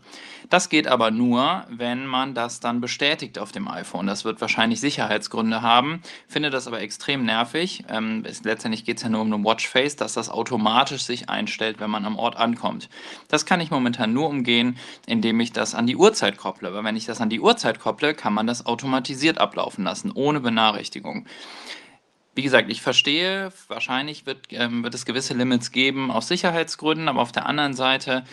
Das 0.50 0.70
geht 0.70 0.88
aber 0.88 1.12
nur, 1.12 1.66
wenn 1.70 2.06
man 2.08 2.34
das 2.34 2.60
dann 2.60 2.82
bestätigt 2.82 3.38
auf 3.38 3.52
dem 3.52 3.68
iPhone. 3.68 4.08
Das 4.08 4.26
wird 4.26 4.42
wahrscheinlich 4.42 4.80
Sicherheitsgründe 4.80 5.62
haben, 5.62 6.02
finde 6.28 6.50
das 6.50 6.68
aber 6.68 6.82
extrem 6.82 7.26
nervig. 7.26 7.84
Ähm, 7.90 8.24
letztendlich 8.44 8.84
geht 8.84 8.98
es 8.98 9.04
ja 9.04 9.10
nur 9.10 9.22
um 9.22 9.32
ein 9.32 9.44
Watchface, 9.44 9.98
dass 9.98 10.14
das 10.14 10.30
automatisch 10.30 11.04
sich 11.04 11.30
einstellt, 11.30 11.80
wenn 11.80 11.92
man 11.92 12.06
am 12.06 12.18
Ort 12.18 12.38
ankommt. 12.38 12.90
Das 13.28 13.46
kann 13.46 13.62
ich 13.62 13.72
momentan 13.72 14.14
nur 14.14 14.30
umgehen, 14.30 14.78
indem 15.06 15.40
ich 15.42 15.54
das 15.54 15.76
an 15.76 15.86
die 15.86 15.96
Uhrzeit 15.96 16.38
kopple. 16.38 16.74
Weil 16.74 16.84
wenn 16.84 16.96
ich 16.96 17.06
das 17.06 17.22
an 17.22 17.30
die 17.30 17.40
Uhrzeit 17.40 17.80
kopple, 17.80 18.14
kann 18.16 18.34
man 18.34 18.48
das 18.48 18.66
automatisiert 18.66 19.38
ablaufen 19.38 19.84
lassen, 19.84 20.12
ohne 20.12 20.40
Benachrichtigung. 20.40 20.87
Wie 22.36 22.44
gesagt, 22.44 22.70
ich 22.70 22.82
verstehe, 22.82 23.52
wahrscheinlich 23.68 24.26
wird, 24.26 24.48
ähm, 24.52 24.84
wird 24.84 24.94
es 24.94 25.06
gewisse 25.06 25.34
Limits 25.34 25.72
geben 25.72 26.12
aus 26.12 26.28
Sicherheitsgründen, 26.28 27.08
aber 27.08 27.22
auf 27.22 27.32
der 27.32 27.48
anderen 27.48 27.74
Seite 27.74 28.24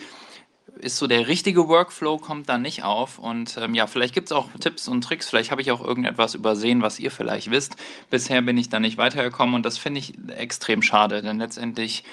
ist 0.79 0.97
so 0.97 1.07
der 1.07 1.27
richtige 1.27 1.67
Workflow 1.67 2.17
kommt 2.17 2.49
dann 2.49 2.61
nicht 2.61 2.83
auf. 2.83 3.17
Und 3.17 3.57
ähm, 3.57 3.73
ja, 3.75 3.87
vielleicht 3.87 4.13
gibt 4.13 4.27
es 4.27 4.31
auch 4.31 4.49
Tipps 4.59 4.87
und 4.87 5.03
Tricks. 5.03 5.29
Vielleicht 5.29 5.51
habe 5.51 5.61
ich 5.61 5.71
auch 5.71 5.81
irgendetwas 5.81 6.35
übersehen, 6.35 6.81
was 6.81 6.99
ihr 6.99 7.11
vielleicht 7.11 7.51
wisst. 7.51 7.75
Bisher 8.09 8.41
bin 8.41 8.57
ich 8.57 8.69
da 8.69 8.79
nicht 8.79 8.97
weitergekommen 8.97 9.55
und 9.55 9.65
das 9.65 9.77
finde 9.77 9.99
ich 9.99 10.13
extrem 10.29 10.81
schade, 10.81 11.21
denn 11.21 11.39
letztendlich 11.39 12.03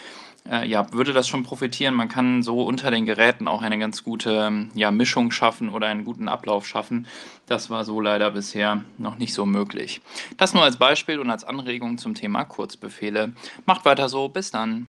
äh, 0.50 0.66
ja, 0.66 0.92
würde 0.92 1.12
das 1.12 1.28
schon 1.28 1.44
profitieren. 1.44 1.94
Man 1.94 2.08
kann 2.08 2.42
so 2.42 2.62
unter 2.62 2.90
den 2.90 3.06
Geräten 3.06 3.48
auch 3.48 3.62
eine 3.62 3.78
ganz 3.78 4.02
gute 4.02 4.32
ähm, 4.32 4.70
ja, 4.74 4.90
Mischung 4.90 5.30
schaffen 5.30 5.68
oder 5.68 5.86
einen 5.86 6.04
guten 6.04 6.28
Ablauf 6.28 6.66
schaffen. 6.66 7.06
Das 7.46 7.70
war 7.70 7.84
so 7.84 8.00
leider 8.00 8.30
bisher 8.30 8.82
noch 8.98 9.18
nicht 9.18 9.34
so 9.34 9.46
möglich. 9.46 10.00
Das 10.36 10.54
nur 10.54 10.64
als 10.64 10.76
Beispiel 10.76 11.18
und 11.18 11.30
als 11.30 11.44
Anregung 11.44 11.98
zum 11.98 12.14
Thema 12.14 12.44
Kurzbefehle. 12.44 13.32
Macht 13.66 13.84
weiter 13.84 14.08
so. 14.08 14.28
Bis 14.28 14.50
dann. 14.50 14.86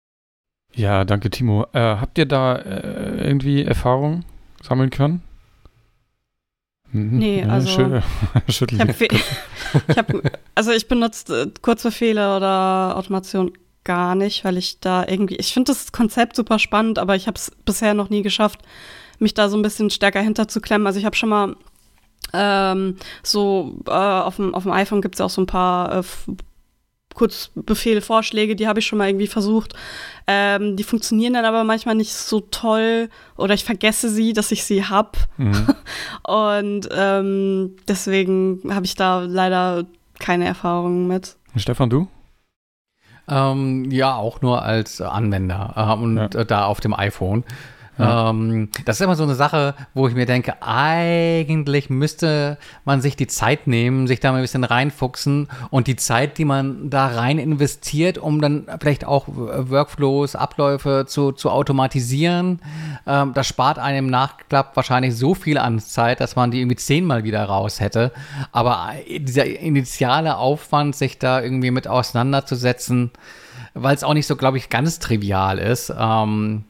Ja, 0.75 1.05
danke, 1.05 1.31
Timo. 1.31 1.67
Äh, 1.73 1.79
habt 1.81 2.19
ihr 2.19 2.27
da 2.27 2.57
äh, 2.57 3.27
irgendwie 3.27 3.63
Erfahrung 3.63 4.25
sammeln 4.63 4.91
können? 4.91 5.23
Mhm. 6.93 7.19
Nee, 7.19 7.41
ja, 7.41 7.49
also 7.49 7.69
schön. 7.69 8.03
ich 8.47 8.61
hab, 8.61 9.01
ich 9.89 9.97
hab, 9.97 10.13
also 10.55 10.73
ich 10.73 10.89
benutze 10.89 11.43
äh, 11.43 11.51
Kurzbefehle 11.61 12.37
oder 12.37 12.97
Automation 12.97 13.53
gar 13.87 14.15
nicht, 14.15 14.45
weil 14.45 14.59
ich 14.59 14.81
da 14.81 15.07
irgendwie, 15.09 15.37
ich 15.37 15.55
finde 15.55 15.73
das 15.73 15.93
Konzept 15.93 16.37
super 16.37 16.59
spannend, 16.59 16.99
aber 16.99 17.17
ich 17.17 17.27
habe 17.27 17.37
es 17.37 17.51
bisher 17.65 17.95
noch 17.95 18.11
nie 18.11 18.21
geschafft, 18.21 18.61
mich 19.19 19.33
da 19.33 19.49
so 19.49 19.57
ein 19.57 19.63
bisschen 19.63 19.89
stärker 19.89 20.21
hinterzuklemmen. 20.21 20.87
Also 20.87 20.99
ich 20.99 21.07
habe 21.07 21.17
schon 21.17 21.31
mal 21.31 21.57
ähm, 22.35 22.97
so 23.23 23.79
äh, 23.87 23.91
auf 23.91 24.37
dem 24.37 24.53
iPhone 24.73 25.01
gibt 25.01 25.15
es 25.15 25.21
ja 25.21 25.27
auch 25.27 25.31
so 25.31 25.41
ein 25.41 25.47
paar 25.47 26.01
äh, 26.01 26.03
Kurzbefehle, 27.15 28.03
Vorschläge, 28.03 28.57
die 28.57 28.69
habe 28.69 28.81
ich 28.81 28.87
schon 28.87 28.99
mal 28.99 29.09
irgendwie 29.09 29.27
versucht. 29.27 29.75
Ähm, 30.27 30.77
die 30.77 30.85
funktionieren 30.85 31.33
dann 31.33 31.47
aber 31.47 31.65
manchmal 31.65 31.95
nicht 31.95 32.13
so 32.13 32.41
toll 32.41 33.09
oder 33.39 33.55
ich 33.55 33.65
vergesse 33.65 34.11
sie, 34.11 34.35
dass 34.35 34.53
ich 34.53 34.65
sie 34.65 34.85
habe. 34.85 35.13
Mhm. 35.39 35.67
Und 36.27 36.89
ähm, 36.93 37.77
deswegen 37.89 38.61
habe 38.69 38.85
ich 38.85 38.97
da 38.97 39.21
leider 39.21 39.87
keine 40.19 40.45
Erfahrungen 40.45 41.07
mit. 41.07 41.37
Stefan, 41.57 41.89
du? 41.89 42.09
Ähm, 43.29 43.91
ja, 43.91 44.15
auch 44.15 44.41
nur 44.41 44.63
als 44.63 45.01
Anwender 45.01 45.75
äh, 45.77 46.03
und 46.03 46.17
ja. 46.17 46.41
äh, 46.41 46.47
da 46.47 46.67
auf 46.67 46.81
dem 46.81 46.95
iPhone. 46.95 47.45
Ähm, 47.99 48.69
das 48.85 48.97
ist 48.97 49.01
immer 49.03 49.17
so 49.17 49.25
eine 49.25 49.35
Sache, 49.35 49.75
wo 49.95 50.09
ich 50.09 50.15
mir 50.15 50.27
denke, 50.27 50.55
eigentlich 50.63 51.91
müsste 51.91 52.59
man 52.85 53.01
sich 53.01 53.17
die 53.17 53.27
Zeit 53.27 53.67
nehmen, 53.67 54.07
sich 54.07 54.21
da 54.21 54.33
mal 54.33 54.39
ein 54.39 54.43
bisschen 54.43 54.65
reinfuchsen 54.65 55.49
und 55.71 55.87
die 55.87 55.97
Zeit, 55.97 56.39
die 56.39 56.45
man 56.45 56.91
da 56.91 57.07
rein 57.07 57.39
investiert, 57.39 58.19
um 58.19 58.41
dann 58.41 58.67
vielleicht 58.81 59.05
auch 59.05 59.27
Workflows, 59.29 60.37
Abläufe 60.37 61.05
zu, 61.07 61.33
zu 61.33 61.51
automatisieren, 61.51 62.61
ähm, 63.07 63.33
das 63.35 63.47
spart 63.47 63.79
einem 63.79 64.07
im 64.07 64.11
Nachklapp 64.11 64.77
wahrscheinlich 64.77 65.17
so 65.17 65.35
viel 65.35 65.59
an 65.59 65.81
Zeit, 65.81 66.21
dass 66.21 66.37
man 66.37 66.51
die 66.51 66.61
irgendwie 66.61 66.77
zehnmal 66.77 67.25
wieder 67.25 67.45
raus 67.45 67.81
hätte. 67.81 68.13
Aber 68.53 68.91
dieser 69.09 69.47
initiale 69.47 70.37
Aufwand, 70.37 70.95
sich 70.95 71.19
da 71.19 71.41
irgendwie 71.41 71.71
mit 71.71 71.89
auseinanderzusetzen, 71.89 73.11
weil 73.75 73.95
es 73.95 74.05
auch 74.05 74.15
nicht 74.15 74.27
so, 74.27 74.37
glaube 74.37 74.59
ich, 74.59 74.69
ganz 74.69 74.99
trivial 74.99 75.59
ist, 75.59 75.93
ähm, 75.99 76.65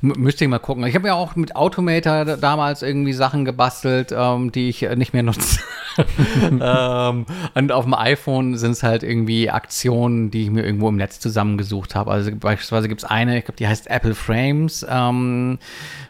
müsste 0.00 0.44
ich 0.44 0.50
mal 0.50 0.58
gucken. 0.58 0.84
Ich 0.86 0.94
habe 0.94 1.08
ja 1.08 1.14
auch 1.14 1.36
mit 1.36 1.56
Automator 1.56 2.24
damals 2.36 2.82
irgendwie 2.82 3.12
Sachen 3.12 3.44
gebastelt, 3.44 4.12
ähm, 4.16 4.52
die 4.52 4.68
ich 4.68 4.82
nicht 4.96 5.12
mehr 5.12 5.22
nutze. 5.22 5.60
ähm, 6.42 7.26
und 7.54 7.72
auf 7.72 7.84
dem 7.84 7.94
iPhone 7.94 8.56
sind 8.56 8.72
es 8.72 8.82
halt 8.82 9.02
irgendwie 9.02 9.50
Aktionen, 9.50 10.30
die 10.30 10.44
ich 10.44 10.50
mir 10.50 10.64
irgendwo 10.64 10.88
im 10.88 10.96
Netz 10.96 11.20
zusammengesucht 11.20 11.94
habe. 11.94 12.10
Also 12.10 12.30
beispielsweise 12.34 12.88
gibt 12.88 13.02
es 13.02 13.08
eine, 13.08 13.38
ich 13.38 13.44
glaube, 13.44 13.58
die 13.58 13.68
heißt 13.68 13.88
Apple 13.88 14.14
Frames, 14.14 14.86
ähm, 14.88 15.58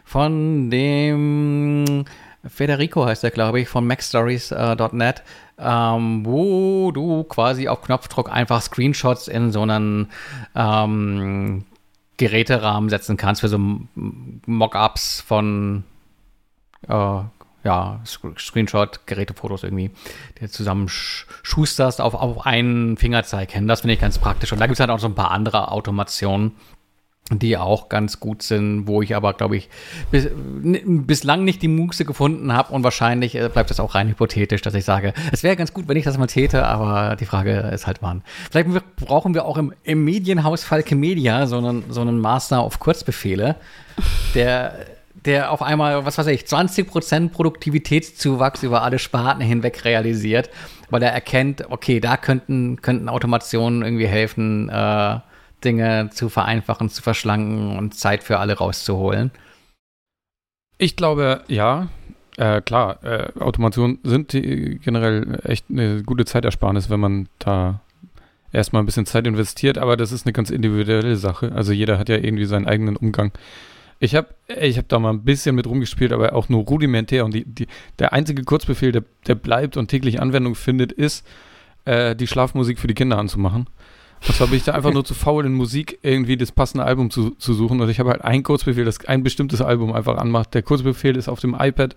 von 0.05 0.69
dem 0.69 2.05
Federico 2.45 3.05
heißt 3.05 3.23
er, 3.23 3.31
glaube 3.31 3.61
ich, 3.61 3.69
von 3.69 3.87
MacStories.net, 3.87 5.19
äh, 5.19 5.21
ähm, 5.59 6.25
wo 6.25 6.91
du 6.91 7.23
quasi 7.23 7.67
auf 7.67 7.81
Knopfdruck 7.81 8.31
einfach 8.31 8.61
Screenshots 8.61 9.27
in 9.27 9.51
so 9.51 9.61
einen 9.61 10.09
ähm, 10.55 11.63
Geräterahmen 12.17 12.89
setzen 12.89 13.17
kannst 13.17 13.41
für 13.41 13.49
so 13.49 13.57
Mockups 13.57 15.21
von 15.21 15.83
äh, 16.87 17.21
ja, 17.63 18.01
Screenshot, 18.05 19.07
Gerätefotos 19.07 19.63
irgendwie, 19.63 19.91
die 20.39 20.49
zusammen 20.49 20.87
schusterst 20.89 22.01
auf, 22.01 22.13
auf 22.13 22.45
einen 22.45 22.97
Fingerzeig 22.97 23.51
hin. 23.51 23.67
Das 23.67 23.81
finde 23.81 23.93
ich 23.93 24.01
ganz 24.01 24.19
praktisch. 24.19 24.51
Und 24.51 24.59
da 24.59 24.67
gibt 24.67 24.75
es 24.75 24.79
halt 24.81 24.89
auch 24.89 24.99
so 24.99 25.07
ein 25.07 25.15
paar 25.15 25.31
andere 25.31 25.71
Automationen, 25.71 26.51
die 27.31 27.57
auch 27.57 27.87
ganz 27.87 28.19
gut 28.19 28.43
sind, 28.43 28.85
wo 28.85 29.01
ich 29.01 29.15
aber, 29.15 29.33
glaube 29.33 29.55
ich, 29.55 29.69
bis, 30.11 30.27
bislang 30.33 31.45
nicht 31.45 31.61
die 31.61 31.69
Muße 31.69 32.03
gefunden 32.03 32.53
habe 32.53 32.73
und 32.73 32.83
wahrscheinlich 32.83 33.35
äh, 33.35 33.49
bleibt 33.49 33.69
das 33.69 33.79
auch 33.79 33.95
rein 33.95 34.09
hypothetisch, 34.09 34.61
dass 34.61 34.73
ich 34.73 34.83
sage, 34.83 35.13
es 35.31 35.41
wäre 35.41 35.55
ganz 35.55 35.73
gut, 35.73 35.87
wenn 35.87 35.95
ich 35.95 36.03
das 36.03 36.17
mal 36.17 36.27
täte, 36.27 36.65
aber 36.65 37.15
die 37.15 37.25
Frage 37.25 37.69
ist 37.73 37.87
halt 37.87 38.01
wann. 38.01 38.23
Vielleicht 38.51 38.69
brauchen 38.97 39.33
wir 39.33 39.45
auch 39.45 39.57
im, 39.57 39.73
im 39.83 40.03
Medienhaus 40.03 40.63
Falke 40.63 40.95
Media 40.95 41.47
so 41.47 41.57
einen, 41.57 41.85
so 41.89 42.01
einen 42.01 42.19
Master 42.19 42.59
auf 42.59 42.79
Kurzbefehle, 42.79 43.55
der 44.35 44.85
der 45.25 45.51
auf 45.51 45.61
einmal, 45.61 46.05
was 46.05 46.17
weiß 46.17 46.27
ich, 46.27 46.41
20% 46.41 47.29
Produktivitätszuwachs 47.29 48.61
über 48.63 48.83
alle 48.83 48.99
Sparten 48.99 49.41
hinweg 49.41 49.85
realisiert, 49.85 50.49
weil 50.89 51.01
er 51.01 51.13
erkennt, 51.13 51.71
okay, 51.71 52.01
da 52.01 52.17
könnten, 52.17 52.81
könnten 52.81 53.07
Automationen 53.07 53.83
irgendwie 53.83 54.07
helfen, 54.07 54.67
äh, 54.67 55.19
Dinge 55.63 56.09
zu 56.11 56.29
vereinfachen, 56.29 56.89
zu 56.89 57.01
verschlanken 57.01 57.77
und 57.77 57.95
Zeit 57.95 58.23
für 58.23 58.39
alle 58.39 58.57
rauszuholen? 58.57 59.31
Ich 60.77 60.95
glaube, 60.95 61.43
ja. 61.47 61.89
Äh, 62.35 62.61
klar, 62.61 63.03
äh, 63.03 63.31
Automationen 63.39 63.99
sind 64.03 64.31
generell 64.31 65.39
echt 65.43 65.65
eine 65.69 66.01
gute 66.01 66.25
Zeitersparnis, 66.25 66.89
wenn 66.89 66.99
man 66.99 67.29
da 67.37 67.79
erstmal 68.51 68.81
ein 68.81 68.85
bisschen 68.85 69.05
Zeit 69.05 69.27
investiert, 69.27 69.77
aber 69.77 69.97
das 69.97 70.11
ist 70.11 70.25
eine 70.25 70.33
ganz 70.33 70.49
individuelle 70.49 71.15
Sache. 71.15 71.51
Also 71.53 71.73
jeder 71.73 71.99
hat 71.99 72.09
ja 72.09 72.17
irgendwie 72.17 72.45
seinen 72.45 72.67
eigenen 72.67 72.95
Umgang. 72.95 73.31
Ich 73.99 74.15
habe 74.15 74.29
ich 74.59 74.77
hab 74.77 74.89
da 74.89 74.99
mal 74.99 75.11
ein 75.11 75.23
bisschen 75.23 75.55
mit 75.55 75.67
rumgespielt, 75.67 76.11
aber 76.11 76.33
auch 76.33 76.49
nur 76.49 76.63
rudimentär. 76.63 77.25
Und 77.25 77.33
die, 77.33 77.45
die, 77.45 77.67
der 77.99 78.13
einzige 78.13 78.43
Kurzbefehl, 78.43 78.91
der, 78.91 79.03
der 79.27 79.35
bleibt 79.35 79.77
und 79.77 79.87
täglich 79.87 80.21
Anwendung 80.21 80.55
findet, 80.55 80.91
ist, 80.91 81.25
äh, 81.85 82.15
die 82.15 82.27
Schlafmusik 82.27 82.79
für 82.79 82.87
die 82.87 82.93
Kinder 82.95 83.17
anzumachen. 83.17 83.67
Und 84.27 84.35
zwar 84.35 84.47
bin 84.47 84.57
ich 84.57 84.63
da 84.63 84.73
einfach 84.73 84.93
nur 84.93 85.03
zu 85.03 85.13
faul, 85.13 85.45
in 85.45 85.53
Musik 85.53 85.99
irgendwie 86.01 86.37
das 86.37 86.51
passende 86.51 86.85
Album 86.85 87.11
zu, 87.11 87.31
zu 87.31 87.53
suchen. 87.53 87.81
Und 87.81 87.89
ich 87.89 87.99
habe 87.99 88.11
halt 88.11 88.23
einen 88.23 88.43
Kurzbefehl, 88.43 88.85
das 88.85 89.03
ein 89.05 89.23
bestimmtes 89.23 89.61
Album 89.61 89.93
einfach 89.93 90.17
anmacht. 90.17 90.53
Der 90.53 90.61
Kurzbefehl 90.61 91.17
ist 91.17 91.27
auf 91.27 91.39
dem 91.39 91.55
iPad, 91.59 91.95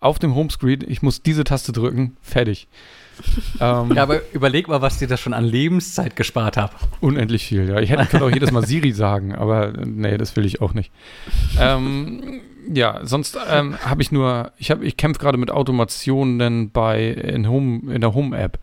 auf 0.00 0.18
dem 0.18 0.34
Homescreen. 0.34 0.84
Ich 0.86 1.02
muss 1.02 1.22
diese 1.22 1.44
Taste 1.44 1.72
drücken, 1.72 2.16
fertig. 2.22 2.68
ähm, 3.60 3.92
ja, 3.94 4.02
aber 4.02 4.20
überleg 4.32 4.68
mal, 4.68 4.82
was 4.82 4.98
dir 4.98 5.08
das 5.08 5.20
schon 5.20 5.34
an 5.34 5.44
Lebenszeit 5.44 6.16
gespart 6.16 6.56
hat. 6.56 6.72
Unendlich 7.00 7.46
viel, 7.46 7.68
ja. 7.68 7.80
Ich 7.80 7.90
hätte 7.90 8.06
könnte 8.06 8.26
auch 8.26 8.30
jedes 8.30 8.50
Mal 8.50 8.66
Siri 8.66 8.92
sagen, 8.92 9.34
aber 9.34 9.72
nee, 9.84 10.16
das 10.16 10.36
will 10.36 10.44
ich 10.44 10.60
auch 10.60 10.74
nicht. 10.74 10.92
Ähm, 11.58 12.40
ja, 12.72 13.00
sonst 13.04 13.38
ähm, 13.48 13.76
habe 13.84 14.02
ich 14.02 14.10
nur, 14.10 14.52
ich, 14.58 14.70
ich 14.70 14.96
kämpfe 14.96 15.20
gerade 15.20 15.38
mit 15.38 15.50
Automationen 15.50 16.70
bei 16.70 17.08
in, 17.08 17.48
Home, 17.48 17.92
in 17.92 18.00
der 18.00 18.14
Home-App. 18.14 18.58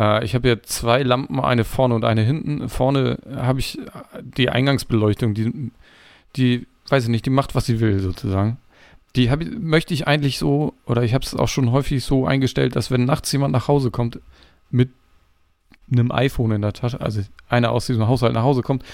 Äh, 0.00 0.24
ich 0.24 0.34
habe 0.34 0.48
hier 0.48 0.62
zwei 0.62 1.02
Lampen, 1.02 1.38
eine 1.38 1.64
vorne 1.64 1.94
und 1.94 2.04
eine 2.04 2.22
hinten. 2.22 2.68
Vorne 2.68 3.18
habe 3.36 3.60
ich 3.60 3.78
die 4.22 4.48
Eingangsbeleuchtung, 4.48 5.34
die, 5.34 5.70
die, 6.36 6.66
weiß 6.88 7.04
ich 7.04 7.10
nicht, 7.10 7.26
die 7.26 7.30
macht, 7.30 7.54
was 7.54 7.66
sie 7.66 7.80
will, 7.80 8.00
sozusagen. 8.00 8.56
Die 9.16 9.30
hab, 9.30 9.40
möchte 9.44 9.92
ich 9.92 10.06
eigentlich 10.06 10.38
so, 10.38 10.72
oder 10.86 11.02
ich 11.02 11.14
habe 11.14 11.24
es 11.24 11.34
auch 11.34 11.48
schon 11.48 11.70
häufig 11.72 12.02
so 12.02 12.26
eingestellt, 12.26 12.76
dass 12.76 12.90
wenn 12.90 13.04
nachts 13.04 13.30
jemand 13.32 13.52
nach 13.52 13.68
Hause 13.68 13.90
kommt 13.90 14.20
mit 14.70 14.90
einem 15.92 16.12
iPhone 16.12 16.52
in 16.52 16.62
der 16.62 16.72
Tasche, 16.72 17.00
also 17.00 17.20
einer 17.48 17.72
aus 17.72 17.86
diesem 17.86 18.06
Haushalt 18.06 18.32
nach 18.32 18.44
Hause 18.44 18.62
kommt, 18.62 18.84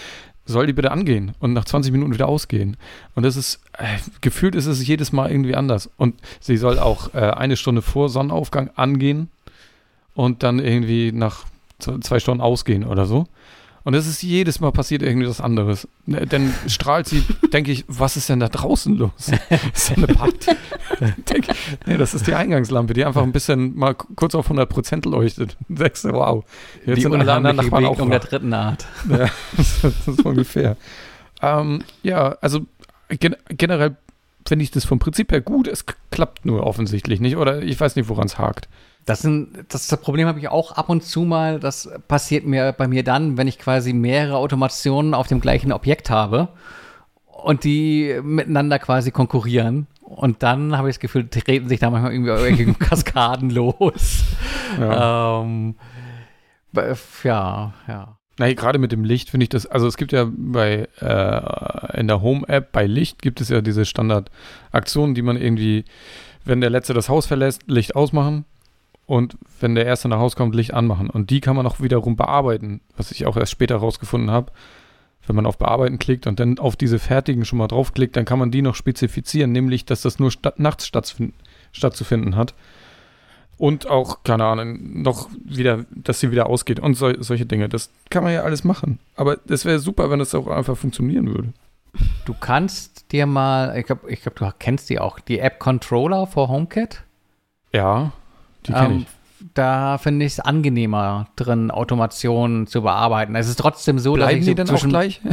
soll 0.47 0.67
die 0.67 0.73
bitte 0.73 0.93
angehen 0.93 1.33
und 1.41 1.53
nach 1.53 1.65
20 1.67 1.93
Minuten 1.93 2.15
wieder 2.15 2.29
ausgehen. 2.29 2.77
Und 3.15 3.25
das 3.25 3.37
ist, 3.37 3.61
äh, 3.77 3.99
gefühlt 4.23 4.55
ist 4.55 4.67
es 4.67 4.87
jedes 4.87 5.13
Mal 5.13 5.31
irgendwie 5.31 5.57
anders. 5.57 5.91
Und 5.99 6.15
sie 6.41 6.57
soll 6.57 6.79
auch 6.79 7.13
äh, 7.15 7.19
eine 7.19 7.57
Stunde 7.57 7.83
vor 7.83 8.09
Sonnenaufgang 8.09 8.71
angehen 8.77 9.29
und 10.17 10.43
dann 10.43 10.59
irgendwie 10.59 11.13
nach 11.13 11.45
zwei 11.79 12.19
Stunden 12.19 12.41
ausgehen 12.41 12.85
oder 12.85 13.07
so. 13.07 13.27
Und 13.85 13.95
es 13.95 14.09
ist 14.09 14.21
jedes 14.23 14.59
Mal 14.59 14.73
passiert 14.73 15.03
irgendwie 15.03 15.29
was 15.29 15.41
anderes. 15.41 15.87
Ne, 16.07 16.27
Dann 16.27 16.53
strahlt 16.67 17.07
sie, 17.07 17.23
denke 17.53 17.71
ich, 17.71 17.85
was 17.87 18.17
ist 18.17 18.29
denn 18.29 18.41
da 18.41 18.49
draußen 18.49 18.97
los? 18.97 19.13
ist 19.75 19.91
das 19.91 19.93
eine 19.97 20.09
Party? 20.09 20.51
Denk, 21.31 21.47
nee, 21.87 21.97
das 21.97 22.13
ist 22.13 22.27
die 22.27 22.35
Eingangslampe, 22.35 22.95
die 22.95 23.05
einfach 23.05 23.23
ein 23.23 23.31
bisschen 23.31 23.77
mal 23.77 23.95
kurz 23.95 24.35
auf 24.35 24.51
100% 24.51 25.09
leuchtet. 25.09 25.57
Und 25.69 25.79
denkst 25.79 26.03
du, 26.03 26.13
wow, 26.15 26.45
jetzt 26.85 26.97
Die 26.97 27.03
sind 27.03 27.15
alle 27.15 27.33
anderen 27.33 27.57
Nachbarn 27.57 27.85
auch 27.85 28.09
der 28.09 28.19
dritten 28.19 28.53
Art. 28.55 28.87
Ja, 29.09 29.29
das 29.57 29.85
ist 29.85 30.25
ungefähr. 30.25 30.77
Ähm, 31.43 31.85
ja, 32.03 32.37
also 32.41 32.67
gen 33.09 33.37
generell 33.51 33.97
finde 34.49 34.65
ich 34.65 34.73
das 34.73 34.85
vom 34.85 34.99
Prinzip 34.99 35.31
her 35.31 35.43
gut. 35.43 35.69
Es 35.69 35.85
klappt 36.11 36.45
nur 36.45 36.65
offensichtlich 36.65 37.21
nicht. 37.21 37.37
Oder 37.37 37.63
ich 37.63 37.79
weiß 37.79 37.95
nicht, 37.95 38.09
woran 38.09 38.27
es 38.27 38.39
hakt. 38.39 38.69
Das, 39.07 39.23
sind, 39.23 39.65
das, 39.69 39.87
das 39.87 40.01
Problem 40.01 40.27
habe 40.27 40.41
ich 40.41 40.49
auch 40.49 40.73
ab 40.73 40.89
und 40.89 41.05
zu 41.05 41.23
mal. 41.23 41.61
Das 41.61 41.89
passiert 42.09 42.45
mir 42.45 42.73
bei 42.73 42.89
mir 42.89 43.05
dann, 43.05 43.39
wenn 43.39 43.47
ich 43.47 43.59
quasi 43.59 43.93
mehrere 43.93 44.37
Automationen 44.37 45.15
auf 45.15 45.29
dem 45.29 45.41
gleichen 45.41 45.73
Objekt 45.73 46.11
habe 46.11 46.49
und 47.25 47.63
die 47.63 48.19
miteinander 48.21 48.81
quasi 48.81 49.13
konkurrieren. 49.13 49.87
Und 50.01 50.43
dann 50.43 50.77
habe 50.77 50.89
ich 50.89 50.97
das 50.97 51.01
Gefühl, 51.01 51.29
treten 51.29 51.69
sich 51.69 51.79
da 51.79 51.91
manchmal 51.91 52.13
irgendwie 52.13 52.31
irgendwelche 52.31 52.75
Kaskaden 52.81 53.51
los. 53.51 54.25
Ja. 54.79 55.43
Ähm, 55.43 55.77
ja, 57.23 57.73
ja. 57.87 58.19
Na, 58.39 58.53
gerade 58.53 58.81
mit 58.81 58.91
dem 58.91 59.05
Licht 59.05 59.31
finde 59.31 59.45
ich 59.45 59.51
das, 59.51 59.67
also 59.67 59.87
es 59.87 59.97
gibt 59.97 60.11
ja 60.11 60.27
bei, 60.29 60.89
äh, 61.01 62.01
in 62.01 62.09
der 62.09 62.23
Home-App 62.23 62.73
bei 62.73 62.87
Licht 62.87 63.23
gibt 63.23 63.41
es 63.41 63.51
ja 63.51 63.61
diese 63.61 63.85
Standardaktionen, 63.85 65.15
die 65.15 65.23
man 65.23 65.37
irgendwie, 65.41 65.85
wenn 66.45 66.61
der 66.61 66.71
Letzte 66.71 66.93
das 66.93 67.09
Haus 67.09 67.27
verlässt, 67.27 67.63
Licht 67.69 67.95
ausmachen 67.95 68.45
und 69.07 69.39
wenn 69.61 69.77
der 69.77 69.87
Erste 69.87 70.09
nach 70.09 70.19
Hause 70.19 70.37
kommt, 70.37 70.55
Licht 70.55 70.75
anmachen. 70.75 71.09
Und 71.09 71.31
die 71.31 71.41
kann 71.41 71.57
man 71.57 71.67
auch 71.67 71.81
wiederum 71.81 72.17
bearbeiten, 72.17 72.81
was 72.97 73.13
ich 73.13 73.27
auch 73.27 73.37
erst 73.37 73.53
später 73.53 73.77
rausgefunden 73.77 74.31
habe. 74.31 74.53
Wenn 75.27 75.37
man 75.37 75.47
auf 75.47 75.59
Bearbeiten 75.59 75.99
klickt 75.99 76.27
und 76.27 76.39
dann 76.39 76.59
auf 76.59 76.77
diese 76.77 76.99
fertigen 76.99 77.45
schon 77.45 77.59
mal 77.59 77.69
draufklickt, 77.69 78.17
dann 78.17 78.25
kann 78.25 78.39
man 78.39 78.51
die 78.51 78.63
noch 78.63 78.75
spezifizieren, 78.75 79.53
nämlich, 79.53 79.85
dass 79.85 80.03
das 80.03 80.19
nur 80.19 80.31
sta 80.31 80.53
nachts 80.57 80.87
stattzufinden 81.73 82.37
hat. 82.37 82.55
Und 83.59 83.89
auch, 83.89 84.23
keine 84.23 84.45
Ahnung, 84.45 85.03
noch 85.03 85.31
wieder, 85.45 85.87
dass 85.91 86.21
sie 86.21 86.31
wieder 86.31 86.49
ausgeht 86.49 86.79
und 86.79 86.95
sol 86.95 87.17
solche 87.21 87.47
Dinge. 87.47 87.69
Das 87.69 87.91
kann 88.11 88.23
man 88.23 88.33
ja 88.33 88.43
alles 88.43 88.65
machen. 88.65 88.99
Aber 89.15 89.39
es 89.49 89.65
wäre 89.65 89.79
super, 89.79 90.11
wenn 90.11 90.19
das 90.19 90.35
auch 90.35 90.47
einfach 90.49 90.77
funktionieren 90.77 91.29
würde. 91.29 91.53
Du 92.27 92.35
kannst 92.39 93.11
dir 93.13 93.25
mal, 93.25 93.77
ich 93.79 93.87
glaube, 93.87 94.11
ich 94.11 94.21
glaub, 94.21 94.37
du 94.37 94.51
kennst 94.59 94.91
die 94.91 95.01
auch, 95.01 95.19
die 95.19 95.39
App 95.39 95.59
Controller 95.59 96.27
for 96.27 96.49
HomeKit. 96.49 97.03
Ja, 97.73 98.13
die 98.67 98.73
kenne 98.73 98.95
Ähm, 98.95 98.99
ich. 99.01 99.07
Da 99.55 99.99
finde 99.99 100.25
ich 100.25 100.33
es 100.33 100.41
angenehmer 100.41 101.29
drin, 101.37 101.71
Automationen 101.71 102.67
zu 102.67 102.81
bearbeiten. 102.83 103.37
Es 103.37 103.49
ist 103.49 103.57
trotzdem 103.59 103.99
so, 103.99 104.15
Bleiben 104.15 104.39
dass 104.39 104.45
die 104.47 104.51
ich 104.53 104.57
so 104.57 104.65
denn 104.65 104.75
auch 104.75 104.89
gleich? 104.89 105.21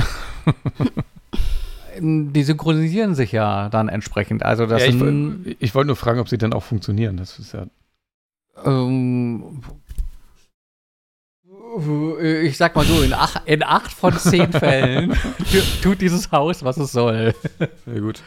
die 2.00 2.44
synchronisieren 2.44 3.16
sich 3.16 3.32
ja 3.32 3.70
dann 3.70 3.88
entsprechend. 3.90 4.44
Also 4.44 4.66
das 4.66 4.82
ja, 4.82 4.90
ich, 4.90 5.00
woll- 5.00 5.56
ich 5.60 5.74
wollte 5.74 5.88
nur 5.88 5.96
fragen, 5.96 6.20
ob 6.20 6.28
sie 6.30 6.38
dann 6.38 6.54
auch 6.54 6.64
funktionieren. 6.64 7.18
Das 7.18 7.40
ist 7.40 7.54
ja. 7.54 7.66
ähm, 8.66 9.62
ich 12.44 12.58
sag 12.58 12.76
mal 12.76 12.86
so, 12.86 13.02
in 13.02 13.14
acht, 13.14 13.42
in 13.46 13.64
acht 13.64 13.92
von 13.92 14.14
zehn 14.18 14.52
Fällen 14.52 15.14
tu- 15.52 15.82
tut 15.90 16.02
dieses 16.02 16.32
Haus, 16.32 16.64
was 16.64 16.78
es 16.78 16.92
soll. 16.92 17.34
Sehr 17.86 18.02
gut. 18.02 18.22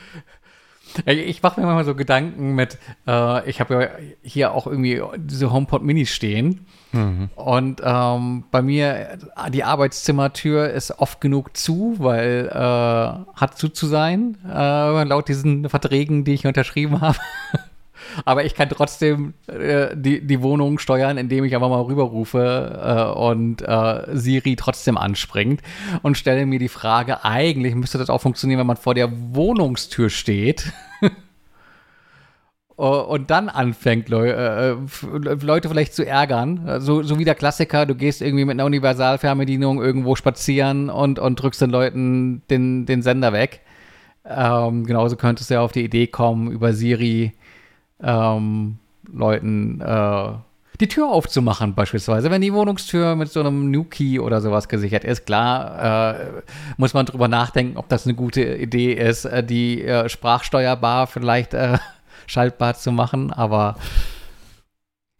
Ich, 1.04 1.42
mache 1.42 1.60
mir 1.60 1.66
manchmal 1.66 1.84
so 1.84 1.94
Gedanken 1.94 2.54
mit, 2.54 2.78
äh, 3.06 3.48
ich 3.48 3.60
habe 3.60 3.74
ja 3.74 3.88
hier 4.22 4.52
auch 4.52 4.66
irgendwie 4.66 5.02
diese 5.16 5.52
HomePod 5.52 5.82
Minis 5.82 6.10
stehen. 6.10 6.66
Mhm. 6.92 7.30
Und 7.34 7.82
ähm, 7.84 8.44
bei 8.50 8.62
mir, 8.62 9.18
die 9.52 9.64
Arbeitszimmertür 9.64 10.70
ist 10.70 10.98
oft 10.98 11.20
genug 11.20 11.56
zu, 11.56 11.96
weil 11.98 12.48
äh, 12.50 12.56
hat 12.56 13.58
zu 13.58 13.68
zu 13.68 13.86
sein, 13.86 14.38
äh, 14.48 15.04
laut 15.04 15.28
diesen 15.28 15.68
Verträgen, 15.68 16.24
die 16.24 16.34
ich 16.34 16.46
unterschrieben 16.46 17.00
habe. 17.00 17.18
Aber 18.24 18.44
ich 18.44 18.54
kann 18.54 18.68
trotzdem 18.68 19.34
äh, 19.46 19.88
die, 19.94 20.26
die 20.26 20.42
Wohnung 20.42 20.78
steuern, 20.78 21.18
indem 21.18 21.44
ich 21.44 21.54
einfach 21.54 21.68
mal 21.68 21.82
rüberrufe 21.82 23.12
äh, 23.14 23.18
und 23.18 23.62
äh, 23.62 24.16
Siri 24.16 24.56
trotzdem 24.56 24.96
anspringt 24.96 25.60
und 26.02 26.16
stelle 26.16 26.46
mir 26.46 26.58
die 26.58 26.68
Frage, 26.68 27.24
eigentlich 27.24 27.74
müsste 27.74 27.98
das 27.98 28.10
auch 28.10 28.20
funktionieren, 28.20 28.60
wenn 28.60 28.66
man 28.66 28.76
vor 28.76 28.94
der 28.94 29.10
Wohnungstür 29.34 30.10
steht. 30.10 30.72
Äh, 32.78 32.82
und 32.82 33.30
dann 33.30 33.48
anfängt, 33.48 34.10
äh, 34.10 34.72
f- 34.72 35.06
Leute 35.42 35.68
vielleicht 35.68 35.94
zu 35.94 36.06
ärgern. 36.06 36.66
Äh, 36.66 36.80
So, 36.80 37.02
so 37.02 37.18
wie 37.18 37.24
der 37.24 37.34
Klassiker, 37.34 37.86
du 37.86 37.94
gehst 37.94 38.22
irgendwie 38.22 38.44
mit 38.44 38.54
einer 38.54 38.66
Universalfernbedienung 38.66 39.82
irgendwo 39.82 40.16
spazieren 40.16 40.90
und, 40.90 41.18
und 41.18 41.36
drückst 41.36 41.62
den 41.62 41.70
Leuten 41.70 42.42
den, 42.50 42.86
den 42.86 43.02
Sender 43.02 43.32
weg. 43.32 43.60
Ähm, 44.28 44.84
genauso 44.84 45.16
könntest 45.16 45.50
du 45.50 45.54
ja 45.54 45.60
auf 45.60 45.72
die 45.72 45.84
Idee 45.84 46.08
kommen, 46.08 46.50
über 46.50 46.72
Siri 46.72 47.32
ähm, 48.02 48.78
Leuten 49.12 49.80
äh, 49.80 50.28
die 50.80 50.88
Tür 50.88 51.08
aufzumachen, 51.08 51.74
beispielsweise. 51.74 52.30
Wenn 52.30 52.42
die 52.42 52.52
Wohnungstür 52.52 53.14
mit 53.16 53.30
so 53.30 53.40
einem 53.40 53.70
New-Key 53.70 54.18
oder 54.18 54.40
sowas 54.40 54.68
gesichert 54.68 55.04
ist, 55.04 55.24
klar, 55.24 56.14
äh, 56.18 56.42
muss 56.76 56.92
man 56.92 57.06
drüber 57.06 57.28
nachdenken, 57.28 57.78
ob 57.78 57.88
das 57.88 58.04
eine 58.04 58.14
gute 58.14 58.42
Idee 58.42 58.92
ist, 58.92 59.24
äh, 59.24 59.42
die 59.42 59.84
äh, 59.84 60.08
sprachsteuerbar 60.08 61.06
vielleicht 61.06 61.54
äh, 61.54 61.78
schaltbar 62.26 62.74
zu 62.74 62.92
machen, 62.92 63.32
aber 63.32 63.76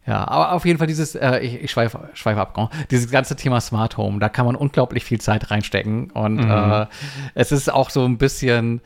ja, 0.07 0.27
aber 0.29 0.53
auf 0.53 0.65
jeden 0.65 0.79
Fall 0.79 0.87
dieses, 0.87 1.17
äh, 1.17 1.39
ich, 1.41 1.55
ich 1.65 1.71
schweife, 1.73 2.11
schweife 2.15 2.41
ab, 2.41 2.71
dieses 2.93 3.11
ganze 3.11 3.35
Thema 3.35 3.61
Smart 3.61 3.97
Home, 3.97 4.21
da 4.21 4.29
kann 4.29 4.47
man 4.47 4.55
unglaublich 4.55 5.05
viel 5.05 5.21
Zeit 5.21 5.51
reinstecken 5.51 6.11
und 6.13 6.37
Mhm. 6.37 6.51
äh, 6.51 6.87
es 7.35 7.51
ist 7.51 7.73
auch 7.73 7.91
so 7.91 8.05
ein 8.05 8.17
bisschen, 8.17 8.81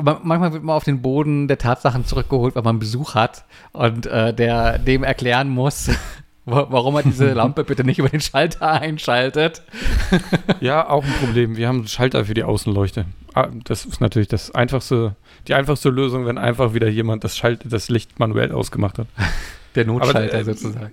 ma- 0.00 0.20
manchmal 0.22 0.52
wird 0.54 0.62
man 0.62 0.76
auf 0.76 0.84
den 0.84 1.02
Boden 1.02 1.46
der 1.48 1.58
Tatsachen 1.58 2.06
zurückgeholt, 2.06 2.54
weil 2.56 2.62
man 2.62 2.78
Besuch 2.78 3.14
hat 3.14 3.44
und 3.72 4.06
äh, 4.06 4.32
der 4.32 4.78
dem 4.78 5.04
erklären 5.04 5.48
muss, 5.50 5.90
warum 6.46 6.96
er 6.96 7.02
diese 7.02 7.32
Lampe 7.32 7.64
bitte 7.64 7.84
nicht 7.84 7.98
über 7.98 8.08
den 8.08 8.20
Schalter 8.20 8.72
einschaltet. 8.72 9.62
Ja, 10.60 10.88
auch 10.88 11.04
ein 11.04 11.12
Problem. 11.20 11.56
Wir 11.56 11.68
haben 11.68 11.78
einen 11.78 11.88
Schalter 11.88 12.24
für 12.24 12.34
die 12.34 12.44
Außenleuchte. 12.44 13.04
Ah, 13.34 13.48
Das 13.64 13.84
ist 13.84 14.00
natürlich 14.00 14.28
das 14.28 14.54
einfachste, 14.54 15.16
die 15.48 15.54
einfachste 15.54 15.90
Lösung, 15.90 16.24
wenn 16.24 16.38
einfach 16.38 16.72
wieder 16.72 16.88
jemand 16.88 17.24
das, 17.24 17.36
Schalt, 17.36 17.60
das 17.64 17.88
Licht 17.88 18.18
manuell 18.18 18.52
ausgemacht 18.52 18.98
hat. 18.98 19.08
Der 19.74 19.84
Notschalter 19.84 20.38
äh, 20.38 20.44
sozusagen. 20.44 20.92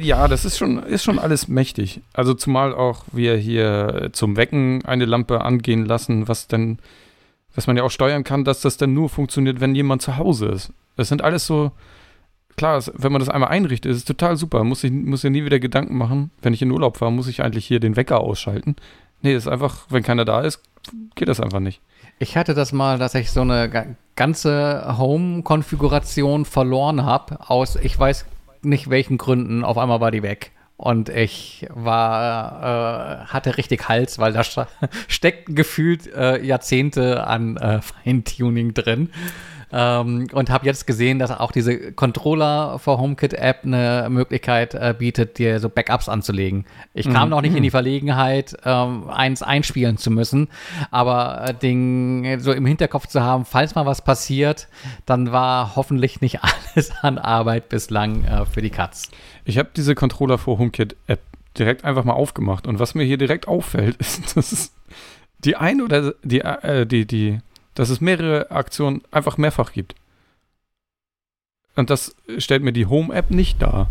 Ja, 0.00 0.28
das 0.28 0.44
ist 0.44 0.56
schon, 0.56 0.82
ist 0.84 1.04
schon 1.04 1.18
alles 1.18 1.48
mächtig. 1.48 2.00
Also 2.14 2.32
zumal 2.32 2.72
auch 2.74 3.04
wir 3.12 3.36
hier 3.36 4.10
zum 4.12 4.36
Wecken 4.36 4.84
eine 4.84 5.04
Lampe 5.04 5.42
angehen 5.42 5.84
lassen, 5.84 6.28
was 6.28 6.46
denn, 6.46 6.78
was 7.54 7.66
man 7.66 7.76
ja 7.76 7.82
auch 7.82 7.90
steuern 7.90 8.24
kann, 8.24 8.44
dass 8.44 8.60
das 8.62 8.76
dann 8.76 8.94
nur 8.94 9.08
funktioniert, 9.08 9.60
wenn 9.60 9.74
jemand 9.74 10.00
zu 10.00 10.16
Hause 10.16 10.46
ist. 10.46 10.72
Das 10.96 11.08
sind 11.08 11.22
alles 11.22 11.46
so, 11.46 11.72
klar, 12.56 12.82
wenn 12.94 13.12
man 13.12 13.20
das 13.20 13.28
einmal 13.28 13.50
einrichtet, 13.50 13.90
ist 13.92 13.98
es 13.98 14.04
total 14.04 14.36
super. 14.36 14.64
Muss 14.64 14.84
ich, 14.84 14.90
muss 14.92 15.24
ich 15.24 15.30
nie 15.30 15.44
wieder 15.44 15.58
Gedanken 15.60 15.96
machen. 15.96 16.30
Wenn 16.42 16.54
ich 16.54 16.62
in 16.62 16.70
Urlaub 16.70 16.96
fahre, 16.98 17.12
muss 17.12 17.28
ich 17.28 17.42
eigentlich 17.42 17.66
hier 17.66 17.80
den 17.80 17.96
Wecker 17.96 18.20
ausschalten. 18.20 18.76
Nee, 19.22 19.34
ist 19.34 19.48
einfach, 19.48 19.86
wenn 19.88 20.02
keiner 20.02 20.24
da 20.24 20.42
ist, 20.42 20.60
geht 21.14 21.28
das 21.28 21.40
einfach 21.40 21.60
nicht. 21.60 21.80
Ich 22.18 22.36
hatte 22.36 22.54
das 22.54 22.72
mal, 22.72 22.98
dass 22.98 23.14
ich 23.14 23.30
so 23.30 23.40
eine 23.40 23.68
ga- 23.70 23.86
ganze 24.16 24.96
Home-Konfiguration 24.98 26.44
verloren 26.44 27.04
habe, 27.04 27.38
aus 27.48 27.76
ich 27.76 27.98
weiß 27.98 28.26
nicht 28.62 28.88
welchen 28.90 29.18
Gründen. 29.18 29.64
Auf 29.64 29.78
einmal 29.78 30.00
war 30.00 30.10
die 30.10 30.22
weg. 30.22 30.52
Und 30.76 31.08
ich 31.08 31.66
war, 31.72 33.22
äh, 33.22 33.24
hatte 33.26 33.56
richtig 33.56 33.88
Hals, 33.88 34.18
weil 34.18 34.32
da 34.32 34.42
steckt 35.08 35.54
gefühlt 35.54 36.12
äh, 36.12 36.42
Jahrzehnte 36.44 37.26
an 37.26 37.56
äh, 37.56 37.80
Feintuning 37.80 38.74
drin. 38.74 39.10
Ähm, 39.76 40.28
und 40.32 40.50
habe 40.50 40.66
jetzt 40.66 40.86
gesehen, 40.86 41.18
dass 41.18 41.32
auch 41.32 41.50
diese 41.50 41.90
Controller 41.92 42.78
for 42.78 42.98
HomeKit 42.98 43.34
App 43.34 43.64
eine 43.64 44.06
Möglichkeit 44.08 44.74
äh, 44.74 44.94
bietet, 44.96 45.38
dir 45.38 45.58
so 45.58 45.68
Backups 45.68 46.08
anzulegen. 46.08 46.64
Ich 46.92 47.10
kam 47.10 47.30
noch 47.30 47.40
nicht 47.40 47.56
in 47.56 47.62
die 47.64 47.70
Verlegenheit, 47.72 48.54
ähm, 48.64 49.10
eins 49.10 49.42
einspielen 49.42 49.96
zu 49.96 50.12
müssen, 50.12 50.46
aber 50.92 51.48
äh, 51.48 51.54
den 51.54 52.38
so 52.38 52.52
im 52.52 52.66
Hinterkopf 52.66 53.08
zu 53.08 53.20
haben, 53.20 53.44
falls 53.44 53.74
mal 53.74 53.84
was 53.84 54.02
passiert, 54.02 54.68
dann 55.06 55.32
war 55.32 55.74
hoffentlich 55.74 56.20
nicht 56.20 56.38
alles 56.74 56.92
an 57.02 57.18
Arbeit 57.18 57.68
bislang 57.68 58.22
äh, 58.22 58.46
für 58.46 58.62
die 58.62 58.70
Katz. 58.70 59.10
Ich 59.44 59.58
habe 59.58 59.70
diese 59.74 59.96
Controller 59.96 60.38
for 60.38 60.58
HomeKit 60.58 60.94
App 61.08 61.20
direkt 61.58 61.84
einfach 61.84 62.04
mal 62.04 62.12
aufgemacht 62.12 62.68
und 62.68 62.78
was 62.78 62.94
mir 62.94 63.02
hier 63.02 63.18
direkt 63.18 63.48
auffällt, 63.48 63.96
ist, 63.98 64.36
dass 64.36 64.52
es 64.52 64.72
die 65.40 65.56
ein 65.56 65.80
oder 65.80 66.14
die, 66.22 66.42
äh, 66.42 66.86
die, 66.86 67.06
die, 67.06 67.40
dass 67.74 67.90
es 67.90 68.00
mehrere 68.00 68.50
Aktionen 68.50 69.02
einfach 69.10 69.36
mehrfach 69.36 69.72
gibt. 69.72 69.94
Und 71.76 71.90
das 71.90 72.14
stellt 72.38 72.62
mir 72.62 72.72
die 72.72 72.86
Home-App 72.86 73.30
nicht 73.30 73.60
dar. 73.60 73.90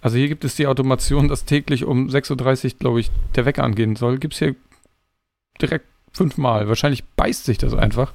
Also 0.00 0.16
hier 0.16 0.28
gibt 0.28 0.44
es 0.44 0.56
die 0.56 0.66
Automation, 0.66 1.28
dass 1.28 1.44
täglich 1.44 1.84
um 1.84 2.08
6.30 2.08 2.64
Uhr, 2.64 2.78
glaube 2.78 3.00
ich, 3.00 3.10
der 3.36 3.44
Wecker 3.44 3.64
angehen 3.64 3.96
soll. 3.96 4.18
Gibt 4.18 4.34
es 4.34 4.38
hier 4.38 4.54
direkt 5.60 5.86
fünfmal. 6.12 6.68
Wahrscheinlich 6.68 7.04
beißt 7.04 7.44
sich 7.44 7.58
das 7.58 7.74
einfach. 7.74 8.12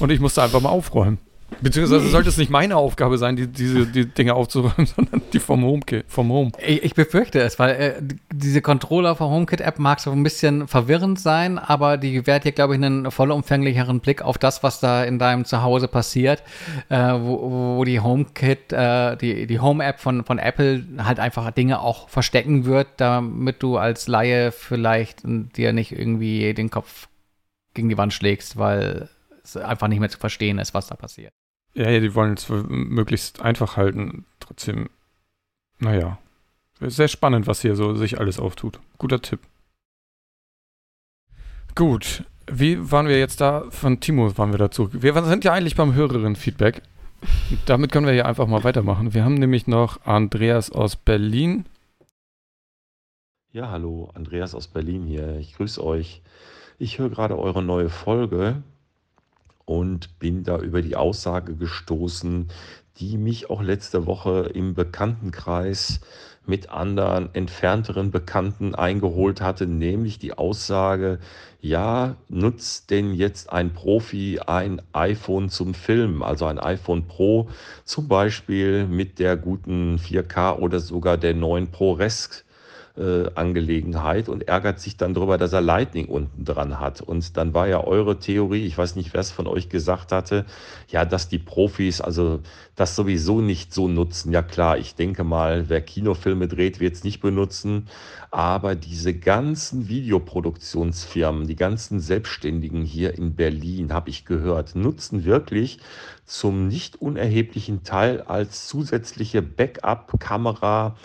Und 0.00 0.10
ich 0.10 0.20
musste 0.20 0.42
einfach 0.42 0.60
mal 0.60 0.68
aufräumen. 0.68 1.18
Beziehungsweise 1.60 2.08
sollte 2.08 2.28
es 2.28 2.36
nicht 2.36 2.50
meine 2.50 2.76
Aufgabe 2.76 3.18
sein, 3.18 3.34
die, 3.34 3.46
diese 3.46 3.86
die 3.86 4.06
Dinge 4.06 4.34
aufzuräumen, 4.34 4.86
sondern 4.96 5.22
die 5.32 5.40
vom 5.40 5.64
HomeKit, 5.64 6.04
vom 6.06 6.30
Home. 6.30 6.52
Ich, 6.64 6.82
ich 6.84 6.94
befürchte 6.94 7.40
es, 7.40 7.58
weil 7.58 7.70
äh, 7.74 8.02
diese 8.32 8.62
Controller 8.62 9.16
von 9.16 9.30
HomeKit-App 9.30 9.78
mag 9.78 9.98
so 10.00 10.12
ein 10.12 10.22
bisschen 10.22 10.68
verwirrend 10.68 11.18
sein, 11.18 11.58
aber 11.58 11.96
die 11.96 12.12
gewährt 12.12 12.44
hier, 12.44 12.52
glaube 12.52 12.74
ich, 12.76 12.82
einen 12.82 13.10
vollumfänglicheren 13.10 14.00
Blick 14.00 14.22
auf 14.22 14.38
das, 14.38 14.62
was 14.62 14.80
da 14.80 15.04
in 15.04 15.18
deinem 15.18 15.44
Zuhause 15.44 15.88
passiert, 15.88 16.42
äh, 16.90 16.96
wo, 16.98 17.76
wo 17.78 17.84
die 17.84 18.00
HomeKit, 18.00 18.72
äh, 18.72 19.16
die, 19.16 19.46
die 19.46 19.60
Home-App 19.60 20.00
von, 20.00 20.24
von 20.24 20.38
Apple 20.38 20.84
halt 20.98 21.18
einfach 21.18 21.50
Dinge 21.50 21.80
auch 21.80 22.08
verstecken 22.08 22.66
wird, 22.66 22.88
damit 22.98 23.62
du 23.62 23.78
als 23.78 24.06
Laie 24.06 24.52
vielleicht 24.52 25.22
dir 25.24 25.72
nicht 25.72 25.92
irgendwie 25.92 26.52
den 26.54 26.70
Kopf 26.70 27.08
gegen 27.74 27.88
die 27.88 27.98
Wand 27.98 28.12
schlägst, 28.12 28.56
weil 28.58 29.08
es 29.42 29.56
einfach 29.56 29.88
nicht 29.88 30.00
mehr 30.00 30.08
zu 30.08 30.18
verstehen 30.18 30.58
ist, 30.58 30.74
was 30.74 30.88
da 30.88 30.94
passiert. 30.94 31.32
Ja, 31.78 31.90
ja, 31.90 32.00
die 32.00 32.16
wollen 32.16 32.34
es 32.34 32.48
möglichst 32.48 33.40
einfach 33.40 33.76
halten. 33.76 34.24
Trotzdem, 34.40 34.90
naja. 35.78 36.18
Sehr 36.80 37.06
spannend, 37.06 37.46
was 37.46 37.62
hier 37.62 37.76
so 37.76 37.94
sich 37.94 38.18
alles 38.18 38.40
auftut. 38.40 38.80
Guter 38.98 39.22
Tipp. 39.22 39.38
Gut. 41.76 42.24
Wie 42.50 42.90
waren 42.90 43.06
wir 43.06 43.20
jetzt 43.20 43.40
da? 43.40 43.70
Von 43.70 44.00
Timo 44.00 44.36
waren 44.36 44.50
wir 44.50 44.58
dazu. 44.58 44.90
Wir 44.92 45.14
sind 45.22 45.44
ja 45.44 45.52
eigentlich 45.52 45.76
beim 45.76 45.94
Hörerinnen-Feedback. 45.94 46.82
Damit 47.66 47.92
können 47.92 48.06
wir 48.06 48.14
ja 48.14 48.24
einfach 48.24 48.48
mal 48.48 48.64
weitermachen. 48.64 49.14
Wir 49.14 49.24
haben 49.24 49.34
nämlich 49.34 49.68
noch 49.68 50.04
Andreas 50.04 50.72
aus 50.72 50.96
Berlin. 50.96 51.64
Ja, 53.52 53.70
hallo, 53.70 54.10
Andreas 54.14 54.52
aus 54.52 54.66
Berlin 54.66 55.06
hier. 55.06 55.36
Ich 55.38 55.54
grüße 55.54 55.84
euch. 55.84 56.22
Ich 56.80 56.98
höre 56.98 57.10
gerade 57.10 57.38
eure 57.38 57.62
neue 57.62 57.88
Folge 57.88 58.64
und 59.68 60.18
bin 60.18 60.44
da 60.44 60.58
über 60.58 60.80
die 60.80 60.96
Aussage 60.96 61.54
gestoßen, 61.54 62.48
die 62.96 63.18
mich 63.18 63.50
auch 63.50 63.62
letzte 63.62 64.06
Woche 64.06 64.50
im 64.54 64.74
Bekanntenkreis 64.74 66.00
mit 66.46 66.70
anderen 66.70 67.34
entfernteren 67.34 68.10
Bekannten 68.10 68.74
eingeholt 68.74 69.42
hatte, 69.42 69.66
nämlich 69.66 70.18
die 70.18 70.32
Aussage, 70.32 71.18
ja, 71.60 72.16
nutzt 72.30 72.90
denn 72.90 73.12
jetzt 73.12 73.52
ein 73.52 73.74
Profi 73.74 74.40
ein 74.46 74.80
iPhone 74.94 75.50
zum 75.50 75.74
Filmen, 75.74 76.22
also 76.22 76.46
ein 76.46 76.58
iPhone 76.58 77.06
Pro, 77.06 77.50
zum 77.84 78.08
Beispiel 78.08 78.86
mit 78.86 79.18
der 79.18 79.36
guten 79.36 79.96
4K 79.96 80.58
oder 80.58 80.80
sogar 80.80 81.18
der 81.18 81.34
neuen 81.34 81.70
ProRes 81.70 82.44
äh, 82.98 83.30
Angelegenheit 83.34 84.28
und 84.28 84.48
ärgert 84.48 84.80
sich 84.80 84.96
dann 84.96 85.14
darüber, 85.14 85.38
dass 85.38 85.52
er 85.52 85.60
Lightning 85.60 86.06
unten 86.06 86.44
dran 86.44 86.80
hat. 86.80 87.00
Und 87.00 87.36
dann 87.36 87.54
war 87.54 87.68
ja 87.68 87.82
eure 87.82 88.18
Theorie, 88.18 88.66
ich 88.66 88.76
weiß 88.76 88.96
nicht, 88.96 89.14
wer 89.14 89.20
es 89.20 89.30
von 89.30 89.46
euch 89.46 89.68
gesagt 89.68 90.12
hatte, 90.12 90.44
ja, 90.88 91.04
dass 91.04 91.28
die 91.28 91.38
Profis 91.38 92.00
also 92.00 92.40
das 92.74 92.96
sowieso 92.96 93.40
nicht 93.40 93.72
so 93.72 93.88
nutzen. 93.88 94.32
Ja 94.32 94.42
klar, 94.42 94.78
ich 94.78 94.94
denke 94.94 95.24
mal, 95.24 95.68
wer 95.68 95.80
Kinofilme 95.80 96.48
dreht, 96.48 96.80
wird 96.80 96.94
es 96.94 97.04
nicht 97.04 97.20
benutzen. 97.20 97.86
Aber 98.30 98.74
diese 98.74 99.14
ganzen 99.14 99.88
Videoproduktionsfirmen, 99.88 101.46
die 101.46 101.56
ganzen 101.56 102.00
Selbstständigen 102.00 102.82
hier 102.82 103.16
in 103.16 103.34
Berlin, 103.34 103.92
habe 103.92 104.10
ich 104.10 104.24
gehört, 104.24 104.74
nutzen 104.74 105.24
wirklich 105.24 105.78
zum 106.24 106.68
nicht 106.68 107.00
unerheblichen 107.00 107.84
Teil 107.84 108.20
als 108.20 108.68
zusätzliche 108.68 109.40
Backup-Kamera 109.40 110.96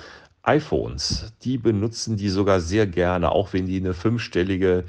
iPhones, 0.43 1.33
die 1.43 1.57
benutzen 1.57 2.17
die 2.17 2.29
sogar 2.29 2.59
sehr 2.59 2.85
gerne, 2.85 3.31
auch 3.31 3.53
wenn 3.53 3.65
die 3.65 3.77
eine 3.77 3.93
fünfstellige 3.93 4.83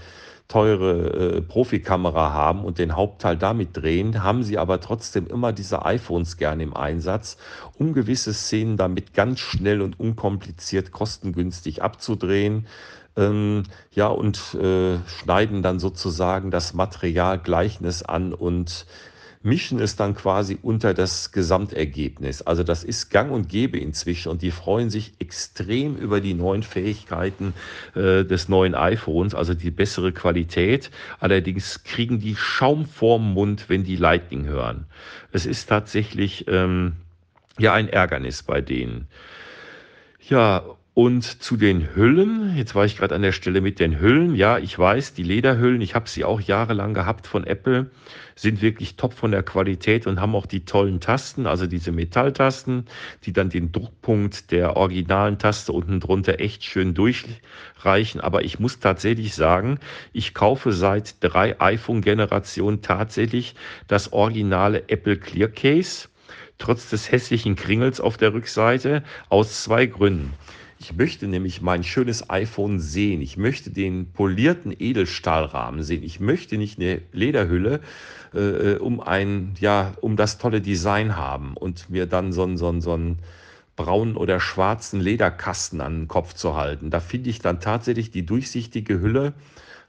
teure 0.48 1.36
äh, 1.36 1.40
Profikamera 1.40 2.32
haben 2.32 2.64
und 2.64 2.78
den 2.78 2.96
Hauptteil 2.96 3.36
damit 3.36 3.76
drehen, 3.76 4.22
haben 4.22 4.42
sie 4.42 4.58
aber 4.58 4.80
trotzdem 4.80 5.26
immer 5.26 5.52
diese 5.52 5.84
iPhones 5.84 6.36
gerne 6.36 6.62
im 6.62 6.76
Einsatz, 6.76 7.38
um 7.78 7.94
gewisse 7.94 8.34
Szenen 8.34 8.76
damit 8.76 9.14
ganz 9.14 9.40
schnell 9.40 9.80
und 9.80 9.98
unkompliziert 9.98 10.90
kostengünstig 10.92 11.82
abzudrehen. 11.82 12.66
Ähm, 13.16 13.62
ja, 13.92 14.08
und 14.08 14.54
äh, 14.54 14.98
schneiden 15.06 15.62
dann 15.62 15.78
sozusagen 15.78 16.50
das 16.50 16.74
Material 16.74 17.38
Gleichnis 17.38 18.02
an 18.02 18.34
und 18.34 18.86
mischen 19.44 19.78
es 19.78 19.94
dann 19.94 20.14
quasi 20.14 20.58
unter 20.62 20.94
das 20.94 21.30
Gesamtergebnis. 21.30 22.42
Also 22.42 22.62
das 22.62 22.82
ist 22.82 23.10
gang 23.10 23.30
und 23.30 23.48
gäbe 23.48 23.78
inzwischen 23.78 24.30
und 24.30 24.42
die 24.42 24.50
freuen 24.50 24.88
sich 24.88 25.12
extrem 25.18 25.96
über 25.96 26.20
die 26.20 26.34
neuen 26.34 26.62
Fähigkeiten 26.62 27.52
äh, 27.94 28.24
des 28.24 28.48
neuen 28.48 28.74
iPhones, 28.74 29.34
also 29.34 29.52
die 29.54 29.70
bessere 29.70 30.12
Qualität. 30.12 30.90
Allerdings 31.20 31.84
kriegen 31.84 32.18
die 32.18 32.36
Schaum 32.36 32.86
vorm 32.86 33.34
Mund, 33.34 33.68
wenn 33.68 33.84
die 33.84 33.96
Lightning 33.96 34.46
hören. 34.46 34.86
Es 35.30 35.44
ist 35.44 35.68
tatsächlich 35.68 36.46
ähm, 36.48 36.94
ja 37.58 37.74
ein 37.74 37.88
Ärgernis 37.88 38.42
bei 38.42 38.62
denen. 38.62 39.08
Ja, 40.26 40.64
und 40.94 41.24
zu 41.24 41.56
den 41.56 41.96
Hüllen, 41.96 42.56
jetzt 42.56 42.76
war 42.76 42.84
ich 42.84 42.96
gerade 42.96 43.16
an 43.16 43.22
der 43.22 43.32
Stelle 43.32 43.60
mit 43.60 43.80
den 43.80 43.98
Hüllen. 43.98 44.36
Ja, 44.36 44.58
ich 44.58 44.78
weiß, 44.78 45.12
die 45.12 45.24
Lederhüllen, 45.24 45.80
ich 45.80 45.96
habe 45.96 46.08
sie 46.08 46.22
auch 46.22 46.40
jahrelang 46.40 46.94
gehabt 46.94 47.26
von 47.26 47.44
Apple, 47.44 47.90
sind 48.36 48.62
wirklich 48.62 48.94
top 48.94 49.12
von 49.12 49.32
der 49.32 49.42
Qualität 49.42 50.06
und 50.06 50.20
haben 50.20 50.36
auch 50.36 50.46
die 50.46 50.64
tollen 50.64 51.00
Tasten, 51.00 51.48
also 51.48 51.66
diese 51.66 51.90
Metalltasten, 51.90 52.86
die 53.24 53.32
dann 53.32 53.50
den 53.50 53.72
Druckpunkt 53.72 54.52
der 54.52 54.76
originalen 54.76 55.36
Taste 55.36 55.72
unten 55.72 55.98
drunter 55.98 56.38
echt 56.38 56.62
schön 56.62 56.94
durchreichen. 56.94 58.20
Aber 58.20 58.44
ich 58.44 58.60
muss 58.60 58.78
tatsächlich 58.78 59.34
sagen, 59.34 59.80
ich 60.12 60.32
kaufe 60.32 60.70
seit 60.70 61.16
drei 61.24 61.60
iPhone-Generationen 61.60 62.82
tatsächlich 62.82 63.56
das 63.88 64.12
originale 64.12 64.88
Apple 64.88 65.16
Clear 65.16 65.48
Case, 65.48 66.06
trotz 66.58 66.88
des 66.90 67.10
hässlichen 67.10 67.56
Kringels 67.56 68.00
auf 68.00 68.16
der 68.16 68.32
Rückseite, 68.32 69.02
aus 69.28 69.64
zwei 69.64 69.86
Gründen. 69.86 70.34
Ich 70.78 70.94
möchte 70.96 71.26
nämlich 71.28 71.62
mein 71.62 71.84
schönes 71.84 72.28
iPhone 72.30 72.78
sehen. 72.78 73.20
Ich 73.22 73.36
möchte 73.36 73.70
den 73.70 74.12
polierten 74.12 74.74
Edelstahlrahmen 74.76 75.82
sehen. 75.82 76.02
Ich 76.02 76.20
möchte 76.20 76.58
nicht 76.58 76.78
eine 76.78 77.00
Lederhülle 77.12 77.80
äh, 78.34 78.74
um 78.74 79.00
ein, 79.00 79.54
ja, 79.60 79.94
um 80.00 80.16
das 80.16 80.38
tolle 80.38 80.60
Design 80.60 81.16
haben 81.16 81.56
und 81.56 81.90
mir 81.90 82.06
dann 82.06 82.32
so 82.32 82.42
einen, 82.42 82.56
so 82.56 82.68
einen, 82.68 82.80
so 82.80 82.92
einen 82.92 83.18
braunen 83.76 84.16
oder 84.16 84.40
schwarzen 84.40 85.00
Lederkasten 85.00 85.80
an 85.80 86.00
den 86.00 86.08
Kopf 86.08 86.34
zu 86.34 86.56
halten. 86.56 86.90
Da 86.90 87.00
finde 87.00 87.30
ich 87.30 87.40
dann 87.40 87.60
tatsächlich 87.60 88.10
die 88.10 88.26
durchsichtige 88.26 89.00
Hülle 89.00 89.34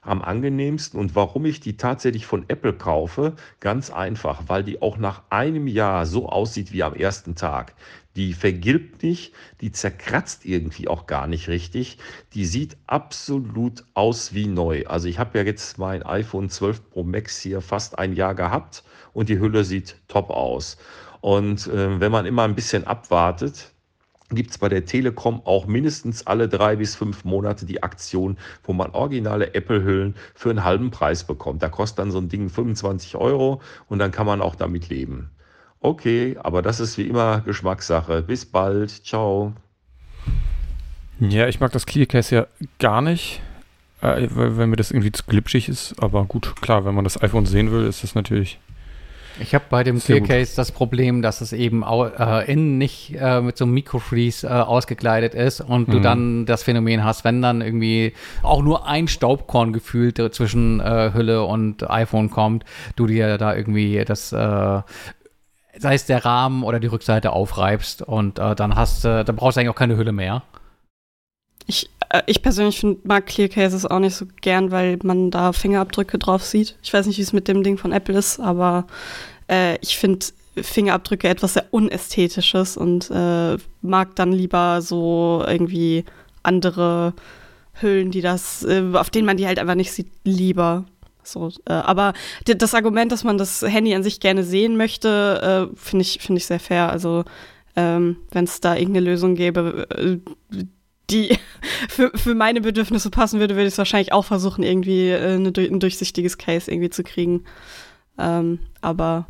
am 0.06 0.22
angenehmsten. 0.22 0.98
Und 0.98 1.14
warum 1.14 1.44
ich 1.44 1.60
die 1.60 1.76
tatsächlich 1.76 2.26
von 2.26 2.44
Apple 2.48 2.72
kaufe? 2.72 3.34
Ganz 3.60 3.90
einfach, 3.90 4.44
weil 4.46 4.64
die 4.64 4.80
auch 4.80 4.98
nach 4.98 5.22
einem 5.30 5.66
Jahr 5.66 6.06
so 6.06 6.28
aussieht 6.28 6.72
wie 6.72 6.82
am 6.82 6.94
ersten 6.94 7.34
Tag. 7.34 7.74
Die 8.16 8.32
vergilbt 8.32 9.02
nicht, 9.02 9.34
die 9.60 9.72
zerkratzt 9.72 10.46
irgendwie 10.46 10.88
auch 10.88 11.06
gar 11.06 11.26
nicht 11.26 11.48
richtig. 11.48 11.98
Die 12.32 12.46
sieht 12.46 12.78
absolut 12.86 13.84
aus 13.92 14.32
wie 14.32 14.46
neu. 14.46 14.86
Also 14.86 15.06
ich 15.06 15.18
habe 15.18 15.38
ja 15.38 15.44
jetzt 15.44 15.78
mein 15.78 16.02
iPhone 16.02 16.48
12 16.48 16.90
Pro 16.90 17.04
Max 17.04 17.38
hier 17.38 17.60
fast 17.60 17.98
ein 17.98 18.14
Jahr 18.14 18.34
gehabt 18.34 18.84
und 19.12 19.28
die 19.28 19.38
Hülle 19.38 19.64
sieht 19.64 19.96
top 20.08 20.30
aus. 20.30 20.78
Und 21.20 21.66
äh, 21.66 22.00
wenn 22.00 22.10
man 22.10 22.24
immer 22.24 22.44
ein 22.44 22.54
bisschen 22.54 22.84
abwartet, 22.84 23.72
gibt 24.30 24.50
es 24.50 24.58
bei 24.58 24.68
der 24.70 24.86
Telekom 24.86 25.42
auch 25.44 25.66
mindestens 25.66 26.26
alle 26.26 26.48
drei 26.48 26.76
bis 26.76 26.96
fünf 26.96 27.24
Monate 27.24 27.66
die 27.66 27.82
Aktion, 27.82 28.38
wo 28.64 28.72
man 28.72 28.90
originale 28.92 29.54
Apple-Hüllen 29.54 30.14
für 30.34 30.50
einen 30.50 30.64
halben 30.64 30.90
Preis 30.90 31.24
bekommt. 31.24 31.62
Da 31.62 31.68
kostet 31.68 31.98
dann 31.98 32.10
so 32.10 32.18
ein 32.18 32.28
Ding 32.28 32.48
25 32.48 33.16
Euro 33.16 33.60
und 33.88 33.98
dann 33.98 34.10
kann 34.10 34.26
man 34.26 34.40
auch 34.40 34.54
damit 34.54 34.88
leben. 34.88 35.30
Okay, 35.86 36.36
aber 36.42 36.62
das 36.62 36.80
ist 36.80 36.98
wie 36.98 37.06
immer 37.06 37.42
Geschmackssache. 37.42 38.20
Bis 38.20 38.44
bald. 38.44 38.90
Ciao. 38.90 39.52
Ja, 41.20 41.46
ich 41.46 41.60
mag 41.60 41.70
das 41.70 41.86
Clearcase 41.86 42.34
ja 42.34 42.46
gar 42.80 43.02
nicht, 43.02 43.40
äh, 44.02 44.26
weil, 44.30 44.66
mir 44.66 44.74
das 44.74 44.90
irgendwie 44.90 45.12
zu 45.12 45.22
glitschig 45.22 45.68
ist. 45.68 45.94
Aber 46.02 46.24
gut, 46.24 46.60
klar, 46.60 46.84
wenn 46.84 46.96
man 46.96 47.04
das 47.04 47.22
iPhone 47.22 47.46
sehen 47.46 47.70
will, 47.70 47.86
ist 47.86 48.02
das 48.02 48.16
natürlich. 48.16 48.58
Ich 49.38 49.54
habe 49.54 49.66
bei 49.70 49.84
dem 49.84 50.00
Clearcase 50.00 50.56
das 50.56 50.72
Problem, 50.72 51.22
dass 51.22 51.40
es 51.40 51.52
eben 51.52 51.84
äh, 51.84 52.50
innen 52.50 52.78
nicht 52.78 53.14
äh, 53.16 53.40
mit 53.40 53.56
so 53.56 53.64
einem 53.64 53.74
Microfreeze 53.74 54.48
äh, 54.48 54.50
ausgekleidet 54.50 55.34
ist 55.34 55.60
und 55.60 55.86
mhm. 55.86 55.92
du 55.92 56.00
dann 56.00 56.46
das 56.46 56.64
Phänomen 56.64 57.04
hast, 57.04 57.22
wenn 57.22 57.42
dann 57.42 57.60
irgendwie 57.60 58.12
auch 58.42 58.62
nur 58.62 58.88
ein 58.88 59.06
Staubkorn 59.06 59.72
gefühlt 59.72 60.16
zwischen 60.34 60.80
äh, 60.80 61.12
Hülle 61.14 61.44
und 61.44 61.88
iPhone 61.88 62.30
kommt, 62.30 62.64
du 62.96 63.06
dir 63.06 63.38
da 63.38 63.54
irgendwie 63.54 64.02
das 64.04 64.32
äh, 64.32 64.80
sei 65.78 65.94
es 65.94 66.06
der 66.06 66.24
Rahmen 66.24 66.62
oder 66.62 66.80
die 66.80 66.86
Rückseite 66.86 67.32
aufreibst 67.32 68.02
und 68.02 68.38
äh, 68.38 68.54
dann 68.54 68.74
hast 68.76 69.04
du, 69.04 69.20
äh, 69.20 69.24
dann 69.24 69.36
brauchst 69.36 69.56
du 69.56 69.60
eigentlich 69.60 69.70
auch 69.70 69.78
keine 69.78 69.96
Hülle 69.96 70.12
mehr. 70.12 70.42
Ich, 71.66 71.90
äh, 72.10 72.22
ich 72.26 72.42
persönlich 72.42 72.78
find, 72.78 73.04
mag 73.04 73.26
Clear 73.26 73.48
Cases 73.48 73.86
auch 73.86 73.98
nicht 73.98 74.14
so 74.14 74.26
gern, 74.40 74.70
weil 74.70 74.98
man 75.02 75.30
da 75.30 75.52
Fingerabdrücke 75.52 76.18
drauf 76.18 76.44
sieht. 76.44 76.76
Ich 76.82 76.92
weiß 76.92 77.06
nicht, 77.06 77.18
wie 77.18 77.22
es 77.22 77.32
mit 77.32 77.48
dem 77.48 77.62
Ding 77.62 77.78
von 77.78 77.92
Apple 77.92 78.16
ist, 78.16 78.40
aber 78.40 78.86
äh, 79.50 79.76
ich 79.80 79.98
finde 79.98 80.26
Fingerabdrücke 80.56 81.28
etwas 81.28 81.54
sehr 81.54 81.66
Unästhetisches 81.70 82.76
und 82.76 83.10
äh, 83.10 83.56
mag 83.82 84.16
dann 84.16 84.32
lieber 84.32 84.80
so 84.80 85.44
irgendwie 85.46 86.04
andere 86.42 87.12
Hüllen, 87.74 88.10
die 88.10 88.22
das, 88.22 88.62
äh, 88.64 88.82
auf 88.94 89.10
denen 89.10 89.26
man 89.26 89.36
die 89.36 89.46
halt 89.46 89.58
einfach 89.58 89.74
nicht 89.74 89.92
sieht, 89.92 90.10
lieber. 90.24 90.84
So, 91.26 91.50
äh, 91.66 91.72
aber 91.72 92.12
das 92.44 92.74
Argument, 92.74 93.12
dass 93.12 93.24
man 93.24 93.38
das 93.38 93.62
Handy 93.62 93.94
an 93.94 94.02
sich 94.02 94.20
gerne 94.20 94.44
sehen 94.44 94.76
möchte, 94.76 95.70
äh, 95.72 95.76
finde 95.76 96.02
ich, 96.02 96.18
finde 96.20 96.38
ich 96.38 96.46
sehr 96.46 96.60
fair. 96.60 96.90
Also 96.90 97.24
ähm, 97.74 98.16
wenn 98.30 98.44
es 98.44 98.60
da 98.60 98.74
irgendeine 98.74 99.06
Lösung 99.06 99.34
gäbe, 99.34 99.86
äh, 99.90 100.18
die 101.10 101.38
für, 101.88 102.10
für 102.16 102.34
meine 102.34 102.60
Bedürfnisse 102.60 103.10
passen 103.10 103.40
würde, 103.40 103.54
würde 103.54 103.66
ich 103.66 103.74
es 103.74 103.78
wahrscheinlich 103.78 104.12
auch 104.12 104.24
versuchen, 104.24 104.62
irgendwie 104.62 105.10
äh, 105.10 105.34
eine, 105.34 105.52
ein 105.56 105.80
durchsichtiges 105.80 106.38
Case 106.38 106.70
irgendwie 106.70 106.90
zu 106.90 107.02
kriegen. 107.02 107.44
Ähm, 108.18 108.60
aber 108.80 109.26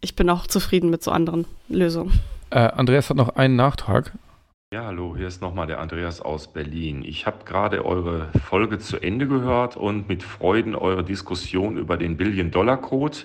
ich 0.00 0.14
bin 0.14 0.28
auch 0.30 0.46
zufrieden 0.46 0.90
mit 0.90 1.02
so 1.02 1.10
anderen 1.10 1.46
Lösungen. 1.68 2.20
Äh, 2.50 2.58
Andreas 2.58 3.10
hat 3.10 3.16
noch 3.16 3.30
einen 3.30 3.56
Nachtrag. 3.56 4.12
Ja, 4.74 4.86
hallo, 4.86 5.14
hier 5.16 5.28
ist 5.28 5.42
nochmal 5.42 5.68
der 5.68 5.78
Andreas 5.78 6.20
aus 6.20 6.52
Berlin. 6.52 7.04
Ich 7.04 7.24
habe 7.24 7.44
gerade 7.44 7.84
eure 7.84 8.26
Folge 8.48 8.80
zu 8.80 8.98
Ende 8.98 9.28
gehört 9.28 9.76
und 9.76 10.08
mit 10.08 10.24
Freuden 10.24 10.74
eure 10.74 11.04
Diskussion 11.04 11.76
über 11.76 11.96
den 11.96 12.16
Billion-Dollar-Code, 12.16 13.18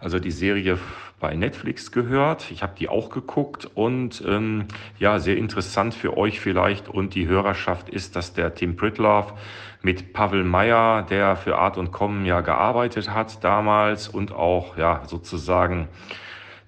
also 0.00 0.18
die 0.18 0.30
Serie 0.30 0.78
bei 1.18 1.34
Netflix 1.34 1.92
gehört. 1.92 2.50
Ich 2.50 2.62
habe 2.62 2.74
die 2.78 2.90
auch 2.90 3.08
geguckt 3.08 3.70
und 3.72 4.22
ähm, 4.28 4.66
ja, 4.98 5.18
sehr 5.18 5.38
interessant 5.38 5.94
für 5.94 6.14
euch 6.18 6.40
vielleicht 6.40 6.90
und 6.90 7.14
die 7.14 7.26
Hörerschaft 7.26 7.88
ist, 7.88 8.14
dass 8.14 8.34
der 8.34 8.54
Tim 8.54 8.76
Pritlove 8.76 9.32
mit 9.80 10.12
Pavel 10.12 10.44
Meyer, 10.44 11.06
der 11.08 11.36
für 11.36 11.56
Art 11.56 11.78
und 11.78 11.90
Kommen 11.90 12.26
ja 12.26 12.42
gearbeitet 12.42 13.08
hat 13.08 13.42
damals 13.42 14.08
und 14.08 14.32
auch 14.32 14.76
ja 14.76 15.04
sozusagen 15.06 15.88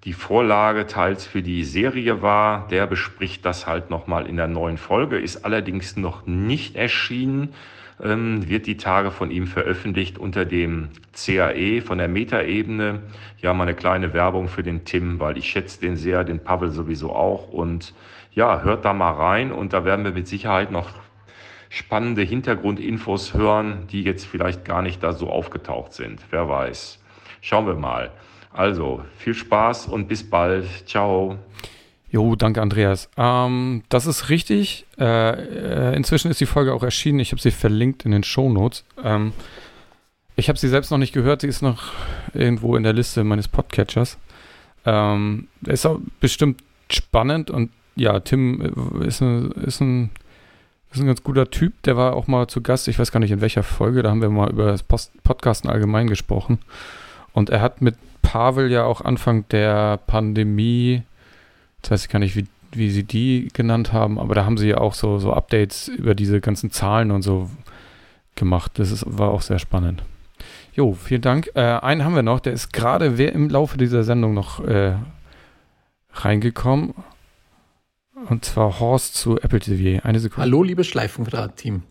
die 0.05 0.13
Vorlage 0.13 0.87
teils 0.87 1.27
für 1.27 1.43
die 1.43 1.65
Serie 1.65 2.21
war. 2.21 2.69
Der 2.69 2.87
bespricht 2.87 3.45
das 3.45 3.67
halt 3.67 3.91
nochmal 3.91 4.27
in 4.27 4.37
der 4.37 4.49
neuen 4.49 4.77
Folge, 4.77 5.19
ist 5.19 5.45
allerdings 5.45 5.97
noch 5.97 6.27
nicht 6.27 6.77
erschienen, 6.77 7.55
ähm, 8.03 8.49
wird 8.49 8.67
die 8.67 8.77
Tage 8.77 9.11
von 9.11 9.31
ihm 9.31 9.47
veröffentlicht 9.47 10.19
unter 10.19 10.45
dem 10.45 10.91
CAE 11.15 11.81
von 11.81 11.99
der 11.99 12.09
Metaebene. 12.09 13.03
Ja, 13.41 13.55
mal 13.55 13.65
eine 13.65 13.75
kleine 13.75 14.13
Werbung 14.13 14.49
für 14.49 14.63
den 14.63 14.85
Tim, 14.85 15.21
weil 15.21 15.39
ich 15.39 15.49
schätze 15.49 15.81
den 15.81 15.97
sehr, 15.97 16.25
den 16.25 16.41
Pavel 16.41 16.71
sowieso 16.71 17.13
auch. 17.15 17.49
Und 17.49 17.95
ja, 18.33 18.63
hört 18.63 18.85
da 18.85 18.93
mal 18.93 19.13
rein 19.13 19.53
und 19.53 19.73
da 19.73 19.85
werden 19.85 20.05
wir 20.05 20.13
mit 20.13 20.29
Sicherheit 20.29 20.71
noch 20.71 20.91
spannende 21.71 22.23
Hintergrundinfos 22.23 23.33
hören, 23.33 23.87
die 23.91 24.03
jetzt 24.03 24.27
vielleicht 24.27 24.65
gar 24.65 24.83
nicht 24.83 25.03
da 25.03 25.13
so 25.13 25.31
aufgetaucht 25.31 25.93
sind. 25.93 26.21
Wer 26.31 26.49
weiß. 26.49 27.01
Schauen 27.41 27.67
wir 27.67 27.75
mal. 27.75 28.13
Also, 28.55 29.03
viel 29.19 29.35
Spaß 29.35 29.89
und 29.89 30.07
bis 30.07 30.23
bald. 30.23 30.67
Ciao. 30.87 31.39
Jo, 32.09 32.37
danke 32.37 32.63
Andreas. 32.63 33.11
Ähm, 33.17 33.83
das 33.89 34.07
ist 34.07 34.29
richtig. 34.29 34.87
Äh, 34.97 35.91
äh, 35.91 35.97
inzwischen 35.97 36.31
ist 36.31 36.41
die 36.41 36.47
Folge 36.47 36.73
auch 36.73 36.85
erschienen. 36.85 37.19
Ich 37.19 37.33
habe 37.33 37.43
sie 37.43 37.51
verlinkt 37.51 38.05
in 38.05 38.13
den 38.13 38.23
Show 38.23 38.49
Notes. 38.49 38.85
Ähm, 39.03 39.33
ich 40.37 40.49
habe 40.49 40.57
sie 40.57 40.69
selbst 40.69 40.93
noch 40.93 40.99
nicht 40.99 41.13
gehört. 41.13 41.41
Sie 41.41 41.49
ist 41.49 41.63
noch 41.63 41.93
irgendwo 42.33 42.77
in 42.77 42.85
der 42.85 42.93
Liste 42.93 43.25
meines 43.25 43.49
Podcatchers. 43.49 44.19
Ähm, 44.87 45.49
ist 45.67 45.85
auch 45.85 45.99
bestimmt 46.21 46.63
spannend 46.89 47.51
und 47.51 47.71
ja, 47.97 48.21
Tim 48.21 48.61
äh, 48.61 49.07
ist, 49.09 49.21
eine, 49.21 49.49
ist, 49.67 49.81
ein, 49.81 50.11
ist 50.93 51.01
ein 51.01 51.07
ganz 51.07 51.25
guter 51.25 51.51
Typ. 51.51 51.83
Der 51.83 51.97
war 51.97 52.15
auch 52.15 52.29
mal 52.29 52.47
zu 52.47 52.61
Gast. 52.61 52.87
Ich 52.87 53.01
weiß 53.01 53.11
gar 53.11 53.19
nicht 53.19 53.33
in 53.33 53.41
welcher 53.41 53.65
Folge. 53.65 54.05
Da 54.05 54.11
haben 54.11 54.23
wir 54.23 54.31
mal 54.31 54.51
über 54.51 54.67
das 54.67 54.85
Post 54.85 55.11
Podcasten 55.25 55.69
allgemein 55.69 56.07
gesprochen. 56.07 56.61
Und 57.33 57.51
er 57.51 57.61
hat 57.61 57.83
mit 57.83 57.97
Pavel 58.25 58.71
ja 58.71 58.85
auch 58.85 59.01
Anfang 59.01 59.47
der 59.49 59.99
Pandemie, 59.99 61.03
jetzt 61.77 61.91
weiß 61.91 62.05
ich 62.05 62.09
gar 62.09 62.19
nicht, 62.19 62.35
wie, 62.35 62.47
wie 62.73 62.91
sie 62.91 63.05
die 63.05 63.49
genannt 63.53 63.93
haben, 63.93 64.19
aber 64.19 64.35
da 64.35 64.45
haben 64.45 64.57
sie 64.57 64.69
ja 64.69 64.79
auch 64.79 64.95
so, 64.95 65.19
so 65.19 65.33
Updates 65.33 65.89
über 65.89 66.15
diese 66.15 66.41
ganzen 66.41 66.73
Zahlen 66.73 67.13
und 67.13 67.23
so 67.23 67.51
gemacht. 68.35 68.73
Das 68.77 68.91
ist, 68.91 69.05
war 69.07 69.31
auch 69.31 69.43
sehr 69.43 69.61
spannend. 69.61 70.03
Jo, 70.75 70.95
vielen 70.95 71.23
Dank. 71.23 71.51
Äh, 71.55 71.61
einen 71.61 72.05
haben 72.05 72.17
wir 72.17 72.23
noch, 72.23 72.41
der 72.41 72.53
ist 72.53 72.73
gerade 72.73 73.07
im 73.07 73.49
Laufe 73.49 73.79
dieser 73.79 74.03
Sendung 74.03 74.35
noch 74.35 74.59
äh, 74.65 74.95
reingekommen. 76.13 76.95
Und 78.29 78.45
zwar 78.45 78.81
Horst 78.81 79.15
zu 79.15 79.39
Apple 79.41 79.61
TV. 79.61 80.05
Eine 80.05 80.19
Sekunde. 80.19 80.43
Hallo, 80.43 80.63
liebes 80.63 80.87
Schleifenquadrat-Team. 80.89 81.83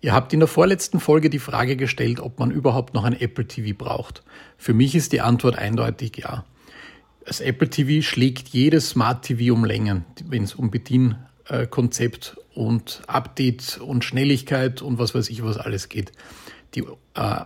Ihr 0.00 0.12
habt 0.12 0.32
in 0.32 0.40
der 0.40 0.48
vorletzten 0.48 1.00
Folge 1.00 1.30
die 1.30 1.38
Frage 1.38 1.76
gestellt, 1.76 2.20
ob 2.20 2.38
man 2.38 2.50
überhaupt 2.50 2.94
noch 2.94 3.04
ein 3.04 3.18
Apple 3.18 3.46
TV 3.46 3.76
braucht. 3.76 4.22
Für 4.58 4.74
mich 4.74 4.94
ist 4.94 5.12
die 5.12 5.20
Antwort 5.20 5.56
eindeutig 5.56 6.18
ja. 6.18 6.44
Das 7.24 7.40
Apple 7.40 7.68
TV 7.68 8.06
schlägt 8.06 8.48
jedes 8.48 8.90
Smart 8.90 9.24
TV 9.24 9.52
um 9.52 9.64
Längen, 9.64 10.04
wenn 10.26 10.44
es 10.44 10.54
um 10.54 10.70
Bedienkonzept 10.70 12.36
und 12.54 13.02
Update 13.08 13.78
und 13.78 14.04
Schnelligkeit 14.04 14.80
und 14.80 14.98
was 14.98 15.14
weiß 15.14 15.28
ich 15.30 15.42
was 15.42 15.56
alles 15.56 15.88
geht. 15.88 16.12
Die, 16.74 16.84
äh, 17.14 17.44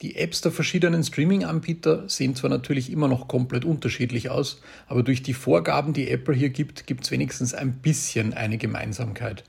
die 0.00 0.16
Apps 0.16 0.40
der 0.40 0.50
verschiedenen 0.50 1.04
Streaming-Anbieter 1.04 2.08
sehen 2.08 2.34
zwar 2.34 2.48
natürlich 2.48 2.90
immer 2.90 3.06
noch 3.06 3.28
komplett 3.28 3.64
unterschiedlich 3.64 4.30
aus, 4.30 4.62
aber 4.86 5.02
durch 5.02 5.22
die 5.22 5.34
Vorgaben, 5.34 5.92
die 5.92 6.10
Apple 6.10 6.34
hier 6.34 6.50
gibt, 6.50 6.86
gibt 6.86 7.04
es 7.04 7.10
wenigstens 7.10 7.54
ein 7.54 7.74
bisschen 7.74 8.32
eine 8.32 8.56
Gemeinsamkeit. 8.56 9.44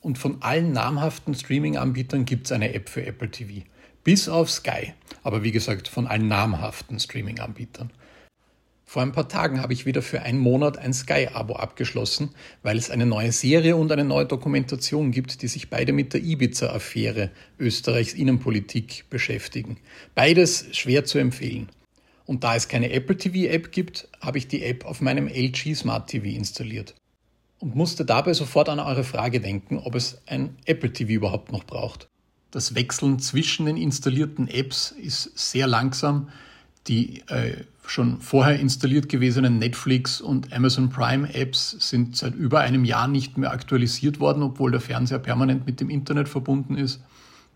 Und 0.00 0.16
von 0.16 0.40
allen 0.40 0.72
namhaften 0.72 1.34
Streaming-Anbietern 1.34 2.24
gibt 2.24 2.46
es 2.46 2.52
eine 2.52 2.72
App 2.72 2.88
für 2.88 3.04
Apple 3.04 3.30
TV. 3.30 3.66
Bis 4.02 4.28
auf 4.28 4.50
Sky. 4.50 4.94
Aber 5.22 5.42
wie 5.44 5.52
gesagt, 5.52 5.88
von 5.88 6.06
allen 6.06 6.26
namhaften 6.26 6.98
Streaming-Anbietern. 6.98 7.92
Vor 8.86 9.02
ein 9.02 9.12
paar 9.12 9.28
Tagen 9.28 9.60
habe 9.62 9.72
ich 9.72 9.86
wieder 9.86 10.02
für 10.02 10.22
einen 10.22 10.38
Monat 10.38 10.78
ein 10.78 10.92
Sky-Abo 10.92 11.54
abgeschlossen, 11.54 12.30
weil 12.62 12.76
es 12.76 12.90
eine 12.90 13.06
neue 13.06 13.30
Serie 13.30 13.76
und 13.76 13.92
eine 13.92 14.04
neue 14.04 14.26
Dokumentation 14.26 15.12
gibt, 15.12 15.42
die 15.42 15.48
sich 15.48 15.70
beide 15.70 15.92
mit 15.92 16.12
der 16.12 16.22
Ibiza-Affäre 16.22 17.30
Österreichs 17.58 18.14
Innenpolitik 18.14 19.04
beschäftigen. 19.08 19.76
Beides 20.16 20.66
schwer 20.72 21.04
zu 21.04 21.18
empfehlen. 21.18 21.68
Und 22.24 22.42
da 22.42 22.56
es 22.56 22.66
keine 22.66 22.90
Apple 22.90 23.16
TV-App 23.16 23.70
gibt, 23.70 24.08
habe 24.20 24.38
ich 24.38 24.48
die 24.48 24.64
App 24.64 24.84
auf 24.84 25.00
meinem 25.00 25.28
LG 25.28 25.76
Smart 25.76 26.08
TV 26.08 26.26
installiert 26.26 26.94
und 27.60 27.76
musste 27.76 28.04
dabei 28.04 28.34
sofort 28.34 28.68
an 28.68 28.80
eure 28.80 29.04
Frage 29.04 29.40
denken, 29.40 29.78
ob 29.78 29.94
es 29.94 30.20
ein 30.26 30.56
Apple 30.64 30.92
TV 30.92 31.12
überhaupt 31.12 31.52
noch 31.52 31.64
braucht. 31.64 32.08
Das 32.50 32.74
Wechseln 32.74 33.20
zwischen 33.20 33.66
den 33.66 33.76
installierten 33.76 34.48
Apps 34.48 34.90
ist 34.90 35.38
sehr 35.38 35.68
langsam. 35.68 36.30
Die 36.88 37.20
äh, 37.28 37.64
schon 37.86 38.20
vorher 38.20 38.58
installiert 38.58 39.08
gewesenen 39.08 39.58
Netflix 39.58 40.20
und 40.20 40.52
Amazon 40.52 40.88
Prime 40.88 41.32
Apps 41.34 41.76
sind 41.78 42.16
seit 42.16 42.34
über 42.34 42.60
einem 42.60 42.84
Jahr 42.84 43.06
nicht 43.06 43.36
mehr 43.36 43.52
aktualisiert 43.52 44.18
worden, 44.18 44.42
obwohl 44.42 44.70
der 44.70 44.80
Fernseher 44.80 45.18
permanent 45.18 45.66
mit 45.66 45.80
dem 45.80 45.90
Internet 45.90 46.28
verbunden 46.28 46.76
ist. 46.76 47.00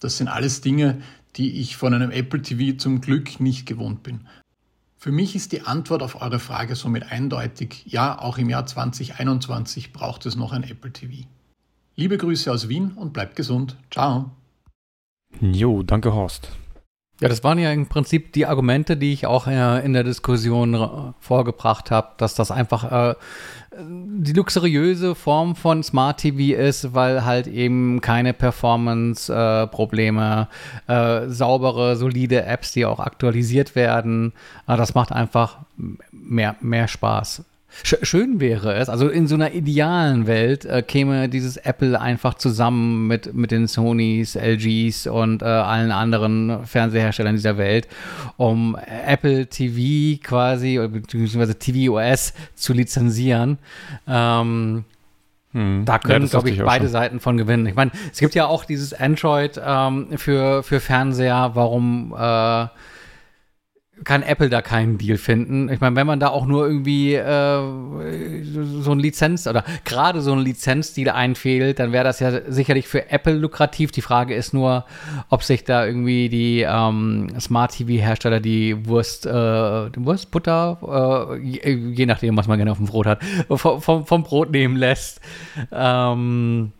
Das 0.00 0.18
sind 0.18 0.28
alles 0.28 0.60
Dinge, 0.60 1.00
die 1.36 1.60
ich 1.60 1.76
von 1.76 1.94
einem 1.94 2.10
Apple 2.10 2.42
TV 2.42 2.76
zum 2.76 3.00
Glück 3.00 3.40
nicht 3.40 3.66
gewohnt 3.66 4.02
bin. 4.02 4.20
Für 5.04 5.12
mich 5.12 5.36
ist 5.36 5.52
die 5.52 5.60
Antwort 5.60 6.02
auf 6.02 6.22
eure 6.22 6.38
Frage 6.38 6.76
somit 6.76 7.12
eindeutig, 7.12 7.84
ja, 7.84 8.18
auch 8.18 8.38
im 8.38 8.48
Jahr 8.48 8.64
2021 8.64 9.92
braucht 9.92 10.24
es 10.24 10.34
noch 10.34 10.52
ein 10.52 10.64
Apple 10.64 10.94
TV. 10.94 11.26
Liebe 11.94 12.16
Grüße 12.16 12.50
aus 12.50 12.70
Wien 12.70 12.92
und 12.92 13.12
bleibt 13.12 13.36
gesund. 13.36 13.76
Ciao. 13.90 14.30
Jo, 15.42 15.82
danke 15.82 16.14
Horst. 16.14 16.52
Ja, 17.20 17.28
das 17.28 17.44
waren 17.44 17.58
ja 17.58 17.70
im 17.70 17.86
Prinzip 17.86 18.32
die 18.32 18.46
Argumente, 18.46 18.96
die 18.96 19.12
ich 19.12 19.26
auch 19.26 19.46
in 19.46 19.92
der 19.92 20.04
Diskussion 20.04 21.14
vorgebracht 21.20 21.90
habe, 21.90 22.14
dass 22.16 22.34
das 22.34 22.50
einfach 22.50 23.10
äh, 23.10 23.14
die 23.78 24.32
luxuriöse 24.32 25.14
Form 25.14 25.54
von 25.56 25.82
Smart 25.82 26.20
TV 26.20 26.58
ist, 26.58 26.94
weil 26.94 27.24
halt 27.24 27.46
eben 27.46 28.00
keine 28.00 28.32
Performance-Probleme, 28.32 30.48
äh, 30.88 31.24
äh, 31.24 31.30
saubere, 31.30 31.96
solide 31.96 32.44
Apps, 32.44 32.72
die 32.72 32.86
auch 32.86 33.00
aktualisiert 33.00 33.74
werden. 33.74 34.32
Äh, 34.66 34.76
das 34.76 34.94
macht 34.94 35.12
einfach 35.12 35.58
mehr, 36.10 36.56
mehr 36.60 36.88
Spaß. 36.88 37.44
Schön 37.82 38.40
wäre 38.40 38.74
es, 38.74 38.88
also 38.88 39.08
in 39.08 39.26
so 39.26 39.34
einer 39.34 39.52
idealen 39.52 40.26
Welt 40.26 40.64
äh, 40.64 40.82
käme 40.82 41.28
dieses 41.28 41.56
Apple 41.56 42.00
einfach 42.00 42.34
zusammen 42.34 43.06
mit, 43.06 43.34
mit 43.34 43.50
den 43.50 43.66
Sonys, 43.66 44.36
LGs 44.36 45.06
und 45.08 45.42
äh, 45.42 45.46
allen 45.46 45.90
anderen 45.90 46.64
Fernseherstellern 46.66 47.34
dieser 47.34 47.58
Welt, 47.58 47.88
um 48.36 48.76
Apple 49.06 49.46
TV 49.46 50.22
quasi, 50.22 50.78
beziehungsweise 50.88 51.58
TVOS 51.58 52.32
zu 52.54 52.72
lizenzieren. 52.72 53.58
Ähm, 54.06 54.84
hm. 55.52 55.84
Da 55.84 55.98
können, 55.98 56.24
ja, 56.24 56.30
glaube 56.30 56.50
ich, 56.50 56.62
beide 56.62 56.84
schon. 56.84 56.92
Seiten 56.92 57.20
von 57.20 57.36
gewinnen. 57.36 57.66
Ich 57.66 57.74
meine, 57.74 57.92
es 58.12 58.18
gibt 58.18 58.34
ja 58.34 58.46
auch 58.46 58.64
dieses 58.64 58.92
Android 58.92 59.60
ähm, 59.64 60.08
für, 60.16 60.62
für 60.62 60.80
Fernseher, 60.80 61.52
warum 61.54 62.14
äh, 62.18 62.66
kann 64.02 64.22
Apple 64.22 64.48
da 64.48 64.60
keinen 64.60 64.98
Deal 64.98 65.16
finden. 65.18 65.68
Ich 65.68 65.80
meine, 65.80 65.94
wenn 65.94 66.06
man 66.06 66.18
da 66.18 66.28
auch 66.28 66.46
nur 66.46 66.66
irgendwie 66.66 67.14
äh, 67.14 68.42
so 68.42 68.90
ein 68.90 68.98
Lizenz 68.98 69.46
oder 69.46 69.64
gerade 69.84 70.20
so 70.20 70.32
ein 70.32 70.40
Lizenzdeal 70.40 71.14
einfehlt, 71.14 71.78
dann 71.78 71.92
wäre 71.92 72.02
das 72.02 72.18
ja 72.18 72.40
sicherlich 72.50 72.88
für 72.88 73.10
Apple 73.10 73.34
lukrativ. 73.34 73.92
Die 73.92 74.02
Frage 74.02 74.34
ist 74.34 74.52
nur, 74.52 74.84
ob 75.28 75.44
sich 75.44 75.64
da 75.64 75.86
irgendwie 75.86 76.28
die 76.28 76.62
ähm, 76.62 77.28
Smart 77.38 77.76
TV-Hersteller 77.76 78.40
die 78.40 78.86
Wurst, 78.86 79.26
äh, 79.26 79.30
Wurst, 79.32 80.32
Butter, 80.32 81.30
äh, 81.32 81.38
je, 81.38 81.92
je, 81.94 82.06
nachdem, 82.06 82.36
was 82.36 82.48
man 82.48 82.58
gerne 82.58 82.72
auf 82.72 82.78
dem 82.78 82.86
Brot 82.86 83.06
hat, 83.06 83.22
vom, 83.48 83.80
vom, 83.80 84.06
vom 84.06 84.22
Brot 84.24 84.50
nehmen 84.50 84.76
lässt. 84.76 85.20
Ähm, 85.70 86.72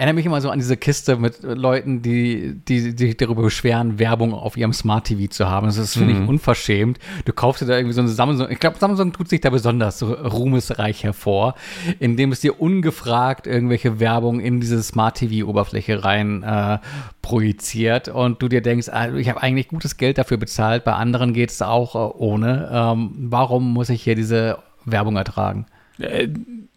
Erinnere 0.00 0.14
mich 0.14 0.26
immer 0.26 0.40
so 0.40 0.48
an 0.50 0.60
diese 0.60 0.76
Kiste 0.76 1.16
mit 1.16 1.42
Leuten, 1.42 2.02
die, 2.02 2.54
die, 2.68 2.94
die 2.94 3.06
sich 3.08 3.16
darüber 3.16 3.42
beschweren, 3.42 3.98
Werbung 3.98 4.32
auf 4.32 4.56
ihrem 4.56 4.72
Smart 4.72 5.08
TV 5.08 5.28
zu 5.28 5.50
haben. 5.50 5.66
Das 5.66 5.76
ist, 5.76 5.94
finde 5.94 6.12
ich, 6.12 6.20
Mhm. 6.20 6.28
unverschämt. 6.28 7.00
Du 7.24 7.32
kaufst 7.32 7.62
dir 7.62 7.66
da 7.66 7.76
irgendwie 7.76 7.94
so 7.94 8.02
eine 8.02 8.10
Samsung. 8.10 8.46
Ich 8.48 8.60
glaube, 8.60 8.78
Samsung 8.78 9.12
tut 9.12 9.28
sich 9.28 9.40
da 9.40 9.50
besonders 9.50 9.98
so 9.98 10.12
ruhmesreich 10.12 11.02
hervor, 11.02 11.56
indem 11.98 12.30
es 12.30 12.38
dir 12.38 12.60
ungefragt 12.60 13.48
irgendwelche 13.48 13.98
Werbung 13.98 14.38
in 14.38 14.60
diese 14.60 14.80
Smart 14.84 15.16
TV-Oberfläche 15.16 16.04
rein 16.04 16.44
äh, 16.44 16.78
projiziert 17.20 18.06
und 18.06 18.40
du 18.40 18.46
dir 18.48 18.60
denkst, 18.62 18.88
ah, 18.90 19.12
ich 19.16 19.28
habe 19.28 19.42
eigentlich 19.42 19.66
gutes 19.66 19.96
Geld 19.96 20.16
dafür 20.18 20.36
bezahlt, 20.36 20.84
bei 20.84 20.92
anderen 20.92 21.32
geht 21.32 21.50
es 21.50 21.60
auch 21.60 21.96
äh, 21.96 21.98
ohne. 22.16 22.70
Ähm, 22.72 23.10
warum 23.30 23.72
muss 23.72 23.88
ich 23.88 24.04
hier 24.04 24.14
diese 24.14 24.58
Werbung 24.84 25.16
ertragen? 25.16 25.66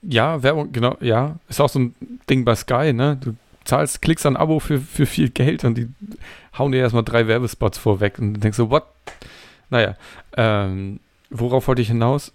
Ja, 0.04 0.42
Werbung, 0.42 0.72
genau, 0.72 0.98
ja. 1.00 1.38
Ist 1.48 1.62
auch 1.62 1.70
so 1.70 1.80
ein 1.80 1.96
Ding 2.30 2.44
bei 2.44 2.56
Sky, 2.56 2.94
ne? 2.94 3.18
Du 3.22 3.36
zahlst, 3.64 4.02
klickst 4.02 4.26
ein 4.26 4.38
Abo 4.38 4.60
für, 4.60 4.80
für 4.80 5.06
viel 5.06 5.30
Geld 5.30 5.64
und 5.64 5.78
die 5.78 5.88
hauen 6.58 6.72
dir 6.72 6.80
erstmal 6.80 7.04
drei 7.04 7.28
Werbespots 7.28 7.78
vorweg 7.78 8.18
und 8.20 8.42
denkst 8.42 8.58
so, 8.58 8.70
what? 8.70 8.86
Naja, 9.70 9.96
ähm, 10.36 11.00
worauf 11.30 11.68
wollte 11.68 11.82
ich 11.82 11.88
hinaus? 11.90 12.34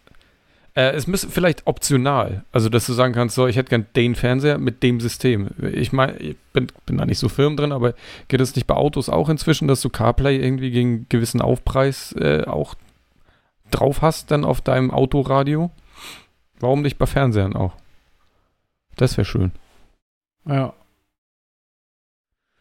Äh, 0.74 0.92
es 0.92 1.06
müsste 1.06 1.28
vielleicht 1.28 1.66
optional, 1.66 2.44
also 2.52 2.68
dass 2.68 2.86
du 2.86 2.92
sagen 2.92 3.14
kannst, 3.14 3.34
so, 3.34 3.46
ich 3.46 3.56
hätte 3.56 3.70
gern 3.70 3.86
den 3.96 4.14
Fernseher 4.14 4.58
mit 4.58 4.82
dem 4.82 5.00
System. 5.00 5.48
Ich 5.72 5.92
meine, 5.92 6.16
ich 6.18 6.36
bin, 6.52 6.68
bin 6.84 6.98
da 6.98 7.06
nicht 7.06 7.18
so 7.18 7.28
firm 7.28 7.56
drin, 7.56 7.72
aber 7.72 7.94
geht 8.28 8.40
es 8.40 8.54
nicht 8.54 8.66
bei 8.66 8.74
Autos 8.74 9.08
auch 9.08 9.28
inzwischen, 9.28 9.68
dass 9.68 9.80
du 9.80 9.88
CarPlay 9.88 10.36
irgendwie 10.36 10.70
gegen 10.70 11.06
gewissen 11.08 11.40
Aufpreis 11.40 12.12
äh, 12.12 12.44
auch 12.44 12.74
drauf 13.70 14.02
hast, 14.02 14.30
dann 14.30 14.44
auf 14.44 14.60
deinem 14.60 14.90
Autoradio? 14.90 15.70
Warum 16.60 16.82
nicht 16.82 16.98
bei 16.98 17.06
Fernsehern 17.06 17.54
auch? 17.54 17.74
Das 18.96 19.16
wäre 19.16 19.24
schön. 19.24 19.52
Ja. 20.46 20.74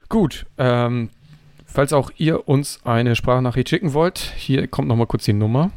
Gut, 0.09 0.45
ähm, 0.57 1.09
falls 1.65 1.93
auch 1.93 2.11
ihr 2.17 2.47
uns 2.47 2.79
eine 2.83 3.15
Sprachnachricht 3.15 3.69
schicken 3.69 3.93
wollt, 3.93 4.19
hier 4.19 4.67
kommt 4.67 4.87
nochmal 4.87 5.07
kurz 5.07 5.25
die 5.25 5.33
Nummer. 5.33 5.71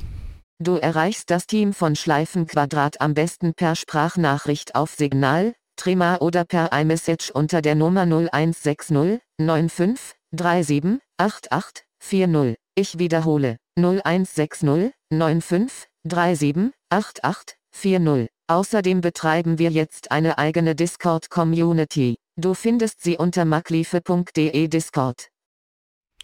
Du 0.60 0.74
erreichst 0.74 1.30
das 1.30 1.46
Team 1.46 1.72
von 1.72 1.94
Schleifenquadrat 1.94 3.00
am 3.00 3.14
besten 3.14 3.54
per 3.54 3.76
Sprachnachricht 3.76 4.74
auf 4.74 4.94
Signal, 4.94 5.54
Trima 5.76 6.16
oder 6.16 6.44
per 6.44 6.72
iMessage 6.72 7.30
unter 7.30 7.62
der 7.62 7.76
Nummer 7.76 8.02
0160 8.02 9.20
95 9.38 10.16
37 10.32 11.00
88 11.16 11.84
40. 12.00 12.56
Ich 12.74 12.98
wiederhole 12.98 13.58
0160 13.78 14.92
95 15.10 15.88
37 16.04 16.72
88 16.90 17.57
40. 17.72 18.28
Außerdem 18.48 19.00
betreiben 19.00 19.58
wir 19.58 19.70
jetzt 19.70 20.10
eine 20.10 20.38
eigene 20.38 20.74
Discord-Community. 20.74 22.16
Du 22.36 22.54
findest 22.54 23.02
sie 23.02 23.16
unter 23.16 23.44
magliefe.de 23.44 24.68
Discord. 24.68 25.28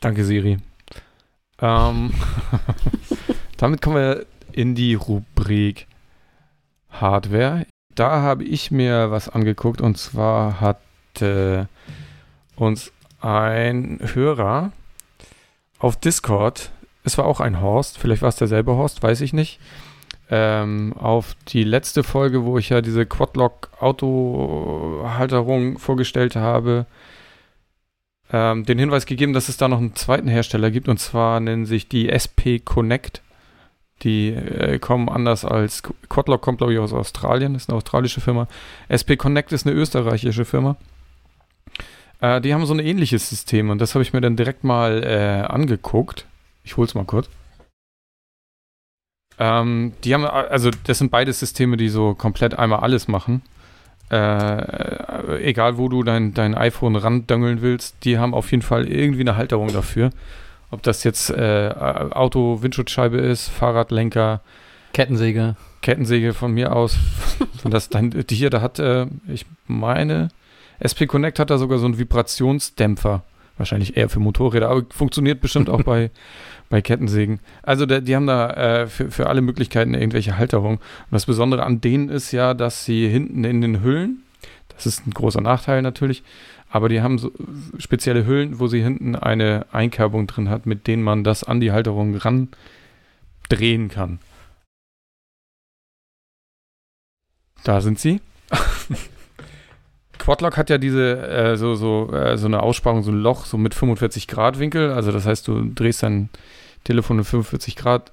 Danke, 0.01 0.25
Siri. 0.25 0.59
Ähm, 1.61 2.12
damit 3.57 3.83
kommen 3.83 3.97
wir 3.97 4.27
in 4.53 4.75
die 4.75 4.95
Rubrik 4.95 5.87
Hardware. 6.91 7.66
Da 7.95 8.23
habe 8.23 8.45
ich 8.45 8.71
mir 8.71 9.11
was 9.11 9.29
angeguckt 9.29 9.81
und 9.81 9.99
zwar 9.99 10.61
hat 10.61 10.81
äh, 11.21 11.66
uns 12.57 12.93
ein 13.21 14.01
Hörer 14.15 14.73
auf 15.79 15.97
Discord, 15.97 16.71
es 17.05 17.19
war 17.19 17.27
auch 17.27 17.41
ein 17.41 17.61
Horst, 17.61 17.99
vielleicht 17.99 18.23
war 18.23 18.29
es 18.29 18.37
derselbe 18.37 18.73
Horst, 18.73 19.03
weiß 19.03 19.21
ich 19.21 19.33
nicht, 19.33 19.61
ähm, 20.31 20.95
auf 20.99 21.35
die 21.49 21.65
letzte 21.65 22.03
Folge, 22.03 22.45
wo 22.45 22.59
ich 22.59 22.71
ja 22.71 22.81
diese 22.81 23.07
Quadlock-Autohalterung 23.07 25.79
vorgestellt 25.79 26.37
habe, 26.37 26.87
ähm, 28.33 28.65
den 28.65 28.79
Hinweis 28.79 29.07
gegeben, 29.07 29.33
dass 29.33 29.49
es 29.49 29.57
da 29.57 29.69
noch 29.69 29.79
einen 29.79 29.95
zweiten 29.97 30.29
Hersteller 30.29 30.71
gibt 30.71 30.89
und 30.89 30.99
zwar 30.99 31.41
nennen 31.41 31.67
sich 31.67 31.89
die 31.89 32.09
SP 32.09 32.59
Connect. 32.65 33.23
Die 34.03 34.31
äh, 34.31 34.79
kommen 34.81 35.09
anders 35.09 35.45
als 35.45 35.85
Qu- 35.85 35.95
Quadlock 36.09 36.43
kommt 36.43 36.59
glaube 36.59 36.73
ich 36.73 36.79
aus 36.81 36.93
Australien, 36.93 37.55
ist 37.55 37.69
eine 37.69 37.77
australische 37.77 38.21
Firma. 38.21 38.49
SP 38.91 39.15
Connect 39.17 39.53
ist 39.53 39.67
eine 39.67 39.77
österreichische 39.77 40.45
Firma. 40.45 40.77
Äh, 42.21 42.41
die 42.41 42.53
haben 42.55 42.67
so 42.67 42.75
ein 42.75 42.81
ähnliches 42.81 43.29
System 43.29 43.71
und 43.71 43.79
das 43.81 43.95
habe 43.95 44.03
ich 44.03 44.13
mir 44.13 44.21
dann 44.21 44.37
direkt 44.37 44.65
mal 44.65 45.03
äh, 45.05 45.45
angeguckt. 45.47 46.27
Ich 46.65 46.77
hol's 46.77 46.95
mal 46.95 47.05
kurz. 47.05 47.29
Ähm, 49.39 49.93
die 50.05 50.15
haben, 50.15 50.24
also 50.24 50.70
das 50.85 50.98
sind 50.98 51.11
beide 51.11 51.32
Systeme, 51.32 51.77
die 51.77 51.89
so 51.89 52.15
komplett 52.15 52.59
einmal 52.59 52.81
alles 52.81 53.09
machen. 53.09 53.43
Äh, 54.11 55.43
egal 55.43 55.78
wo 55.78 55.89
du 55.89 56.02
dein, 56.02 56.35
dein 56.35 56.55
iPhone 56.55 56.94
randöngeln 56.97 57.62
willst, 57.62 58.05
die 58.05 58.19
haben 58.19 58.35
auf 58.35 58.51
jeden 58.51 58.62
Fall 58.62 58.86
irgendwie 58.86 59.23
eine 59.23 59.36
Halterung 59.36 59.73
dafür. 59.73 60.11
Ob 60.70 60.82
das 60.82 61.05
jetzt 61.05 61.31
äh, 61.31 61.70
Auto, 62.11 62.62
Windschutzscheibe 62.62 63.19
ist, 63.19 63.48
Fahrradlenker, 63.48 64.40
Kettensäge. 64.93 65.56
Kettensäge 65.82 66.32
von 66.32 66.52
mir 66.52 66.74
aus. 66.74 66.97
Das 67.65 67.89
dann, 67.89 68.11
die 68.11 68.35
hier, 68.35 68.51
da 68.51 68.61
hat, 68.61 68.78
äh, 68.78 69.06
ich 69.27 69.47
meine, 69.66 70.28
SP 70.77 71.06
Connect 71.09 71.39
hat 71.39 71.48
da 71.48 71.56
sogar 71.56 71.78
so 71.78 71.86
einen 71.86 71.98
Vibrationsdämpfer. 71.98 73.23
Wahrscheinlich 73.56 73.97
eher 73.97 74.09
für 74.09 74.20
Motorräder, 74.20 74.69
aber 74.69 74.82
funktioniert 74.90 75.40
bestimmt 75.40 75.70
auch 75.70 75.82
bei, 75.85 76.11
bei 76.70 76.81
Kettensägen. 76.82 77.41
Also 77.62 77.86
da, 77.86 78.01
die 78.01 78.16
haben 78.16 78.27
da 78.27 78.51
äh, 78.51 78.86
für, 78.86 79.11
für 79.11 79.28
alle 79.28 79.43
Möglichkeiten 79.43 79.95
irgendwelche 79.95 80.39
Halterungen. 80.39 80.78
Und 80.78 81.12
das 81.12 81.27
Besondere 81.27 81.65
an 81.65 81.81
denen 81.81 82.09
ist 82.09 82.32
ja, 82.32 82.55
dass 82.55 82.85
sie 82.85 83.09
hinten 83.09 83.45
in 83.45 83.61
den 83.61 83.82
Hüllen, 83.82 84.23
das 84.69 84.86
ist 84.86 85.07
ein 85.07 85.12
großer 85.12 85.41
Nachteil 85.41 85.82
natürlich, 85.82 86.23
aber 86.70 86.89
die 86.89 87.01
haben 87.01 87.19
so 87.19 87.31
spezielle 87.78 88.27
Hüllen, 88.27 88.59
wo 88.59 88.66
sie 88.66 88.82
hinten 88.82 89.15
eine 89.15 89.66
Einkerbung 89.70 90.27
drin 90.27 90.51
hat, 90.51 90.66
mit 90.66 90.89
denen 90.89 91.05
man 91.05 91.23
das 91.23 91.45
an 91.45 91.61
die 91.61 91.70
Halterung 91.70 92.16
ran 92.16 92.49
drehen 93.49 93.89
kann. 93.89 94.19
Da 97.62 97.81
sind 97.81 97.99
sie. 97.99 98.20
Quadlock 100.19 100.57
hat 100.57 100.70
ja 100.70 100.78
diese 100.78 101.27
äh, 101.27 101.57
so, 101.57 101.74
so, 101.74 102.12
äh, 102.12 102.36
so 102.39 102.47
eine 102.47 102.62
Aussparung, 102.62 103.03
so 103.03 103.11
ein 103.11 103.20
Loch, 103.20 103.47
so 103.47 103.57
mit 103.57 103.74
45 103.74 104.28
Grad 104.28 104.59
Winkel. 104.59 104.93
Also 104.93 105.12
das 105.12 105.27
heißt, 105.27 105.47
du 105.49 105.70
drehst 105.74 106.03
dein 106.03 106.28
Telefon 106.85 107.19
in 107.19 107.24
45 107.24 107.77
Grad, 107.77 108.12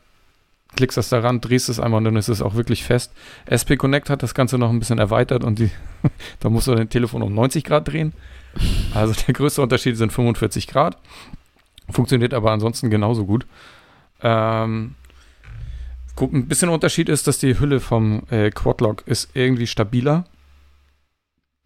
klickst 0.75 0.97
das 0.97 1.09
daran, 1.09 1.41
drehst 1.41 1.69
es 1.69 1.79
einmal 1.79 1.99
und 1.99 2.05
dann 2.05 2.15
ist 2.15 2.29
es 2.29 2.41
auch 2.41 2.55
wirklich 2.55 2.83
fest. 2.83 3.11
SP 3.45 3.75
Connect 3.77 4.09
hat 4.09 4.23
das 4.23 4.33
Ganze 4.33 4.57
noch 4.57 4.69
ein 4.69 4.79
bisschen 4.79 4.99
erweitert 4.99 5.43
und 5.43 5.59
die, 5.59 5.69
da 6.39 6.49
musst 6.49 6.67
du 6.67 6.75
dein 6.75 6.89
Telefon 6.89 7.21
um 7.21 7.33
90 7.33 7.63
Grad 7.63 7.87
drehen. 7.87 8.13
Also 8.93 9.13
der 9.13 9.33
größte 9.33 9.61
Unterschied 9.61 9.97
sind 9.97 10.11
45 10.11 10.67
Grad. 10.67 10.97
Funktioniert 11.89 12.33
aber 12.33 12.51
ansonsten 12.51 12.89
genauso 12.89 13.25
gut. 13.25 13.45
Ähm, 14.21 14.95
gut, 16.15 16.33
ein 16.33 16.47
bisschen 16.47 16.69
Unterschied 16.69 17.09
ist, 17.09 17.27
dass 17.27 17.39
die 17.39 17.59
Hülle 17.59 17.79
vom 17.79 18.23
äh, 18.29 18.49
Quadlock 18.49 19.03
ist 19.07 19.29
irgendwie 19.33 19.67
stabiler. 19.67 20.25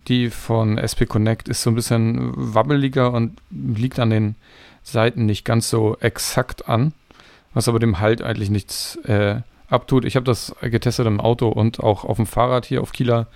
Die 0.07 0.30
von 0.30 0.77
SP 0.77 1.06
Connect 1.07 1.49
ist 1.49 1.64
so 1.64 1.72
ein 1.72 1.76
bisschen 1.76 2.32
wabbeliger 2.36 3.11
und 3.11 3.40
liegt 3.49 3.99
an 3.99 4.10
den 4.10 4.36
Seiten 4.84 5.26
nicht 5.26 5.45
ganz 5.45 5.69
so 5.69 5.98
exakt 5.99 6.69
an, 6.69 6.94
was 7.53 7.68
aber 7.68 7.80
dem 7.80 7.99
Halt 7.99 8.22
eigentlich 8.22 8.49
nichts 8.49 8.98
äh, 9.06 9.41
abtut. 9.68 10.06
Ich 10.06 10.15
habe 10.15 10.26
das 10.26 10.56
getestet 10.61 11.07
im 11.07 11.19
Auto 11.19 11.49
und 11.49 11.80
auch 11.80 12.06
auf 12.06 12.18
dem 12.18 12.27
Fahrrad 12.27 12.65
hier 12.65 12.82
auf 12.82 12.91
Kieler 12.91 13.27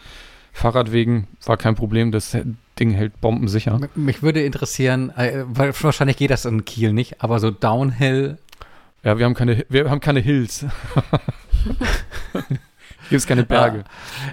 Fahrradwegen 0.52 1.28
war 1.46 1.58
kein 1.58 1.76
Problem. 1.76 2.12
Das 2.12 2.36
Ding 2.80 2.92
hält 2.92 3.20
bombensicher. 3.22 3.80
Mich 3.96 4.22
würde 4.22 4.44
interessieren, 4.44 5.12
äh, 5.16 5.44
weil 5.48 5.74
wahrscheinlich 5.82 6.18
geht 6.18 6.32
das 6.32 6.46
in 6.46 6.66
Kiel 6.66 6.94
nicht, 6.94 7.22
aber 7.24 7.40
so 7.40 7.52
Downhill, 7.52 8.38
Ja, 9.04 9.18
wir 9.18 9.26
haben 9.26 9.36
keine, 9.36 9.66
wir 9.70 9.90
haben 9.90 10.02
keine 10.02 10.20
Hills. 10.20 10.66
Gibt 13.10 13.20
es 13.22 13.28
keine 13.28 13.44
Berge. 13.44 13.84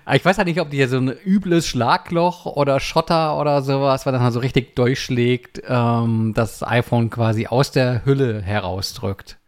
Ja. 0.06 0.14
Ich 0.14 0.24
weiß 0.24 0.36
halt 0.38 0.48
nicht, 0.48 0.60
ob 0.60 0.70
die 0.70 0.76
hier 0.76 0.88
so 0.88 0.98
ein 0.98 1.08
übles 1.24 1.66
Schlagloch 1.66 2.46
oder 2.46 2.78
Schotter 2.78 3.38
oder 3.38 3.62
sowas, 3.62 4.04
weil 4.04 4.12
das 4.12 4.20
mal 4.20 4.32
so 4.32 4.40
richtig 4.40 4.76
durchschlägt, 4.76 5.62
ähm, 5.66 6.32
das 6.34 6.62
iPhone 6.62 7.10
quasi 7.10 7.46
aus 7.46 7.70
der 7.70 8.04
Hülle 8.04 8.42
herausdrückt. 8.42 9.38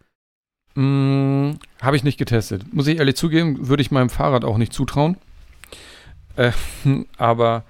Mm, 0.75 1.53
Habe 1.83 1.97
ich 1.97 2.05
nicht 2.05 2.19
getestet. 2.19 2.73
Muss 2.73 2.87
ich 2.87 2.99
ehrlich 2.99 3.17
zugeben, 3.17 3.69
würde 3.69 3.83
ich 3.83 3.91
meinem 3.91 4.11
Fahrrad 4.11 4.45
auch 4.45 4.59
nicht 4.59 4.73
zutrauen. 4.73 5.17
Äh, 6.37 6.53
aber 7.19 7.65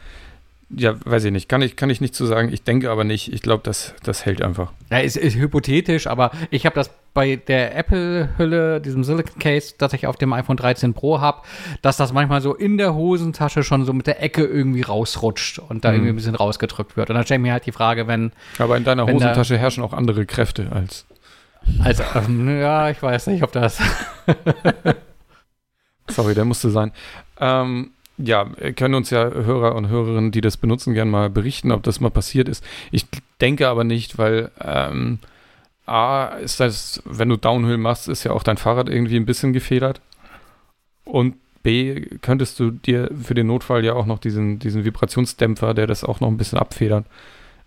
ja, 0.70 0.94
weiß 1.04 1.24
ich 1.24 1.32
nicht. 1.32 1.48
Kann 1.48 1.62
ich, 1.62 1.76
kann 1.76 1.88
ich 1.90 2.00
nicht 2.00 2.14
zu 2.14 2.26
sagen. 2.26 2.52
Ich 2.52 2.62
denke 2.62 2.90
aber 2.90 3.04
nicht. 3.04 3.32
Ich 3.32 3.40
glaube, 3.42 3.62
das, 3.64 3.94
das 4.02 4.26
hält 4.26 4.42
einfach. 4.42 4.72
Ja, 4.90 4.98
ist, 4.98 5.16
ist 5.16 5.34
hypothetisch, 5.36 6.06
aber 6.06 6.30
ich 6.50 6.66
habe 6.66 6.74
das 6.74 6.90
bei 7.14 7.36
der 7.36 7.74
Apple-Hülle, 7.76 8.80
diesem 8.80 9.02
Silicon 9.02 9.38
Case, 9.40 9.74
das 9.78 9.92
ich 9.94 10.06
auf 10.06 10.16
dem 10.16 10.32
iPhone 10.32 10.56
13 10.58 10.92
Pro 10.94 11.20
habe, 11.20 11.40
dass 11.82 11.96
das 11.96 12.12
manchmal 12.12 12.40
so 12.42 12.54
in 12.54 12.76
der 12.78 12.94
Hosentasche 12.94 13.62
schon 13.62 13.84
so 13.86 13.92
mit 13.92 14.06
der 14.06 14.22
Ecke 14.22 14.44
irgendwie 14.44 14.82
rausrutscht 14.82 15.58
und 15.58 15.84
da 15.84 15.88
Mhm. 15.88 15.94
irgendwie 15.96 16.12
ein 16.12 16.16
bisschen 16.16 16.34
rausgedrückt 16.34 16.96
wird. 16.96 17.08
Und 17.10 17.16
dann 17.16 17.24
stelle 17.24 17.38
ich 17.38 17.42
mir 17.42 17.52
halt 17.52 17.66
die 17.66 17.72
Frage, 17.72 18.06
wenn, 18.06 18.32
Aber 18.58 18.76
in 18.76 18.84
deiner 18.84 19.06
Wenn 19.06 19.18
da- 19.18 19.24
Hosentasche 19.24 19.56
herrschen 19.58 19.82
auch 19.82 19.94
andere 19.94 20.26
Kräfte 20.26 20.70
als. 20.70 21.06
also, 21.82 22.02
ähm, 22.14 22.60
ja, 22.60 22.90
ich 22.90 23.02
weiß 23.02 23.26
nicht, 23.28 23.42
ob 23.42 23.52
das. 23.52 23.78
Sorry, 26.08 26.34
der 26.34 26.44
musste 26.44 26.70
sein. 26.70 26.92
Ähm, 27.40 27.90
ja, 28.18 28.44
können 28.76 28.94
uns 28.94 29.10
ja 29.10 29.30
Hörer 29.30 29.74
und 29.74 29.88
Hörerinnen, 29.88 30.32
die 30.32 30.40
das 30.40 30.56
benutzen, 30.56 30.94
gerne 30.94 31.10
mal 31.10 31.30
berichten, 31.30 31.72
ob 31.72 31.82
das 31.82 32.00
mal 32.00 32.10
passiert 32.10 32.48
ist. 32.48 32.64
Ich 32.90 33.06
denke 33.40 33.68
aber 33.68 33.84
nicht, 33.84 34.18
weil 34.18 34.50
ähm, 34.60 35.18
A, 35.86 36.26
ist 36.36 36.60
das, 36.60 37.02
wenn 37.04 37.28
du 37.28 37.36
Downhill 37.36 37.78
machst, 37.78 38.08
ist 38.08 38.24
ja 38.24 38.32
auch 38.32 38.42
dein 38.42 38.58
Fahrrad 38.58 38.88
irgendwie 38.88 39.16
ein 39.16 39.26
bisschen 39.26 39.52
gefedert. 39.52 40.00
Und 41.04 41.36
B, 41.62 42.02
könntest 42.20 42.60
du 42.60 42.70
dir 42.70 43.10
für 43.22 43.34
den 43.34 43.46
Notfall 43.46 43.84
ja 43.84 43.94
auch 43.94 44.06
noch 44.06 44.18
diesen, 44.18 44.58
diesen 44.58 44.84
Vibrationsdämpfer, 44.84 45.74
der 45.74 45.86
das 45.86 46.04
auch 46.04 46.20
noch 46.20 46.28
ein 46.28 46.36
bisschen 46.36 46.58
abfedert, 46.58 47.06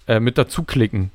äh, 0.07 0.19
mit 0.19 0.38
dazu 0.38 0.64
klicken. 0.64 1.11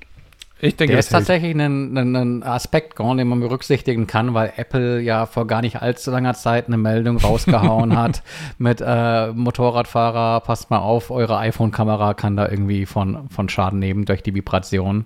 Ich 0.59 0.77
denke, 0.77 0.93
der 0.93 1.01
ist 1.01 1.11
tatsächlich 1.11 1.55
ein, 1.55 1.97
ein, 1.97 2.17
ein 2.17 2.43
Aspekt, 2.43 2.99
den 2.99 3.29
man 3.29 3.41
berücksichtigen 3.41 4.07
kann, 4.07 4.33
weil 4.33 4.55
Apple 4.57 5.01
ja 5.03 5.27
vor 5.27 5.47
gar 5.47 5.61
nicht 5.61 5.83
allzu 5.83 6.11
langer 6.11 6.33
Zeit 6.33 6.67
eine 6.67 6.79
Meldung 6.79 7.19
rausgehauen 7.19 7.97
hat 7.99 8.23
mit 8.57 8.83
äh, 8.85 9.33
Motorradfahrer, 9.33 10.41
passt 10.41 10.71
mal 10.71 10.79
auf, 10.79 11.11
eure 11.11 11.37
iPhone-Kamera 11.39 12.15
kann 12.15 12.37
da 12.37 12.49
irgendwie 12.49 12.87
von, 12.87 13.29
von 13.29 13.51
Schaden 13.51 13.79
nehmen 13.79 14.07
durch 14.07 14.23
die 14.23 14.35
Vibration. 14.35 15.05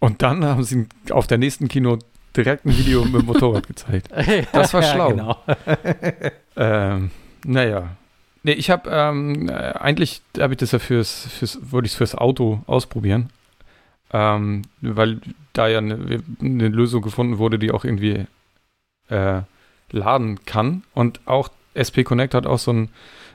Und 0.00 0.20
dann 0.20 0.44
haben 0.44 0.64
sie 0.64 0.86
auf 1.10 1.26
der 1.26 1.38
nächsten 1.38 1.68
Kino 1.68 1.98
direkt 2.36 2.66
ein 2.66 2.76
Video 2.76 3.06
mit 3.06 3.22
dem 3.22 3.26
Motorrad 3.26 3.66
gezeigt. 3.66 4.10
Das 4.52 4.74
war 4.74 4.82
schlau. 4.82 5.08
ja, 5.08 5.14
genau. 5.14 5.38
ähm, 6.56 7.10
naja. 7.46 7.96
Nee, 8.42 8.52
ich 8.52 8.68
habe 8.68 8.90
ähm, 8.90 9.48
äh, 9.48 9.52
eigentlich 9.52 10.20
habe 10.38 10.52
ich 10.52 10.58
das 10.58 10.72
ja 10.72 10.78
fürs, 10.78 11.26
fürs 11.38 11.58
wollte 11.62 11.86
ich 11.86 11.96
fürs 11.96 12.14
Auto 12.14 12.60
ausprobieren. 12.66 13.30
Ähm, 14.14 14.62
weil 14.80 15.20
da 15.54 15.66
ja 15.66 15.78
eine, 15.78 16.22
eine, 16.40 16.68
Lösung 16.68 17.02
gefunden 17.02 17.38
wurde, 17.38 17.58
die 17.58 17.72
auch 17.72 17.84
irgendwie 17.84 18.26
äh, 19.08 19.40
laden 19.90 20.38
kann. 20.46 20.84
Und 20.94 21.18
auch 21.26 21.48
SP 21.74 22.04
Connect 22.04 22.34
hat 22.34 22.46
auch 22.46 22.60
so 22.60 22.70
einen 22.70 22.90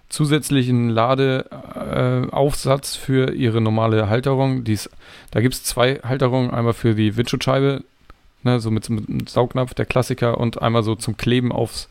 zusätzlichen 0.07 0.87
Ladeaufsatz 0.87 2.95
äh, 2.95 2.99
für 2.99 3.33
ihre 3.33 3.59
normale 3.59 4.09
Halterung. 4.09 4.63
Die's, 4.63 4.89
da 5.31 5.41
gibt 5.41 5.55
es 5.55 5.65
zwei 5.65 5.95
Halterungen, 5.95 6.51
einmal 6.51 6.71
für 6.71 6.95
die 6.95 7.17
Windschutzscheibe, 7.17 7.83
ne, 8.43 8.61
so 8.61 8.71
mit, 8.71 8.89
mit 8.89 9.09
einem 9.09 9.27
Saugnapf, 9.27 9.73
der 9.73 9.85
Klassiker, 9.85 10.37
und 10.37 10.61
einmal 10.61 10.83
so 10.83 10.95
zum 10.95 11.17
Kleben 11.17 11.51
aufs 11.51 11.89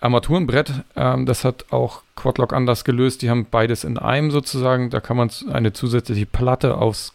Armaturenbrett. 0.00 0.72
Ähm, 0.96 1.24
das 1.24 1.44
hat 1.44 1.66
auch 1.70 2.02
Quadlock 2.16 2.52
anders 2.52 2.84
gelöst. 2.84 3.22
Die 3.22 3.30
haben 3.30 3.46
beides 3.48 3.84
in 3.84 3.96
einem 3.96 4.32
sozusagen. 4.32 4.90
Da 4.90 4.98
kann 4.98 5.16
man 5.16 5.30
eine 5.52 5.72
zusätzliche 5.72 6.26
Platte 6.26 6.78
aufs 6.78 7.14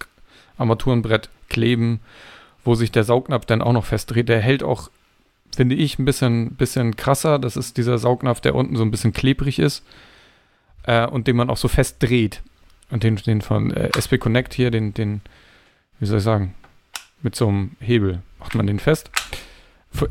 Armaturenbrett 0.57 1.29
kleben, 1.49 1.99
wo 2.63 2.75
sich 2.75 2.91
der 2.91 3.03
Saugnapf 3.03 3.45
dann 3.45 3.61
auch 3.61 3.73
noch 3.73 3.85
festdreht. 3.85 4.29
Der 4.29 4.41
hält 4.41 4.63
auch, 4.63 4.89
finde 5.55 5.75
ich, 5.75 5.99
ein 5.99 6.05
bisschen, 6.05 6.55
bisschen 6.55 6.95
krasser. 6.95 7.39
Das 7.39 7.57
ist 7.57 7.77
dieser 7.77 7.97
Saugnapf, 7.97 8.41
der 8.41 8.55
unten 8.55 8.75
so 8.75 8.83
ein 8.83 8.91
bisschen 8.91 9.13
klebrig 9.13 9.59
ist 9.59 9.83
äh, 10.83 11.05
und 11.05 11.27
den 11.27 11.35
man 11.35 11.49
auch 11.49 11.57
so 11.57 11.67
fest 11.67 11.97
dreht. 11.99 12.41
Und 12.89 13.03
den, 13.03 13.17
den 13.17 13.41
von 13.41 13.71
äh, 13.71 13.89
SP 13.95 14.17
Connect 14.17 14.53
hier, 14.53 14.71
den, 14.71 14.93
den, 14.93 15.21
wie 15.99 16.05
soll 16.05 16.19
ich 16.19 16.23
sagen, 16.23 16.53
mit 17.21 17.35
so 17.35 17.47
einem 17.47 17.71
Hebel 17.79 18.21
macht 18.39 18.55
man 18.55 18.67
den 18.67 18.79
fest. 18.79 19.11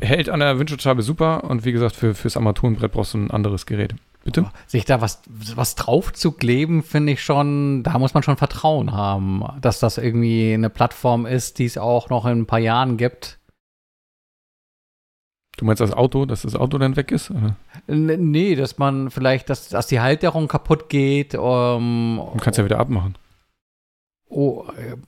Hält 0.01 0.29
an 0.29 0.39
der 0.39 0.59
Windschutzscheibe 0.59 1.01
super 1.01 1.43
und 1.45 1.65
wie 1.65 1.71
gesagt, 1.71 1.95
für, 1.95 2.13
fürs 2.13 2.37
Armaturenbrett 2.37 2.91
brauchst 2.91 3.13
du 3.13 3.19
ein 3.19 3.31
anderes 3.31 3.65
Gerät. 3.65 3.95
Bitte? 4.27 4.51
Sich 4.65 4.83
da 4.83 4.99
was, 4.99 5.21
was 5.29 5.75
drauf 5.75 6.11
zu 6.11 6.33
kleben, 6.33 6.83
finde 6.83 7.13
ich 7.13 7.23
schon, 7.23 7.83
da 7.83 7.97
muss 7.97 8.13
man 8.13 8.23
schon 8.23 8.35
Vertrauen 8.35 8.91
haben, 8.91 9.41
dass 9.61 9.79
das 9.79 9.97
irgendwie 9.97 10.53
eine 10.53 10.69
Plattform 10.69 11.25
ist, 11.25 11.59
die 11.59 11.63
es 11.63 11.77
auch 11.77 12.09
noch 12.09 12.25
in 12.25 12.39
ein 12.39 12.45
paar 12.45 12.59
Jahren 12.59 12.97
gibt. 12.97 13.39
Du 15.55 15.63
meinst 15.63 15.79
das 15.79 15.93
Auto, 15.93 16.25
dass 16.25 16.41
das 16.41 16.57
Auto 16.57 16.77
dann 16.77 16.97
weg 16.97 17.09
ist? 17.13 17.31
Oder? 17.31 17.55
Nee, 17.87 18.55
dass 18.55 18.77
man 18.77 19.11
vielleicht, 19.11 19.49
dass, 19.49 19.69
dass 19.69 19.87
die 19.87 20.01
Halterung 20.01 20.49
kaputt 20.49 20.89
geht. 20.89 21.33
Um, 21.33 22.21
du 22.33 22.39
kannst 22.43 22.59
ja 22.59 22.65
wieder 22.65 22.79
abmachen. 22.79 23.17
Oh, 24.27 24.65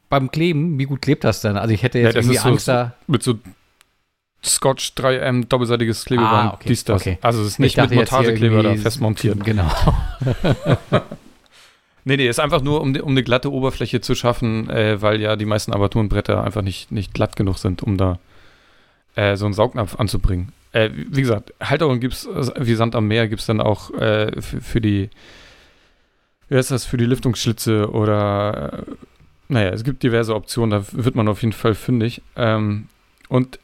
beim 0.08 0.32
Kleben, 0.32 0.80
wie 0.80 0.86
gut 0.86 1.02
klebt 1.02 1.26
das 1.26 1.42
denn? 1.42 1.58
Also 1.58 1.74
ich 1.74 1.84
hätte 1.84 2.00
jetzt 2.00 2.16
ja, 2.16 2.22
irgendwie 2.22 2.40
Angst 2.40 2.68
so, 2.68 2.72
da. 2.72 2.94
Mit 3.06 3.22
so 3.22 3.36
Scotch 4.44 4.94
3M 4.96 5.48
doppelseitiges 5.48 6.06
Klebeband, 6.06 6.52
ah, 6.52 6.54
okay, 6.54 6.70
dies, 6.70 6.86
das. 6.86 7.02
Okay. 7.02 7.18
Also 7.22 7.42
es 7.42 7.48
ist 7.48 7.60
nicht 7.60 7.76
mit 7.76 7.92
Montagekleber 7.92 8.64
da 8.64 8.76
fest 8.76 9.02
montiert. 9.02 9.44
Genau. 9.44 9.70
nee, 12.06 12.16
nee, 12.16 12.28
ist 12.28 12.40
einfach 12.40 12.62
nur, 12.62 12.82
um, 12.82 12.96
um 12.96 13.12
eine 13.12 13.24
glatte 13.24 13.52
Oberfläche 13.52 14.00
zu 14.00 14.16
schaffen, 14.16 14.70
äh, 14.70 15.02
weil 15.02 15.20
ja 15.20 15.36
die 15.36 15.46
meisten 15.46 15.74
Armaturenbretter 15.74 16.42
einfach 16.44 16.62
nicht, 16.62 16.92
nicht 16.92 17.14
glatt 17.14 17.36
genug 17.36 17.58
sind, 17.58 17.84
um 17.84 17.98
da 17.98 18.18
äh, 19.16 19.36
so 19.36 19.44
einen 19.44 19.54
Saugnapf 19.54 20.00
anzubringen. 20.00 20.54
Äh, 20.72 20.90
wie 20.94 21.22
gesagt, 21.22 21.54
Halterung 21.60 22.00
gibt 22.00 22.14
es, 22.14 22.28
also 22.28 22.54
wie 22.58 22.76
Sand 22.76 22.96
am 22.96 23.08
Meer, 23.08 23.28
gibt 23.28 23.42
es 23.42 23.48
dann 23.48 23.60
auch 23.60 23.92
äh, 23.92 24.42
für, 24.42 24.62
für, 24.62 24.80
die, 24.80 25.10
wie 26.48 26.56
heißt 26.56 26.72
das, 26.72 26.86
für 26.86 26.98
die 26.98 27.06
Lüftungsschlitze 27.06 27.92
oder, 27.92 28.86
äh, 28.88 28.92
naja, 29.50 29.72
es 29.72 29.84
gibt 29.84 30.04
diverse 30.04 30.34
Optionen, 30.34 30.70
da 30.70 30.86
wird 30.92 31.16
man 31.16 31.28
auf 31.28 31.42
jeden 31.42 31.54
Fall 31.54 31.76
fündig. 31.76 32.22
Ähm, 32.38 32.88
und 33.28 33.60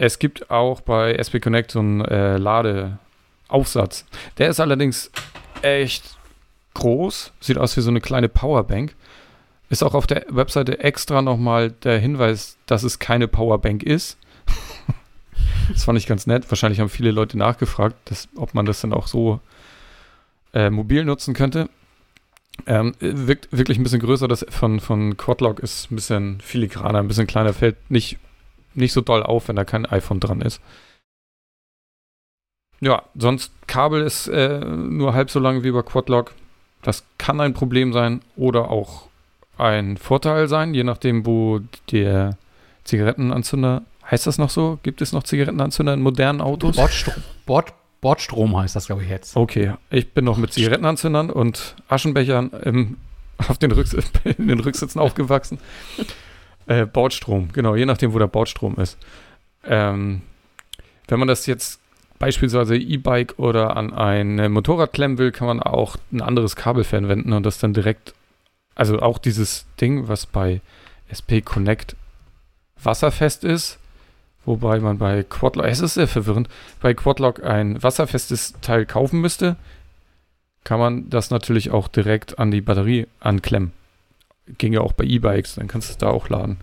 es 0.00 0.18
gibt 0.18 0.50
auch 0.50 0.80
bei 0.80 1.12
SP 1.20 1.40
Connect 1.40 1.72
so 1.72 1.78
einen 1.78 2.00
äh, 2.00 2.38
Ladeaufsatz. 2.38 4.06
Der 4.38 4.48
ist 4.48 4.58
allerdings 4.58 5.10
echt 5.60 6.16
groß, 6.72 7.32
sieht 7.40 7.58
aus 7.58 7.76
wie 7.76 7.82
so 7.82 7.90
eine 7.90 8.00
kleine 8.00 8.30
Powerbank. 8.30 8.94
Ist 9.68 9.82
auch 9.82 9.92
auf 9.92 10.06
der 10.06 10.24
Webseite 10.30 10.80
extra 10.80 11.20
nochmal 11.20 11.70
der 11.70 11.98
Hinweis, 11.98 12.56
dass 12.64 12.82
es 12.82 12.98
keine 12.98 13.28
Powerbank 13.28 13.82
ist. 13.82 14.16
das 15.70 15.84
fand 15.84 15.98
ich 15.98 16.06
ganz 16.06 16.26
nett. 16.26 16.50
Wahrscheinlich 16.50 16.80
haben 16.80 16.88
viele 16.88 17.10
Leute 17.10 17.36
nachgefragt, 17.36 17.94
dass, 18.06 18.26
ob 18.36 18.54
man 18.54 18.64
das 18.64 18.80
dann 18.80 18.94
auch 18.94 19.06
so 19.06 19.38
äh, 20.54 20.70
mobil 20.70 21.04
nutzen 21.04 21.34
könnte. 21.34 21.68
Ähm, 22.66 22.94
wirkt 23.00 23.48
wirklich 23.52 23.76
ein 23.76 23.82
bisschen 23.82 24.00
größer. 24.00 24.28
Das 24.28 24.46
von, 24.48 24.80
von 24.80 25.18
Quadlock 25.18 25.60
ist 25.60 25.90
ein 25.90 25.96
bisschen 25.96 26.40
filigraner, 26.40 27.00
ein 27.00 27.08
bisschen 27.08 27.26
kleiner, 27.26 27.52
fällt 27.52 27.90
nicht 27.90 28.18
nicht 28.80 28.92
so 28.92 29.00
doll 29.00 29.22
auf, 29.22 29.48
wenn 29.48 29.56
da 29.56 29.64
kein 29.64 29.86
iPhone 29.86 30.20
dran 30.20 30.40
ist. 30.40 30.60
Ja, 32.80 33.02
sonst 33.14 33.52
Kabel 33.66 34.02
ist 34.02 34.26
äh, 34.28 34.58
nur 34.60 35.12
halb 35.12 35.30
so 35.30 35.38
lang 35.38 35.62
wie 35.62 35.70
bei 35.70 35.82
Quadlock. 35.82 36.32
Das 36.82 37.04
kann 37.18 37.40
ein 37.40 37.52
Problem 37.52 37.92
sein 37.92 38.22
oder 38.36 38.70
auch 38.70 39.08
ein 39.58 39.98
Vorteil 39.98 40.48
sein, 40.48 40.72
je 40.72 40.84
nachdem, 40.84 41.26
wo 41.26 41.60
der 41.92 42.38
Zigarettenanzünder, 42.84 43.82
heißt 44.10 44.26
das 44.26 44.38
noch 44.38 44.48
so? 44.48 44.78
Gibt 44.82 45.02
es 45.02 45.12
noch 45.12 45.22
Zigarettenanzünder 45.22 45.92
in 45.92 46.00
modernen 46.00 46.40
Autos? 46.40 46.76
Bordstrom, 46.76 47.22
Bord, 47.44 47.74
Bordstrom 48.00 48.56
heißt 48.56 48.74
das, 48.74 48.86
glaube 48.86 49.02
ich, 49.02 49.10
jetzt. 49.10 49.36
Okay, 49.36 49.74
ich 49.90 50.12
bin 50.12 50.24
noch 50.24 50.38
mit 50.38 50.54
Zigarettenanzündern 50.54 51.28
und 51.28 51.76
Aschenbechern 51.88 52.50
im, 52.64 52.96
auf 53.36 53.58
den, 53.58 53.72
Rücks 53.72 53.92
in 54.24 54.48
den 54.48 54.60
Rücksitzen 54.60 55.00
aufgewachsen. 55.00 55.58
Äh, 56.70 56.86
Bordstrom, 56.86 57.48
genau, 57.52 57.74
je 57.74 57.84
nachdem, 57.84 58.12
wo 58.12 58.20
der 58.20 58.28
Bordstrom 58.28 58.76
ist. 58.76 58.96
Ähm, 59.64 60.22
wenn 61.08 61.18
man 61.18 61.26
das 61.26 61.46
jetzt 61.46 61.80
beispielsweise 62.20 62.76
E-Bike 62.76 63.40
oder 63.40 63.76
an 63.76 63.92
ein 63.92 64.52
Motorrad 64.52 64.92
klemmen 64.92 65.18
will, 65.18 65.32
kann 65.32 65.48
man 65.48 65.60
auch 65.60 65.96
ein 66.12 66.22
anderes 66.22 66.54
Kabel 66.54 66.84
verwenden 66.84 67.32
und 67.32 67.44
das 67.44 67.58
dann 67.58 67.74
direkt, 67.74 68.14
also 68.76 69.00
auch 69.00 69.18
dieses 69.18 69.66
Ding, 69.80 70.06
was 70.06 70.26
bei 70.26 70.60
SP 71.10 71.42
Connect 71.42 71.96
wasserfest 72.80 73.42
ist, 73.42 73.80
wobei 74.44 74.78
man 74.78 74.96
bei 74.96 75.24
Quadlock, 75.24 75.66
es 75.66 75.80
ist 75.80 75.94
sehr 75.94 76.06
verwirrend, 76.06 76.48
bei 76.80 76.94
Quadlock 76.94 77.42
ein 77.42 77.82
wasserfestes 77.82 78.54
Teil 78.60 78.86
kaufen 78.86 79.20
müsste, 79.20 79.56
kann 80.62 80.78
man 80.78 81.10
das 81.10 81.30
natürlich 81.30 81.72
auch 81.72 81.88
direkt 81.88 82.38
an 82.38 82.52
die 82.52 82.60
Batterie 82.60 83.08
anklemmen. 83.18 83.72
Ging 84.58 84.72
ja 84.72 84.80
auch 84.80 84.92
bei 84.92 85.04
E-Bikes, 85.04 85.56
dann 85.56 85.68
kannst 85.68 85.88
du 85.88 85.92
es 85.92 85.98
da 85.98 86.08
auch 86.08 86.28
laden. 86.28 86.58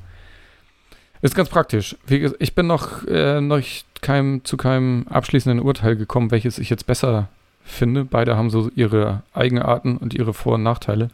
Ist 1.21 1.35
ganz 1.35 1.49
praktisch. 1.49 1.95
Ich 2.39 2.53
bin 2.53 2.67
noch, 2.67 3.05
äh, 3.07 3.41
noch 3.41 3.61
kein, 4.01 4.41
zu 4.43 4.57
keinem 4.57 5.07
abschließenden 5.09 5.59
Urteil 5.59 5.95
gekommen, 5.95 6.31
welches 6.31 6.59
ich 6.59 6.69
jetzt 6.69 6.85
besser 6.85 7.29
finde. 7.63 8.05
Beide 8.05 8.37
haben 8.37 8.49
so 8.49 8.69
ihre 8.75 9.23
Eigenarten 9.33 9.97
und 9.97 10.13
ihre 10.13 10.33
Vor- 10.33 10.55
und 10.55 10.63
Nachteile. 10.63 11.09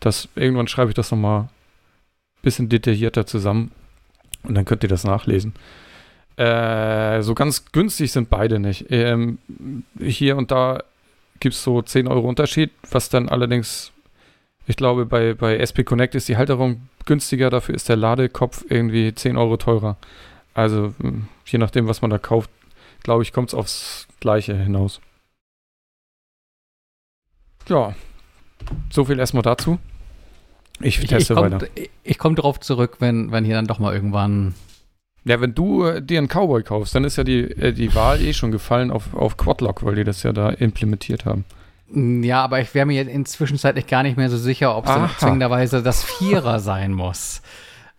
Das, 0.00 0.28
irgendwann 0.34 0.66
schreibe 0.66 0.90
ich 0.90 0.94
das 0.94 1.10
nochmal 1.10 1.42
ein 1.42 1.48
bisschen 2.42 2.68
detaillierter 2.68 3.26
zusammen 3.26 3.70
und 4.42 4.54
dann 4.54 4.64
könnt 4.64 4.82
ihr 4.82 4.88
das 4.88 5.04
nachlesen. 5.04 5.54
Äh, 6.36 7.22
so 7.22 7.34
ganz 7.34 7.66
günstig 7.72 8.10
sind 8.10 8.30
beide 8.30 8.58
nicht. 8.58 8.86
Ähm, 8.90 9.38
hier 10.00 10.36
und 10.36 10.50
da 10.50 10.82
gibt 11.40 11.54
es 11.54 11.62
so 11.62 11.82
10 11.82 12.08
Euro 12.08 12.28
Unterschied, 12.28 12.70
was 12.90 13.10
dann 13.10 13.28
allerdings 13.28 13.92
ich 14.66 14.76
glaube, 14.76 15.06
bei, 15.06 15.34
bei 15.34 15.56
SP 15.58 15.82
Connect 15.84 16.14
ist 16.14 16.28
die 16.28 16.36
Halterung 16.36 16.88
günstiger, 17.04 17.50
dafür 17.50 17.74
ist 17.74 17.88
der 17.88 17.96
Ladekopf 17.96 18.64
irgendwie 18.68 19.14
10 19.14 19.36
Euro 19.36 19.56
teurer. 19.56 19.96
Also 20.54 20.94
hm, 21.00 21.28
je 21.46 21.58
nachdem, 21.58 21.88
was 21.88 22.02
man 22.02 22.10
da 22.10 22.18
kauft, 22.18 22.50
glaube 23.02 23.22
ich, 23.22 23.32
kommt 23.32 23.48
es 23.48 23.54
aufs 23.54 24.06
Gleiche 24.20 24.54
hinaus. 24.54 25.00
Ja, 27.68 27.94
so 28.90 29.04
viel 29.04 29.18
erstmal 29.18 29.42
dazu. 29.42 29.78
Ich 30.80 30.98
teste 30.98 31.16
ich, 31.16 31.30
ich 31.30 31.36
komm, 31.36 31.52
weiter. 31.52 31.66
Ich 32.02 32.18
komme 32.18 32.34
darauf 32.34 32.60
zurück, 32.60 32.96
wenn, 33.00 33.30
wenn 33.30 33.44
hier 33.44 33.54
dann 33.54 33.66
doch 33.66 33.78
mal 33.78 33.94
irgendwann 33.94 34.54
Ja, 35.24 35.40
wenn 35.40 35.54
du 35.54 35.84
äh, 35.84 36.02
dir 36.02 36.18
einen 36.18 36.28
Cowboy 36.28 36.62
kaufst, 36.62 36.94
dann 36.94 37.04
ist 37.04 37.16
ja 37.16 37.24
die, 37.24 37.42
äh, 37.42 37.72
die 37.72 37.94
Wahl 37.94 38.20
eh 38.20 38.32
schon 38.32 38.50
gefallen 38.50 38.90
auf, 38.90 39.14
auf 39.14 39.36
Quadlock, 39.36 39.84
weil 39.84 39.94
die 39.94 40.04
das 40.04 40.22
ja 40.22 40.32
da 40.32 40.50
implementiert 40.50 41.24
haben. 41.24 41.44
Ja, 41.94 42.42
aber 42.42 42.60
ich 42.60 42.74
wäre 42.74 42.86
mir 42.86 42.94
jetzt 42.94 43.10
inzwischen 43.10 43.58
zeitlich 43.58 43.86
gar 43.86 44.02
nicht 44.02 44.16
mehr 44.16 44.30
so 44.30 44.38
sicher, 44.38 44.76
ob 44.76 44.86
es 44.86 45.18
zwingenderweise 45.18 45.82
das 45.82 46.02
Vierer 46.02 46.58
sein 46.58 46.92
muss. 46.92 47.42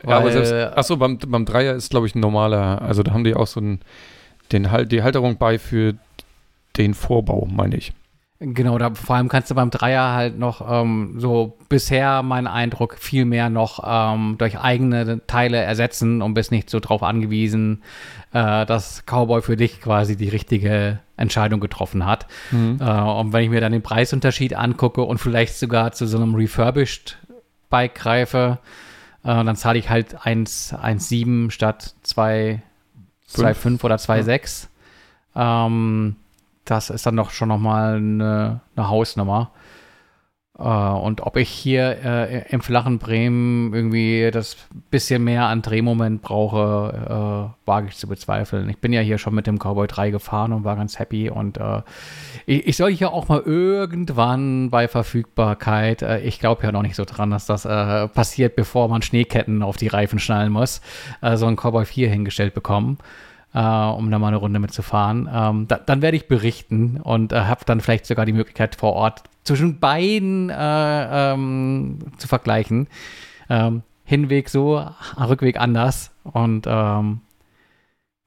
Ja, 0.06 0.18
aber 0.18 0.26
Weil- 0.26 0.46
selbst, 0.46 0.78
achso, 0.78 0.98
beim, 0.98 1.18
beim 1.18 1.46
Dreier 1.46 1.76
ist, 1.76 1.92
glaube 1.92 2.08
ich, 2.08 2.16
ein 2.16 2.20
normaler, 2.20 2.82
also 2.82 3.04
da 3.04 3.14
haben 3.14 3.24
die 3.24 3.36
auch 3.36 3.48
so 3.48 3.62
ein, 3.62 3.80
den, 4.52 4.68
die 4.90 5.04
Halterung 5.04 5.38
bei 5.38 5.60
für 5.60 5.96
den 6.78 6.94
Vorbau, 6.94 7.48
meine 7.50 7.78
ich. 7.78 7.94
Genau, 8.46 8.78
da 8.78 8.94
vor 8.94 9.16
allem 9.16 9.30
kannst 9.30 9.50
du 9.52 9.56
beim 9.56 9.70
Dreier 9.70 10.14
halt 10.14 10.38
noch 10.38 10.68
ähm, 10.70 11.16
so 11.18 11.58
bisher 11.70 12.24
mein 12.24 12.46
Eindruck 12.46 12.98
viel 13.00 13.24
mehr 13.24 13.50
noch 13.50 13.82
ähm, 13.86 14.36
durch 14.38 14.60
eigene 14.60 15.26
Teile 15.28 15.58
ersetzen 15.58 16.22
und 16.22 16.34
bist 16.34 16.52
nicht 16.52 16.70
so 16.70 16.82
drauf 16.82 17.04
angewiesen, 17.04 17.84
äh, 18.34 18.66
dass 18.66 19.06
Cowboy 19.06 19.42
für 19.42 19.56
dich 19.56 19.80
quasi 19.80 20.18
die 20.18 20.28
richtige 20.28 21.00
Entscheidung 21.16 21.62
getroffen 21.62 22.06
hat. 22.06 22.28
Äh, 22.82 22.84
und 22.84 23.32
wenn 23.32 23.44
ich 23.44 23.50
mir 23.50 23.62
dann 23.62 23.72
den 23.72 23.82
Preisunterschied 23.82 24.56
angucke 24.56 25.04
und 25.04 25.20
vielleicht 25.20 25.56
sogar 25.56 25.94
zu 25.94 26.06
so 26.06 26.18
einem 26.18 26.36
refurbished 26.36 27.20
Bike 27.70 27.96
greife, 27.96 28.60
äh, 29.24 29.28
dann 29.28 29.56
zahle 29.56 29.80
ich 29.80 29.90
halt 29.90 30.26
1 30.26 30.74
1,7 30.74 31.50
statt 31.50 31.96
2 32.04 32.62
2,5 33.30 33.84
oder 33.86 33.96
2,6. 33.96 34.68
Ähm, 35.36 36.18
das 36.66 36.90
ist 36.90 37.06
dann 37.06 37.16
doch 37.16 37.32
schon 37.32 37.50
nochmal 37.50 37.98
eine, 37.98 38.62
eine 38.76 38.90
Hausnummer. 38.90 39.52
Äh, 40.58 40.64
und 40.64 41.22
ob 41.22 41.38
ich 41.38 41.50
hier 41.50 41.98
äh, 42.04 42.52
im 42.52 42.62
flachen 42.62 43.00
Bremen 43.00 43.74
irgendwie 43.74 44.30
das 44.32 44.56
bisschen 44.92 45.24
mehr 45.24 45.46
an 45.46 45.62
Drehmoment 45.62 46.22
brauche, 46.22 47.54
äh, 47.66 47.68
wage 47.68 47.88
ich 47.88 47.98
zu 47.98 48.08
bezweifeln. 48.08 48.70
Ich 48.70 48.78
bin 48.78 48.94
ja 48.94 49.02
hier 49.02 49.18
schon 49.18 49.34
mit 49.34 49.48
dem 49.48 49.58
Cowboy 49.58 49.88
3 49.88 50.12
gefahren 50.12 50.54
und 50.54 50.64
war 50.64 50.76
ganz 50.76 51.00
happy. 51.00 51.30
Und 51.30 51.58
äh, 51.58 51.82
ich, 52.46 52.68
ich 52.68 52.78
soll 52.78 52.92
hier 52.92 53.12
auch 53.12 53.28
mal 53.30 53.42
irgendwann 53.42 54.70
bei 54.70 54.88
Verfügbarkeit, 54.88 56.04
äh, 56.04 56.20
ich 56.22 56.40
glaube 56.40 56.64
ja 56.64 56.72
noch 56.72 56.84
nicht 56.84 56.96
so 56.96 57.06
dran, 57.06 57.32
dass 57.32 57.46
das 57.46 57.64
passiert, 57.64 58.56
bevor 58.56 58.88
man 58.90 59.02
Schneeketten 59.02 59.64
auf 59.64 59.78
die 59.78 59.88
Reifen 59.88 60.20
schnallen 60.20 60.52
muss, 60.52 60.82
so 61.36 61.46
ein 61.46 61.56
Cowboy 61.56 61.86
4 61.86 62.10
hingestellt 62.10 62.54
bekommen 62.54 62.98
äh, 63.54 63.60
um 63.60 64.10
da 64.10 64.20
mal 64.20 64.28
eine 64.28 64.38
Runde 64.38 64.60
mitzufahren. 64.60 65.30
Ähm, 65.32 65.68
da, 65.68 65.78
dann 65.78 66.02
werde 66.02 66.18
ich 66.18 66.28
berichten 66.28 67.00
und 67.02 67.34
äh, 67.34 67.42
habe 67.42 67.66
dann 67.66 67.82
vielleicht 67.82 68.06
sogar 68.06 68.26
die 68.26 68.34
Möglichkeit 68.34 68.76
vor 68.76 68.94
Ort 68.94 69.24
zwischen 69.44 69.80
beiden 69.80 70.50
äh, 70.50 71.34
ähm, 71.34 72.00
zu 72.18 72.28
vergleichen. 72.28 72.88
Ähm, 73.50 73.84
Hinweg 74.06 74.50
so, 74.50 74.86
Rückweg 75.18 75.60
anders 75.60 76.12
und 76.24 76.66
ähm, 76.68 77.22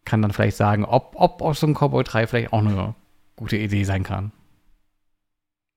kann 0.04 0.22
dann 0.22 0.30
vielleicht 0.30 0.56
sagen, 0.56 0.84
ob, 0.84 1.12
ob, 1.16 1.42
ob 1.42 1.56
so 1.56 1.66
ein 1.66 1.74
Cowboy 1.74 2.04
3 2.04 2.26
vielleicht 2.26 2.52
auch 2.52 2.60
eine 2.60 2.94
gute 3.34 3.56
Idee 3.56 3.84
sein 3.84 4.02
kann. 4.02 4.32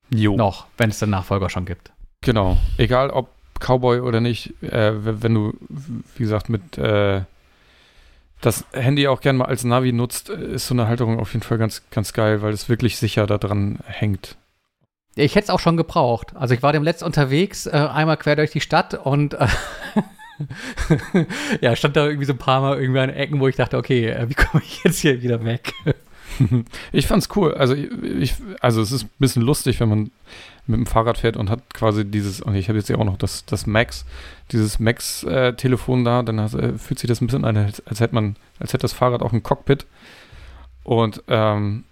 Jo. 0.10 0.36
Noch, 0.36 0.68
wenn 0.78 0.90
es 0.90 1.00
den 1.00 1.10
Nachfolger 1.10 1.50
schon 1.50 1.66
gibt. 1.66 1.92
Genau. 2.22 2.58
Egal 2.78 3.10
ob 3.10 3.30
Cowboy 3.60 4.00
oder 4.00 4.22
nicht, 4.22 4.62
äh, 4.64 5.22
wenn 5.22 5.34
du, 5.34 5.54
wie 5.68 6.24
gesagt, 6.24 6.50
mit 6.50 6.78
äh, 6.78 7.22
das 8.42 8.66
Handy 8.72 9.08
auch 9.08 9.22
gerne 9.22 9.40
mal 9.40 9.46
als 9.46 9.64
Navi 9.64 9.92
nutzt, 9.92 10.30
äh, 10.30 10.54
ist 10.54 10.68
so 10.68 10.74
eine 10.74 10.88
Halterung 10.88 11.20
auf 11.20 11.34
jeden 11.34 11.44
Fall 11.44 11.58
ganz, 11.58 11.84
ganz 11.92 12.14
geil, 12.14 12.42
weil 12.42 12.54
es 12.54 12.70
wirklich 12.70 12.98
sicher 12.98 13.28
da 13.28 13.38
dran 13.38 13.80
hängt. 13.86 14.38
Ich 15.16 15.36
hätte 15.36 15.46
es 15.46 15.50
auch 15.50 15.60
schon 15.60 15.76
gebraucht. 15.76 16.36
Also 16.36 16.54
ich 16.54 16.64
war 16.64 16.72
dem 16.72 16.84
letzt 16.84 17.04
unterwegs, 17.04 17.66
äh, 17.66 17.72
einmal 17.72 18.18
quer 18.18 18.36
durch 18.36 18.52
die 18.52 18.62
Stadt 18.62 18.94
und 18.94 19.34
äh, 19.34 19.48
ja, 21.62 21.76
stand 21.76 21.98
da 21.98 22.06
irgendwie 22.06 22.26
so 22.26 22.34
ein 22.34 22.38
paar 22.38 22.62
Mal 22.62 22.80
irgendwie 22.80 23.00
an 23.00 23.10
Ecken, 23.10 23.40
wo 23.40 23.48
ich 23.48 23.56
dachte, 23.56 23.78
okay, 23.78 24.10
äh, 24.10 24.30
wie 24.30 24.36
komme 24.36 24.64
ich 24.66 24.84
jetzt 24.84 25.00
hier 25.00 25.22
wieder 25.22 25.44
weg? 25.44 25.74
Ich 26.94 27.06
fand's 27.06 27.28
cool. 27.36 27.54
Also 27.56 27.74
ich, 27.74 28.36
also 28.62 28.82
es 28.82 28.94
ist 28.94 29.04
ein 29.04 29.10
bisschen 29.20 29.42
lustig, 29.42 29.82
wenn 29.82 29.90
man 29.90 30.12
mit 30.70 30.78
dem 30.78 30.86
Fahrrad 30.86 31.18
fährt 31.18 31.36
und 31.36 31.50
hat 31.50 31.74
quasi 31.74 32.06
dieses, 32.06 32.42
und 32.42 32.56
ich 32.56 32.70
habe 32.70 32.78
jetzt 32.78 32.90
ja 32.90 32.98
auch 32.98 33.06
noch 33.06 33.18
das, 33.18 33.46
das 33.46 33.66
Max, 33.66 34.06
dieses 34.52 34.80
Max-Telefon 34.80 36.06
da, 36.06 36.24
dann 36.24 36.40
hast, 36.40 36.54
äh, 36.54 36.78
fühlt 36.78 37.00
sich 37.00 37.08
das 37.08 37.22
ein 37.22 37.28
bisschen 37.28 37.46
an, 37.46 37.58
als, 37.58 37.86
als 37.88 38.00
hätte 38.00 38.16
man, 38.16 38.36
als 38.60 38.74
hätte 38.74 38.84
das 38.84 38.94
Fahrrad 38.94 39.22
auch 39.22 39.34
ein 39.34 39.44
Cockpit. 39.44 39.86
Und 40.84 41.24
ähm, 41.28 41.84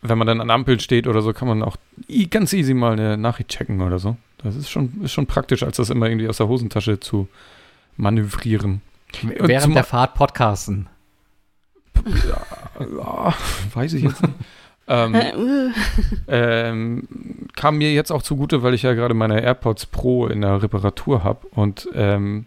wenn 0.00 0.18
man 0.18 0.26
dann 0.26 0.40
an 0.40 0.50
Ampeln 0.50 0.80
steht 0.80 1.06
oder 1.06 1.22
so, 1.22 1.32
kann 1.32 1.48
man 1.48 1.62
auch 1.62 1.76
ganz 2.30 2.52
easy 2.52 2.74
mal 2.74 2.92
eine 2.92 3.16
Nachricht 3.16 3.50
checken 3.50 3.80
oder 3.80 3.98
so. 3.98 4.16
Das 4.38 4.56
ist 4.56 4.70
schon, 4.70 5.02
ist 5.02 5.12
schon 5.12 5.26
praktisch, 5.26 5.62
als 5.62 5.76
das 5.76 5.90
immer 5.90 6.06
irgendwie 6.08 6.28
aus 6.28 6.38
der 6.38 6.48
Hosentasche 6.48 6.98
zu 6.98 7.28
manövrieren. 7.96 8.82
Und 9.22 9.48
Während 9.48 9.76
der 9.76 9.84
Fahrt 9.84 10.14
podcasten. 10.14 10.88
Ja, 12.04 13.34
weiß 13.74 13.92
ich 13.92 14.02
jetzt 14.04 14.22
nicht. 14.22 14.34
ähm, 14.88 15.72
ähm, 16.28 17.08
kam 17.54 17.78
mir 17.78 17.92
jetzt 17.92 18.10
auch 18.10 18.22
zugute, 18.22 18.62
weil 18.62 18.74
ich 18.74 18.82
ja 18.82 18.94
gerade 18.94 19.14
meine 19.14 19.42
AirPods 19.42 19.86
Pro 19.86 20.26
in 20.26 20.40
der 20.40 20.62
Reparatur 20.62 21.22
habe 21.22 21.46
und 21.48 21.88
ähm, 21.94 22.46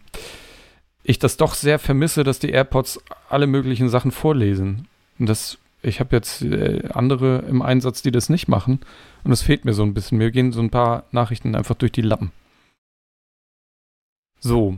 ich 1.04 1.20
das 1.20 1.38
doch 1.38 1.54
sehr 1.54 1.80
vermisse, 1.80 2.24
dass 2.24 2.40
die 2.40 2.50
AirPods 2.50 3.00
alle 3.30 3.48
möglichen 3.48 3.90
Sachen 3.90 4.12
vorlesen. 4.12 4.88
Und 5.20 5.28
das, 5.28 5.58
ich 5.82 6.00
habe 6.00 6.16
jetzt 6.16 6.42
äh, 6.42 6.90
andere 6.94 7.44
im 7.48 7.62
Einsatz, 7.62 8.02
die 8.02 8.12
das 8.12 8.30
nicht 8.30 8.48
machen 8.48 8.80
und 9.24 9.32
es 9.32 9.42
fehlt 9.42 9.66
mir 9.66 9.74
so 9.74 9.84
ein 9.84 9.94
bisschen. 9.94 10.18
Mir 10.18 10.32
gehen 10.32 10.52
so 10.52 10.62
ein 10.62 10.72
paar 10.72 11.04
Nachrichten 11.12 11.56
einfach 11.56 11.76
durch 11.76 11.92
die 11.92 12.02
Lappen. 12.02 12.32
So, 14.40 14.78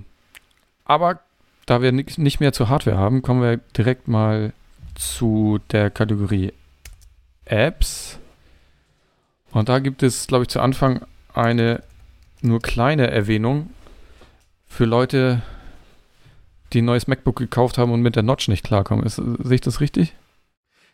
aber 0.86 1.20
da 1.66 1.82
wir 1.82 1.92
nicht 1.92 2.40
mehr 2.40 2.54
zur 2.54 2.70
Hardware 2.70 2.98
haben, 2.98 3.22
kommen 3.22 3.42
wir 3.42 3.58
direkt 3.76 4.08
mal 4.08 4.54
zu 4.96 5.60
der 5.72 5.90
Kategorie 5.90 6.54
Apps. 7.52 8.20
Und 9.52 9.70
da 9.70 9.80
gibt 9.80 10.04
es, 10.04 10.28
glaube 10.28 10.44
ich, 10.44 10.50
zu 10.50 10.60
Anfang 10.60 11.06
eine 11.34 11.84
nur 12.42 12.62
kleine 12.62 13.10
Erwähnung 13.10 13.70
für 14.68 14.86
Leute, 14.86 15.42
die 16.74 16.82
ein 16.82 16.86
neues 16.86 17.08
MacBook 17.08 17.38
gekauft 17.38 17.78
haben 17.78 17.92
und 17.92 18.02
mit 18.02 18.16
der 18.16 18.24
Notch 18.24 18.48
nicht 18.48 18.64
klarkommen. 18.64 19.06
Ist, 19.06 19.16
sehe 19.16 19.56
ich 19.56 19.62
das 19.62 19.80
richtig? 19.80 20.14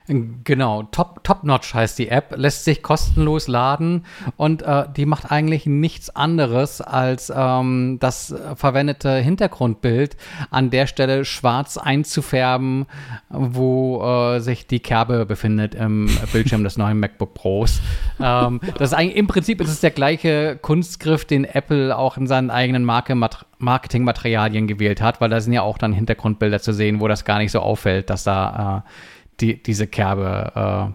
Genau, 0.07 0.83
Top, 0.83 1.23
Top 1.23 1.45
Notch 1.45 1.73
heißt 1.73 1.97
die 1.97 2.09
App, 2.09 2.33
lässt 2.35 2.65
sich 2.65 2.83
kostenlos 2.83 3.47
laden 3.47 4.05
und 4.35 4.61
äh, 4.61 4.83
die 4.95 5.05
macht 5.05 5.31
eigentlich 5.31 5.65
nichts 5.65 6.13
anderes 6.13 6.81
als 6.81 7.31
ähm, 7.33 7.99
das 8.01 8.35
verwendete 8.55 9.15
Hintergrundbild 9.15 10.17
an 10.51 10.71
der 10.71 10.87
Stelle 10.87 11.23
schwarz 11.23 11.77
einzufärben, 11.77 12.85
wo 13.29 14.03
äh, 14.03 14.39
sich 14.41 14.67
die 14.67 14.81
Kerbe 14.81 15.25
befindet 15.25 15.73
im 15.73 16.09
Bildschirm 16.33 16.65
des 16.65 16.77
neuen 16.77 16.99
MacBook 16.99 17.33
Pros. 17.33 17.79
Ähm, 18.21 18.59
das 18.77 18.91
ist 18.91 18.93
eigentlich, 18.93 19.15
Im 19.15 19.27
Prinzip 19.27 19.61
ist 19.61 19.69
es 19.69 19.79
der 19.79 19.91
gleiche 19.91 20.57
Kunstgriff, 20.61 21.23
den 21.23 21.45
Apple 21.45 21.97
auch 21.97 22.17
in 22.17 22.27
seinen 22.27 22.49
eigenen 22.49 22.83
Marke 22.83 23.15
Marketingmaterialien 23.59 24.67
gewählt 24.67 25.01
hat, 25.01 25.21
weil 25.21 25.29
da 25.29 25.39
sind 25.39 25.53
ja 25.53 25.61
auch 25.61 25.77
dann 25.77 25.93
Hintergrundbilder 25.93 26.59
zu 26.59 26.73
sehen, 26.73 26.99
wo 26.99 27.07
das 27.07 27.23
gar 27.23 27.37
nicht 27.37 27.51
so 27.51 27.61
auffällt, 27.61 28.09
dass 28.09 28.25
da 28.25 28.83
äh, 28.85 28.89
die, 29.39 29.61
diese 29.61 29.87
Kerbe 29.87 30.51
äh, 30.55 30.93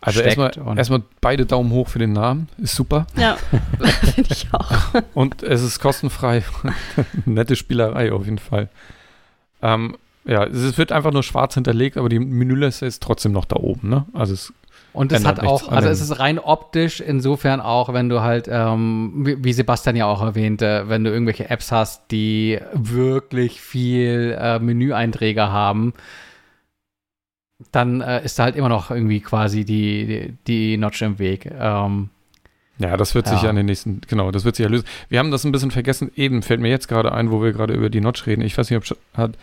Also 0.00 0.20
erstmal, 0.20 0.52
erstmal 0.76 1.02
beide 1.20 1.46
Daumen 1.46 1.70
hoch 1.70 1.88
für 1.88 1.98
den 1.98 2.12
Namen. 2.12 2.48
Ist 2.58 2.74
super. 2.74 3.06
Ja, 3.16 3.36
finde 4.14 4.30
ich 4.32 4.48
auch. 4.52 5.02
Und 5.14 5.42
es 5.42 5.62
ist 5.62 5.80
kostenfrei. 5.80 6.42
Nette 7.24 7.56
Spielerei 7.56 8.12
auf 8.12 8.24
jeden 8.24 8.38
Fall. 8.38 8.68
Ähm, 9.62 9.96
ja, 10.26 10.44
es 10.44 10.78
wird 10.78 10.92
einfach 10.92 11.12
nur 11.12 11.22
schwarz 11.22 11.54
hinterlegt, 11.54 11.96
aber 11.96 12.08
die 12.08 12.18
Menüleiste 12.18 12.86
ist 12.86 13.02
trotzdem 13.02 13.32
noch 13.32 13.44
da 13.44 13.56
oben, 13.56 13.88
ne? 13.88 14.06
Also 14.14 14.32
es 14.32 14.52
Und 14.94 15.12
es 15.12 15.24
hat 15.24 15.40
auch, 15.40 15.68
also 15.68 15.88
es 15.88 16.00
ist 16.00 16.18
rein 16.18 16.38
optisch 16.38 17.00
insofern 17.00 17.60
auch, 17.60 17.92
wenn 17.92 18.08
du 18.08 18.22
halt, 18.22 18.48
ähm, 18.50 19.12
wie, 19.26 19.44
wie 19.44 19.52
Sebastian 19.52 19.96
ja 19.96 20.06
auch 20.06 20.22
erwähnte, 20.22 20.84
wenn 20.88 21.04
du 21.04 21.10
irgendwelche 21.10 21.50
Apps 21.50 21.72
hast, 21.72 22.10
die 22.10 22.58
wirklich 22.72 23.60
viel 23.60 24.36
äh, 24.38 24.58
Menüeinträge 24.58 25.50
haben, 25.50 25.92
dann 27.72 28.00
äh, 28.00 28.24
ist 28.24 28.38
da 28.38 28.44
halt 28.44 28.56
immer 28.56 28.68
noch 28.68 28.90
irgendwie 28.90 29.20
quasi 29.20 29.64
die, 29.64 30.06
die, 30.06 30.36
die 30.46 30.76
Notch 30.76 31.02
im 31.02 31.18
Weg. 31.18 31.50
Ähm, 31.58 32.10
Ja, 32.78 32.96
das 32.96 33.14
wird 33.14 33.26
sich 33.26 33.38
Ja. 33.38 33.44
ja 33.44 33.50
an 33.50 33.56
den 33.56 33.66
nächsten, 33.66 34.00
genau, 34.08 34.30
das 34.30 34.44
wird 34.44 34.56
sich 34.56 34.64
ja 34.64 34.70
lösen. 34.70 34.86
Wir 35.08 35.18
haben 35.18 35.30
das 35.30 35.44
ein 35.44 35.52
bisschen 35.52 35.70
vergessen, 35.70 36.10
eben 36.16 36.42
fällt 36.42 36.60
mir 36.60 36.70
jetzt 36.70 36.88
gerade 36.88 37.12
ein, 37.12 37.30
wo 37.30 37.42
wir 37.42 37.52
gerade 37.52 37.74
über 37.74 37.90
die 37.90 38.00
Notch 38.00 38.26
reden. 38.26 38.42
Ich 38.42 38.56
weiß 38.58 38.70
nicht, 38.70 38.90
ob, 38.90 38.98
hat, 39.16 39.36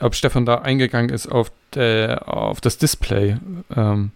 ob 0.00 0.14
Stefan 0.14 0.46
da 0.46 0.56
eingegangen 0.56 1.10
ist 1.10 1.26
auf, 1.26 1.50
äh, 1.74 2.14
auf 2.14 2.60
das 2.60 2.78
Display. 2.78 3.36
Ähm, 3.74 4.12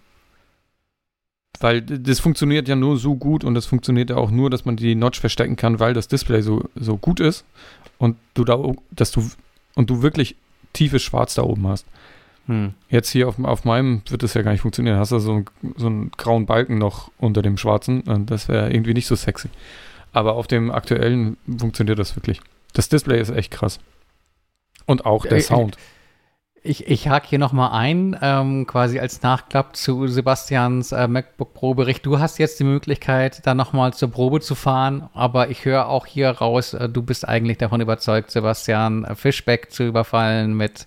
weil 1.60 1.80
das 1.80 2.20
funktioniert 2.20 2.68
ja 2.68 2.76
nur 2.76 2.98
so 2.98 3.14
gut 3.16 3.42
und 3.42 3.54
das 3.54 3.64
funktioniert 3.66 4.10
ja 4.10 4.16
auch 4.16 4.30
nur, 4.30 4.50
dass 4.50 4.64
man 4.66 4.76
die 4.76 4.94
Notch 4.94 5.20
verstecken 5.20 5.56
kann, 5.56 5.80
weil 5.80 5.94
das 5.94 6.06
Display 6.06 6.42
so, 6.42 6.68
so 6.74 6.98
gut 6.98 7.18
ist 7.18 7.44
und 7.98 8.16
du 8.34 8.44
da, 8.44 8.62
dass 8.90 9.10
du, 9.10 9.28
und 9.74 9.88
du 9.88 10.02
wirklich 10.02 10.36
tiefes 10.74 11.02
Schwarz 11.02 11.34
da 11.34 11.42
oben 11.42 11.66
hast. 11.66 11.86
Hm. 12.46 12.74
Jetzt 12.88 13.10
hier 13.10 13.28
auf, 13.28 13.38
auf 13.42 13.64
meinem 13.64 14.02
wird 14.08 14.22
das 14.22 14.34
ja 14.34 14.42
gar 14.42 14.52
nicht 14.52 14.60
funktionieren. 14.60 14.98
Hast 14.98 15.12
du 15.12 15.18
so, 15.18 15.32
einen- 15.32 15.46
so 15.76 15.86
einen 15.86 16.10
grauen 16.16 16.46
Balken 16.46 16.78
noch 16.78 17.10
unter 17.18 17.42
dem 17.42 17.56
schwarzen 17.56 18.02
und 18.02 18.30
das 18.30 18.48
wäre 18.48 18.72
irgendwie 18.72 18.94
nicht 18.94 19.06
so 19.06 19.16
sexy. 19.16 19.48
Aber 20.12 20.34
auf 20.34 20.46
dem 20.46 20.70
aktuellen 20.70 21.36
funktioniert 21.58 21.98
das 21.98 22.16
wirklich. 22.16 22.40
Das 22.72 22.88
Display 22.88 23.20
ist 23.20 23.30
echt 23.30 23.50
krass. 23.50 23.80
Und 24.86 25.04
auch 25.06 25.26
der 25.26 25.38
Äh, 25.38 25.42
Sound. 25.42 25.76
ich, 26.62 26.86
ich 26.86 27.08
hake 27.08 27.26
hier 27.28 27.38
nochmal 27.40 27.72
ein, 27.72 28.16
ähm, 28.22 28.66
quasi 28.66 28.98
als 29.00 29.22
Nachklapp 29.22 29.74
zu 29.76 30.06
Sebastians 30.06 30.92
äh, 30.92 31.08
MacBook-Pro-Bericht. 31.08 32.06
Du 32.06 32.18
hast 32.20 32.38
jetzt 32.38 32.60
die 32.60 32.64
Möglichkeit, 32.64 33.44
da 33.46 33.54
nochmal 33.54 33.92
zur 33.94 34.10
Probe 34.10 34.40
zu 34.40 34.54
fahren, 34.54 35.08
aber 35.14 35.50
ich 35.50 35.64
höre 35.64 35.88
auch 35.88 36.06
hier 36.06 36.30
raus, 36.30 36.74
äh, 36.74 36.88
du 36.88 37.02
bist 37.02 37.26
eigentlich 37.28 37.58
davon 37.58 37.80
überzeugt, 37.80 38.30
Sebastian 38.30 39.04
äh, 39.04 39.14
Fischbeck 39.16 39.70
zu 39.72 39.82
überfallen 39.84 40.56
mit 40.56 40.86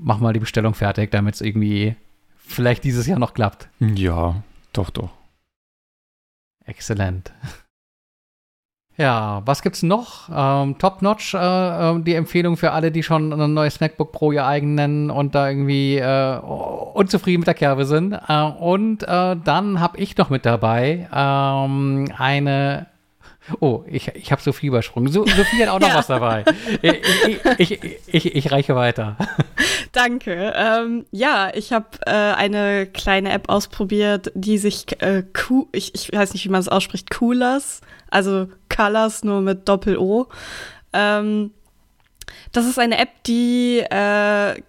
mach 0.00 0.18
mal 0.18 0.32
die 0.32 0.40
Bestellung 0.40 0.74
fertig, 0.74 1.10
damit 1.10 1.34
es 1.34 1.40
irgendwie 1.40 1.96
vielleicht 2.36 2.84
dieses 2.84 3.06
Jahr 3.06 3.18
noch 3.18 3.34
klappt. 3.34 3.68
Ja, 3.80 4.42
doch, 4.72 4.90
doch. 4.90 5.10
Exzellent. 6.64 7.32
Ja, 8.98 9.42
was 9.44 9.62
gibt's 9.62 9.84
noch? 9.84 10.28
Ähm, 10.28 10.76
Top 10.78 11.02
Notch, 11.02 11.32
äh, 11.32 11.38
äh, 11.38 12.00
die 12.02 12.14
Empfehlung 12.14 12.56
für 12.56 12.72
alle, 12.72 12.90
die 12.90 13.04
schon 13.04 13.32
ein 13.32 13.54
neues 13.54 13.78
MacBook 13.78 14.10
Pro 14.10 14.32
ihr 14.32 14.44
eigen 14.44 14.74
nennen 14.74 15.08
und 15.08 15.36
da 15.36 15.48
irgendwie 15.48 15.98
äh, 15.98 16.38
unzufrieden 16.38 17.40
mit 17.40 17.46
der 17.46 17.54
Kerbe 17.54 17.84
sind. 17.84 18.12
Äh, 18.12 18.42
und 18.42 19.04
äh, 19.04 19.36
dann 19.36 19.78
habe 19.78 19.98
ich 19.98 20.16
noch 20.16 20.30
mit 20.30 20.44
dabei 20.44 21.08
ähm, 21.14 22.12
eine 22.18 22.86
Oh, 23.60 23.84
ich, 23.86 24.08
ich 24.08 24.32
habe 24.32 24.42
Sophie 24.42 24.66
übersprungen. 24.66 25.12
So, 25.12 25.26
Sophie 25.26 25.62
hat 25.62 25.68
auch 25.68 25.80
noch 25.80 25.88
ja. 25.88 25.94
was 25.94 26.06
dabei. 26.06 26.44
Ich, 26.82 26.94
ich, 27.58 28.00
ich, 28.06 28.36
ich, 28.36 28.52
reiche 28.52 28.74
weiter. 28.74 29.16
Danke. 29.92 30.52
Ähm, 30.56 31.06
ja, 31.10 31.50
ich 31.54 31.72
habe 31.72 31.86
äh, 32.06 32.10
eine 32.10 32.86
kleine 32.86 33.32
App 33.32 33.48
ausprobiert, 33.48 34.32
die 34.34 34.58
sich, 34.58 35.00
äh, 35.00 35.24
ich, 35.72 35.94
ich 35.94 36.12
weiß 36.12 36.32
nicht, 36.32 36.44
wie 36.44 36.50
man 36.50 36.60
es 36.60 36.68
ausspricht, 36.68 37.10
Coolers, 37.10 37.80
also 38.10 38.48
Colors 38.74 39.24
nur 39.24 39.40
mit 39.40 39.68
Doppel-O. 39.68 40.26
Ähm, 40.92 41.52
das 42.52 42.66
ist 42.66 42.78
eine 42.78 42.98
App, 42.98 43.10
die 43.26 43.78
äh, 43.78 44.60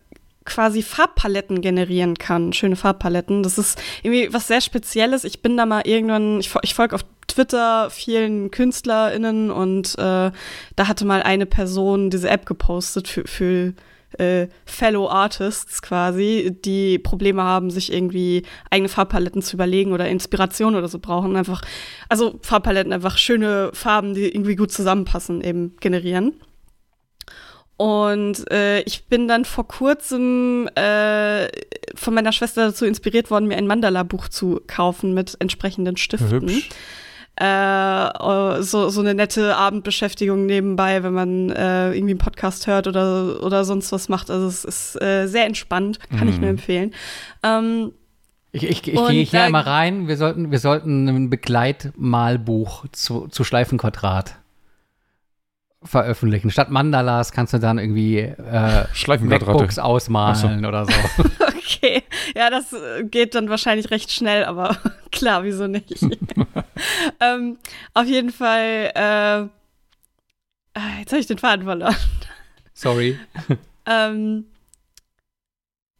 quasi 0.45 0.81
Farbpaletten 0.81 1.61
generieren 1.61 2.15
kann, 2.17 2.53
schöne 2.53 2.75
Farbpaletten. 2.75 3.43
Das 3.43 3.57
ist 3.57 3.81
irgendwie 4.03 4.33
was 4.33 4.47
sehr 4.47 4.61
Spezielles. 4.61 5.23
Ich 5.23 5.41
bin 5.41 5.57
da 5.57 5.65
mal 5.65 5.81
irgendwann, 5.85 6.39
ich, 6.39 6.51
ich 6.63 6.73
folge 6.73 6.95
auf 6.95 7.05
Twitter 7.27 7.89
vielen 7.89 8.51
KünstlerInnen 8.51 9.51
und 9.51 9.93
äh, 9.97 10.31
da 10.75 10.87
hatte 10.87 11.05
mal 11.05 11.21
eine 11.21 11.45
Person 11.45 12.09
diese 12.09 12.29
App 12.29 12.45
gepostet 12.45 13.07
für, 13.07 13.27
für 13.27 13.73
äh, 14.17 14.47
Fellow 14.65 15.07
Artists 15.07 15.81
quasi, 15.81 16.57
die 16.65 16.97
Probleme 16.97 17.43
haben, 17.43 17.69
sich 17.69 17.93
irgendwie 17.93 18.43
eigene 18.71 18.89
Farbpaletten 18.89 19.41
zu 19.41 19.55
überlegen 19.55 19.93
oder 19.93 20.09
Inspiration 20.09 20.75
oder 20.75 20.87
so 20.87 20.99
brauchen. 20.99 21.35
Einfach, 21.35 21.61
also 22.09 22.39
Farbpaletten, 22.41 22.93
einfach 22.93 23.17
schöne 23.17 23.69
Farben, 23.73 24.13
die 24.15 24.27
irgendwie 24.27 24.55
gut 24.55 24.71
zusammenpassen, 24.71 25.41
eben 25.41 25.75
generieren. 25.79 26.33
Und 27.79 28.51
äh, 28.51 28.81
ich 28.81 29.05
bin 29.05 29.29
dann 29.29 29.45
vor 29.45 29.65
kurzem 29.65 30.67
äh, 30.75 31.47
von 31.95 32.13
meiner 32.13 32.33
Schwester 32.33 32.67
dazu 32.67 32.83
inspiriert 32.83 33.31
worden, 33.31 33.47
mir 33.47 33.55
ein 33.55 33.67
Mandala-Buch 33.67 34.27
zu 34.27 34.59
kaufen 34.67 35.13
mit 35.13 35.37
entsprechenden 35.39 35.95
Stiften. 35.95 36.41
Hübsch. 36.41 36.69
Äh, 37.37 38.09
oh, 38.19 38.61
so, 38.61 38.89
so 38.89 38.99
eine 38.99 39.13
nette 39.13 39.55
Abendbeschäftigung 39.55 40.45
nebenbei, 40.45 41.03
wenn 41.03 41.13
man 41.13 41.51
äh, 41.51 41.93
irgendwie 41.93 42.11
einen 42.11 42.17
Podcast 42.17 42.67
hört 42.67 42.87
oder, 42.87 43.41
oder 43.41 43.63
sonst 43.63 43.93
was 43.93 44.09
macht. 44.09 44.29
Also 44.29 44.47
es 44.47 44.65
ist 44.65 45.01
äh, 45.01 45.27
sehr 45.27 45.45
entspannt, 45.45 45.99
kann 46.09 46.27
mm. 46.27 46.31
ich 46.31 46.35
nur 46.35 46.49
mhm. 46.49 46.57
empfehlen. 46.57 46.93
Ähm, 47.43 47.93
ich, 48.51 48.63
ich, 48.63 48.87
ich 48.89 49.07
gehe 49.07 49.23
hier 49.23 49.43
einmal 49.43 49.61
rein. 49.61 50.09
Wir 50.09 50.17
sollten, 50.17 50.51
wir 50.51 50.59
sollten 50.59 51.07
ein 51.07 51.29
Begleitmalbuch 51.29 52.87
zu, 52.91 53.29
zu 53.29 53.45
Schleifenquadrat 53.45 54.35
veröffentlichen. 55.83 56.51
Statt 56.51 56.69
Mandalas 56.69 57.31
kannst 57.31 57.53
du 57.53 57.57
dann 57.57 57.79
irgendwie 57.79 58.19
äh, 58.19 58.85
MacBooks 59.21 59.79
ausmalen 59.79 60.61
so. 60.61 60.67
oder 60.67 60.85
so. 60.85 60.91
okay, 61.47 62.03
ja, 62.35 62.49
das 62.49 62.73
äh, 62.73 63.03
geht 63.03 63.35
dann 63.35 63.49
wahrscheinlich 63.49 63.89
recht 63.91 64.11
schnell, 64.11 64.43
aber 64.43 64.77
klar, 65.11 65.43
wieso 65.43 65.67
nicht? 65.67 66.05
ähm, 67.19 67.57
auf 67.93 68.05
jeden 68.05 68.31
Fall, 68.31 68.91
äh, 68.93 68.99
ah, 68.99 69.49
jetzt 70.99 71.11
habe 71.11 71.21
ich 71.21 71.27
den 71.27 71.37
Faden 71.37 71.65
verloren. 71.65 71.95
Sorry. 72.73 73.17
ähm, 73.85 74.45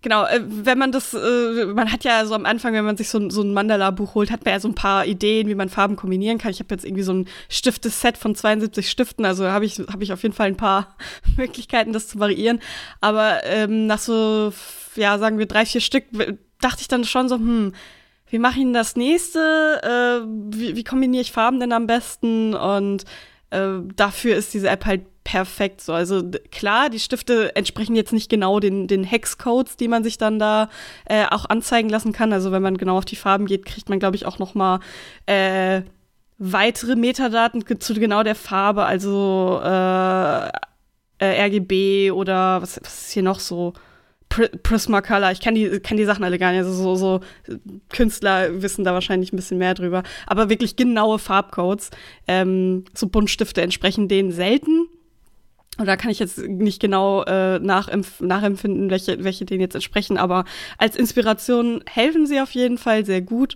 Genau, 0.02 0.26
äh, 0.26 0.40
wenn 0.42 0.78
man 0.78 0.94
das, 0.94 1.14
äh, 1.14 1.66
man 1.66 1.92
hat 1.92 2.06
ja 2.06 2.26
so 2.26 2.34
am 2.34 2.46
Anfang, 2.46 2.74
wenn 2.74 2.86
man 2.86 2.96
sich 2.96 3.10
so, 3.10 3.30
so 3.30 3.42
ein 3.42 3.54
Mandala-Buch 3.54 4.16
holt, 4.16 4.32
hat 4.32 4.46
man 4.46 4.54
ja 4.54 4.60
so 4.62 4.70
ein 4.70 4.76
paar 4.76 5.06
Ideen, 5.06 5.50
wie 5.50 5.56
man 5.56 5.68
Farben 5.68 5.98
kombinieren 5.98 6.38
kann. 6.38 6.52
Ich 6.52 6.60
habe 6.60 6.74
jetzt 6.74 6.86
irgendwie 6.86 7.04
so 7.04 7.14
ein 7.14 7.28
Stifteset 7.50 8.18
von 8.18 8.34
72 8.34 8.90
Stiften, 8.90 9.26
also 9.26 9.50
habe 9.50 9.66
ich, 9.66 9.80
hab 9.80 10.02
ich 10.02 10.14
auf 10.14 10.24
jeden 10.24 10.34
Fall 10.34 10.48
ein 10.48 10.58
paar 10.58 10.96
Möglichkeiten, 11.38 11.92
das 11.92 12.08
zu 12.08 12.20
variieren. 12.20 12.62
Aber 13.02 13.44
ähm, 13.44 13.88
nach 13.88 14.00
so, 14.00 14.54
ja, 14.96 15.18
sagen 15.18 15.38
wir 15.38 15.48
drei, 15.48 15.66
vier 15.66 15.82
Stück, 15.82 16.06
dachte 16.62 16.82
ich 16.82 16.88
dann 16.88 17.04
schon 17.04 17.28
so, 17.28 17.36
hm, 17.36 17.74
wie 18.30 18.40
mache 18.40 18.60
ich 18.60 18.64
denn 18.64 18.74
das 18.74 18.96
nächste? 18.96 19.82
Äh, 19.84 20.26
wie, 20.56 20.78
wie 20.78 20.84
kombiniere 20.86 21.24
ich 21.24 21.34
Farben 21.34 21.60
denn 21.60 21.74
am 21.74 21.88
besten? 21.88 22.54
Und 22.54 23.04
äh, 23.50 23.80
dafür 23.98 24.38
ist 24.38 24.54
diese 24.54 24.70
App 24.70 24.86
halt 24.86 25.02
perfekt 25.30 25.82
so. 25.82 25.94
Also 25.94 26.24
klar, 26.52 26.90
die 26.90 27.00
Stifte 27.00 27.56
entsprechen 27.56 27.96
jetzt 27.96 28.14
nicht 28.14 28.30
genau 28.30 28.60
den, 28.60 28.88
den 28.88 29.04
Hexcodes, 29.04 29.78
die 29.78 29.88
man 29.88 30.04
sich 30.04 30.18
dann 30.18 30.40
da 30.40 30.70
äh, 31.06 31.26
auch 31.30 31.46
anzeigen 31.46 31.88
lassen 31.88 32.14
kann. 32.14 32.34
Also 32.34 32.52
wenn 32.52 32.64
man 32.64 32.78
genau 32.78 32.98
auf 32.98 33.06
die 33.06 33.16
Farben 33.16 33.46
geht, 33.46 33.64
kriegt 33.64 33.90
man, 33.90 34.00
glaube 34.00 34.16
ich, 34.16 34.26
auch 34.26 34.40
noch 34.40 34.56
mal 34.56 34.80
äh, 35.28 35.84
weitere 36.40 36.96
Metadaten 36.96 37.64
zu 37.80 37.94
genau 37.94 38.24
der 38.24 38.34
Farbe, 38.34 38.86
also 38.86 39.62
äh, 39.64 40.48
äh 41.20 41.46
RGB 41.46 42.10
oder 42.10 42.64
was, 42.64 42.80
was 42.84 43.02
ist 43.02 43.12
hier 43.12 43.24
noch 43.24 43.40
so? 43.40 43.74
Prismacolor, 44.30 45.32
ich 45.32 45.42
kann 45.42 45.54
die, 45.54 45.80
kann 45.80 45.98
die 45.98 46.06
Sachen 46.06 46.24
alle 46.24 46.40
gar 46.40 46.52
nicht. 46.52 46.60
Also 46.60 46.74
so, 46.74 46.96
so 46.96 47.20
Künstler 47.90 48.64
wissen 48.64 48.84
da 48.84 48.94
wahrscheinlich 48.94 49.32
ein 49.32 49.36
bisschen 49.36 49.60
mehr 49.60 49.76
drüber. 49.76 50.02
Aber 50.26 50.50
wirklich 50.50 50.76
genaue 50.76 51.20
Farbcodes. 51.20 51.92
Ähm, 52.28 52.86
so 52.96 53.08
Buntstifte 53.08 53.62
entsprechen 53.62 54.08
denen 54.08 54.32
selten. 54.32 54.88
Da 55.86 55.96
kann 55.96 56.12
ich 56.12 56.20
jetzt 56.20 56.38
nicht 56.38 56.82
genau 56.82 57.24
äh, 57.24 57.60
nachempfinden, 57.60 58.90
welche, 58.90 59.24
welche 59.24 59.46
denen 59.46 59.62
jetzt 59.62 59.76
entsprechen, 59.76 60.18
aber 60.18 60.46
als 60.78 60.96
Inspiration 60.96 61.82
helfen 61.90 62.28
sie 62.28 62.42
auf 62.42 62.52
jeden 62.52 62.78
Fall 62.78 63.06
sehr 63.06 63.22
gut. 63.22 63.56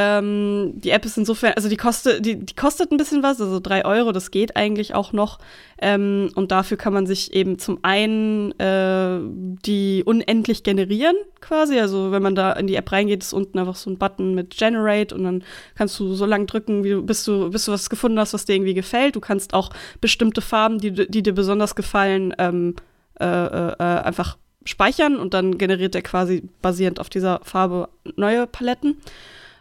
Ähm, 0.00 0.74
die 0.76 0.90
App 0.90 1.04
ist 1.04 1.18
insofern, 1.18 1.54
also 1.56 1.68
die 1.68 1.76
kostet, 1.76 2.24
die, 2.24 2.36
die 2.38 2.54
kostet 2.54 2.92
ein 2.92 2.98
bisschen 2.98 3.24
was, 3.24 3.40
also 3.40 3.58
drei 3.58 3.84
Euro, 3.84 4.12
das 4.12 4.30
geht 4.30 4.56
eigentlich 4.56 4.94
auch 4.94 5.12
noch. 5.12 5.40
Ähm, 5.80 6.30
und 6.36 6.52
dafür 6.52 6.76
kann 6.76 6.92
man 6.92 7.04
sich 7.04 7.32
eben 7.32 7.58
zum 7.58 7.80
einen 7.82 8.52
äh, 8.60 9.18
die 9.66 10.04
unendlich 10.06 10.62
generieren, 10.62 11.16
quasi. 11.40 11.80
Also 11.80 12.12
wenn 12.12 12.22
man 12.22 12.36
da 12.36 12.52
in 12.52 12.68
die 12.68 12.76
App 12.76 12.92
reingeht, 12.92 13.24
ist 13.24 13.32
unten 13.32 13.58
einfach 13.58 13.74
so 13.74 13.90
ein 13.90 13.98
Button 13.98 14.36
mit 14.36 14.56
Generate 14.56 15.12
und 15.12 15.24
dann 15.24 15.42
kannst 15.74 15.98
du 15.98 16.14
so 16.14 16.26
lange 16.26 16.46
drücken, 16.46 16.84
wie 16.84 16.90
du, 16.90 17.02
bis 17.02 17.24
du, 17.24 17.50
bis 17.50 17.64
du 17.64 17.72
was 17.72 17.90
gefunden 17.90 18.20
hast, 18.20 18.34
was 18.34 18.44
dir 18.44 18.54
irgendwie 18.54 18.74
gefällt. 18.74 19.16
Du 19.16 19.20
kannst 19.20 19.52
auch 19.52 19.70
bestimmte 20.00 20.42
Farben, 20.42 20.78
die, 20.78 20.92
die 20.92 21.24
dir 21.24 21.34
besonders 21.34 21.74
gefallen, 21.74 22.32
ähm, 22.38 22.76
äh, 23.18 23.24
äh, 23.24 23.74
einfach 23.80 24.38
speichern 24.64 25.16
und 25.16 25.34
dann 25.34 25.58
generiert 25.58 25.96
er 25.96 26.02
quasi 26.02 26.48
basierend 26.62 27.00
auf 27.00 27.08
dieser 27.08 27.40
Farbe 27.42 27.88
neue 28.14 28.46
Paletten. 28.46 28.98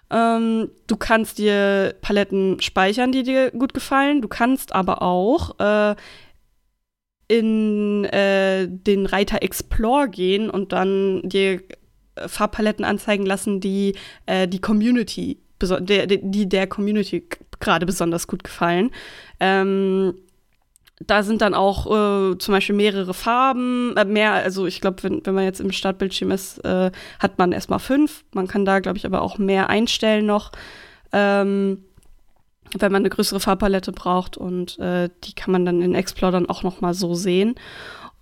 Ähm, 0.10 0.70
du 0.88 0.96
kannst 0.96 1.38
dir 1.38 1.96
Paletten 2.02 2.62
speichern, 2.62 3.12
die 3.12 3.24
dir 3.24 3.52
gut 3.52 3.74
gefallen. 3.74 4.22
Du 4.22 4.28
kannst 4.28 4.74
aber 4.74 5.02
auch 5.02 5.60
äh, 5.60 5.96
in 7.28 8.06
äh, 8.06 8.68
den 8.70 9.06
Reiter 9.06 9.42
Explore 9.44 10.10
gehen 10.10 10.50
und 10.50 10.72
dann 10.72 11.22
dir 11.24 11.62
äh, 12.16 12.28
Farbpaletten 12.28 12.86
anzeigen 12.86 13.26
lassen, 13.26 13.60
die 13.60 13.96
äh, 14.26 14.48
die 14.48 14.62
Community, 14.62 15.40
der, 15.62 16.08
die 16.08 16.48
der 16.48 16.68
Community 16.68 17.28
gerade 17.60 17.86
besonders 17.86 18.28
gut 18.28 18.44
gefallen. 18.44 18.92
Ähm, 19.40 20.14
da 20.99 21.22
sind 21.22 21.41
dann 21.41 21.53
auch 21.53 21.86
äh, 21.86 22.38
zum 22.38 22.53
Beispiel 22.53 22.76
mehrere 22.76 23.14
Farben, 23.14 23.95
äh, 23.95 24.06
mehr, 24.06 24.34
also 24.34 24.65
ich 24.65 24.82
glaube, 24.82 25.03
wenn, 25.03 25.26
wenn 25.26 25.36
man 25.36 25.44
jetzt 25.44 25.60
im 25.60 25.72
Startbildschirm 25.72 26.32
ist, 26.32 26.57
äh, 26.65 26.91
hat 27.19 27.38
man 27.38 27.52
erstmal 27.52 27.80
fünf. 27.80 28.24
Man 28.34 28.48
kann 28.48 28.65
da, 28.65 28.80
glaube 28.80 28.98
ich, 28.98 29.06
aber 29.06 29.22
auch 29.22 29.38
mehr 29.38 29.69
einstellen 29.69 30.26
noch, 30.26 30.52
ähm, 31.11 31.84
wenn 32.78 32.91
man 32.91 33.02
eine 33.03 33.10
größere 33.10 33.40
Farbpalette 33.40 33.91
braucht 33.91 34.38
und 34.38 34.80
äh, 34.80 35.10
die 35.24 35.34
kann 35.34 35.52
man 35.52 35.65
dann 35.65 35.82
in 35.82 35.95
Explore 35.95 36.32
dann 36.32 36.49
auch 36.49 36.64
noch 36.64 36.82
mal 36.82 36.94
so 36.94 37.14
sehen. 37.14 37.56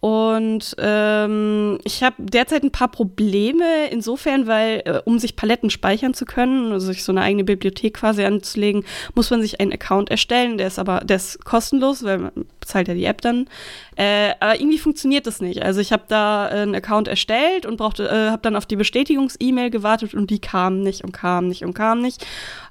Und 0.05 0.75
ähm, 0.77 1.79
ich 1.83 2.03
habe 2.03 2.17
derzeit 2.19 2.61
ein 2.61 2.69
paar 2.69 2.89
Probleme 2.89 3.87
insofern, 3.89 4.45
weil 4.45 4.83
äh, 4.85 5.01
um 5.03 5.17
sich 5.17 5.35
Paletten 5.35 5.71
speichern 5.71 6.13
zu 6.13 6.25
können, 6.25 6.71
also 6.71 6.85
sich 6.85 7.03
so 7.03 7.11
eine 7.11 7.23
eigene 7.23 7.43
Bibliothek 7.43 7.95
quasi 7.95 8.23
anzulegen, 8.23 8.85
muss 9.15 9.31
man 9.31 9.41
sich 9.41 9.59
einen 9.59 9.73
Account 9.73 10.11
erstellen. 10.11 10.59
Der 10.59 10.67
ist 10.67 10.77
aber, 10.77 10.99
der 10.99 11.15
ist 11.15 11.43
kostenlos, 11.43 12.03
weil 12.03 12.19
man 12.19 12.31
bezahlt 12.59 12.87
ja 12.87 12.93
die 12.93 13.05
App 13.05 13.21
dann. 13.21 13.47
Äh, 13.95 14.33
aber 14.39 14.59
irgendwie 14.59 14.77
funktioniert 14.77 15.25
das 15.25 15.41
nicht. 15.41 15.63
Also 15.63 15.81
ich 15.81 15.91
habe 15.91 16.03
da 16.07 16.45
einen 16.49 16.75
Account 16.75 17.07
erstellt 17.07 17.65
und 17.65 17.77
brauchte, 17.77 18.07
äh, 18.07 18.29
habe 18.29 18.43
dann 18.43 18.55
auf 18.55 18.67
die 18.67 18.75
Bestätigungs-E-Mail 18.75 19.71
gewartet 19.71 20.13
und 20.13 20.29
die 20.29 20.37
kam 20.37 20.81
nicht 20.81 21.03
und 21.03 21.13
kam 21.13 21.47
nicht 21.47 21.65
und 21.65 21.73
kam 21.73 22.03
nicht. 22.03 22.23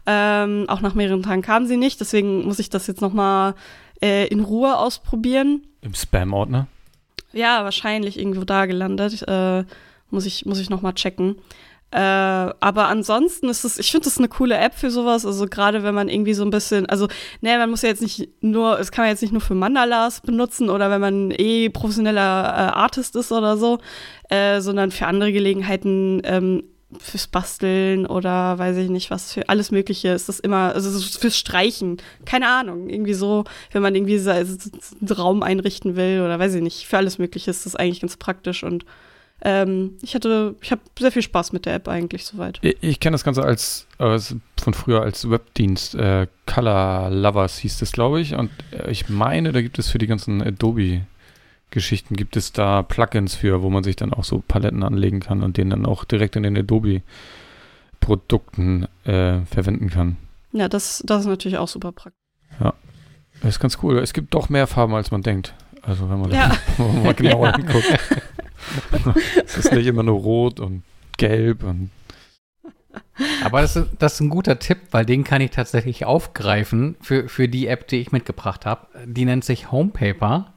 Ähm, 0.06 0.66
auch 0.68 0.82
nach 0.82 0.94
mehreren 0.94 1.24
Tagen 1.24 1.42
kam 1.42 1.66
sie 1.66 1.78
nicht. 1.78 1.98
Deswegen 1.98 2.44
muss 2.44 2.60
ich 2.60 2.70
das 2.70 2.86
jetzt 2.86 3.00
noch 3.00 3.12
mal 3.12 3.56
äh, 4.00 4.28
in 4.28 4.38
Ruhe 4.38 4.78
ausprobieren. 4.78 5.66
Im 5.80 5.94
Spam-Ordner? 5.94 6.68
Ja, 7.34 7.64
wahrscheinlich 7.64 8.18
irgendwo 8.18 8.44
da 8.44 8.66
gelandet. 8.66 9.24
Äh, 9.26 9.64
muss 10.10 10.26
ich, 10.26 10.46
muss 10.46 10.60
ich 10.60 10.70
noch 10.70 10.82
mal 10.82 10.92
checken. 10.92 11.36
Äh, 11.90 11.98
aber 11.98 12.88
ansonsten 12.88 13.48
ist 13.48 13.64
es, 13.64 13.78
ich 13.78 13.92
finde 13.92 14.06
das 14.06 14.18
eine 14.18 14.28
coole 14.28 14.56
App 14.56 14.74
für 14.74 14.90
sowas. 14.90 15.24
Also 15.24 15.46
gerade 15.46 15.82
wenn 15.84 15.94
man 15.94 16.08
irgendwie 16.08 16.34
so 16.34 16.44
ein 16.44 16.50
bisschen, 16.50 16.86
also, 16.86 17.06
ne, 17.40 17.56
man 17.56 17.70
muss 17.70 17.82
ja 17.82 17.88
jetzt 17.88 18.02
nicht 18.02 18.30
nur, 18.40 18.80
es 18.80 18.90
kann 18.90 19.04
man 19.04 19.10
jetzt 19.10 19.22
nicht 19.22 19.32
nur 19.32 19.40
für 19.40 19.54
Mandalas 19.54 20.20
benutzen 20.20 20.70
oder 20.70 20.90
wenn 20.90 21.00
man 21.00 21.30
eh 21.30 21.68
professioneller 21.68 22.20
äh, 22.20 22.76
Artist 22.76 23.14
ist 23.14 23.30
oder 23.30 23.56
so, 23.56 23.78
äh, 24.28 24.60
sondern 24.60 24.90
für 24.90 25.06
andere 25.06 25.32
Gelegenheiten 25.32 26.20
ähm, 26.24 26.64
fürs 27.00 27.26
Basteln 27.26 28.06
oder 28.06 28.58
weiß 28.58 28.76
ich 28.76 28.90
nicht 28.90 29.10
was 29.10 29.32
für 29.32 29.48
alles 29.48 29.70
Mögliche. 29.70 30.08
Ist 30.08 30.28
das 30.28 30.40
immer, 30.40 30.74
also 30.74 31.00
fürs 31.00 31.38
Streichen, 31.38 31.98
keine 32.24 32.48
Ahnung, 32.48 32.88
irgendwie 32.88 33.14
so, 33.14 33.44
wenn 33.72 33.82
man 33.82 33.94
irgendwie 33.94 34.18
so, 34.18 34.30
einen 34.30 34.48
Raum 35.10 35.42
einrichten 35.42 35.96
will 35.96 36.22
oder 36.24 36.38
weiß 36.38 36.54
ich 36.54 36.62
nicht, 36.62 36.86
für 36.86 36.96
alles 36.96 37.18
Mögliche 37.18 37.50
ist 37.50 37.66
das 37.66 37.76
eigentlich 37.76 38.00
ganz 38.00 38.16
praktisch 38.16 38.62
und 38.62 38.84
ähm, 39.42 39.98
ich 40.00 40.14
hatte, 40.14 40.54
ich 40.62 40.70
habe 40.70 40.80
sehr 40.98 41.12
viel 41.12 41.22
Spaß 41.22 41.52
mit 41.52 41.66
der 41.66 41.74
App 41.74 41.88
eigentlich 41.88 42.24
soweit. 42.24 42.58
Ich, 42.62 42.76
ich 42.80 43.00
kenne 43.00 43.14
das 43.14 43.24
Ganze 43.24 43.42
als, 43.42 43.86
als, 43.98 44.34
von 44.60 44.74
früher 44.74 45.02
als 45.02 45.28
Webdienst, 45.28 45.94
äh, 45.96 46.28
Color 46.46 47.10
Lovers 47.10 47.58
hieß 47.58 47.78
das, 47.78 47.92
glaube 47.92 48.20
ich, 48.20 48.34
und 48.34 48.50
äh, 48.70 48.90
ich 48.90 49.08
meine, 49.08 49.52
da 49.52 49.60
gibt 49.60 49.78
es 49.78 49.90
für 49.90 49.98
die 49.98 50.06
ganzen 50.06 50.42
Adobe 50.42 51.02
Geschichten 51.74 52.16
gibt 52.16 52.36
es 52.36 52.52
da 52.52 52.82
Plugins 52.82 53.34
für, 53.34 53.62
wo 53.62 53.68
man 53.68 53.84
sich 53.84 53.96
dann 53.96 54.14
auch 54.14 54.24
so 54.24 54.42
Paletten 54.46 54.82
anlegen 54.82 55.20
kann 55.20 55.42
und 55.42 55.58
den 55.58 55.68
dann 55.70 55.84
auch 55.84 56.04
direkt 56.04 56.36
in 56.36 56.44
den 56.44 56.56
Adobe-Produkten 56.56 58.86
äh, 59.04 59.40
verwenden 59.44 59.90
kann. 59.90 60.16
Ja, 60.52 60.68
das, 60.68 61.02
das 61.04 61.22
ist 61.22 61.26
natürlich 61.26 61.58
auch 61.58 61.66
super 61.68 61.92
praktisch. 61.92 62.22
Ja, 62.60 62.74
das 63.42 63.56
ist 63.56 63.60
ganz 63.60 63.78
cool. 63.82 63.98
Es 63.98 64.12
gibt 64.12 64.32
doch 64.34 64.48
mehr 64.48 64.66
Farben, 64.66 64.94
als 64.94 65.10
man 65.10 65.22
denkt. 65.22 65.54
Also 65.82 66.08
wenn 66.08 66.20
man 66.20 66.30
ja. 66.30 66.56
da 66.78 66.84
mal 66.84 67.12
genauer 67.12 67.48
ja. 67.48 67.56
hinguckt. 67.56 67.98
es 69.44 69.58
ist 69.58 69.72
nicht 69.72 69.86
immer 69.86 70.02
nur 70.02 70.20
rot 70.20 70.60
und 70.60 70.82
gelb 71.18 71.62
und 71.64 71.90
aber 73.44 73.60
das 73.60 73.76
ist, 73.76 73.88
das 73.98 74.14
ist 74.14 74.20
ein 74.20 74.28
guter 74.28 74.58
Tipp, 74.58 74.78
weil 74.90 75.04
den 75.04 75.24
kann 75.24 75.40
ich 75.40 75.50
tatsächlich 75.50 76.04
aufgreifen 76.04 76.96
für, 77.00 77.28
für 77.28 77.48
die 77.48 77.66
App, 77.66 77.86
die 77.88 77.96
ich 77.96 78.12
mitgebracht 78.12 78.66
habe. 78.66 78.86
Die 79.06 79.24
nennt 79.24 79.44
sich 79.44 79.70
Homepaper. 79.70 80.53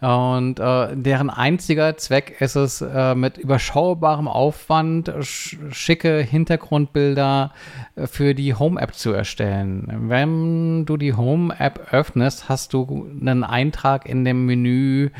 Und 0.00 0.60
äh, 0.60 0.94
deren 0.94 1.28
einziger 1.28 1.96
Zweck 1.96 2.40
ist 2.40 2.54
es, 2.54 2.80
äh, 2.80 3.16
mit 3.16 3.36
überschaubarem 3.36 4.28
Aufwand 4.28 5.12
sch 5.22 5.56
schicke 5.72 6.20
Hintergrundbilder 6.20 7.52
äh, 7.96 8.06
für 8.06 8.34
die 8.34 8.54
Home-App 8.54 8.94
zu 8.94 9.12
erstellen. 9.12 9.88
Wenn 10.08 10.86
du 10.86 10.96
die 10.96 11.14
Home-App 11.14 11.92
öffnest, 11.92 12.48
hast 12.48 12.74
du 12.74 13.08
einen 13.20 13.42
Eintrag 13.42 14.06
in 14.06 14.24
dem 14.24 14.46
Menü, 14.46 15.10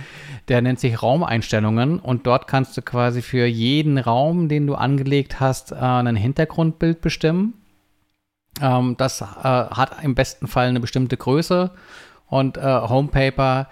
der 0.46 0.62
nennt 0.62 0.78
sich 0.78 1.02
Raumeinstellungen. 1.02 1.98
Und 1.98 2.28
dort 2.28 2.46
kannst 2.46 2.76
du 2.76 2.82
quasi 2.82 3.20
für 3.20 3.46
jeden 3.46 3.98
Raum, 3.98 4.48
den 4.48 4.68
du 4.68 4.76
angelegt 4.76 5.40
hast, 5.40 5.72
äh, 5.72 5.74
ein 5.74 6.14
Hintergrundbild 6.14 7.00
bestimmen. 7.00 7.54
Ähm, 8.62 8.94
das 8.96 9.22
äh, 9.22 9.24
hat 9.24 10.04
im 10.04 10.14
besten 10.14 10.46
Fall 10.46 10.68
eine 10.68 10.78
bestimmte 10.78 11.16
Größe. 11.16 11.72
Und 12.28 12.58
äh, 12.58 12.60
Homepaper 12.62 13.68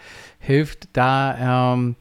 hilft 0.46 0.88
da 0.96 1.74
ähm, 1.74 1.96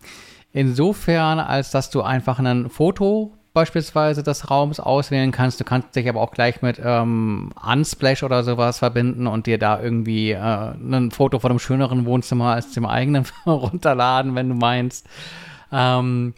insofern, 0.54 1.40
als 1.40 1.72
dass 1.72 1.90
du 1.90 2.02
einfach 2.02 2.40
ein 2.40 2.70
Foto 2.70 3.34
beispielsweise 3.56 4.22
des 4.22 4.52
Raums 4.52 4.80
auswählen 4.80 5.32
kannst. 5.32 5.60
Du 5.60 5.64
kannst 5.64 5.96
dich 5.96 6.08
aber 6.08 6.22
auch 6.22 6.32
gleich 6.32 6.62
mit 6.62 6.80
ähm, 6.84 7.52
Unsplash 7.66 8.22
oder 8.22 8.44
sowas 8.44 8.80
verbinden 8.80 9.28
und 9.28 9.48
dir 9.48 9.58
da 9.58 9.82
irgendwie 9.82 10.32
äh, 10.32 10.38
ein 10.38 11.10
Foto 11.12 11.40
von 11.40 11.52
einem 11.52 11.60
schöneren 11.60 12.06
Wohnzimmer 12.06 12.54
als 12.54 12.74
dem 12.74 12.86
eigenen 12.86 13.26
runterladen, 13.46 14.36
wenn 14.36 14.50
du 14.50 14.56
meinst. 14.56 15.08
Ähm, 15.72 16.34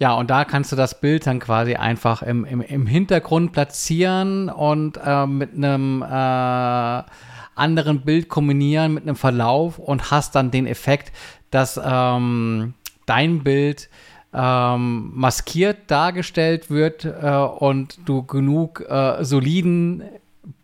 ja, 0.00 0.14
und 0.14 0.30
da 0.30 0.44
kannst 0.44 0.70
du 0.70 0.76
das 0.76 1.00
Bild 1.00 1.26
dann 1.26 1.38
quasi 1.38 1.74
einfach 1.74 2.22
im, 2.22 2.44
im, 2.44 2.60
im 2.60 2.86
Hintergrund 2.86 3.52
platzieren 3.52 4.48
und 4.48 4.98
äh, 5.04 5.26
mit 5.26 5.54
einem 5.54 6.02
äh, 6.02 7.02
anderen 7.58 8.02
Bild 8.02 8.28
kombinieren, 8.28 8.94
mit 8.94 9.02
einem 9.02 9.16
Verlauf 9.16 9.78
und 9.78 10.10
hast 10.10 10.34
dann 10.34 10.50
den 10.50 10.66
Effekt, 10.66 11.12
dass 11.50 11.80
ähm, 11.82 12.74
dein 13.06 13.42
Bild 13.42 13.88
ähm, 14.34 15.10
maskiert 15.14 15.90
dargestellt 15.90 16.70
wird 16.70 17.04
äh, 17.04 17.30
und 17.30 17.98
du 18.04 18.22
genug 18.22 18.84
äh, 18.88 19.24
soliden 19.24 20.02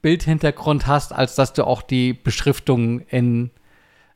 Bildhintergrund 0.03 0.87
hast, 0.87 1.13
als 1.13 1.35
dass 1.35 1.53
du 1.53 1.67
auch 1.67 1.83
die 1.83 2.13
Beschriftung 2.13 3.01
in 3.09 3.51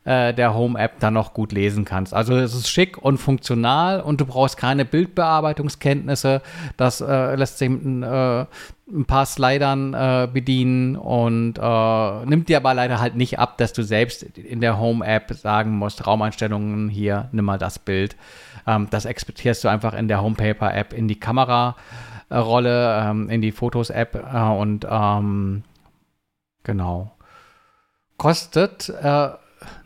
äh, 0.09 0.33
der 0.33 0.55
Home-App 0.55 1.01
dann 1.01 1.13
noch 1.13 1.35
gut 1.35 1.53
lesen 1.53 1.85
kannst. 1.85 2.15
Also 2.15 2.35
es 2.35 2.55
ist 2.55 2.71
schick 2.71 2.97
und 2.97 3.19
funktional 3.19 4.01
und 4.01 4.21
du 4.21 4.25
brauchst 4.25 4.57
keine 4.57 4.87
Bildbearbeitungskenntnisse. 4.87 6.41
Das 6.79 7.03
äh, 7.03 7.35
lässt 7.35 7.59
sich 7.59 7.69
mit 7.69 7.83
äh, 7.85 8.47
ein 8.91 9.05
paar 9.07 9.27
Slidern 9.27 9.93
äh, 9.93 10.27
bedienen 10.33 10.97
und 10.97 11.59
äh, 11.59 12.25
nimmt 12.25 12.49
dir 12.49 12.57
aber 12.57 12.73
leider 12.73 13.01
halt 13.01 13.17
nicht 13.17 13.39
ab, 13.39 13.59
dass 13.59 13.75
du 13.75 13.83
selbst 13.83 14.23
in 14.23 14.63
der 14.63 14.79
Home-App 14.79 15.31
sagen 15.35 15.77
musst, 15.77 16.07
Raumeinstellungen 16.07 16.89
hier, 16.89 17.29
nimm 17.33 17.45
mal 17.45 17.59
das 17.59 17.79
Bild. 17.79 18.17
Ähm, 18.67 18.89
das 18.91 19.05
exportierst 19.05 19.63
du 19.63 19.69
einfach 19.69 19.93
in 19.93 20.09
der 20.09 20.23
Homepaper-App 20.23 20.95
in 20.95 21.09
die 21.09 21.21
Kamera-Rolle, 21.21 23.03
ähm, 23.05 23.29
in 23.29 23.43
die 23.43 23.53
Fotos-App 23.53 24.25
äh, 24.33 24.39
und 24.39 24.87
ähm, 24.91 25.65
genau. 26.65 27.11
Kostet 28.17 28.89
äh, 28.89 29.29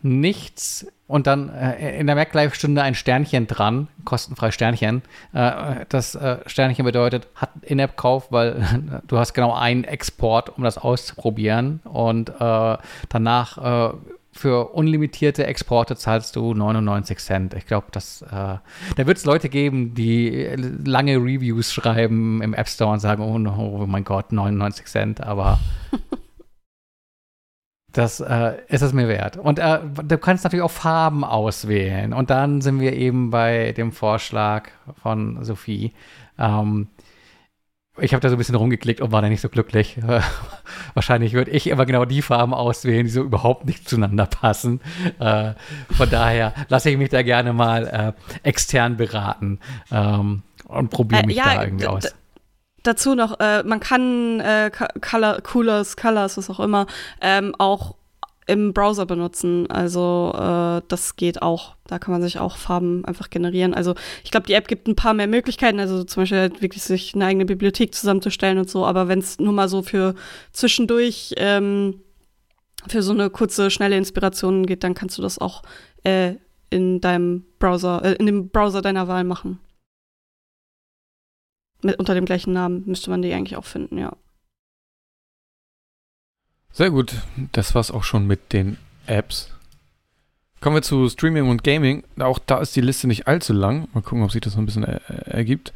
nichts 0.02 0.86
und 1.06 1.26
dann 1.26 1.50
äh, 1.50 1.98
in 1.98 2.06
der 2.06 2.16
MacLive-Stunde 2.16 2.80
ein 2.82 2.94
Sternchen 2.94 3.46
dran, 3.46 3.88
kostenfrei 4.06 4.50
Sternchen. 4.50 5.02
Äh, 5.34 5.84
das 5.90 6.14
äh, 6.14 6.38
Sternchen 6.46 6.86
bedeutet, 6.86 7.28
hat 7.34 7.50
In-App-Kauf, 7.60 8.32
weil 8.32 9.02
du 9.06 9.18
hast 9.18 9.34
genau 9.34 9.52
einen 9.52 9.84
Export, 9.84 10.56
um 10.56 10.64
das 10.64 10.78
auszuprobieren. 10.78 11.80
Und 11.84 12.30
äh, 12.30 12.78
danach 13.10 13.92
äh, 13.92 13.94
für 14.32 14.72
unlimitierte 14.72 15.46
Exporte 15.46 15.96
zahlst 15.96 16.34
du 16.36 16.54
99 16.54 17.18
Cent. 17.18 17.54
Ich 17.54 17.66
glaube, 17.66 17.88
äh, 17.94 18.30
da 18.30 18.60
wird 18.96 19.18
es 19.18 19.26
Leute 19.26 19.50
geben, 19.50 19.94
die 19.94 20.48
lange 20.82 21.16
Reviews 21.16 21.72
schreiben 21.72 22.40
im 22.40 22.54
App 22.54 22.68
Store 22.68 22.90
und 22.90 23.00
sagen, 23.00 23.22
oh, 23.22 23.82
oh 23.82 23.86
mein 23.86 24.04
Gott, 24.04 24.32
99 24.32 24.86
Cent, 24.86 25.20
aber 25.20 25.60
Das 27.92 28.20
äh, 28.20 28.54
ist 28.68 28.82
es 28.82 28.92
mir 28.92 29.08
wert. 29.08 29.36
Und 29.36 29.58
äh, 29.58 29.80
du 30.04 30.18
kannst 30.18 30.44
natürlich 30.44 30.64
auch 30.64 30.70
Farben 30.70 31.24
auswählen. 31.24 32.12
Und 32.14 32.30
dann 32.30 32.60
sind 32.62 32.80
wir 32.80 32.94
eben 32.94 33.30
bei 33.30 33.72
dem 33.72 33.92
Vorschlag 33.92 34.68
von 35.02 35.44
Sophie. 35.44 35.92
Ähm, 36.38 36.88
ich 38.00 38.14
habe 38.14 38.22
da 38.22 38.30
so 38.30 38.36
ein 38.36 38.38
bisschen 38.38 38.54
rumgeklickt 38.54 39.02
und 39.02 39.12
war 39.12 39.20
da 39.20 39.28
nicht 39.28 39.42
so 39.42 39.50
glücklich. 39.50 39.98
wahrscheinlich 40.94 41.34
würde 41.34 41.50
ich 41.50 41.66
immer 41.66 41.84
genau 41.84 42.06
die 42.06 42.22
Farben 42.22 42.54
auswählen, 42.54 43.04
die 43.04 43.12
so 43.12 43.22
überhaupt 43.22 43.66
nicht 43.66 43.86
zueinander 43.86 44.26
passen. 44.26 44.80
Äh, 45.18 45.52
von 45.90 46.08
daher 46.08 46.54
lasse 46.68 46.88
ich 46.88 46.96
mich 46.96 47.10
da 47.10 47.22
gerne 47.22 47.52
mal 47.52 48.14
äh, 48.16 48.48
extern 48.48 48.96
beraten 48.96 49.60
ähm, 49.90 50.42
und 50.66 50.90
probiere 50.90 51.24
äh, 51.24 51.26
mich 51.26 51.36
ja, 51.36 51.54
da 51.54 51.64
irgendwie 51.64 51.86
aus 51.86 52.14
dazu 52.82 53.14
noch, 53.14 53.38
äh, 53.40 53.62
man 53.62 53.80
kann 53.80 54.40
äh, 54.40 54.70
Color, 55.00 55.40
Coolers, 55.42 55.96
Colors, 55.96 56.36
was 56.36 56.50
auch 56.50 56.60
immer, 56.60 56.86
ähm, 57.20 57.54
auch 57.58 57.96
im 58.46 58.72
Browser 58.72 59.06
benutzen. 59.06 59.70
Also 59.70 60.32
äh, 60.34 60.82
das 60.88 61.16
geht 61.16 61.42
auch. 61.42 61.76
Da 61.86 61.98
kann 61.98 62.12
man 62.12 62.22
sich 62.22 62.38
auch 62.38 62.56
Farben 62.56 63.04
einfach 63.04 63.30
generieren. 63.30 63.72
Also 63.72 63.94
ich 64.24 64.30
glaube, 64.30 64.46
die 64.46 64.54
App 64.54 64.68
gibt 64.68 64.88
ein 64.88 64.96
paar 64.96 65.14
mehr 65.14 65.28
Möglichkeiten. 65.28 65.78
Also 65.78 66.02
zum 66.04 66.22
Beispiel 66.22 66.38
halt 66.38 66.62
wirklich 66.62 66.82
sich 66.82 67.14
eine 67.14 67.26
eigene 67.26 67.44
Bibliothek 67.44 67.94
zusammenzustellen 67.94 68.58
und 68.58 68.68
so. 68.68 68.84
Aber 68.84 69.08
wenn 69.08 69.20
es 69.20 69.38
nur 69.38 69.52
mal 69.52 69.68
so 69.68 69.82
für 69.82 70.14
zwischendurch 70.52 71.34
ähm, 71.36 72.00
für 72.88 73.02
so 73.02 73.12
eine 73.12 73.30
kurze, 73.30 73.70
schnelle 73.70 73.96
Inspiration 73.96 74.66
geht, 74.66 74.82
dann 74.82 74.94
kannst 74.94 75.18
du 75.18 75.22
das 75.22 75.38
auch 75.38 75.62
äh, 76.02 76.34
in 76.70 77.00
deinem 77.00 77.44
Browser, 77.58 78.04
äh, 78.04 78.14
in 78.14 78.26
dem 78.26 78.48
Browser 78.48 78.82
deiner 78.82 79.06
Wahl 79.06 79.24
machen. 79.24 79.60
Mit, 81.82 81.98
unter 81.98 82.14
dem 82.14 82.24
gleichen 82.24 82.52
Namen 82.52 82.84
müsste 82.86 83.10
man 83.10 83.22
die 83.22 83.32
eigentlich 83.32 83.56
auch 83.56 83.64
finden, 83.64 83.98
ja. 83.98 84.12
Sehr 86.72 86.90
gut. 86.90 87.14
Das 87.52 87.74
war's 87.74 87.90
auch 87.90 88.04
schon 88.04 88.26
mit 88.26 88.52
den 88.52 88.78
Apps. 89.06 89.50
Kommen 90.60 90.76
wir 90.76 90.82
zu 90.82 91.08
Streaming 91.08 91.48
und 91.48 91.64
Gaming. 91.64 92.04
Auch 92.18 92.38
da 92.38 92.60
ist 92.60 92.74
die 92.76 92.80
Liste 92.80 93.08
nicht 93.08 93.26
allzu 93.26 93.52
lang. 93.52 93.88
Mal 93.92 94.00
gucken, 94.02 94.22
ob 94.22 94.30
sich 94.32 94.40
das 94.40 94.54
noch 94.54 94.62
ein 94.62 94.66
bisschen 94.66 94.84
er 94.84 95.00
ergibt. 95.26 95.72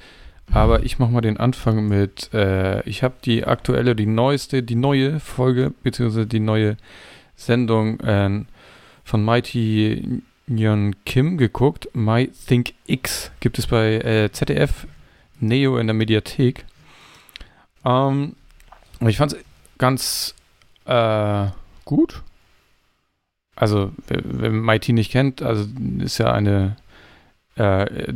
Aber 0.53 0.85
ich 0.85 0.99
mache 0.99 1.11
mal 1.11 1.21
den 1.21 1.39
Anfang 1.39 1.89
mit, 1.89 2.33
äh, 2.33 2.89
ich 2.89 3.03
habe 3.03 3.17
die 3.25 3.45
aktuelle, 3.45 3.97
die 3.97 4.07
neueste, 4.07 4.63
die 4.63 4.77
neue 4.77 5.19
Folge, 5.19 5.75
beziehungsweise 5.83 6.27
die 6.27 6.41
neue 6.41 6.77
Sendung 7.35 7.99
äh, 8.01 8.45
von 9.03 9.25
Mighty 9.25 10.23
Nyon 10.47 10.95
Kim 11.05 11.37
geguckt. 11.37 11.89
My 11.93 12.29
Think 12.29 12.75
X 12.87 13.33
gibt 13.41 13.59
es 13.59 13.67
bei 13.67 13.97
äh, 13.97 14.31
ZDF 14.31 14.87
Neo 15.41 15.79
in 15.79 15.87
der 15.87 15.95
Mediathek. 15.95 16.65
Ähm, 17.85 18.37
ich 19.01 19.17
fand 19.17 19.33
es 19.33 19.39
ganz 19.79 20.35
äh, 20.85 21.47
gut. 21.85 22.23
Also, 23.55 23.93
wer, 24.09 24.21
wer 24.25 24.51
MIT 24.51 24.91
nicht 24.91 25.13
kennt, 25.13 25.43
also 25.43 25.67
ist 26.01 26.19
ja 26.19 26.33
eine 26.33 26.77
äh, 27.57 28.11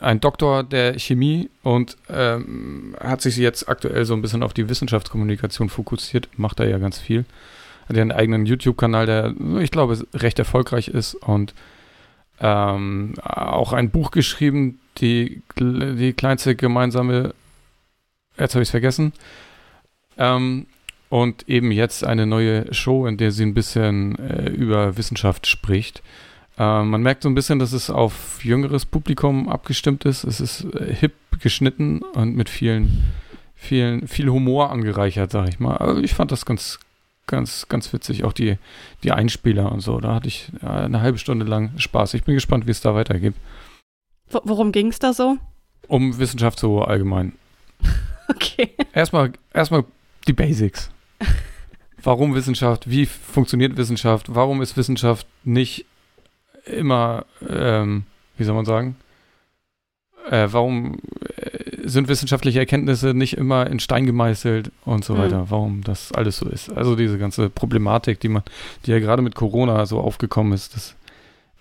ein 0.00 0.20
Doktor 0.20 0.64
der 0.64 0.98
Chemie 0.98 1.48
und 1.62 1.96
ähm, 2.08 2.96
hat 3.00 3.20
sich 3.20 3.36
jetzt 3.36 3.68
aktuell 3.68 4.04
so 4.04 4.14
ein 4.14 4.22
bisschen 4.22 4.42
auf 4.42 4.52
die 4.52 4.68
Wissenschaftskommunikation 4.68 5.68
fokussiert, 5.68 6.28
macht 6.36 6.58
da 6.58 6.64
ja 6.64 6.78
ganz 6.78 6.98
viel. 6.98 7.24
Hat 7.88 7.96
ja 7.96 8.02
einen 8.02 8.12
eigenen 8.12 8.46
YouTube-Kanal, 8.46 9.06
der, 9.06 9.34
ich 9.60 9.70
glaube, 9.70 10.04
recht 10.14 10.40
erfolgreich 10.40 10.88
ist 10.88 11.14
und 11.14 11.54
ähm, 12.40 13.14
auch 13.22 13.72
ein 13.72 13.90
Buch 13.90 14.10
geschrieben, 14.10 14.80
die, 15.00 15.42
die 15.58 16.12
kleinste 16.12 16.54
gemeinsame, 16.54 17.34
jetzt 18.38 18.54
habe 18.54 18.62
ich 18.62 18.68
es 18.68 18.70
vergessen, 18.70 19.12
ähm, 20.18 20.66
und 21.08 21.48
eben 21.48 21.72
jetzt 21.72 22.04
eine 22.04 22.24
neue 22.24 22.72
Show, 22.72 23.06
in 23.06 23.16
der 23.16 23.32
sie 23.32 23.44
ein 23.44 23.54
bisschen 23.54 24.16
äh, 24.18 24.48
über 24.48 24.96
Wissenschaft 24.96 25.46
spricht. 25.48 26.02
Äh, 26.56 26.84
man 26.84 27.02
merkt 27.02 27.24
so 27.24 27.28
ein 27.28 27.34
bisschen, 27.34 27.58
dass 27.58 27.72
es 27.72 27.90
auf 27.90 28.44
jüngeres 28.44 28.86
Publikum 28.86 29.48
abgestimmt 29.48 30.04
ist. 30.04 30.22
Es 30.24 30.40
ist 30.40 30.66
äh, 30.74 30.94
hip 30.94 31.14
geschnitten 31.40 32.02
und 32.02 32.36
mit 32.36 32.48
vielen, 32.48 33.12
vielen, 33.56 34.06
viel 34.06 34.28
Humor 34.28 34.70
angereichert, 34.70 35.32
sag 35.32 35.48
ich 35.48 35.58
mal. 35.58 35.78
Also 35.78 36.00
ich 36.00 36.14
fand 36.14 36.30
das 36.30 36.46
ganz, 36.46 36.78
ganz, 37.26 37.66
ganz 37.68 37.92
witzig. 37.92 38.22
Auch 38.22 38.32
die, 38.32 38.56
die 39.02 39.10
Einspieler 39.10 39.72
und 39.72 39.80
so. 39.80 39.98
Da 39.98 40.14
hatte 40.14 40.28
ich 40.28 40.52
äh, 40.62 40.66
eine 40.66 41.00
halbe 41.00 41.18
Stunde 41.18 41.44
lang 41.44 41.72
Spaß. 41.76 42.14
Ich 42.14 42.22
bin 42.22 42.34
gespannt, 42.34 42.68
wie 42.68 42.72
es 42.72 42.82
da 42.82 42.94
weitergeht. 42.94 43.34
Worum 44.30 44.72
ging 44.72 44.88
es 44.88 44.98
da 44.98 45.12
so? 45.12 45.38
Um 45.88 46.18
Wissenschaft 46.18 46.58
so 46.58 46.82
allgemein. 46.82 47.32
okay. 48.28 48.70
Erstmal, 48.92 49.32
erstmal 49.52 49.84
die 50.26 50.32
Basics. 50.32 50.90
Warum 52.02 52.34
Wissenschaft? 52.34 52.88
Wie 52.88 53.06
funktioniert 53.06 53.76
Wissenschaft? 53.76 54.34
Warum 54.34 54.62
ist 54.62 54.76
Wissenschaft 54.76 55.26
nicht 55.44 55.84
immer, 56.64 57.26
ähm, 57.48 58.04
wie 58.36 58.44
soll 58.44 58.54
man 58.54 58.64
sagen, 58.64 58.96
äh, 60.30 60.48
warum 60.50 60.98
äh, 61.36 61.88
sind 61.88 62.08
wissenschaftliche 62.08 62.58
Erkenntnisse 62.58 63.14
nicht 63.14 63.36
immer 63.36 63.66
in 63.66 63.80
Stein 63.80 64.06
gemeißelt 64.06 64.70
und 64.84 65.04
so 65.04 65.14
mhm. 65.14 65.18
weiter, 65.18 65.50
warum 65.50 65.82
das 65.82 66.12
alles 66.12 66.38
so 66.38 66.48
ist. 66.48 66.70
Also 66.70 66.94
diese 66.94 67.18
ganze 67.18 67.50
Problematik, 67.50 68.20
die 68.20 68.28
man, 68.28 68.42
die 68.86 68.92
ja 68.92 68.98
gerade 68.98 69.22
mit 69.22 69.34
Corona 69.34 69.86
so 69.86 69.98
aufgekommen 69.98 70.52
ist, 70.52 70.74
dass 70.74 70.94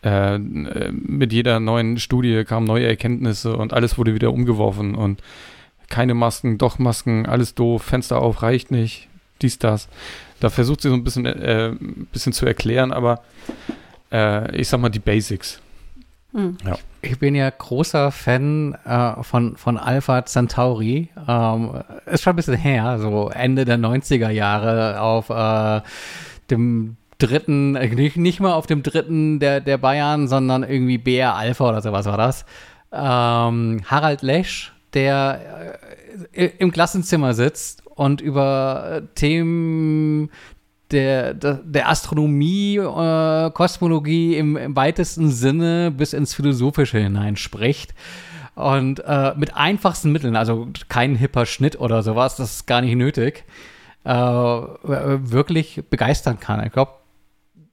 äh, 0.01 0.37
mit 0.37 1.33
jeder 1.33 1.59
neuen 1.59 1.99
Studie 1.99 2.43
kamen 2.45 2.65
neue 2.65 2.87
Erkenntnisse 2.87 3.55
und 3.55 3.73
alles 3.73 3.97
wurde 3.97 4.13
wieder 4.13 4.31
umgeworfen 4.31 4.95
und 4.95 5.21
keine 5.89 6.13
Masken, 6.13 6.57
doch 6.57 6.79
Masken, 6.79 7.25
alles 7.25 7.55
doof, 7.55 7.83
Fenster 7.83 8.21
auf, 8.21 8.41
reicht 8.41 8.71
nicht, 8.71 9.07
dies, 9.41 9.59
das. 9.59 9.89
Da 10.39 10.49
versucht 10.49 10.81
sie 10.81 10.89
so 10.89 10.95
ein 10.95 11.03
bisschen, 11.03 11.25
äh, 11.25 11.69
ein 11.69 12.07
bisschen 12.11 12.31
zu 12.31 12.45
erklären, 12.45 12.93
aber 12.93 13.21
äh, 14.11 14.55
ich 14.55 14.69
sag 14.69 14.79
mal, 14.79 14.89
die 14.89 14.99
Basics. 14.99 15.59
Hm. 16.33 16.57
Ja. 16.65 16.77
Ich 17.01 17.17
bin 17.17 17.33
ja 17.33 17.49
großer 17.49 18.11
Fan 18.11 18.77
äh, 18.85 19.23
von, 19.23 19.57
von 19.57 19.77
Alpha 19.77 20.25
Centauri. 20.25 21.09
Ähm, 21.27 21.81
ist 22.05 22.23
schon 22.23 22.33
ein 22.33 22.35
bisschen 22.35 22.55
her, 22.55 22.99
so 22.99 23.29
Ende 23.29 23.65
der 23.65 23.77
90er 23.77 24.29
Jahre 24.29 25.01
auf 25.01 25.29
äh, 25.29 25.81
dem 26.51 26.97
dritten, 27.19 27.75
äh, 27.75 27.87
nicht, 27.89 28.17
nicht 28.17 28.39
mal 28.39 28.53
auf 28.53 28.65
dem 28.65 28.81
dritten 28.81 29.39
der, 29.39 29.61
der 29.61 29.77
Bayern, 29.77 30.27
sondern 30.27 30.63
irgendwie 30.63 30.97
BR 30.97 31.35
Alpha 31.35 31.69
oder 31.69 31.81
sowas 31.81 32.05
war 32.05 32.17
das. 32.17 32.45
Ähm, 32.91 33.81
Harald 33.85 34.23
Lesch, 34.23 34.73
der 34.93 35.77
äh, 36.33 36.49
im 36.57 36.71
Klassenzimmer 36.71 37.33
sitzt 37.33 37.83
und 37.85 38.21
über 38.21 39.03
Themen 39.13 40.31
der, 40.91 41.33
der, 41.33 41.55
der 41.55 41.89
Astronomie, 41.89 42.77
äh, 42.77 43.51
Kosmologie 43.51 44.35
im, 44.35 44.57
im, 44.57 44.75
weitesten 44.75 45.29
Sinne 45.29 45.91
bis 45.91 46.13
ins 46.13 46.33
Philosophische 46.33 46.97
hinein 46.97 47.35
spricht. 47.35 47.93
Und 48.55 49.01
äh, 49.05 49.33
mit 49.37 49.55
einfachsten 49.55 50.11
Mitteln, 50.11 50.35
also 50.35 50.67
kein 50.89 51.15
hipper 51.15 51.45
Schnitt 51.45 51.79
oder 51.79 52.01
sowas, 52.03 52.35
das 52.35 52.55
ist 52.55 52.67
gar 52.67 52.81
nicht 52.81 52.95
nötig, 52.95 53.45
äh, 54.03 54.11
wirklich 54.11 55.83
begeistern 55.89 56.39
kann. 56.39 56.65
Ich 56.65 56.73
glaube, 56.73 56.91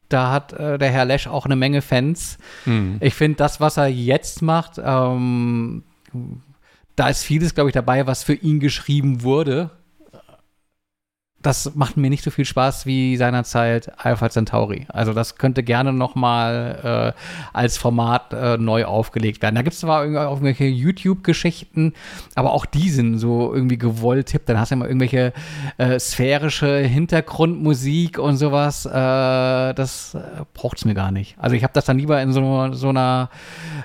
da 0.09 0.31
hat 0.31 0.53
äh, 0.53 0.78
der 0.78 0.91
Herr 0.91 1.05
Lesch 1.05 1.27
auch 1.27 1.47
eine 1.47 1.57
Menge 1.57 1.83
Fans. 1.83 2.39
Mhm. 2.65 2.99
Ich 3.01 3.15
finde, 3.15 3.37
das, 3.37 3.61
was 3.61 3.77
er 3.77 3.89
jetzt 3.89 4.43
macht, 4.43 4.81
ähm, 4.83 5.83
da 6.95 7.09
ist 7.09 7.24
vieles, 7.24 7.55
glaube 7.55 7.70
ich, 7.70 7.74
dabei, 7.74 8.07
was 8.07 8.23
für 8.23 8.35
ihn 8.35 8.61
geschrieben 8.61 9.23
wurde 9.23 9.70
das 11.43 11.77
macht 11.77 11.97
mir 11.97 12.11
nicht 12.11 12.25
so 12.25 12.31
viel 12.31 12.45
Spaß 12.45 12.87
wie 12.87 13.17
seinerzeit 13.17 13.93
Alpha 14.05 14.29
Centauri. 14.31 14.87
Also 14.89 15.13
das 15.13 15.37
könnte 15.37 15.63
gerne 15.63 15.93
noch 15.93 16.17
mal 16.17 17.15
äh, 17.15 17.21
als 17.53 17.79
Format 17.79 18.33
äh, 18.33 18.57
neu 18.57 18.85
aufgelegt 18.85 19.43
werden. 19.43 19.55
Da 19.55 19.63
gibt 19.63 19.75
es 19.75 19.81
zwar 19.81 20.05
irgendwelche 20.05 20.65
YouTube-Geschichten, 20.65 21.93
aber 22.35 22.53
auch 22.53 22.67
die 22.67 22.91
sind 22.91 23.19
so 23.19 23.55
irgendwie 23.55 23.79
gewollt 23.79 24.27
tippt. 24.27 24.49
Dann 24.49 24.59
hast 24.59 24.73
du 24.73 24.75
immer 24.75 24.87
irgendwelche 24.87 25.33
äh, 25.79 26.01
sphärische 26.01 26.79
Hintergrundmusik 26.79 28.19
und 28.19 28.39
sowas. 28.39 28.87
Äh, 28.87 28.91
das 28.91 30.15
äh, 30.15 30.21
braucht 30.53 30.79
es 30.79 30.85
mir 30.85 30.95
gar 30.95 31.13
nicht. 31.13 31.37
Also 31.39 31.55
ich 31.55 31.63
habe 31.63 31.75
das 31.75 31.85
dann 31.85 31.99
lieber 31.99 32.21
in 32.21 32.33
so, 32.33 32.73
so 32.73 32.89
einer, 32.89 33.31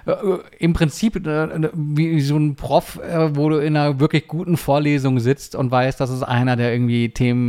äh, 0.07 0.13
im 0.57 0.73
Prinzip 0.73 1.21
wie 1.23 2.21
so 2.21 2.37
ein 2.37 2.55
Prof, 2.55 2.99
wo 3.33 3.49
du 3.49 3.57
in 3.57 3.75
einer 3.75 3.99
wirklich 3.99 4.27
guten 4.27 4.57
Vorlesung 4.57 5.19
sitzt 5.19 5.53
und 5.53 5.69
weißt, 5.69 5.99
das 5.99 6.09
ist 6.09 6.23
einer, 6.23 6.55
der 6.55 6.71
irgendwie 6.71 7.09
Themen 7.09 7.40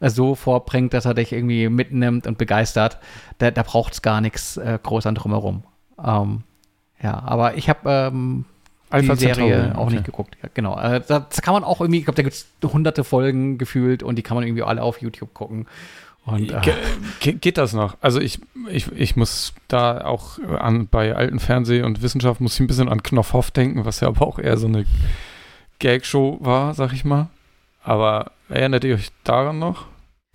äh, 0.00 0.10
so 0.10 0.34
vorbringt, 0.34 0.94
dass 0.94 1.04
er 1.04 1.14
dich 1.14 1.32
irgendwie 1.32 1.68
mitnimmt 1.68 2.26
und 2.26 2.38
begeistert, 2.38 2.98
da, 3.38 3.50
da 3.50 3.62
braucht 3.62 3.94
es 3.94 4.02
gar 4.02 4.20
nichts 4.20 4.56
äh, 4.56 4.78
groß 4.82 5.06
an 5.06 5.14
drumherum. 5.14 5.64
Ähm, 6.04 6.42
ja, 7.02 7.22
aber 7.22 7.56
ich 7.56 7.68
habe 7.68 8.10
ähm, 8.12 8.44
die 8.92 9.16
Serie 9.16 9.74
auch 9.76 9.86
okay. 9.86 9.94
nicht 9.94 10.04
geguckt. 10.04 10.36
Ja, 10.42 10.48
genau. 10.54 10.78
Äh, 10.78 11.00
das 11.06 11.42
kann 11.42 11.54
man 11.54 11.64
auch 11.64 11.80
irgendwie, 11.80 11.98
ich 11.98 12.04
glaube, 12.04 12.16
da 12.16 12.22
gibt 12.22 12.34
es 12.34 12.46
hunderte 12.62 13.04
Folgen 13.04 13.58
gefühlt 13.58 14.02
und 14.02 14.16
die 14.16 14.22
kann 14.22 14.36
man 14.36 14.44
irgendwie 14.44 14.62
alle 14.62 14.82
auf 14.82 15.00
YouTube 15.00 15.34
gucken. 15.34 15.66
Und, 16.24 16.50
äh, 16.50 16.60
Ge 17.20 17.34
geht 17.34 17.56
das 17.56 17.72
noch? 17.72 17.96
Also 18.00 18.20
ich, 18.20 18.40
ich, 18.68 18.90
ich 18.92 19.14
muss 19.14 19.54
da 19.68 20.04
auch 20.04 20.40
an 20.58 20.88
bei 20.88 21.14
alten 21.14 21.38
Fernseh 21.38 21.82
und 21.82 22.02
Wissenschaft 22.02 22.40
muss 22.40 22.54
ich 22.54 22.60
ein 22.60 22.66
bisschen 22.66 22.88
an 22.88 23.02
Knopfhoff 23.02 23.52
denken, 23.52 23.84
was 23.84 24.00
ja 24.00 24.08
aber 24.08 24.26
auch 24.26 24.40
eher 24.40 24.56
so 24.56 24.66
eine 24.66 24.86
Gag-Show 25.78 26.38
war, 26.40 26.74
sag 26.74 26.92
ich 26.92 27.04
mal. 27.04 27.28
Aber 27.84 28.32
erinnert 28.48 28.84
ihr 28.84 28.94
euch 28.94 29.10
daran 29.24 29.58
noch? 29.58 29.86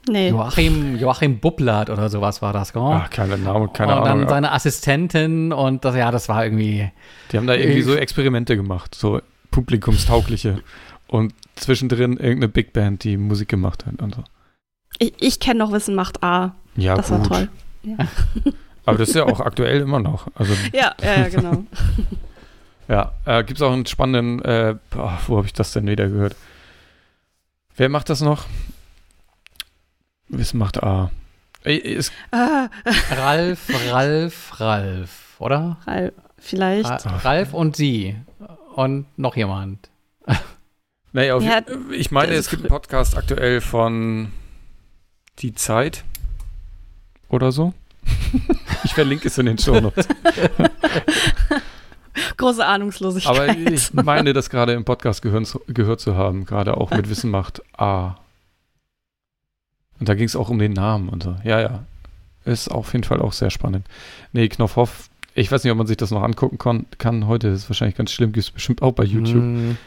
Nee. 0.09 0.29
Joachim, 0.29 0.97
Joachim 0.97 1.39
Bublatt 1.39 1.89
oder 1.89 2.09
sowas 2.09 2.41
war 2.41 2.53
das, 2.53 2.73
gell? 2.73 2.81
Ach, 2.83 3.09
keine 3.09 3.37
Name, 3.37 3.69
keine 3.71 3.93
Ahnung. 3.93 4.03
Und 4.03 4.21
dann 4.21 4.29
seine 4.29 4.51
Assistentin 4.51 5.53
und 5.53 5.85
das, 5.85 5.95
ja, 5.95 6.09
das 6.09 6.27
war 6.27 6.43
irgendwie. 6.43 6.89
Die 7.31 7.37
haben 7.37 7.45
da 7.45 7.53
irgendwie 7.53 7.83
so 7.83 7.95
Experimente 7.95 8.55
gemacht, 8.55 8.95
so 8.95 9.21
publikumstaugliche. 9.51 10.63
und 11.07 11.33
zwischendrin 11.55 12.13
irgendeine 12.13 12.47
Big 12.47 12.73
Band, 12.73 13.03
die 13.03 13.17
Musik 13.17 13.49
gemacht 13.49 13.85
hat 13.85 14.01
und 14.01 14.15
so. 14.15 14.23
Ich, 14.97 15.13
ich 15.19 15.39
kenne 15.39 15.59
noch 15.59 15.71
Wissen 15.71 15.93
macht 15.93 16.23
A. 16.23 16.55
Ja, 16.75 16.95
das 16.95 17.09
gut. 17.09 17.19
war 17.19 17.27
toll. 17.27 17.49
Ja. 17.83 17.97
Aber 18.85 18.97
das 18.97 19.09
ist 19.09 19.15
ja 19.15 19.25
auch 19.25 19.39
aktuell 19.39 19.81
immer 19.81 19.99
noch. 19.99 20.27
Also, 20.33 20.53
ja, 20.73 20.93
ja, 21.03 21.19
ja, 21.19 21.29
genau. 21.29 21.63
ja, 22.87 23.11
äh, 23.25 23.43
gibt 23.43 23.59
es 23.59 23.61
auch 23.61 23.71
einen 23.71 23.85
spannenden, 23.85 24.43
äh, 24.43 24.75
boah, 24.89 25.19
wo 25.27 25.37
habe 25.37 25.45
ich 25.45 25.53
das 25.53 25.73
denn 25.73 25.85
wieder 25.85 26.07
gehört? 26.07 26.35
Wer 27.75 27.89
macht 27.89 28.09
das 28.09 28.21
noch? 28.21 28.45
Wissen 30.27 30.57
macht 30.57 30.81
A. 30.83 31.11
Ist 31.63 32.11
ah. 32.31 32.69
Ralf, 33.11 33.69
Ralf, 33.91 34.59
Ralf, 34.59 35.35
oder? 35.39 35.77
Ralf, 35.85 36.13
vielleicht. 36.37 36.89
Ra 36.89 37.17
Ralf 37.17 37.53
und 37.53 37.75
sie. 37.75 38.15
Und 38.75 39.05
noch 39.17 39.35
jemand. 39.35 39.89
Naja, 41.13 41.37
ja, 41.39 41.61
ich 41.91 42.09
meine, 42.11 42.35
es 42.35 42.49
gibt 42.49 42.61
einen 42.61 42.69
Podcast 42.69 43.17
aktuell 43.17 43.59
von 43.59 44.31
Die 45.39 45.53
Zeit 45.53 46.05
oder 47.27 47.51
so. 47.51 47.73
ich 48.85 48.93
verlinke 48.93 49.27
es 49.27 49.37
in 49.37 49.47
den 49.47 49.57
Show 49.57 49.81
Notes. 49.81 50.07
Große 52.37 52.65
Ahnungslosigkeit. 52.65 53.49
Aber 53.49 53.57
ich 53.57 53.93
meine, 53.93 54.33
das 54.33 54.49
gerade 54.49 54.73
im 54.73 54.85
Podcast 54.85 55.21
gehören, 55.21 55.47
gehört 55.67 55.99
zu 55.99 56.15
haben, 56.15 56.45
gerade 56.45 56.77
auch 56.77 56.91
mit 56.91 57.09
Wissen 57.09 57.31
macht 57.31 57.61
A. 57.77 58.15
Und 59.99 60.09
da 60.09 60.15
ging 60.15 60.25
es 60.25 60.35
auch 60.35 60.49
um 60.49 60.59
den 60.59 60.73
Namen 60.73 61.09
und 61.09 61.23
so. 61.23 61.35
Ja, 61.43 61.61
ja. 61.61 61.83
Ist 62.43 62.69
auf 62.69 62.93
jeden 62.93 63.03
Fall 63.03 63.21
auch 63.21 63.33
sehr 63.33 63.51
spannend. 63.51 63.85
Nee, 64.33 64.49
Knopfhoff, 64.49 65.09
ich 65.35 65.51
weiß 65.51 65.63
nicht, 65.63 65.71
ob 65.71 65.77
man 65.77 65.87
sich 65.87 65.97
das 65.97 66.11
noch 66.11 66.23
angucken 66.23 66.57
kann. 66.57 67.27
Heute 67.27 67.49
ist 67.49 67.63
es 67.63 67.69
wahrscheinlich 67.69 67.95
ganz 67.95 68.11
schlimm, 68.11 68.31
gibt 68.31 68.45
es 68.45 68.51
bestimmt 68.51 68.81
auch 68.81 68.93
bei 68.93 69.03
YouTube. 69.03 69.43
Mm. 69.43 69.77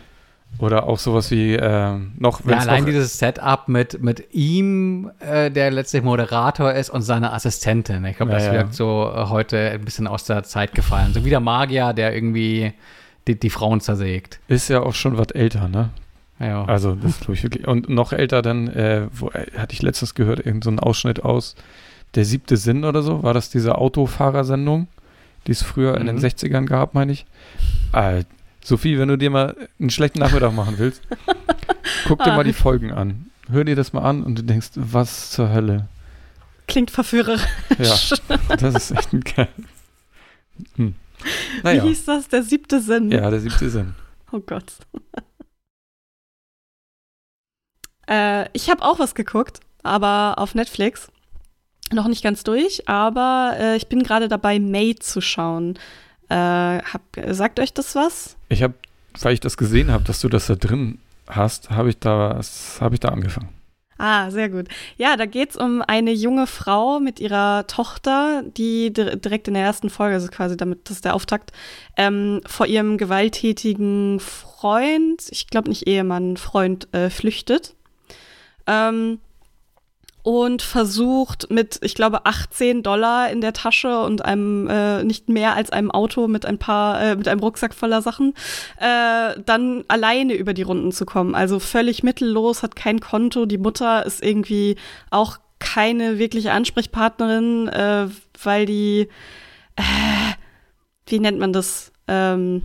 Oder 0.58 0.88
auch 0.88 0.98
sowas 0.98 1.30
wie 1.30 1.54
äh, 1.54 1.96
noch. 2.16 2.44
Ja, 2.44 2.58
allein 2.58 2.80
noch, 2.82 2.90
dieses 2.90 3.18
Setup 3.18 3.68
mit, 3.68 4.02
mit 4.02 4.32
ihm, 4.32 5.10
äh, 5.18 5.50
der 5.50 5.70
letztlich 5.70 6.02
Moderator 6.02 6.72
ist, 6.72 6.90
und 6.90 7.02
seiner 7.02 7.32
Assistentin. 7.32 8.04
Ich 8.04 8.16
glaube, 8.16 8.32
das 8.32 8.46
ja, 8.46 8.52
wirkt 8.52 8.74
so 8.74 9.10
äh, 9.14 9.26
heute 9.26 9.70
ein 9.70 9.84
bisschen 9.84 10.06
aus 10.06 10.24
der 10.24 10.44
Zeit 10.44 10.74
gefallen. 10.74 11.12
So 11.12 11.24
wie 11.24 11.30
der 11.30 11.40
Magier, 11.40 11.92
der 11.92 12.14
irgendwie 12.14 12.72
die, 13.26 13.38
die 13.38 13.50
Frauen 13.50 13.80
zersägt. 13.80 14.38
Ist 14.48 14.68
ja 14.68 14.80
auch 14.80 14.94
schon 14.94 15.18
was 15.18 15.28
älter, 15.32 15.68
ne? 15.68 15.90
Ja. 16.38 16.64
Also, 16.64 16.94
das 16.94 17.18
glaube 17.20 17.34
ich 17.34 17.42
wirklich. 17.42 17.66
Und 17.66 17.88
noch 17.88 18.12
älter 18.12 18.42
dann, 18.42 18.68
äh, 18.68 19.08
wo, 19.12 19.28
äh, 19.30 19.46
hatte 19.56 19.72
ich 19.72 19.82
letztens 19.82 20.14
gehört, 20.14 20.38
irgendein 20.40 20.78
so 20.78 20.82
Ausschnitt 20.82 21.24
aus 21.24 21.56
Der 22.14 22.24
siebte 22.24 22.56
Sinn 22.56 22.84
oder 22.84 23.02
so. 23.02 23.22
War 23.24 23.34
das 23.34 23.50
diese 23.50 23.76
Autofahrersendung? 23.76 24.88
die 25.46 25.52
es 25.52 25.62
früher 25.62 25.98
in 25.98 26.06
den 26.06 26.16
Mhm. 26.16 26.22
60ern 26.22 26.64
gab, 26.64 26.94
meine 26.94 27.12
ich. 27.12 27.26
Äh, 27.92 28.24
Sophie, 28.64 28.98
wenn 28.98 29.08
du 29.08 29.16
dir 29.18 29.30
mal 29.30 29.54
einen 29.78 29.90
schlechten 29.90 30.18
Nachmittag 30.18 30.52
machen 30.54 30.74
willst, 30.78 31.02
guck 32.08 32.24
dir 32.24 32.32
Ah. 32.32 32.36
mal 32.36 32.44
die 32.44 32.52
Folgen 32.54 32.90
an. 32.92 33.30
Hör 33.50 33.62
dir 33.64 33.76
das 33.76 33.92
mal 33.92 34.02
an 34.02 34.22
und 34.24 34.38
du 34.38 34.42
denkst, 34.42 34.70
was 34.74 35.30
zur 35.30 35.50
Hölle. 35.52 35.86
Klingt 36.66 36.90
verführerisch. 36.90 37.44
Ja, 37.78 38.56
das 38.56 38.74
ist 38.74 38.90
echt 38.92 39.12
ein 39.12 39.22
Kerl. 39.22 39.48
Hm. 40.76 40.94
Wie 41.22 41.62
Naja, 41.62 41.82
hieß 41.82 42.06
das? 42.06 42.28
Der 42.28 42.42
siebte 42.42 42.80
Sinn. 42.80 43.10
ja, 43.10 43.28
der 43.30 43.40
siebte 43.40 43.68
Sinn. 43.68 43.94
Oh 44.32 44.40
Gott. 44.40 44.64
äh, 48.08 48.48
ich 48.52 48.70
habe 48.70 48.82
auch 48.82 48.98
was 48.98 49.14
geguckt, 49.14 49.60
aber 49.82 50.34
auf 50.38 50.54
Netflix. 50.54 51.08
Noch 51.92 52.08
nicht 52.08 52.22
ganz 52.24 52.44
durch, 52.44 52.88
aber 52.88 53.56
äh, 53.58 53.76
ich 53.76 53.88
bin 53.88 54.02
gerade 54.02 54.28
dabei, 54.28 54.58
May 54.58 54.94
zu 54.96 55.20
schauen. 55.20 55.78
Äh, 56.28 56.34
hab, 56.34 57.02
sagt 57.30 57.60
euch 57.60 57.72
das 57.74 57.94
was? 57.94 58.36
Ich 58.48 58.62
habe, 58.62 58.74
weil 59.20 59.34
ich 59.34 59.40
das 59.40 59.56
gesehen 59.56 59.90
habe, 59.90 60.04
dass 60.04 60.20
du 60.20 60.28
das 60.28 60.46
da 60.46 60.54
drin 60.54 60.98
hast, 61.28 61.70
habe 61.70 61.90
ich 61.90 61.98
da, 61.98 62.40
habe 62.80 62.94
ich 62.94 63.00
da 63.00 63.08
angefangen. 63.08 63.48
Ah, 63.96 64.28
sehr 64.32 64.48
gut. 64.48 64.66
Ja, 64.96 65.16
da 65.16 65.24
geht's 65.24 65.56
um 65.56 65.80
eine 65.80 66.12
junge 66.12 66.48
Frau 66.48 66.98
mit 66.98 67.20
ihrer 67.20 67.66
Tochter, 67.68 68.42
die 68.56 68.92
dir- 68.92 69.14
direkt 69.16 69.46
in 69.46 69.54
der 69.54 69.62
ersten 69.62 69.88
Folge, 69.88 70.14
also 70.16 70.26
quasi 70.28 70.56
damit, 70.56 70.88
das 70.88 70.96
ist 70.96 71.04
der 71.04 71.14
Auftakt, 71.14 71.52
ähm, 71.96 72.40
vor 72.44 72.66
ihrem 72.66 72.98
gewalttätigen 72.98 74.18
Freund, 74.18 75.22
ich 75.30 75.46
glaube 75.46 75.68
nicht 75.68 75.86
Ehemann, 75.86 76.36
Freund, 76.36 76.92
äh, 76.92 77.08
flüchtet. 77.08 77.74
Ähm, 78.66 79.20
und 80.24 80.62
versucht 80.62 81.50
mit, 81.50 81.78
ich 81.82 81.94
glaube, 81.94 82.24
18 82.24 82.82
Dollar 82.82 83.28
in 83.28 83.42
der 83.42 83.52
Tasche 83.52 84.00
und 84.00 84.24
einem 84.24 84.66
äh, 84.68 85.04
nicht 85.04 85.28
mehr 85.28 85.54
als 85.54 85.70
einem 85.70 85.90
Auto 85.90 86.28
mit 86.28 86.46
ein 86.46 86.56
paar, 86.56 87.00
äh, 87.00 87.14
mit 87.14 87.28
einem 87.28 87.40
Rucksack 87.40 87.74
voller 87.74 88.00
Sachen, 88.00 88.32
äh, 88.80 89.38
dann 89.44 89.84
alleine 89.86 90.32
über 90.32 90.54
die 90.54 90.62
Runden 90.62 90.92
zu 90.92 91.04
kommen. 91.04 91.34
Also 91.34 91.58
völlig 91.58 92.02
mittellos, 92.02 92.62
hat 92.62 92.74
kein 92.74 93.00
Konto. 93.00 93.44
Die 93.44 93.58
Mutter 93.58 94.06
ist 94.06 94.24
irgendwie 94.24 94.76
auch 95.10 95.36
keine 95.58 96.18
wirkliche 96.18 96.52
Ansprechpartnerin, 96.52 97.68
äh, 97.68 98.08
weil 98.42 98.64
die, 98.64 99.08
äh, 99.76 99.82
wie 101.06 101.20
nennt 101.20 101.38
man 101.38 101.52
das? 101.52 101.92
Ähm, 102.08 102.62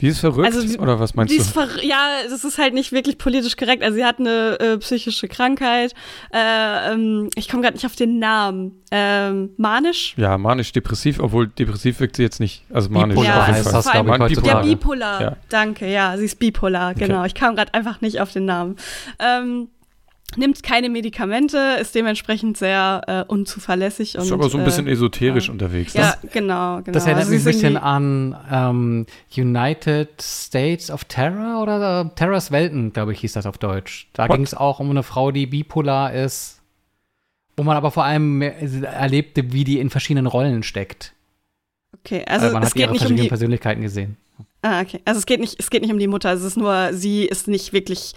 Die 0.00 0.08
ist 0.08 0.20
verrückt, 0.20 0.46
Also, 0.46 0.66
die- 0.66 0.78
oder 0.78 0.98
was 0.98 1.14
meinst 1.14 1.32
die 1.32 1.36
du? 1.38 1.42
ist 1.44 1.52
ver 1.52 1.68
ja, 1.82 1.96
das 2.28 2.42
ist 2.44 2.58
halt 2.58 2.74
nicht 2.74 2.92
wirklich 2.92 3.18
politisch 3.18 3.56
korrekt. 3.56 3.82
Also 3.82 3.96
sie 3.96 4.04
hat 4.04 4.18
eine 4.18 4.58
äh, 4.58 4.78
psychische 4.78 5.28
Krankheit. 5.28 5.94
Äh, 6.32 6.92
ähm, 6.92 7.28
ich 7.36 7.48
komme 7.48 7.62
gerade 7.62 7.74
nicht 7.76 7.86
auf 7.86 7.94
den 7.94 8.18
Namen. 8.18 8.82
Ähm, 8.90 9.50
manisch? 9.58 10.14
Ja, 10.16 10.38
manisch-depressiv, 10.38 11.20
obwohl 11.20 11.46
depressiv 11.46 12.00
wirkt 12.00 12.16
sie 12.16 12.22
jetzt 12.22 12.40
nicht. 12.40 12.64
Also 12.72 12.90
manisch 12.90 13.16
Bipolar 13.16 13.40
auf 13.42 13.46
jeden 13.48 13.62
Fall. 13.62 13.72
das, 13.72 13.84
Vor 13.84 13.94
allem- 13.94 14.22
ich, 14.26 14.34
Bipolar. 14.36 14.56
Ja, 14.56 14.62
bipolar. 14.62 15.20
Ja. 15.22 15.36
Danke, 15.50 15.90
ja, 15.90 16.16
sie 16.16 16.24
ist 16.24 16.38
bipolar, 16.38 16.90
Okay. 16.92 17.06
genau. 17.06 17.24
Ich 17.24 17.34
kam 17.34 17.54
gerade 17.54 17.72
einfach 17.74 18.00
nicht 18.00 18.20
auf 18.20 18.32
den 18.32 18.44
Namen. 18.46 18.76
Ähm, 19.18 19.68
nimmt 20.36 20.62
keine 20.62 20.88
Medikamente, 20.88 21.76
ist 21.80 21.94
dementsprechend 21.94 22.56
sehr 22.56 23.02
äh, 23.06 23.32
unzuverlässig. 23.32 24.14
Ist 24.14 24.30
und, 24.30 24.32
aber 24.32 24.48
so 24.48 24.58
ein 24.58 24.64
bisschen 24.64 24.86
äh, 24.86 24.92
esoterisch 24.92 25.46
ja. 25.46 25.52
unterwegs. 25.52 25.94
Ja, 25.94 26.16
ne? 26.22 26.30
genau, 26.32 26.76
genau. 26.78 26.92
Das 26.92 27.04
erinnert 27.04 27.20
Also 27.20 27.32
mich 27.32 27.42
sie 27.42 27.50
ein 27.50 27.54
ist 27.54 27.60
bisschen 27.60 27.76
an 27.76 28.36
ähm, 28.50 29.06
United 29.36 30.20
States 30.20 30.90
of 30.90 31.04
Terror 31.04 31.62
oder 31.62 32.02
äh, 32.02 32.14
Terrors 32.14 32.50
Welten, 32.50 32.92
glaube 32.92 33.12
ich, 33.12 33.20
hieß 33.20 33.32
das 33.32 33.46
auf 33.46 33.58
Deutsch. 33.58 34.08
Da 34.12 34.26
ging 34.26 34.42
es 34.42 34.54
auch 34.54 34.80
um 34.80 34.90
eine 34.90 35.02
Frau, 35.02 35.30
die 35.30 35.46
bipolar 35.46 36.12
ist, 36.12 36.60
wo 37.56 37.62
man 37.62 37.76
aber 37.76 37.90
vor 37.90 38.04
allem 38.04 38.42
erlebte, 38.42 39.52
wie 39.52 39.64
die 39.64 39.78
in 39.78 39.90
verschiedenen 39.90 40.26
Rollen 40.26 40.62
steckt. 40.62 41.12
Okay, 41.98 42.24
also, 42.26 42.50
man 42.50 42.62
es 42.62 42.70
hat 42.70 42.74
geht 42.74 42.82
ihre 42.82 42.92
nicht 42.92 43.00
um 43.02 43.06
verschiedenen 43.06 43.24
die 43.24 43.28
Persönlichkeiten 43.28 43.82
gesehen. 43.82 44.16
Ah, 44.62 44.80
okay. 44.80 45.00
Also 45.04 45.18
es 45.18 45.26
geht 45.26 45.40
nicht, 45.40 45.58
es 45.58 45.70
geht 45.70 45.82
nicht 45.82 45.92
um 45.92 45.98
die 45.98 46.06
Mutter, 46.06 46.32
es 46.32 46.42
ist 46.42 46.56
nur, 46.56 46.90
sie 46.92 47.24
ist 47.24 47.48
nicht 47.48 47.72
wirklich 47.72 48.14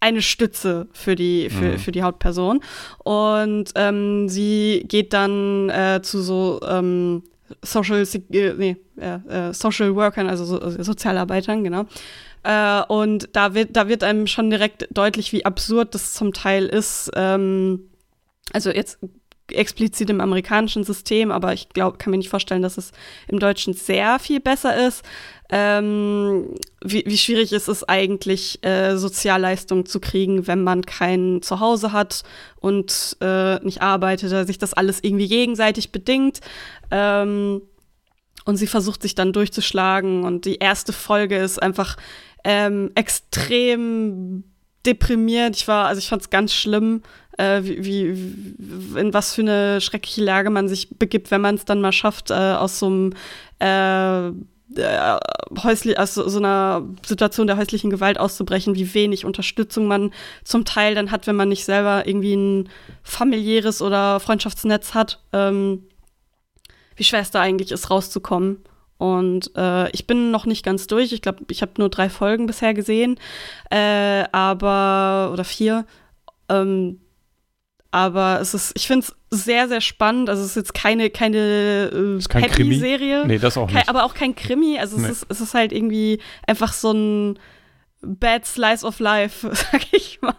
eine 0.00 0.22
Stütze 0.22 0.88
für 0.92 1.16
die, 1.16 1.50
für, 1.50 1.72
Mhm. 1.72 1.78
für 1.78 1.92
die 1.92 2.02
Hauptperson. 2.02 2.60
Und 2.98 3.72
ähm, 3.74 4.28
sie 4.28 4.84
geht 4.86 5.12
dann 5.12 5.68
äh, 5.70 6.00
zu 6.02 6.22
so 6.22 6.60
ähm, 6.66 7.22
Social, 7.62 8.02
äh, 8.30 8.52
nee, 8.56 8.76
äh, 9.00 9.48
äh, 9.48 9.52
Social 9.52 9.94
Workern, 9.94 10.28
also 10.28 10.44
so, 10.44 10.60
äh, 10.60 10.84
Sozialarbeitern, 10.84 11.64
genau. 11.64 11.86
Äh, 12.44 12.82
und 12.88 13.30
da 13.32 13.54
wird, 13.54 13.74
da 13.76 13.88
wird 13.88 14.04
einem 14.04 14.26
schon 14.26 14.50
direkt 14.50 14.86
deutlich, 14.92 15.32
wie 15.32 15.44
absurd 15.44 15.94
das 15.94 16.12
zum 16.14 16.32
Teil 16.32 16.66
ist. 16.66 17.10
Ähm, 17.16 17.90
also 18.52 18.70
jetzt 18.70 18.98
explizit 19.50 20.10
im 20.10 20.20
amerikanischen 20.20 20.84
System, 20.84 21.30
aber 21.32 21.54
ich 21.54 21.70
glaube, 21.70 21.96
kann 21.96 22.10
mir 22.10 22.18
nicht 22.18 22.28
vorstellen, 22.28 22.60
dass 22.62 22.76
es 22.76 22.92
im 23.28 23.38
Deutschen 23.38 23.72
sehr 23.72 24.18
viel 24.18 24.40
besser 24.40 24.86
ist. 24.86 25.02
Ähm, 25.50 26.54
wie, 26.84 27.04
wie 27.06 27.16
schwierig 27.16 27.52
ist 27.52 27.68
es 27.68 27.82
eigentlich, 27.84 28.62
äh, 28.64 28.96
Sozialleistungen 28.96 29.86
zu 29.86 29.98
kriegen, 29.98 30.46
wenn 30.46 30.62
man 30.62 30.82
kein 30.82 31.40
Zuhause 31.40 31.92
hat 31.92 32.22
und 32.60 33.16
äh, 33.20 33.58
nicht 33.64 33.80
arbeitet, 33.80 34.30
da 34.30 34.44
sich 34.44 34.58
das 34.58 34.74
alles 34.74 35.00
irgendwie 35.02 35.28
gegenseitig 35.28 35.90
bedingt. 35.90 36.40
Ähm, 36.90 37.62
und 38.44 38.56
sie 38.56 38.66
versucht 38.66 39.02
sich 39.02 39.14
dann 39.14 39.32
durchzuschlagen 39.32 40.24
und 40.24 40.44
die 40.44 40.56
erste 40.56 40.92
Folge 40.92 41.36
ist 41.36 41.62
einfach 41.62 41.96
ähm, 42.44 42.90
extrem 42.94 44.44
deprimiert. 44.86 45.56
Ich 45.56 45.68
war, 45.68 45.86
also 45.86 45.98
ich 45.98 46.08
fand 46.08 46.22
es 46.22 46.30
ganz 46.30 46.54
schlimm, 46.54 47.02
äh, 47.36 47.62
wie, 47.62 47.84
wie, 47.84 48.98
in 48.98 49.12
was 49.12 49.34
für 49.34 49.42
eine 49.42 49.80
schreckliche 49.80 50.22
Lage 50.22 50.50
man 50.50 50.68
sich 50.68 50.98
begibt, 50.98 51.30
wenn 51.30 51.40
man 51.40 51.56
es 51.56 51.64
dann 51.64 51.80
mal 51.80 51.92
schafft, 51.92 52.30
äh, 52.30 52.34
aus 52.34 52.78
so 52.78 52.86
einem 52.86 53.12
äh, 53.60 54.32
äh, 54.76 55.18
häuslich, 55.62 55.98
aus 55.98 56.14
so, 56.14 56.28
so 56.28 56.38
einer 56.38 56.86
Situation 57.06 57.46
der 57.46 57.56
häuslichen 57.56 57.90
Gewalt 57.90 58.18
auszubrechen, 58.18 58.74
wie 58.74 58.94
wenig 58.94 59.24
Unterstützung 59.24 59.86
man 59.86 60.12
zum 60.44 60.64
Teil 60.64 60.94
dann 60.94 61.10
hat, 61.10 61.26
wenn 61.26 61.36
man 61.36 61.48
nicht 61.48 61.64
selber 61.64 62.06
irgendwie 62.06 62.34
ein 62.34 62.68
familiäres 63.02 63.82
oder 63.82 64.20
Freundschaftsnetz 64.20 64.94
hat. 64.94 65.20
Ähm, 65.32 65.84
wie 66.96 67.04
schwer 67.04 67.20
es 67.20 67.30
da 67.30 67.40
eigentlich 67.40 67.70
ist, 67.70 67.90
rauszukommen. 67.90 68.58
Und 68.98 69.52
äh, 69.56 69.88
ich 69.92 70.06
bin 70.06 70.32
noch 70.32 70.44
nicht 70.44 70.64
ganz 70.64 70.88
durch. 70.88 71.12
Ich 71.12 71.22
glaube, 71.22 71.44
ich 71.50 71.62
habe 71.62 71.72
nur 71.78 71.88
drei 71.88 72.10
Folgen 72.10 72.46
bisher 72.46 72.74
gesehen. 72.74 73.18
Äh, 73.70 74.24
aber, 74.32 75.30
oder 75.32 75.44
vier. 75.44 75.86
Ähm, 76.48 77.00
aber 77.90 78.40
es 78.40 78.54
ist, 78.54 78.72
ich 78.76 78.86
finde 78.86 79.06
es 79.06 79.44
sehr, 79.44 79.68
sehr 79.68 79.80
spannend. 79.80 80.28
Also 80.28 80.42
es 80.42 80.50
ist 80.50 80.56
jetzt 80.56 80.74
keine, 80.74 81.10
keine 81.10 82.18
äh, 82.18 82.22
kein? 82.28 82.42
Happy-Serie. 82.44 83.26
Nee, 83.26 83.38
das 83.38 83.56
auch 83.56 83.66
Kein, 83.66 83.76
nicht. 83.76 83.88
aber 83.88 84.04
auch 84.04 84.14
kein 84.14 84.34
Krimi. 84.34 84.78
Also 84.78 84.96
Nee. 84.98 85.04
es, 85.04 85.10
ist, 85.22 85.26
es 85.30 85.40
ist 85.40 85.54
halt 85.54 85.72
irgendwie 85.72 86.20
einfach 86.46 86.72
so 86.72 86.92
ein 86.92 87.38
Bad 88.00 88.46
Slice 88.46 88.86
of 88.86 89.00
Life, 89.00 89.48
sag 89.54 89.92
ich 89.92 90.20
mal. 90.22 90.34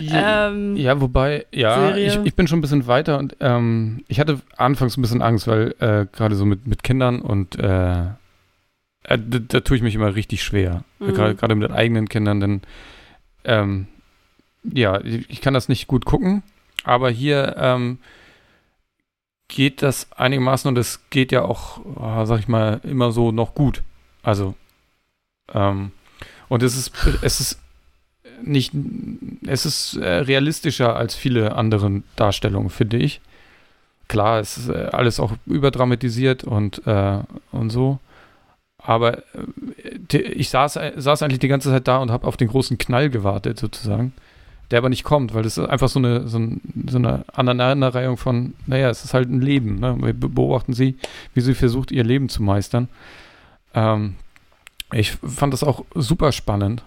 Ja, 0.00 0.48
Ähm, 0.48 0.76
ja, 0.76 1.00
wobei, 1.00 1.46
ja, 1.52 1.96
ich, 1.96 2.18
ich 2.24 2.34
bin 2.34 2.46
schon 2.48 2.58
ein 2.58 2.62
bisschen 2.62 2.86
weiter 2.86 3.18
und 3.18 3.36
ähm, 3.40 4.02
ich 4.08 4.18
hatte 4.20 4.40
anfangs 4.56 4.96
ein 4.96 5.02
bisschen 5.02 5.22
Angst, 5.22 5.46
weil 5.46 5.74
äh, 5.80 6.06
gerade 6.10 6.36
so 6.36 6.44
mit, 6.46 6.66
mit 6.66 6.82
Kindern 6.82 7.20
und 7.20 7.58
äh, 7.58 8.00
äh, 8.04 8.06
da, 9.04 9.18
da 9.18 9.60
tue 9.60 9.76
ich 9.76 9.82
mich 9.82 9.94
immer 9.94 10.14
richtig 10.14 10.42
schwer. 10.42 10.84
Mhm. 11.00 11.14
Gerade 11.14 11.54
mit 11.54 11.68
den 11.68 11.76
eigenen 11.76 12.08
Kindern, 12.08 12.40
denn 12.40 12.62
ähm, 13.44 13.88
ja, 14.64 15.00
ich 15.04 15.40
kann 15.40 15.54
das 15.54 15.68
nicht 15.68 15.86
gut 15.86 16.04
gucken, 16.06 16.42
aber 16.86 17.10
hier 17.10 17.56
ähm, 17.58 17.98
geht 19.48 19.82
das 19.82 20.10
einigermaßen 20.12 20.68
und 20.68 20.78
es 20.78 21.00
geht 21.10 21.32
ja 21.32 21.42
auch, 21.42 21.80
ah, 21.96 22.24
sag 22.26 22.38
ich 22.38 22.48
mal, 22.48 22.80
immer 22.84 23.10
so 23.10 23.32
noch 23.32 23.54
gut. 23.54 23.82
Also, 24.22 24.54
ähm, 25.52 25.90
und 26.48 26.62
es 26.62 26.76
ist, 26.76 26.92
es 27.22 27.40
ist 27.40 27.60
nicht, 28.40 28.72
es 29.46 29.66
ist 29.66 29.96
äh, 29.96 30.06
realistischer 30.06 30.94
als 30.94 31.16
viele 31.16 31.56
andere 31.56 32.02
Darstellungen, 32.14 32.70
finde 32.70 32.98
ich. 32.98 33.20
Klar, 34.06 34.38
es 34.38 34.56
ist 34.56 34.68
äh, 34.68 34.90
alles 34.92 35.18
auch 35.18 35.32
überdramatisiert 35.46 36.44
und, 36.44 36.86
äh, 36.86 37.18
und 37.50 37.70
so. 37.70 37.98
Aber 38.78 39.18
äh, 40.12 40.18
ich 40.18 40.50
saß, 40.50 40.76
äh, 40.76 40.92
saß 40.96 41.22
eigentlich 41.22 41.40
die 41.40 41.48
ganze 41.48 41.70
Zeit 41.70 41.88
da 41.88 41.98
und 41.98 42.12
habe 42.12 42.28
auf 42.28 42.36
den 42.36 42.48
großen 42.48 42.78
Knall 42.78 43.10
gewartet, 43.10 43.58
sozusagen. 43.58 44.12
Der 44.70 44.78
aber 44.78 44.88
nicht 44.88 45.04
kommt, 45.04 45.32
weil 45.32 45.42
das 45.44 45.58
ist 45.58 45.64
einfach 45.68 45.88
so 45.88 45.98
eine, 46.00 46.26
so, 46.26 46.38
ein, 46.38 46.60
so 46.88 46.98
eine 46.98 47.24
Aneinanderreihung 47.32 48.16
von, 48.16 48.54
naja, 48.66 48.90
es 48.90 49.04
ist 49.04 49.14
halt 49.14 49.28
ein 49.30 49.40
Leben. 49.40 49.78
Ne? 49.78 49.96
Wir 50.00 50.12
be- 50.12 50.28
beobachten 50.28 50.72
sie, 50.72 50.96
wie 51.34 51.40
sie 51.40 51.54
versucht, 51.54 51.92
ihr 51.92 52.02
Leben 52.02 52.28
zu 52.28 52.42
meistern. 52.42 52.88
Ähm, 53.74 54.16
ich 54.92 55.12
fand 55.12 55.52
das 55.52 55.62
auch 55.62 55.84
super 55.94 56.32
spannend. 56.32 56.82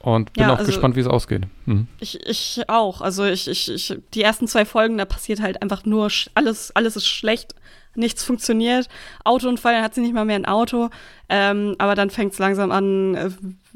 Und 0.00 0.32
bin 0.32 0.42
Ja, 0.42 0.52
auch 0.54 0.58
also- 0.58 0.66
gespannt, 0.72 0.96
wie 0.96 1.00
es 1.00 1.06
ausgeht. 1.06 1.42
Mhm. 1.66 1.86
Ich, 2.00 2.18
ich 2.26 2.62
auch. 2.66 3.00
Also 3.02 3.24
ich, 3.24 3.46
ich, 3.46 3.70
ich, 3.70 3.96
die 4.14 4.22
ersten 4.22 4.48
zwei 4.48 4.64
Folgen, 4.64 4.98
da 4.98 5.04
passiert 5.04 5.40
halt 5.40 5.62
einfach 5.62 5.84
nur 5.84 6.08
alles, 6.34 6.74
alles 6.74 6.96
ist 6.96 7.06
schlecht, 7.06 7.54
nichts 7.94 8.24
funktioniert. 8.24 8.88
Autounfall, 9.24 9.74
dann 9.74 9.82
hat 9.82 9.94
sie 9.94 10.00
nicht 10.00 10.14
mal 10.14 10.24
mehr 10.24 10.36
ein 10.36 10.46
Auto. 10.46 10.90
Ähm, 11.28 11.74
aber 11.78 11.94
dann 11.94 12.10
fängt 12.10 12.32
es 12.32 12.38
langsam 12.38 12.70
an, 12.70 13.14
äh, 13.14 13.30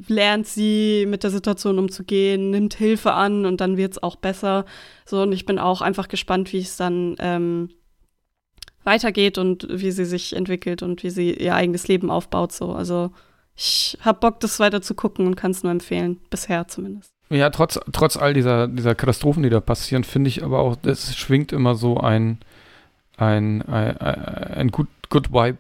lernt 0.09 0.47
sie 0.47 1.07
mit 1.09 1.23
der 1.23 1.31
Situation 1.31 1.79
umzugehen, 1.79 2.51
nimmt 2.51 2.75
Hilfe 2.75 3.13
an 3.13 3.47
und 3.47 3.61
dann 3.61 3.77
wird 3.77 3.93
es 3.93 4.03
auch 4.03 4.17
besser. 4.17 4.65
So, 5.05 5.23
und 5.23 5.33
ich 5.33 5.47
bin 5.47 5.59
auch 5.59 5.81
einfach 5.81 6.09
gespannt, 6.09 6.53
wie 6.53 6.61
es 6.61 6.77
dann 6.77 7.17
ähm, 7.19 7.71
weitergeht 8.85 9.37
und 9.39 9.67
wie 9.71 9.91
sie 9.91 10.05
sich 10.05 10.35
entwickelt 10.35 10.83
und 10.83 11.03
wie 11.03 11.11
sie 11.11 11.35
ihr 11.35 11.55
eigenes 11.55 11.89
Leben 11.89 12.11
aufbaut. 12.11 12.53
So. 12.53 12.73
Also 12.73 13.11
ich 13.57 13.99
habe 14.01 14.21
Bock, 14.21 14.41
das 14.41 14.61
weiter 14.61 14.83
zu 14.83 14.95
gucken 14.95 15.27
und 15.27 15.35
kann 15.35 15.51
es 15.51 15.63
nur 15.63 15.73
empfehlen, 15.73 16.21
bisher 16.31 16.69
zumindest. 16.69 17.11
Ja, 17.29 17.51
trotz, 17.51 17.81
trotz 17.93 18.17
all 18.17 18.35
dieser, 18.35 18.69
dieser 18.69 18.95
Katastrophen, 18.95 19.43
die 19.43 19.51
da 19.51 19.61
passieren, 19.61 20.05
finde 20.05 20.29
ich 20.29 20.45
aber 20.45 20.61
auch, 20.61 20.77
es 20.85 21.17
schwingt 21.17 21.53
immer 21.53 21.75
so 21.75 21.99
ein, 21.99 22.39
ein, 23.17 23.63
ein, 23.63 23.97
ein 23.99 24.71
good, 24.71 24.89
good 25.09 25.33
Vibe 25.33 25.59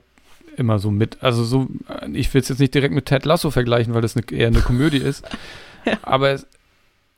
immer 0.56 0.78
so 0.78 0.90
mit. 0.90 1.22
Also 1.22 1.44
so, 1.44 1.68
ich 2.12 2.32
will 2.32 2.40
es 2.40 2.48
jetzt 2.48 2.58
nicht 2.58 2.74
direkt 2.74 2.94
mit 2.94 3.06
Ted 3.06 3.24
Lasso 3.24 3.50
vergleichen, 3.50 3.94
weil 3.94 4.02
das 4.02 4.16
eine, 4.16 4.24
eher 4.30 4.48
eine 4.48 4.60
Komödie 4.60 4.98
ist. 4.98 5.24
ja. 5.84 5.98
Aber 6.02 6.30
es, 6.30 6.46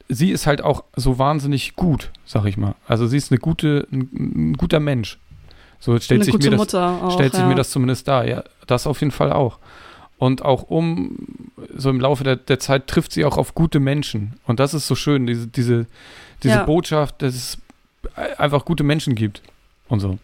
sie 0.09 0.31
ist 0.31 0.47
halt 0.47 0.63
auch 0.63 0.85
so 0.97 1.19
wahnsinnig 1.19 1.77
gut, 1.77 2.11
sag 2.25 2.45
ich 2.47 2.57
mal. 2.57 2.75
Also 2.87 3.07
sie 3.07 3.17
ist 3.17 3.31
eine 3.31 3.39
gute, 3.39 3.87
ein, 3.93 4.09
ein 4.13 4.53
guter 4.55 4.81
Mensch. 4.81 5.19
So 5.81 5.99
stellt, 6.01 6.25
sich 6.25 6.35
mir, 6.35 6.51
das, 6.51 6.75
auch, 6.75 7.13
stellt 7.13 7.35
ja. 7.35 7.39
sich 7.39 7.49
mir 7.49 7.55
das 7.55 7.71
zumindest 7.71 8.09
dar. 8.09 8.27
Ja, 8.27 8.43
das 8.67 8.87
auf 8.87 9.01
jeden 9.01 9.13
Fall 9.13 9.33
auch. 9.33 9.59
Und 10.19 10.45
auch 10.45 10.65
um, 10.65 11.17
so 11.77 11.91
im 11.91 12.01
Laufe 12.01 12.25
der, 12.25 12.35
der 12.35 12.59
Zeit 12.59 12.89
trifft 12.89 13.13
sie 13.13 13.25
auch 13.25 13.37
auf 13.37 13.55
gute 13.55 13.79
Menschen. 13.79 14.41
Und 14.47 14.59
das 14.59 14.75
ist 14.75 14.89
so 14.89 14.97
schön, 14.97 15.27
diese, 15.27 15.47
diese, 15.47 15.87
diese 16.43 16.57
ja. 16.57 16.65
Botschaft, 16.65 17.23
dass 17.23 17.35
es 17.35 17.59
einfach 18.37 18.65
gute 18.65 18.83
Menschen 18.83 19.15
gibt. 19.15 19.43
Und 19.89 20.01
so. 20.01 20.19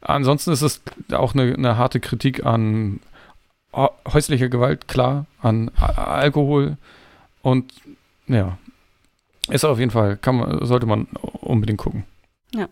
Ansonsten 0.00 0.52
ist 0.52 0.62
es 0.62 0.82
auch 1.12 1.34
eine, 1.34 1.54
eine 1.54 1.76
harte 1.76 2.00
Kritik 2.00 2.44
an 2.46 3.00
häuslicher 3.72 4.48
Gewalt, 4.48 4.88
klar, 4.88 5.26
an 5.40 5.70
Alkohol 5.76 6.76
und 7.42 7.72
ja, 8.26 8.58
ist 9.48 9.64
auf 9.64 9.78
jeden 9.78 9.90
Fall, 9.90 10.16
kann 10.16 10.36
man, 10.36 10.64
sollte 10.64 10.86
man 10.86 11.06
unbedingt 11.40 11.78
gucken. 11.78 12.04
Ja. 12.54 12.68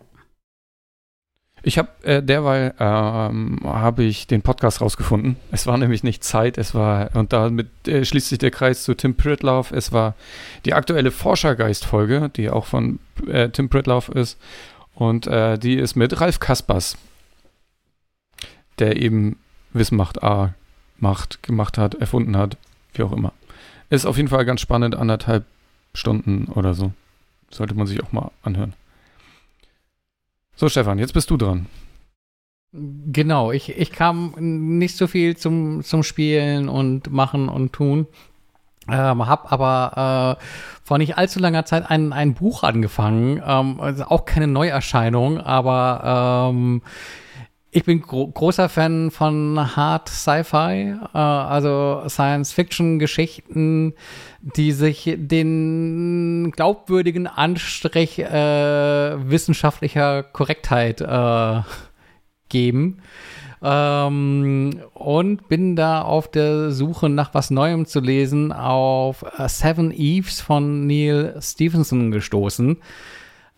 Ich 1.61 1.77
habe 1.77 1.89
äh, 2.03 2.23
derweil 2.23 2.73
ähm, 2.79 3.59
habe 3.63 4.03
ich 4.03 4.27
den 4.27 4.41
Podcast 4.41 4.79
rausgefunden. 4.79 5.35
Es 5.51 5.67
war 5.67 5.77
nämlich 5.77 6.03
nicht 6.03 6.23
Zeit, 6.23 6.57
es 6.57 6.73
war 6.73 7.13
und 7.15 7.33
damit 7.33 7.67
äh, 7.85 8.05
schließt 8.05 8.29
sich 8.29 8.37
der 8.37 8.51
Kreis 8.51 8.83
zu 8.83 8.95
Tim 8.95 9.15
Pritloff. 9.15 9.71
Es 9.71 9.91
war 9.91 10.15
die 10.63 10.73
aktuelle 10.73 11.11
Forschergeist-Folge, 11.11 12.29
die 12.33 12.49
auch 12.49 12.65
von 12.65 12.99
äh, 13.27 13.49
Tim 13.49 13.67
Pritloff 13.67 14.07
ist 14.07 14.37
und 14.95 15.27
äh, 15.27 15.57
die 15.57 15.75
ist 15.75 15.95
mit 15.95 16.21
Ralf 16.21 16.39
Kaspers, 16.39 16.97
der 18.79 19.01
eben 19.01 19.37
Wissen 19.73 19.97
macht 19.97 20.23
A 20.23 20.53
macht, 21.01 21.43
gemacht 21.43 21.77
hat, 21.77 21.95
erfunden 21.95 22.37
hat, 22.37 22.57
wie 22.93 23.03
auch 23.03 23.11
immer. 23.11 23.33
Ist 23.89 24.05
auf 24.05 24.17
jeden 24.17 24.29
Fall 24.29 24.45
ganz 24.45 24.61
spannend, 24.61 24.95
anderthalb 24.95 25.45
Stunden 25.93 26.47
oder 26.53 26.73
so. 26.73 26.91
Sollte 27.49 27.73
man 27.73 27.87
sich 27.87 28.03
auch 28.03 28.11
mal 28.11 28.31
anhören. 28.43 28.73
So, 30.55 30.69
Stefan, 30.69 30.99
jetzt 30.99 31.13
bist 31.13 31.29
du 31.29 31.37
dran. 31.37 31.65
Genau, 32.71 33.51
ich, 33.51 33.77
ich 33.77 33.91
kam 33.91 34.35
nicht 34.37 34.95
so 34.95 35.07
viel 35.07 35.35
zum, 35.35 35.83
zum 35.83 36.03
Spielen 36.03 36.69
und 36.69 37.11
Machen 37.11 37.49
und 37.49 37.73
Tun. 37.73 38.05
Ähm, 38.87 39.25
habe 39.25 39.51
aber 39.51 40.37
äh, 40.39 40.43
vor 40.83 40.97
nicht 40.97 41.17
allzu 41.17 41.39
langer 41.39 41.65
Zeit 41.65 41.89
ein, 41.89 42.13
ein 42.13 42.35
Buch 42.35 42.63
angefangen. 42.63 43.41
Ähm, 43.43 43.79
also 43.79 44.05
auch 44.05 44.25
keine 44.25 44.47
Neuerscheinung, 44.47 45.39
aber 45.39 46.51
ähm, 46.53 46.81
ich 47.71 47.83
bin 47.83 48.01
gro 48.01 48.27
großer 48.27 48.67
Fan 48.67 49.11
von 49.11 49.75
Hard 49.75 50.09
Sci-Fi, 50.09 50.95
äh, 51.13 51.17
also 51.17 52.03
Science-Fiction-Geschichten, 52.07 53.93
die 54.41 54.71
sich 54.71 55.13
den 55.17 56.51
glaubwürdigen 56.55 57.27
Anstrich 57.27 58.19
äh, 58.19 59.29
wissenschaftlicher 59.29 60.23
Korrektheit 60.23 61.01
äh, 61.01 61.61
geben. 62.49 63.01
Ähm, 63.61 64.79
und 64.93 65.47
bin 65.49 65.75
da 65.75 66.01
auf 66.01 66.31
der 66.31 66.71
Suche 66.71 67.09
nach 67.09 67.33
was 67.33 67.51
Neuem 67.51 67.85
zu 67.85 67.99
lesen 67.99 68.51
auf 68.53 69.25
Seven 69.47 69.91
Eves 69.91 70.39
von 70.41 70.87
Neil 70.87 71.37
Stevenson 71.41 72.11
gestoßen. 72.11 72.77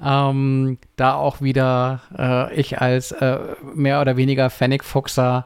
Ähm, 0.03 0.77
da 0.95 1.13
auch 1.13 1.41
wieder 1.41 2.01
äh, 2.17 2.53
ich 2.55 2.81
als 2.81 3.11
äh, 3.11 3.39
mehr 3.75 4.01
oder 4.01 4.17
weniger 4.17 4.49
Fennec-Fuchser 4.49 5.45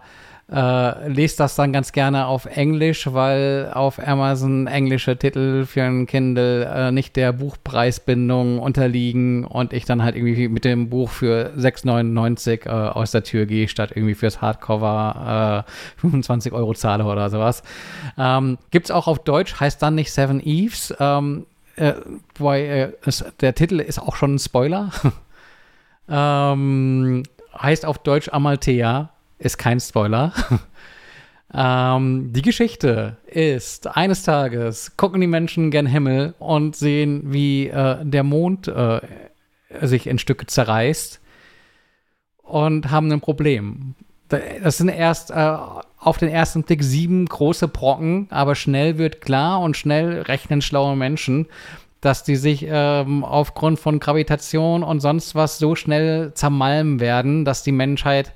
äh, 0.51 1.09
lese 1.09 1.37
das 1.37 1.55
dann 1.55 1.73
ganz 1.73 1.91
gerne 1.91 2.27
auf 2.27 2.45
Englisch, 2.45 3.11
weil 3.11 3.71
auf 3.73 4.05
Amazon 4.05 4.67
englische 4.67 5.17
Titel 5.17 5.65
für 5.65 5.81
ein 5.81 6.05
Kindle 6.05 6.65
äh, 6.65 6.91
nicht 6.91 7.15
der 7.15 7.33
Buchpreisbindung 7.33 8.59
unterliegen 8.59 9.43
und 9.43 9.73
ich 9.73 9.85
dann 9.85 10.03
halt 10.03 10.15
irgendwie 10.15 10.47
mit 10.47 10.63
dem 10.63 10.89
Buch 10.89 11.09
für 11.09 11.51
6,99 11.57 12.67
äh, 12.67 12.69
aus 12.69 13.09
der 13.09 13.23
Tür 13.23 13.47
gehe, 13.47 13.67
statt 13.67 13.91
irgendwie 13.95 14.13
fürs 14.13 14.39
Hardcover 14.39 15.65
25 15.97 16.51
äh, 16.51 16.55
Euro 16.55 16.75
zahle 16.75 17.05
oder 17.05 17.31
sowas. 17.31 17.63
Ähm, 18.17 18.59
es 18.71 18.91
auch 18.91 19.07
auf 19.07 19.23
Deutsch, 19.23 19.59
heißt 19.59 19.81
dann 19.81 19.95
nicht 19.95 20.11
Seven 20.11 20.39
Eves. 20.45 20.93
Ähm, 20.99 21.47
äh, 21.75 21.93
wobei, 22.35 22.65
äh, 22.65 22.91
der 23.41 23.55
Titel 23.55 23.79
ist 23.79 23.99
auch 23.99 24.15
schon 24.15 24.35
ein 24.35 24.39
Spoiler. 24.39 24.91
ähm, 26.09 27.23
heißt 27.57 27.85
auf 27.85 27.99
Deutsch 27.99 28.29
Amalthea, 28.29 29.09
ist 29.39 29.57
kein 29.57 29.79
Spoiler. 29.79 30.33
ähm, 31.53 32.31
die 32.33 32.41
Geschichte 32.41 33.17
ist, 33.25 33.87
eines 33.87 34.23
Tages 34.23 34.95
gucken 34.97 35.21
die 35.21 35.27
Menschen 35.27 35.71
gen 35.71 35.85
Himmel 35.85 36.33
und 36.39 36.75
sehen, 36.75 37.33
wie 37.33 37.67
äh, 37.67 37.97
der 38.03 38.23
Mond 38.23 38.67
äh, 38.67 39.01
sich 39.81 40.07
in 40.07 40.19
Stücke 40.19 40.45
zerreißt 40.45 41.19
und 42.43 42.91
haben 42.91 43.11
ein 43.11 43.21
Problem. 43.21 43.95
Das 44.29 44.77
sind 44.77 44.89
erst 44.89 45.31
äh, 45.31 45.55
auf 45.99 46.17
den 46.17 46.29
ersten 46.29 46.63
Blick 46.63 46.83
sieben 46.83 47.25
große 47.25 47.67
Brocken, 47.67 48.27
aber 48.31 48.55
schnell 48.55 48.97
wird 48.97 49.21
klar 49.21 49.59
und 49.61 49.77
schnell 49.77 50.21
rechnen 50.21 50.61
schlaue 50.61 50.95
Menschen, 50.95 51.47
dass 52.01 52.23
die 52.23 52.35
sich 52.35 52.65
ähm, 52.69 53.23
aufgrund 53.23 53.79
von 53.79 53.99
Gravitation 53.99 54.83
und 54.83 54.99
sonst 54.99 55.33
was 55.33 55.57
so 55.57 55.75
schnell 55.75 56.33
zermalmen 56.35 56.99
werden, 56.99 57.45
dass 57.45 57.63
die 57.63 57.71
Menschheit 57.71 58.33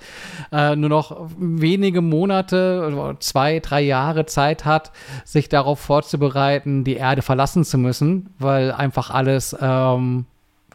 äh, 0.51 0.75
nur 0.75 0.89
noch 0.89 1.29
wenige 1.37 2.01
Monate, 2.01 3.15
zwei, 3.19 3.59
drei 3.59 3.81
Jahre 3.81 4.25
Zeit 4.25 4.65
hat, 4.65 4.91
sich 5.23 5.49
darauf 5.49 5.79
vorzubereiten, 5.79 6.83
die 6.83 6.95
Erde 6.95 7.21
verlassen 7.21 7.63
zu 7.63 7.77
müssen, 7.77 8.33
weil 8.39 8.71
einfach 8.71 9.11
alles 9.11 9.55
ähm, 9.61 10.25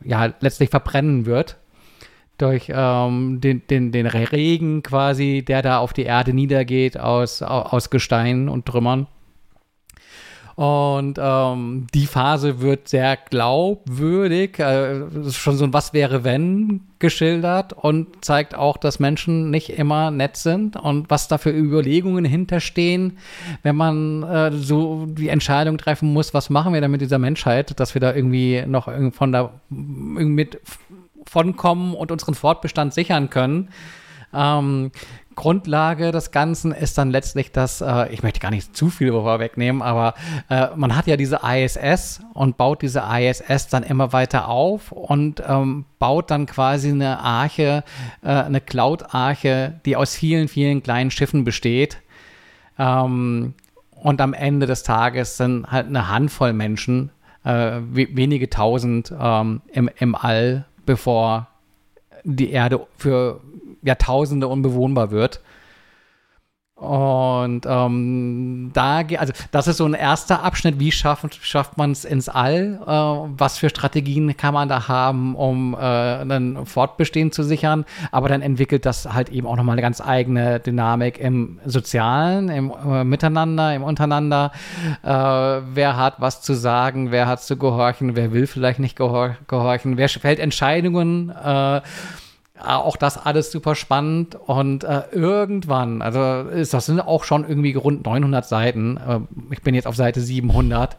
ja 0.04 0.32
letztlich 0.40 0.70
verbrennen 0.70 1.26
wird 1.26 1.56
durch 2.38 2.70
ähm, 2.74 3.40
den, 3.40 3.66
den, 3.68 3.92
den 3.92 4.06
Regen 4.06 4.82
quasi, 4.82 5.44
der 5.46 5.62
da 5.62 5.78
auf 5.78 5.92
die 5.92 6.02
Erde 6.02 6.32
niedergeht 6.32 6.98
aus, 6.98 7.42
aus 7.42 7.90
Gestein 7.90 8.48
und 8.48 8.66
Trümmern. 8.66 9.06
Und 10.56 11.18
ähm, 11.20 11.88
die 11.92 12.06
Phase 12.06 12.60
wird 12.60 12.88
sehr 12.88 13.16
glaubwürdig, 13.16 14.60
äh, 14.60 15.00
ist 15.26 15.36
schon 15.36 15.56
so 15.56 15.64
ein 15.64 15.72
Was 15.72 15.92
wäre 15.92 16.22
wenn 16.22 16.82
geschildert 17.00 17.72
und 17.72 18.24
zeigt 18.24 18.54
auch, 18.54 18.76
dass 18.76 19.00
Menschen 19.00 19.50
nicht 19.50 19.70
immer 19.70 20.12
nett 20.12 20.36
sind 20.36 20.76
und 20.76 21.10
was 21.10 21.26
da 21.26 21.38
für 21.38 21.50
Überlegungen 21.50 22.24
hinterstehen, 22.24 23.18
wenn 23.64 23.74
man 23.74 24.22
äh, 24.22 24.52
so 24.52 25.06
die 25.06 25.28
Entscheidung 25.28 25.76
treffen 25.76 26.12
muss, 26.12 26.34
was 26.34 26.50
machen 26.50 26.72
wir 26.72 26.80
denn 26.80 26.92
mit 26.92 27.00
dieser 27.00 27.18
Menschheit, 27.18 27.78
dass 27.80 27.94
wir 27.94 28.00
da 28.00 28.14
irgendwie 28.14 28.62
noch 28.64 28.88
von 29.12 29.32
da 29.32 29.50
mit 29.68 30.60
von 31.28 31.56
kommen 31.56 31.94
und 31.94 32.10
unseren 32.12 32.34
Fortbestand 32.34 32.94
sichern 32.94 33.30
können. 33.30 33.70
Ähm, 34.32 34.90
Grundlage 35.34 36.12
des 36.12 36.30
Ganzen 36.30 36.72
ist 36.72 36.96
dann 36.98 37.10
letztlich 37.10 37.52
das, 37.52 37.80
äh, 37.80 38.12
ich 38.12 38.22
möchte 38.22 38.40
gar 38.40 38.50
nicht 38.50 38.76
zu 38.76 38.88
viel 38.88 39.12
vorwegnehmen, 39.12 39.82
aber 39.82 40.14
äh, 40.48 40.68
man 40.76 40.96
hat 40.96 41.06
ja 41.06 41.16
diese 41.16 41.40
ISS 41.44 42.20
und 42.34 42.56
baut 42.56 42.82
diese 42.82 43.02
ISS 43.10 43.68
dann 43.68 43.82
immer 43.82 44.12
weiter 44.12 44.48
auf 44.48 44.92
und 44.92 45.42
ähm, 45.46 45.84
baut 45.98 46.30
dann 46.30 46.46
quasi 46.46 46.90
eine 46.90 47.18
Arche, 47.20 47.84
äh, 48.22 48.28
eine 48.28 48.60
Cloud-Arche, 48.60 49.80
die 49.84 49.96
aus 49.96 50.14
vielen, 50.14 50.48
vielen 50.48 50.82
kleinen 50.82 51.10
Schiffen 51.10 51.44
besteht. 51.44 52.00
Ähm, 52.78 53.54
und 53.90 54.20
am 54.20 54.34
Ende 54.34 54.66
des 54.66 54.82
Tages 54.82 55.36
sind 55.36 55.70
halt 55.70 55.86
eine 55.86 56.08
Handvoll 56.08 56.52
Menschen, 56.52 57.10
äh, 57.44 57.80
wenige 57.90 58.50
tausend 58.50 59.12
ähm, 59.18 59.62
im, 59.72 59.90
im 59.98 60.14
All 60.14 60.66
bevor 60.86 61.48
die 62.24 62.50
Erde 62.50 62.86
für 62.96 63.40
Jahrtausende 63.82 64.48
unbewohnbar 64.48 65.10
wird. 65.10 65.42
Und 66.84 67.62
ähm, 67.66 68.70
da, 68.74 68.98
also 69.18 69.32
das 69.50 69.66
ist 69.66 69.78
so 69.78 69.86
ein 69.86 69.94
erster 69.94 70.42
Abschnitt, 70.42 70.78
wie 70.78 70.92
schafft, 70.92 71.38
schafft 71.42 71.78
man 71.78 71.92
es 71.92 72.04
ins 72.04 72.28
All? 72.28 72.78
Äh, 72.86 73.30
was 73.38 73.58
für 73.58 73.70
Strategien 73.70 74.36
kann 74.36 74.54
man 74.54 74.68
da 74.68 74.86
haben, 74.86 75.34
um 75.34 75.74
äh, 75.74 75.78
ein 75.78 76.66
Fortbestehen 76.66 77.32
zu 77.32 77.42
sichern? 77.42 77.84
Aber 78.12 78.28
dann 78.28 78.42
entwickelt 78.42 78.84
das 78.84 79.12
halt 79.12 79.30
eben 79.30 79.46
auch 79.46 79.56
nochmal 79.56 79.74
eine 79.74 79.82
ganz 79.82 80.00
eigene 80.00 80.60
Dynamik 80.60 81.18
im 81.18 81.58
Sozialen, 81.64 82.48
im 82.50 82.70
äh, 82.70 83.04
Miteinander, 83.04 83.74
im 83.74 83.82
Untereinander. 83.82 84.52
Äh, 85.02 85.08
wer 85.08 85.96
hat 85.96 86.20
was 86.20 86.42
zu 86.42 86.54
sagen, 86.54 87.10
wer 87.10 87.26
hat 87.26 87.42
zu 87.42 87.56
gehorchen, 87.56 88.14
wer 88.14 88.32
will 88.32 88.46
vielleicht 88.46 88.78
nicht 88.78 88.96
gehor 88.96 89.36
gehorchen, 89.48 89.96
wer 89.96 90.08
fällt 90.08 90.38
Entscheidungen? 90.38 91.32
Auch 92.60 92.96
das 92.96 93.18
alles 93.18 93.50
super 93.50 93.74
spannend 93.74 94.36
und 94.36 94.84
äh, 94.84 95.02
irgendwann, 95.10 96.02
also 96.02 96.48
ist, 96.48 96.72
das 96.72 96.86
sind 96.86 97.00
auch 97.00 97.24
schon 97.24 97.48
irgendwie 97.48 97.74
rund 97.74 98.06
900 98.06 98.46
Seiten, 98.46 98.96
äh, 98.96 99.20
ich 99.50 99.62
bin 99.62 99.74
jetzt 99.74 99.88
auf 99.88 99.96
Seite 99.96 100.20
700, 100.20 100.96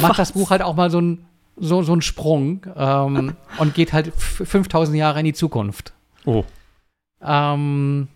macht 0.00 0.18
das 0.18 0.32
Buch 0.32 0.50
halt 0.50 0.60
auch 0.60 0.76
mal 0.76 0.90
so 0.90 1.00
ein 1.00 1.24
so, 1.60 1.82
so 1.82 1.92
einen 1.92 2.02
Sprung 2.02 2.66
ähm, 2.76 3.36
und 3.58 3.74
geht 3.74 3.92
halt 3.92 4.12
5000 4.14 4.96
Jahre 4.96 5.20
in 5.20 5.24
die 5.24 5.32
Zukunft. 5.32 5.92
Oh. 6.24 6.44
Ähm, 7.22 8.08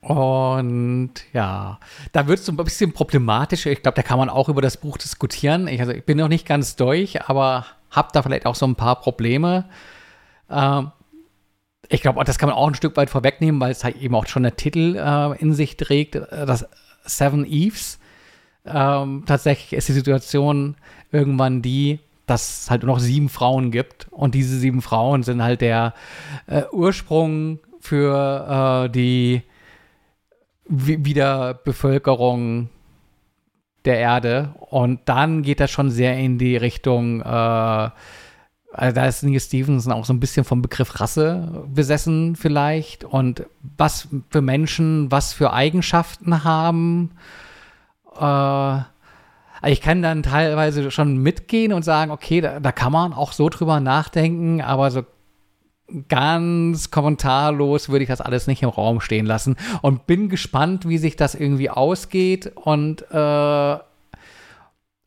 und 0.00 1.12
ja, 1.32 1.78
da 2.12 2.26
wird 2.26 2.38
es 2.38 2.46
so 2.46 2.52
ein 2.52 2.56
bisschen 2.56 2.92
problematischer. 2.92 3.70
Ich 3.70 3.82
glaube, 3.82 3.96
da 3.96 4.02
kann 4.02 4.18
man 4.18 4.30
auch 4.30 4.48
über 4.48 4.62
das 4.62 4.76
Buch 4.76 4.96
diskutieren. 4.96 5.68
Ich, 5.68 5.80
also, 5.80 5.92
ich 5.92 6.04
bin 6.04 6.18
noch 6.18 6.28
nicht 6.28 6.46
ganz 6.46 6.76
durch, 6.76 7.28
aber 7.28 7.66
habe 7.90 8.08
da 8.12 8.22
vielleicht 8.22 8.46
auch 8.46 8.54
so 8.54 8.66
ein 8.66 8.76
paar 8.76 9.00
Probleme. 9.00 9.66
Ähm, 10.48 10.92
ich 11.90 12.02
glaube, 12.02 12.22
das 12.24 12.38
kann 12.38 12.48
man 12.48 12.56
auch 12.56 12.68
ein 12.68 12.74
Stück 12.74 12.96
weit 12.96 13.10
vorwegnehmen, 13.10 13.60
weil 13.60 13.72
es 13.72 13.82
halt 13.82 13.96
eben 13.96 14.14
auch 14.14 14.26
schon 14.26 14.44
der 14.44 14.56
Titel 14.56 14.96
äh, 14.96 15.36
in 15.40 15.52
sich 15.52 15.76
trägt, 15.76 16.14
äh, 16.14 16.46
das 16.46 16.66
Seven 17.04 17.44
Eves. 17.44 17.98
Ähm, 18.64 19.24
tatsächlich 19.26 19.72
ist 19.72 19.88
die 19.88 19.92
Situation 19.92 20.76
irgendwann 21.10 21.62
die, 21.62 21.98
dass 22.26 22.62
es 22.62 22.70
halt 22.70 22.84
nur 22.84 22.94
noch 22.94 23.00
sieben 23.00 23.28
Frauen 23.28 23.72
gibt. 23.72 24.06
Und 24.12 24.36
diese 24.36 24.56
sieben 24.56 24.82
Frauen 24.82 25.24
sind 25.24 25.42
halt 25.42 25.62
der 25.62 25.94
äh, 26.46 26.62
Ursprung 26.70 27.58
für 27.80 28.84
äh, 28.86 28.90
die 28.90 29.42
Wiederbevölkerung 30.66 32.68
der 33.84 33.98
Erde. 33.98 34.54
Und 34.60 35.00
dann 35.06 35.42
geht 35.42 35.58
das 35.58 35.72
schon 35.72 35.90
sehr 35.90 36.16
in 36.16 36.38
die 36.38 36.56
Richtung, 36.56 37.20
äh, 37.22 37.90
also 38.72 38.94
da 38.94 39.06
ist 39.06 39.22
Neil 39.22 39.40
Stevenson 39.40 39.92
auch 39.92 40.04
so 40.04 40.12
ein 40.12 40.20
bisschen 40.20 40.44
vom 40.44 40.62
Begriff 40.62 41.00
Rasse 41.00 41.64
besessen 41.66 42.36
vielleicht. 42.36 43.04
Und 43.04 43.44
was 43.76 44.08
für 44.30 44.40
Menschen, 44.40 45.10
was 45.10 45.32
für 45.32 45.52
Eigenschaften 45.52 46.44
haben. 46.44 47.10
Äh, 48.18 48.78
ich 49.68 49.80
kann 49.80 50.02
dann 50.02 50.22
teilweise 50.22 50.90
schon 50.90 51.18
mitgehen 51.18 51.72
und 51.72 51.84
sagen, 51.84 52.10
okay, 52.10 52.40
da, 52.40 52.60
da 52.60 52.72
kann 52.72 52.92
man 52.92 53.12
auch 53.12 53.32
so 53.32 53.48
drüber 53.48 53.80
nachdenken, 53.80 54.62
aber 54.62 54.90
so 54.90 55.02
ganz 56.08 56.90
kommentarlos 56.90 57.88
würde 57.88 58.04
ich 58.04 58.08
das 58.08 58.20
alles 58.20 58.46
nicht 58.46 58.62
im 58.62 58.68
Raum 58.68 59.00
stehen 59.00 59.26
lassen 59.26 59.56
und 59.82 60.06
bin 60.06 60.28
gespannt, 60.28 60.88
wie 60.88 60.98
sich 60.98 61.16
das 61.16 61.34
irgendwie 61.34 61.68
ausgeht 61.68 62.52
und 62.54 63.02
äh, 63.10 63.78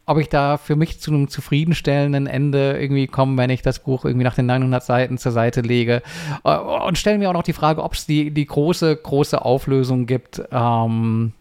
ob 0.06 0.18
ich 0.18 0.30
da 0.30 0.58
für 0.58 0.76
mich 0.76 1.00
zu 1.00 1.12
einem 1.12 1.30
zufriedenstellenden 1.30 2.28
Ende 2.28 2.78
irgendwie 2.80 3.08
komme, 3.08 3.38
wenn 3.38 3.50
ich 3.50 3.62
das 3.62 3.80
Buch 3.80 4.04
irgendwie 4.04 4.26
nach 4.26 4.36
den 4.36 4.46
900 4.48 4.84
Seiten 4.84 5.18
zur 5.18 5.32
Seite 5.32 5.62
lege. 5.62 6.02
Äh, 6.44 6.58
und 6.58 6.98
stellen 6.98 7.20
mir 7.20 7.30
auch 7.30 7.34
noch 7.34 7.44
die 7.44 7.54
Frage, 7.54 7.84
ob 7.84 7.94
es 7.94 8.06
die, 8.06 8.32
die 8.32 8.46
große, 8.46 8.96
große 8.96 9.44
Auflösung 9.44 10.06
gibt, 10.06 10.44
ähm, 10.52 11.34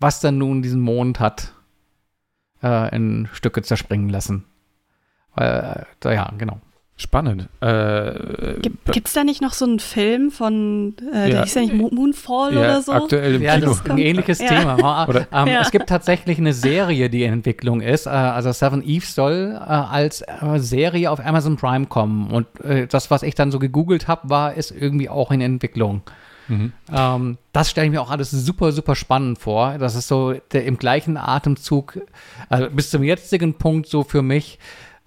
was 0.00 0.20
dann 0.20 0.38
nun 0.38 0.62
diesen 0.62 0.80
Mond 0.80 1.20
hat 1.20 1.52
äh, 2.62 2.94
in 2.94 3.28
Stücke 3.32 3.62
zerspringen 3.62 4.08
lassen. 4.08 4.44
Äh, 5.36 5.82
ja, 6.04 6.32
genau. 6.38 6.60
Spannend. 6.96 7.48
Äh, 7.60 8.60
Gibt 8.60 9.08
es 9.08 9.14
da 9.14 9.24
nicht 9.24 9.42
noch 9.42 9.52
so 9.52 9.64
einen 9.64 9.80
Film 9.80 10.30
von, 10.30 10.94
äh, 11.12 11.28
der 11.30 11.42
hieß 11.42 11.54
ja 11.54 11.62
nicht 11.62 11.74
Moonfall 11.74 12.54
ja, 12.54 12.60
oder 12.60 12.82
so? 12.82 12.92
Aktuell 12.92 13.34
im 13.34 13.42
ja, 13.42 13.54
Kino. 13.54 13.66
das 13.66 13.80
ist 13.80 13.90
ein 13.90 13.98
ähnliches 13.98 14.38
ja. 14.38 14.46
Thema. 14.46 15.08
ähm, 15.32 15.48
ja. 15.48 15.60
Es 15.60 15.72
gibt 15.72 15.88
tatsächlich 15.88 16.38
eine 16.38 16.52
Serie, 16.52 17.10
die 17.10 17.24
in 17.24 17.32
Entwicklung 17.32 17.80
ist. 17.80 18.06
Äh, 18.06 18.10
also 18.10 18.52
Seven 18.52 18.80
Eve 18.86 19.04
soll 19.04 19.54
äh, 19.54 19.58
als 19.58 20.22
äh, 20.22 20.58
Serie 20.58 21.10
auf 21.10 21.18
Amazon 21.18 21.56
Prime 21.56 21.86
kommen. 21.86 22.30
Und 22.30 22.46
äh, 22.60 22.86
das, 22.86 23.10
was 23.10 23.24
ich 23.24 23.34
dann 23.34 23.50
so 23.50 23.58
gegoogelt 23.58 24.06
habe, 24.06 24.30
war, 24.30 24.54
ist 24.54 24.70
irgendwie 24.70 25.08
auch 25.08 25.32
in 25.32 25.40
Entwicklung. 25.40 26.02
Mhm. 26.46 26.72
Ähm, 26.92 27.38
das 27.52 27.70
stelle 27.70 27.86
ich 27.86 27.92
mir 27.92 28.02
auch 28.02 28.10
alles 28.10 28.30
super, 28.30 28.70
super 28.70 28.94
spannend 28.94 29.40
vor. 29.40 29.78
Das 29.78 29.96
ist 29.96 30.06
so 30.06 30.34
der, 30.52 30.64
im 30.64 30.78
gleichen 30.78 31.16
Atemzug, 31.16 31.98
also 32.48 32.70
bis 32.70 32.90
zum 32.90 33.02
jetzigen 33.02 33.54
Punkt 33.54 33.88
so 33.88 34.04
für 34.04 34.22
mich, 34.22 34.60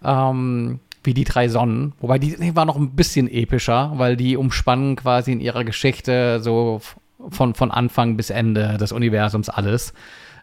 ähm, 0.03 0.79
wie 1.07 1.15
die 1.15 1.23
drei 1.23 1.47
Sonnen. 1.47 1.93
Wobei 1.99 2.19
die, 2.19 2.35
die 2.37 2.55
war 2.55 2.65
noch 2.65 2.75
ein 2.75 2.91
bisschen 2.91 3.27
epischer, 3.27 3.93
weil 3.95 4.15
die 4.15 4.37
umspannen 4.37 4.95
quasi 4.95 5.31
in 5.31 5.39
ihrer 5.39 5.63
Geschichte 5.63 6.39
so 6.41 6.81
von, 7.29 7.55
von 7.55 7.71
Anfang 7.71 8.17
bis 8.17 8.29
Ende 8.29 8.77
des 8.77 8.91
Universums 8.91 9.49
alles. 9.49 9.93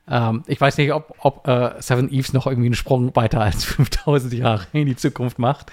Ähm, 0.08 0.42
ich 0.46 0.60
weiß 0.60 0.78
nicht, 0.78 0.92
ob, 0.92 1.14
ob 1.20 1.46
äh, 1.46 1.80
Seven 1.80 2.10
Eves 2.10 2.32
noch 2.32 2.46
irgendwie 2.46 2.68
einen 2.68 2.74
Sprung 2.74 3.14
weiter 3.14 3.40
als 3.40 3.64
5000 3.64 4.32
Jahre 4.34 4.66
in 4.72 4.86
die 4.86 4.96
Zukunft 4.96 5.38
macht. 5.38 5.70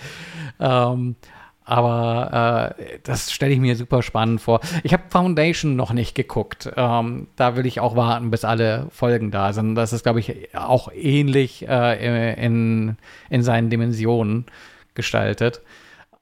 Ähm, 0.59 1.15
aber 1.63 2.75
äh, 2.79 2.99
das 3.03 3.31
stelle 3.31 3.53
ich 3.53 3.59
mir 3.59 3.75
super 3.75 4.01
spannend 4.01 4.41
vor. 4.41 4.59
Ich 4.83 4.93
habe 4.93 5.03
Foundation 5.09 5.75
noch 5.75 5.93
nicht 5.93 6.15
geguckt. 6.15 6.69
Ähm, 6.75 7.27
da 7.37 7.55
will 7.55 7.65
ich 7.65 7.79
auch 7.79 7.95
warten, 7.95 8.29
bis 8.31 8.43
alle 8.43 8.87
Folgen 8.89 9.31
da 9.31 9.53
sind. 9.53 9.75
Das 9.75 9.93
ist, 9.93 10.03
glaube 10.03 10.19
ich, 10.19 10.53
auch 10.53 10.91
ähnlich 10.93 11.67
äh, 11.69 12.35
in, 12.43 12.97
in 13.29 13.43
seinen 13.43 13.69
Dimensionen 13.69 14.47
gestaltet. 14.93 15.61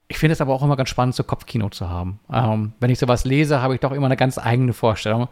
Ich 0.08 0.18
finde 0.18 0.32
es 0.32 0.40
aber 0.40 0.52
auch 0.52 0.62
immer 0.62 0.76
ganz 0.76 0.88
spannend, 0.88 1.14
so 1.14 1.22
Kopfkino 1.22 1.68
zu 1.68 1.88
haben. 1.88 2.18
Ähm, 2.32 2.72
wenn 2.80 2.90
ich 2.90 2.98
sowas 2.98 3.24
lese, 3.24 3.62
habe 3.62 3.74
ich 3.74 3.80
doch 3.80 3.92
immer 3.92 4.06
eine 4.06 4.16
ganz 4.16 4.38
eigene 4.38 4.72
Vorstellung. 4.72 5.28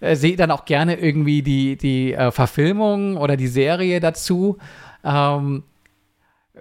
Äh, 0.00 0.14
Sehe 0.14 0.36
dann 0.36 0.52
auch 0.52 0.64
gerne 0.66 0.94
irgendwie 1.00 1.42
die, 1.42 1.76
die 1.76 2.14
äh, 2.14 2.30
Verfilmung 2.30 3.16
oder 3.16 3.36
die 3.36 3.48
Serie 3.48 3.98
dazu. 3.98 4.58
Ähm, 5.02 5.64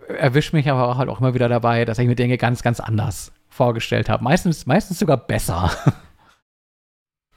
erwische 0.08 0.56
mich 0.56 0.70
aber 0.70 0.98
halt 0.98 1.10
auch 1.10 1.20
immer 1.20 1.36
wieder 1.36 1.48
dabei, 1.48 1.86
dass 1.86 2.00
ich 2.00 2.08
mir 2.08 2.16
Dinge 2.16 2.38
ganz, 2.38 2.64
ganz 2.64 2.80
anders 2.80 3.32
vorgestellt 3.50 4.10
habe. 4.10 4.24
Meistens, 4.24 4.66
meistens 4.66 5.00
sogar 5.00 5.18
besser. 5.18 5.72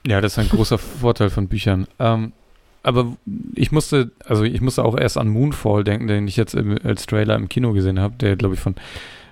Ja, 0.05 0.19
das 0.19 0.33
ist 0.33 0.39
ein 0.39 0.49
großer 0.49 0.77
Vorteil 0.77 1.29
von 1.29 1.47
Büchern. 1.47 1.87
Ähm, 1.97 2.33
aber 2.83 3.15
ich 3.55 3.71
musste, 3.71 4.11
also 4.25 4.43
ich 4.43 4.61
musste 4.61 4.83
auch 4.83 4.97
erst 4.97 5.17
an 5.17 5.29
Moonfall 5.29 5.85
denken, 5.85 6.07
den 6.07 6.27
ich 6.27 6.35
jetzt 6.35 6.53
im, 6.53 6.77
als 6.83 7.05
Trailer 7.05 7.35
im 7.35 7.47
Kino 7.47 7.71
gesehen 7.71 7.99
habe, 7.99 8.15
der, 8.17 8.35
glaube 8.35 8.55
ich, 8.55 8.59
von, 8.59 8.75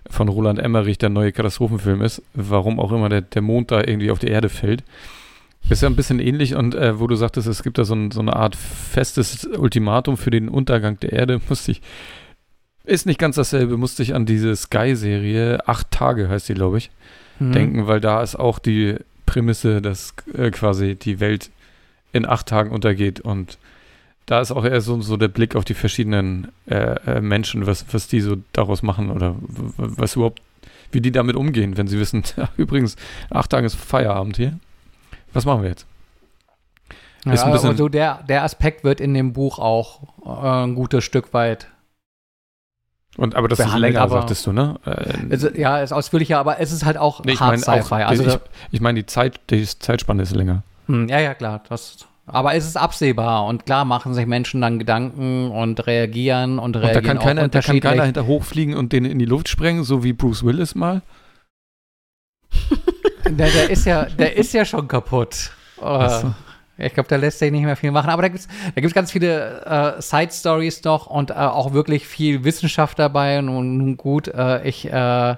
von 0.10 0.30
Roland 0.30 0.58
Emmerich 0.58 0.98
der 0.98 1.10
neue 1.10 1.34
Katastrophenfilm 1.34 2.02
ist. 2.02 2.24
Warum 2.34 2.80
auch 2.80 2.94
immer 2.94 3.10
der, 3.10 3.22
der 3.22 3.42
Mond 3.42 3.72
da 3.72 3.80
irgendwie 3.80 4.10
auf 4.10 4.20
die 4.20 4.30
Erde 4.30 4.48
fällt. 4.48 4.84
Ist 5.70 5.84
ja 5.84 5.90
ein 5.90 5.96
bisschen 5.96 6.20
ähnlich 6.20 6.56
und 6.56 6.74
äh, 6.74 7.00
wo 7.00 7.08
du 7.08 7.16
sagtest, 7.16 7.48
es 7.48 7.62
gibt 7.62 7.78
da 7.78 7.84
so, 7.84 7.94
ein, 7.94 8.10
so, 8.10 8.22
eine 8.22 8.36
Art 8.36 8.56
festes 8.56 9.46
Ultimatum 9.46 10.18
für 10.18 10.32
den 10.32 10.50
Untergang 10.50 11.00
der 11.02 11.14
Erde, 11.14 11.42
musste 11.50 11.72
ich 11.72 11.82
ist 12.84 13.06
nicht 13.06 13.20
ganz 13.20 13.36
dasselbe, 13.36 13.78
musste 13.78 14.02
ich 14.02 14.16
an 14.16 14.26
diese 14.26 14.56
Sky-Serie, 14.56 15.68
acht 15.68 15.92
Tage 15.92 16.30
heißt 16.30 16.50
die, 16.50 16.56
glaube 16.56 16.80
ich, 16.80 16.90
mhm. 17.40 17.52
denken, 17.52 17.88
weil 17.88 18.02
da 18.02 18.24
ist 18.24 18.36
auch 18.36 18.58
die 18.58 18.96
Prämisse, 19.28 19.84
dass 19.84 20.16
äh, 20.34 20.50
quasi 20.50 20.96
die 20.96 21.20
Welt 21.20 21.52
in 22.14 22.26
acht 22.28 22.48
Tagen 22.48 22.72
untergeht 22.72 23.20
und 23.20 23.58
da 24.26 24.40
ist 24.40 24.52
auch 24.52 24.64
eher 24.64 24.82
so, 24.82 25.02
so 25.02 25.18
der 25.18 25.28
Blick 25.28 25.56
auf 25.56 25.66
die 25.66 25.74
verschiedenen 25.74 26.50
äh, 26.68 26.96
äh, 27.06 27.22
Menschen, 27.22 27.68
was, 27.68 27.86
was 27.92 28.08
die 28.08 28.22
so 28.22 28.38
daraus 28.54 28.84
machen 28.84 29.10
oder 29.10 29.36
was 29.78 30.16
überhaupt, 30.16 30.42
wie 30.92 31.02
die 31.02 31.12
damit 31.12 31.36
umgehen, 31.36 31.78
wenn 31.78 31.88
sie 31.88 32.00
wissen, 32.00 32.24
übrigens, 32.58 32.96
acht 33.30 33.50
Tage 33.50 33.66
ist 33.66 33.76
Feierabend 33.76 34.38
hier. 34.38 34.60
Was 35.34 35.46
machen 35.46 35.64
wir 35.64 35.70
jetzt? 35.70 35.86
Ist 37.26 37.46
ja, 37.46 37.52
also 37.52 37.90
der, 37.90 38.24
der 38.28 38.44
Aspekt 38.44 38.84
wird 38.84 39.00
in 39.00 39.14
dem 39.14 39.34
Buch 39.34 39.60
auch 39.60 40.02
äh, 40.26 40.64
ein 40.66 40.76
gutes 40.76 41.04
Stück 41.04 41.34
weit 41.34 41.68
und 43.18 43.36
aber 43.36 43.50
das 43.50 43.60
ist 43.60 43.78
länger, 43.78 44.08
sagtest 44.08 44.48
du, 44.48 44.54
ne? 44.54 44.80
Äh, 44.86 45.14
es, 45.30 45.46
ja, 45.56 45.80
ist 45.80 45.92
ausführlicher, 45.92 46.40
aber 46.40 46.60
es 46.62 46.72
ist 46.72 46.86
halt 46.86 46.98
auch 46.98 47.24
nee, 47.26 47.36
hart 47.36 47.60
Sci-Fi. 47.60 48.04
Also, 48.04 48.24
ich, 48.24 48.40
ich 48.72 48.82
meine, 48.82 49.02
die 49.02 49.06
Zeit, 49.06 49.42
die 49.50 49.66
Zeitspanne 49.66 50.24
ist 50.24 50.34
länger. 50.34 50.64
Hm, 50.92 51.08
ja, 51.08 51.20
ja, 51.20 51.34
klar. 51.34 51.64
Das, 51.70 52.06
aber 52.26 52.54
es 52.56 52.66
ist 52.66 52.78
absehbar 52.78 53.46
und 53.46 53.66
klar 53.66 53.86
machen 53.86 54.14
sich 54.14 54.26
Menschen 54.26 54.62
dann 54.62 54.78
Gedanken 54.78 55.50
und 55.52 55.86
reagieren 55.88 56.60
und 56.60 56.76
reagieren. 56.76 56.98
Und 56.98 57.06
da 57.06 57.14
kann 57.14 57.20
keiner, 57.20 57.48
da 57.48 57.62
kann 57.62 57.80
keiner 57.80 58.04
hinter 58.04 58.26
hochfliegen 58.26 58.76
und 58.76 58.92
den 58.94 59.06
in 59.06 59.18
die 59.18 59.26
Luft 59.26 59.48
sprengen, 59.48 59.84
so 59.84 60.04
wie 60.04 60.14
Bruce 60.14 60.44
Willis 60.44 60.76
mal. 60.76 61.02
der, 63.26 63.50
der, 63.50 63.70
ist 63.70 63.86
ja, 63.86 64.06
der 64.06 64.36
ist 64.36 64.54
ja 64.54 64.66
schon 64.66 64.88
kaputt. 64.88 65.52
So. 65.78 66.34
Ich 66.82 66.94
glaube, 66.94 67.10
da 67.10 67.16
lässt 67.16 67.40
sich 67.40 67.52
nicht 67.52 67.64
mehr 67.64 67.76
viel 67.76 67.92
machen. 67.92 68.10
Aber 68.10 68.22
da 68.22 68.28
gibt 68.28 68.40
es 68.40 68.48
da 68.48 68.82
gibt's 68.82 68.94
ganz 68.94 69.12
viele 69.12 69.66
äh, 69.98 70.02
Side-Stories 70.02 70.84
noch 70.84 71.08
und 71.08 71.32
äh, 71.32 71.34
auch 71.34 71.74
wirklich 71.74 72.08
viel 72.08 72.44
Wissenschaft 72.44 73.00
dabei. 73.00 73.40
Und 73.40 73.78
nun 73.78 73.98
gut, 73.98 74.28
äh, 74.28 74.68
ich 74.68 74.92
äh, 74.92 75.36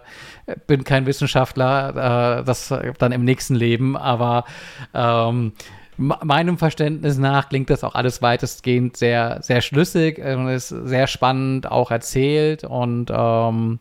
bin 0.68 0.84
kein 0.84 1.06
Wissenschaftler, 1.06 2.40
äh, 2.40 2.44
das 2.44 2.74
dann 2.98 3.12
im 3.12 3.24
nächsten 3.24 3.56
Leben, 3.56 3.96
aber 3.98 4.46
ähm, 4.94 5.54
meinem 5.98 6.58
Verständnis 6.58 7.18
nach 7.18 7.50
klingt 7.50 7.70
das 7.70 7.84
auch 7.84 7.96
alles 7.96 8.22
weitestgehend 8.22 8.98
sehr, 8.98 9.40
sehr 9.42 9.62
schlüssig 9.62 10.18
und 10.20 10.48
ist 10.48 10.70
sehr 10.70 11.08
spannend 11.08 11.70
auch 11.70 11.92
erzählt 11.92 12.64
und 12.64 13.12
ähm, 13.14 13.80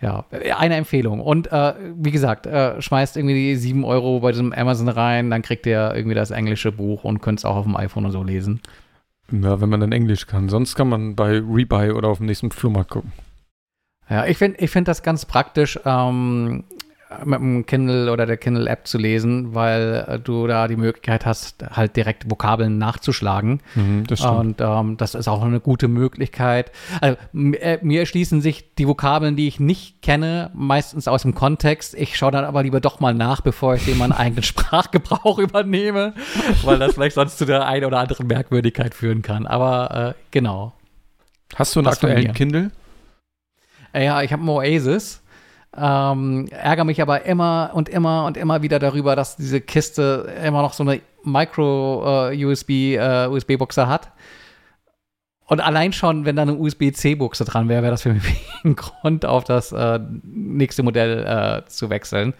ja, 0.00 0.24
eine 0.56 0.76
Empfehlung. 0.76 1.20
Und 1.20 1.52
äh, 1.52 1.74
wie 1.94 2.10
gesagt, 2.10 2.46
äh, 2.46 2.80
schmeißt 2.80 3.16
irgendwie 3.16 3.34
die 3.34 3.56
7 3.56 3.84
Euro 3.84 4.20
bei 4.20 4.32
diesem 4.32 4.52
Amazon 4.52 4.88
rein, 4.88 5.30
dann 5.30 5.42
kriegt 5.42 5.66
ihr 5.66 5.92
irgendwie 5.94 6.14
das 6.14 6.30
englische 6.30 6.72
Buch 6.72 7.04
und 7.04 7.20
könnt 7.20 7.40
es 7.40 7.44
auch 7.44 7.56
auf 7.56 7.64
dem 7.64 7.76
iPhone 7.76 8.06
und 8.06 8.12
so 8.12 8.22
lesen. 8.22 8.60
Ja, 9.30 9.60
wenn 9.60 9.68
man 9.68 9.80
dann 9.80 9.92
Englisch 9.92 10.26
kann. 10.26 10.48
Sonst 10.48 10.74
kann 10.74 10.88
man 10.88 11.14
bei 11.14 11.38
Rebuy 11.38 11.90
oder 11.90 12.08
auf 12.08 12.18
dem 12.18 12.26
nächsten 12.26 12.50
Flohmarkt 12.50 12.90
gucken. 12.90 13.12
Ja, 14.08 14.26
ich 14.26 14.38
finde 14.38 14.58
ich 14.58 14.70
find 14.70 14.88
das 14.88 15.02
ganz 15.02 15.24
praktisch. 15.24 15.78
Ähm, 15.84 16.64
mit 17.24 17.40
dem 17.40 17.66
Kindle 17.66 18.12
oder 18.12 18.24
der 18.24 18.36
Kindle-App 18.36 18.86
zu 18.86 18.96
lesen, 18.96 19.54
weil 19.54 20.04
äh, 20.06 20.18
du 20.20 20.46
da 20.46 20.68
die 20.68 20.76
Möglichkeit 20.76 21.26
hast, 21.26 21.64
halt 21.70 21.96
direkt 21.96 22.30
Vokabeln 22.30 22.78
nachzuschlagen. 22.78 23.60
Mhm, 23.74 24.06
das 24.06 24.20
stimmt. 24.20 24.36
Und 24.36 24.60
ähm, 24.60 24.96
das 24.96 25.14
ist 25.14 25.26
auch 25.26 25.42
eine 25.42 25.58
gute 25.60 25.88
Möglichkeit. 25.88 26.70
Also, 27.00 27.16
äh, 27.34 27.78
mir 27.82 28.00
erschließen 28.00 28.40
sich 28.40 28.74
die 28.76 28.86
Vokabeln, 28.86 29.34
die 29.34 29.48
ich 29.48 29.58
nicht 29.58 30.02
kenne, 30.02 30.50
meistens 30.54 31.08
aus 31.08 31.22
dem 31.22 31.34
Kontext. 31.34 31.94
Ich 31.94 32.16
schaue 32.16 32.30
dann 32.30 32.44
aber 32.44 32.62
lieber 32.62 32.80
doch 32.80 33.00
mal 33.00 33.12
nach, 33.14 33.40
bevor 33.40 33.74
ich 33.74 33.84
den 33.84 33.98
meinen 33.98 34.12
eigenen 34.12 34.42
Sprachgebrauch 34.44 35.38
übernehme, 35.38 36.14
weil 36.62 36.78
das 36.78 36.94
vielleicht 36.94 37.16
sonst 37.16 37.38
zu 37.38 37.44
der 37.44 37.66
einen 37.66 37.86
oder 37.86 37.98
anderen 37.98 38.28
Merkwürdigkeit 38.28 38.94
führen 38.94 39.22
kann. 39.22 39.46
Aber 39.46 40.14
äh, 40.16 40.20
genau. 40.30 40.74
Hast 41.56 41.74
du 41.74 41.80
einen 41.80 41.86
von 41.86 41.92
aktuellen? 41.92 42.32
Kindle? 42.34 42.70
Äh, 43.92 44.04
Ja, 44.04 44.22
ich 44.22 44.32
habe 44.32 44.42
einen 44.42 44.48
Oasis. 44.50 45.22
Ähm, 45.76 46.48
ärgere 46.50 46.84
mich 46.84 47.00
aber 47.00 47.24
immer 47.26 47.70
und 47.74 47.88
immer 47.88 48.24
und 48.26 48.36
immer 48.36 48.62
wieder 48.62 48.78
darüber, 48.80 49.14
dass 49.14 49.36
diese 49.36 49.60
Kiste 49.60 50.28
immer 50.44 50.62
noch 50.62 50.72
so 50.72 50.82
eine 50.82 51.00
Micro-USB, 51.24 52.70
äh, 52.96 53.26
USB-Buchse 53.28 53.86
hat. 53.86 54.10
Und 55.46 55.60
allein 55.60 55.92
schon, 55.92 56.24
wenn 56.24 56.36
da 56.36 56.42
eine 56.42 56.54
USB-C-Buchse 56.54 57.44
dran 57.44 57.68
wäre, 57.68 57.82
wäre 57.82 57.90
das 57.92 58.02
für 58.02 58.12
mich 58.12 58.22
ein 58.64 58.76
Grund, 58.76 59.24
auf 59.26 59.44
das 59.44 59.72
äh, 59.72 59.98
nächste 60.22 60.82
Modell 60.82 61.24
äh, 61.64 61.68
zu 61.68 61.90
wechseln. 61.90 62.34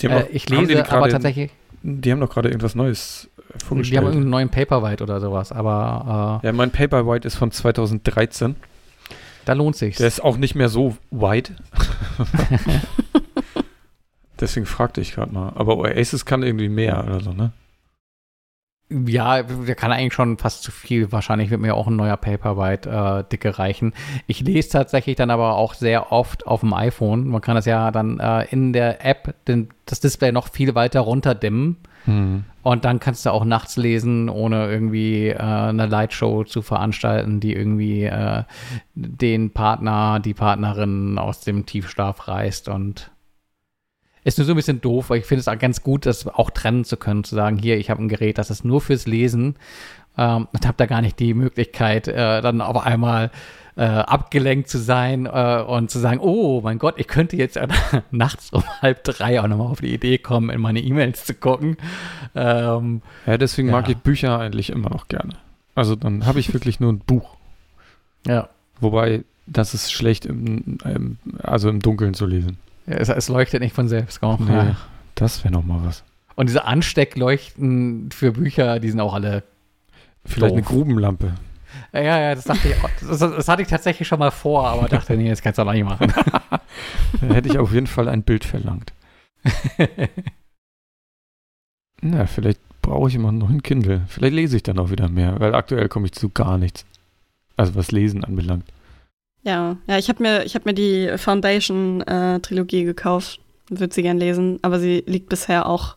Die 0.00 0.08
haben 0.08 0.16
Äh, 0.16 0.22
auch- 0.24 0.28
ich 0.32 0.48
lese 0.48 0.78
aber 0.80 0.88
gerade- 1.00 1.12
tatsächlich, 1.12 1.52
Die 1.82 2.10
haben 2.10 2.20
doch 2.20 2.30
gerade 2.30 2.48
irgendwas 2.48 2.74
Neues 2.74 3.28
äh, 3.36 3.36
die 3.36 3.52
haben 3.52 3.60
vorgestellt. 3.68 4.02
irgendeinen 4.02 4.30
neuen 4.30 4.48
Paperwhite 4.48 5.04
oder 5.04 5.20
sowas, 5.20 5.52
aber 5.52 6.40
äh, 6.42 6.46
ja, 6.46 6.52
mein 6.52 6.70
Paperwhite 6.72 7.26
ist 7.28 7.36
von 7.36 7.50
2013. 7.52 8.56
da 9.46 9.54
lohnt 9.54 9.76
sich's. 9.76 9.98
Der 9.98 10.08
ist 10.08 10.22
auch 10.22 10.36
nicht 10.36 10.54
mehr 10.54 10.68
so 10.68 10.96
wide. 11.10 11.56
Deswegen 14.40 14.66
fragte 14.66 15.00
ich 15.00 15.14
gerade 15.14 15.32
mal. 15.32 15.52
Aber 15.54 15.78
Oasis 15.78 16.26
kann 16.26 16.42
irgendwie 16.42 16.68
mehr 16.68 17.02
oder 17.04 17.20
so, 17.20 17.32
ne? 17.32 17.52
Ja, 18.88 19.42
der 19.42 19.74
kann 19.74 19.92
eigentlich 19.92 20.14
schon 20.14 20.38
fast 20.38 20.62
zu 20.62 20.70
viel. 20.70 21.10
Wahrscheinlich 21.10 21.50
wird 21.50 21.60
mir 21.60 21.74
auch 21.74 21.86
ein 21.86 21.96
neuer 21.96 22.16
Paperwhite 22.16 22.90
äh, 22.90 23.24
dicke 23.30 23.58
reichen. 23.58 23.94
Ich 24.26 24.40
lese 24.40 24.70
tatsächlich 24.70 25.16
dann 25.16 25.30
aber 25.30 25.56
auch 25.56 25.74
sehr 25.74 26.12
oft 26.12 26.46
auf 26.46 26.60
dem 26.60 26.72
iPhone. 26.72 27.26
Man 27.26 27.40
kann 27.40 27.56
das 27.56 27.66
ja 27.66 27.90
dann 27.90 28.20
äh, 28.20 28.44
in 28.50 28.72
der 28.72 29.04
App 29.04 29.34
den, 29.46 29.70
das 29.86 30.00
Display 30.00 30.32
noch 30.32 30.50
viel 30.50 30.74
weiter 30.74 31.00
runterdimmen. 31.00 31.78
Hm. 32.06 32.44
Und 32.62 32.84
dann 32.84 32.98
kannst 32.98 33.26
du 33.26 33.30
auch 33.30 33.44
nachts 33.44 33.76
lesen, 33.76 34.28
ohne 34.28 34.68
irgendwie 34.68 35.28
äh, 35.28 35.38
eine 35.38 35.86
Lightshow 35.86 36.44
zu 36.44 36.62
veranstalten, 36.62 37.40
die 37.40 37.52
irgendwie 37.52 38.04
äh, 38.04 38.44
den 38.94 39.50
Partner, 39.50 40.18
die 40.20 40.34
Partnerin 40.34 41.18
aus 41.18 41.40
dem 41.40 41.66
Tiefschlaf 41.66 42.26
reißt. 42.26 42.68
Und 42.68 43.10
ist 44.24 44.38
nur 44.38 44.44
so 44.44 44.54
ein 44.54 44.56
bisschen 44.56 44.80
doof, 44.80 45.10
weil 45.10 45.18
ich 45.18 45.26
finde 45.26 45.40
es 45.40 45.48
auch 45.48 45.58
ganz 45.58 45.82
gut, 45.82 46.06
das 46.06 46.26
auch 46.26 46.50
trennen 46.50 46.84
zu 46.84 46.96
können, 46.96 47.22
zu 47.22 47.36
sagen, 47.36 47.58
hier, 47.58 47.78
ich 47.78 47.90
habe 47.90 48.02
ein 48.02 48.08
Gerät, 48.08 48.38
das 48.38 48.50
ist 48.50 48.64
nur 48.64 48.80
fürs 48.80 49.06
Lesen 49.06 49.54
ähm, 50.18 50.48
und 50.52 50.66
habe 50.66 50.76
da 50.76 50.86
gar 50.86 51.00
nicht 51.00 51.20
die 51.20 51.32
Möglichkeit, 51.34 52.08
äh, 52.08 52.40
dann 52.40 52.60
auf 52.60 52.84
einmal 52.84 53.30
äh, 53.76 53.82
abgelenkt 53.84 54.68
zu 54.68 54.78
sein 54.78 55.26
äh, 55.26 55.62
und 55.66 55.90
zu 55.90 55.98
sagen, 55.98 56.18
oh 56.20 56.60
mein 56.62 56.78
Gott, 56.78 56.94
ich 56.98 57.06
könnte 57.08 57.36
jetzt 57.36 57.58
nachts 58.10 58.50
um 58.50 58.62
halb 58.80 59.04
drei 59.04 59.40
auch 59.40 59.46
nochmal 59.46 59.66
auf 59.68 59.80
die 59.80 59.92
Idee 59.92 60.18
kommen, 60.18 60.50
in 60.50 60.60
meine 60.60 60.80
E-Mails 60.80 61.24
zu 61.26 61.34
gucken. 61.34 61.76
Ähm, 62.34 63.02
Ja, 63.26 63.36
deswegen 63.38 63.70
mag 63.70 63.86
Ja. 63.86 63.92
ich 63.92 63.98
Bücher 63.98 64.38
eigentlich 64.38 64.70
immer 64.70 64.88
noch 64.90 65.08
gerne. 65.08 65.34
Also 65.74 65.94
dann 65.94 66.24
habe 66.26 66.40
ich 66.40 66.52
wirklich 66.54 66.80
nur 66.80 66.92
ein 66.92 67.00
Buch. 67.00 67.36
ja. 68.26 68.48
Wobei, 68.80 69.24
das 69.46 69.74
ist 69.74 69.92
schlecht, 69.92 70.24
im, 70.26 70.78
im, 70.84 71.18
also 71.42 71.68
im 71.68 71.80
Dunkeln 71.80 72.14
zu 72.14 72.24
lesen. 72.26 72.56
Es, 72.86 73.08
es 73.10 73.28
leuchtet 73.28 73.60
nicht 73.60 73.74
von 73.74 73.88
selbst. 73.88 74.20
Gell? 74.20 74.36
Nee, 74.40 74.52
Ja. 74.54 74.76
das 75.16 75.44
wäre 75.44 75.52
noch 75.52 75.64
mal 75.64 75.80
was. 75.84 76.02
Und 76.34 76.48
diese 76.48 76.64
Ansteckleuchten 76.64 78.10
für 78.10 78.32
Bücher, 78.32 78.78
die 78.80 78.90
sind 78.90 79.00
auch 79.00 79.14
alle. 79.14 79.42
Vielleicht 80.24 80.52
Doof. 80.52 80.56
eine 80.58 80.62
Grubenlampe. 80.66 81.32
Ja, 82.02 82.18
ja, 82.20 82.34
das 82.34 82.44
dachte 82.44 82.68
ich 82.68 82.74
auch. 82.82 82.90
Das, 83.08 83.18
das 83.18 83.48
hatte 83.48 83.62
ich 83.62 83.68
tatsächlich 83.68 84.06
schon 84.06 84.18
mal 84.18 84.30
vor, 84.30 84.66
aber 84.68 84.88
dachte, 84.88 85.16
nee, 85.16 85.28
das 85.28 85.42
kannst 85.42 85.58
du 85.58 85.62
auch 85.62 85.66
noch 85.66 85.72
nicht 85.74 85.84
machen. 85.84 86.12
Da 87.22 87.28
hätte 87.34 87.48
ich 87.48 87.58
auf 87.58 87.72
jeden 87.72 87.86
Fall 87.86 88.08
ein 88.08 88.22
Bild 88.22 88.44
verlangt. 88.44 88.92
Na, 92.02 92.26
vielleicht 92.26 92.60
brauche 92.82 93.08
ich 93.08 93.14
immer 93.14 93.28
einen 93.28 93.38
neuen 93.38 93.62
Kindle. 93.62 94.02
Vielleicht 94.08 94.34
lese 94.34 94.56
ich 94.56 94.62
dann 94.62 94.78
auch 94.78 94.90
wieder 94.90 95.08
mehr, 95.08 95.40
weil 95.40 95.54
aktuell 95.54 95.88
komme 95.88 96.06
ich 96.06 96.12
zu 96.12 96.28
gar 96.28 96.58
nichts. 96.58 96.84
Also 97.56 97.74
was 97.74 97.90
Lesen 97.90 98.22
anbelangt. 98.24 98.64
Ja, 99.42 99.76
ja, 99.86 99.96
ich 99.98 100.08
habe 100.08 100.22
mir, 100.22 100.44
ich 100.44 100.54
hab 100.54 100.66
mir 100.66 100.74
die 100.74 101.10
Foundation-Trilogie 101.16 102.84
gekauft. 102.84 103.40
Würde 103.70 103.94
sie 103.94 104.02
gern 104.02 104.18
lesen, 104.18 104.58
aber 104.62 104.78
sie 104.78 105.02
liegt 105.06 105.28
bisher 105.28 105.66
auch 105.66 105.96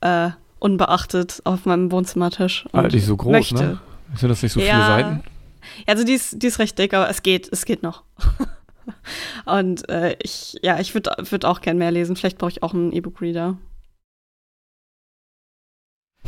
äh, 0.00 0.30
unbeachtet 0.58 1.40
auf 1.44 1.66
meinem 1.66 1.92
Wohnzimmertisch. 1.92 2.64
und 2.72 2.80
Ah, 2.86 2.88
die 2.88 2.98
ist 2.98 3.06
so 3.06 3.16
groß, 3.16 3.30
möchte. 3.32 3.54
ne? 3.62 3.80
Sind 4.16 4.28
das 4.28 4.42
nicht 4.42 4.52
so 4.52 4.60
viele 4.60 4.72
Ja. 4.72 4.86
Seiten? 4.86 5.22
Also 5.86 6.04
die 6.04 6.12
ist, 6.14 6.42
die 6.42 6.46
ist 6.48 6.58
recht 6.58 6.78
dick, 6.78 6.92
aber 6.94 7.08
es 7.08 7.22
geht, 7.22 7.48
es 7.52 7.64
geht 7.64 7.82
noch. 7.82 8.02
Und 9.46 9.88
äh, 9.88 10.16
ich, 10.22 10.56
ja, 10.62 10.80
ich 10.80 10.92
würde 10.94 11.12
würd 11.18 11.44
auch 11.44 11.60
gern 11.60 11.78
mehr 11.78 11.90
lesen. 11.92 12.16
Vielleicht 12.16 12.38
brauche 12.38 12.50
ich 12.50 12.62
auch 12.62 12.74
einen 12.74 12.92
E-Book-Reader. 12.92 13.56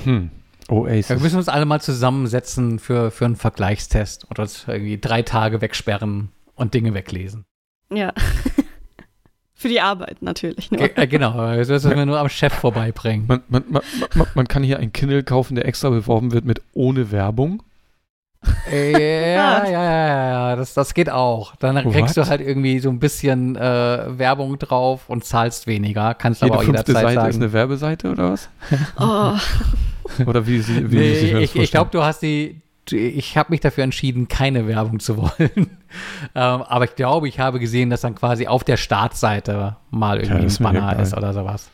Hm. 0.04 0.30
Oasis. 0.68 1.10
Wir 1.10 1.18
müssen 1.20 1.36
uns 1.36 1.48
alle 1.48 1.66
mal 1.66 1.80
zusammensetzen 1.80 2.78
für, 2.78 3.10
für 3.10 3.26
einen 3.26 3.36
Vergleichstest 3.36 4.24
und 4.24 4.38
uns 4.38 4.64
irgendwie 4.66 4.98
drei 4.98 5.22
Tage 5.22 5.60
wegsperren 5.60 6.30
und 6.54 6.74
Dinge 6.74 6.94
weglesen. 6.94 7.44
Ja. 7.92 8.12
Für 9.56 9.68
die 9.68 9.80
Arbeit 9.80 10.20
natürlich. 10.20 10.70
Nur. 10.70 10.80
Ge- 10.80 10.92
äh, 10.96 11.06
genau, 11.06 11.36
das 11.54 11.68
müssen 11.68 11.94
wir 11.94 12.04
nur 12.06 12.18
am 12.18 12.28
Chef 12.28 12.52
vorbeibringen. 12.52 13.26
Man, 13.26 13.42
man, 13.48 13.64
man, 13.68 13.82
man, 14.14 14.26
man 14.34 14.48
kann 14.48 14.62
hier 14.62 14.78
ein 14.78 14.92
Kindle 14.92 15.22
kaufen, 15.22 15.54
der 15.54 15.64
extra 15.66 15.90
beworben 15.90 16.32
wird 16.32 16.44
mit 16.44 16.60
ohne 16.72 17.12
Werbung. 17.12 17.62
Ja, 18.70 18.78
ja, 18.78 19.68
ja, 19.68 19.82
ja, 19.82 20.28
ja, 20.50 20.56
das, 20.56 20.74
das 20.74 20.94
geht 20.94 21.10
auch. 21.10 21.54
Dann 21.56 21.76
kriegst 21.90 22.16
What? 22.16 22.26
du 22.26 22.30
halt 22.30 22.40
irgendwie 22.40 22.78
so 22.80 22.90
ein 22.90 22.98
bisschen 22.98 23.56
äh, 23.56 24.18
Werbung 24.18 24.58
drauf 24.58 25.08
und 25.08 25.24
zahlst 25.24 25.66
weniger. 25.66 26.14
Kannst 26.14 26.42
Jede 26.42 26.52
aber 26.54 26.62
auch 26.62 26.66
jederzeit 26.66 26.94
Seite 27.02 27.14
sagen. 27.14 27.30
ist 27.30 27.36
eine 27.36 27.52
Werbeseite 27.52 28.10
oder 28.10 28.32
was? 28.32 28.48
Oh, 28.98 29.34
Oder 30.26 30.46
wie 30.46 30.60
sie, 30.60 30.90
wie 30.90 30.96
Nee, 30.96 31.14
sich 31.14 31.32
das 31.32 31.42
ich 31.42 31.56
ich 31.56 31.70
glaube, 31.70 31.90
du 31.90 32.02
hast 32.02 32.20
die. 32.22 32.60
Ich 32.90 33.38
habe 33.38 33.50
mich 33.52 33.60
dafür 33.60 33.84
entschieden, 33.84 34.28
keine 34.28 34.66
Werbung 34.66 35.00
zu 35.00 35.16
wollen. 35.18 35.30
ähm, 35.56 35.68
aber 36.34 36.84
ich 36.84 36.94
glaube, 36.96 37.28
ich 37.28 37.38
habe 37.40 37.58
gesehen, 37.58 37.88
dass 37.88 38.02
dann 38.02 38.14
quasi 38.14 38.46
auf 38.46 38.64
der 38.64 38.76
Startseite 38.76 39.76
mal 39.90 40.20
irgendwie 40.20 40.42
das 40.44 40.52
ist 40.54 40.60
ein 40.60 40.64
Banner 40.64 40.98
ist 40.98 41.16
oder 41.16 41.32
sowas. 41.32 41.70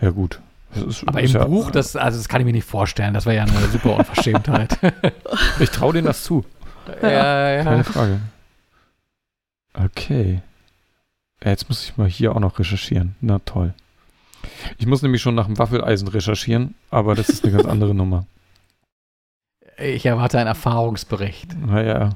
Ja, 0.00 0.10
gut. 0.10 0.40
Das 0.74 0.82
ist, 0.84 1.08
Aber 1.08 1.20
im 1.20 1.30
ja, 1.30 1.44
Buch, 1.44 1.70
das, 1.70 1.96
also 1.96 2.18
das 2.18 2.28
kann 2.28 2.40
ich 2.40 2.44
mir 2.44 2.52
nicht 2.52 2.66
vorstellen. 2.66 3.14
Das 3.14 3.26
wäre 3.26 3.36
ja 3.36 3.42
eine 3.44 3.68
super 3.68 3.96
Unverschämtheit. 3.96 4.78
Ich 5.60 5.70
traue 5.70 5.92
denen 5.92 6.06
das 6.06 6.22
zu. 6.24 6.44
ja, 7.02 7.50
ja. 7.50 7.64
Keine 7.64 7.84
Frage. 7.84 8.20
Okay. 9.74 10.42
Ja, 11.42 11.50
Jetzt 11.50 11.68
muss 11.68 11.84
ich 11.84 11.96
mal 11.96 12.08
hier 12.08 12.34
auch 12.34 12.40
noch 12.40 12.58
recherchieren. 12.58 13.14
Na 13.20 13.38
toll. 13.40 13.74
Ich 14.78 14.86
muss 14.86 15.02
nämlich 15.02 15.22
schon 15.22 15.34
nach 15.34 15.46
dem 15.46 15.58
Waffeleisen 15.58 16.08
recherchieren, 16.08 16.74
aber 16.90 17.14
das 17.14 17.28
ist 17.28 17.44
eine 17.44 17.52
ganz 17.54 17.66
andere 17.66 17.94
Nummer. 17.94 18.26
Ich 19.78 20.06
erwarte 20.06 20.38
einen 20.38 20.48
Erfahrungsbericht. 20.48 21.56
Naja, 21.66 22.10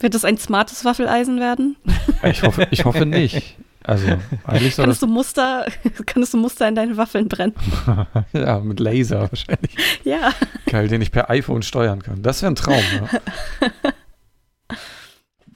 wird 0.00 0.14
das 0.14 0.24
ein 0.24 0.38
smartes 0.38 0.84
Waffeleisen 0.84 1.40
werden? 1.40 1.76
ich 2.22 2.42
hoffe, 2.42 2.68
ich 2.70 2.84
hoffe 2.84 3.06
nicht. 3.06 3.56
Also, 3.88 4.06
eigentlich 4.44 4.74
soll 4.74 4.84
Kannst 4.84 5.00
du 5.00 5.06
Muster, 5.06 5.64
kannst 6.06 6.34
du 6.34 6.36
Muster 6.36 6.68
in 6.68 6.74
deine 6.74 6.98
Waffeln 6.98 7.26
brennen? 7.26 7.54
ja, 8.34 8.60
mit 8.60 8.80
Laser 8.80 9.22
wahrscheinlich. 9.30 9.74
Ja. 10.04 10.32
Geil, 10.66 10.88
den 10.88 11.00
ich 11.00 11.10
per 11.10 11.30
iPhone 11.30 11.62
steuern 11.62 12.02
kann. 12.02 12.22
Das 12.22 12.42
wäre 12.42 12.52
ein 12.52 12.54
Traum, 12.54 12.82
ja. 12.94 13.08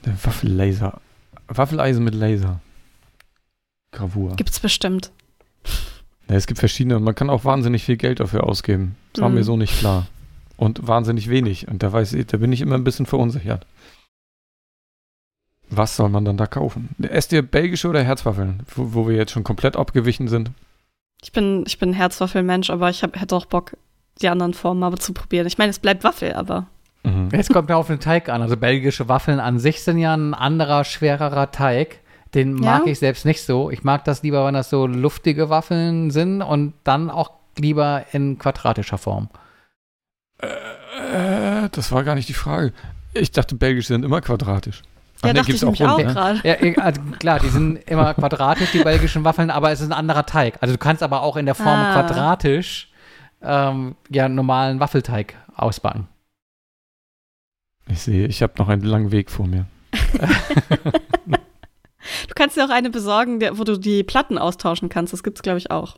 Der 0.07 0.15
Waffellaser. 0.25 1.01
Waffeleisen 1.49 2.03
mit 2.05 2.15
Laser. 2.15 2.61
Gravur. 3.93 4.35
Gibt's 4.37 4.61
bestimmt. 4.61 5.11
Ja, 6.29 6.37
es 6.37 6.47
gibt 6.47 6.59
verschiedene 6.59 6.97
und 6.97 7.05
man 7.05 7.15
kann 7.15 7.29
auch 7.29 7.45
wahnsinnig 7.45 7.85
viel 7.85 7.99
Geld 7.99 8.21
dafür 8.21 8.45
ausgeben. 8.45 8.97
Das 9.13 9.21
war 9.23 9.29
Mhm. 9.29 9.35
mir 9.35 9.45
so 9.45 9.59
nicht 9.59 9.79
klar. 9.79 10.07
Und 10.57 10.87
wahnsinnig 10.87 11.29
wenig. 11.29 11.69
Und 11.69 11.83
da 11.83 11.93
weiß 11.93 12.15
ich, 12.15 12.27
da 12.29 12.39
bin 12.39 12.51
ich 12.53 12.63
immer 12.63 12.77
ein 12.77 12.85
bisschen 12.85 13.05
verunsichert. 13.05 13.67
Was 15.75 15.97
soll 15.97 16.09
man 16.11 16.25
dann 16.25 16.37
da 16.37 16.47
kaufen? 16.47 16.91
Esst 17.03 17.33
ihr 17.33 17.43
belgische 17.43 17.89
oder 17.89 18.03
Herzwaffeln? 18.03 18.61
Wo, 18.75 18.95
wo 18.95 19.09
wir 19.09 19.17
jetzt 19.17 19.33
schon 19.33 19.45
komplett 19.45 19.77
abgewichen 19.77 20.29
sind. 20.29 20.51
Ich 21.23 21.33
bin, 21.33 21.65
ich 21.67 21.79
bin 21.79 21.91
ein 21.91 21.95
Herzwaffelmensch, 21.95 22.69
aber 22.71 22.91
ich 22.91 23.03
hab, 23.03 23.19
hätte 23.19 23.35
auch 23.37 23.47
Bock, 23.47 23.77
die 24.21 24.29
anderen 24.29 24.55
Formen 24.55 24.81
mal 24.81 24.95
zu 24.99 25.13
probieren. 25.15 25.47
Ich 25.47 25.57
meine, 25.59 25.71
es 25.71 25.79
bleibt 25.79 26.05
Waffel, 26.05 26.33
aber 26.35 26.67
Mhm. 27.05 27.31
Es 27.33 27.49
kommt 27.49 27.69
ja 27.69 27.75
auf 27.75 27.89
den 27.89 27.99
Teig 27.99 28.29
an. 28.29 28.43
Also 28.43 28.57
belgische 28.57 29.09
Waffeln 29.09 29.41
an 29.41 29.59
sich 29.59 29.83
sind 29.83 29.99
ja 29.99 30.15
ein 30.17 30.35
anderer, 30.35 30.85
schwererer 30.85 31.51
Teig. 31.51 31.99
Den 32.33 32.55
mag 32.55 32.87
Ja? 32.87 32.93
ich 32.93 33.01
selbst 33.01 33.25
nicht 33.25 33.43
so. 33.43 33.71
Ich 33.73 33.83
mag 33.83 34.05
das 34.05 34.23
lieber, 34.23 34.47
wenn 34.47 34.55
das 34.55 34.71
so 34.71 34.87
luftige 34.87 35.51
Waffeln 35.51 36.13
sind 36.13 36.43
und 36.43 36.75
dann 36.85 37.11
auch 37.11 37.33
lieber 37.59 38.05
in 38.13 38.39
quadratischer 38.39 38.99
Form. 38.99 39.31
Äh, 40.39 41.69
das 41.73 41.91
war 41.91 42.05
gar 42.05 42.15
nicht 42.15 42.29
die 42.29 42.35
Frage. 42.35 42.73
Ich 43.15 43.33
dachte, 43.33 43.55
belgische 43.57 43.89
sind 43.89 44.05
immer 44.05 44.21
quadratisch. 44.21 44.83
Ach 45.23 45.27
Ja, 45.29 45.33
nee, 45.33 45.39
dachte 45.39 45.47
gibt's 45.53 45.63
ich 45.63 45.67
nämlich 45.67 45.85
auch 45.87 45.97
rund, 45.99 46.07
ne? 46.07 46.13
gerade. 46.13 46.41
Ja, 46.45 46.55
eh, 46.61 46.77
also 46.77 47.01
klar, 47.19 47.39
die 47.41 47.49
sind 47.49 47.77
immer 47.89 48.13
quadratisch, 48.15 48.73
die 48.73 48.83
belgischen 48.83 49.25
Waffeln, 49.25 49.51
aber 49.51 49.71
es 49.73 49.81
ist 49.81 49.87
ein 49.87 49.93
anderer 49.93 50.27
Teig. 50.27 50.59
Also 50.61 50.75
du 50.75 50.79
kannst 50.79 51.03
aber 51.03 51.23
auch 51.23 51.37
in 51.37 51.47
der 51.47 51.55
Form 51.55 51.69
Ah. 51.69 51.93
quadratisch 51.95 52.91
ähm, 53.43 53.97
ja 54.11 54.29
normalen 54.29 54.79
Waffelteig 54.81 55.35
ausbacken. 55.55 56.09
Ich 57.89 58.01
sehe, 58.01 58.27
ich 58.27 58.43
habe 58.43 58.53
noch 58.59 58.69
einen 58.69 58.83
langen 58.83 59.11
Weg 59.13 59.31
vor 59.31 59.47
mir. 59.47 59.67
Du 62.29 62.35
kannst 62.35 62.57
dir 62.57 62.65
auch 62.65 62.71
eine 62.71 62.91
besorgen, 62.91 63.39
der, 63.39 63.59
wo 63.59 63.65
du 63.65 63.79
die 63.79 64.03
Platten 64.03 64.37
austauschen 64.39 64.89
kannst. 64.89 65.13
Das 65.13 65.23
gibt's, 65.23 65.43
glaube 65.43 65.59
ich, 65.59 65.71
auch. 65.71 65.97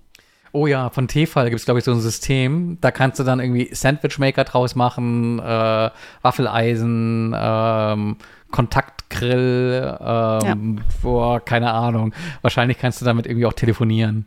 Oh 0.53 0.67
ja, 0.67 0.91
von 0.91 1.09
Tefal 1.09 1.49
gibt 1.49 1.61
es, 1.61 1.65
glaube 1.65 1.79
ich, 1.79 1.85
so 1.85 1.93
ein 1.93 2.01
System. 2.01 2.79
Da 2.81 2.91
kannst 2.91 3.19
du 3.19 3.25
dann 3.25 3.41
irgendwie 3.41 3.71
Sandwichmaker 3.75 4.45
draus 4.45 4.75
machen, 4.75 5.39
äh, 5.39 5.91
Waffeleisen, 6.23 7.35
ähm, 7.37 8.17
Kontaktgrill, 8.55 9.99
ähm, 10.01 10.81
boah, 11.03 11.41
keine 11.41 11.73
Ahnung. 11.73 12.15
Wahrscheinlich 12.41 12.79
kannst 12.79 13.01
du 13.01 13.05
damit 13.05 13.27
irgendwie 13.27 13.47
auch 13.47 13.53
telefonieren. 13.53 14.27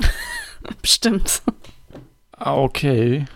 Bestimmt. 0.82 1.40
Ah, 2.36 2.56
okay. 2.56 3.26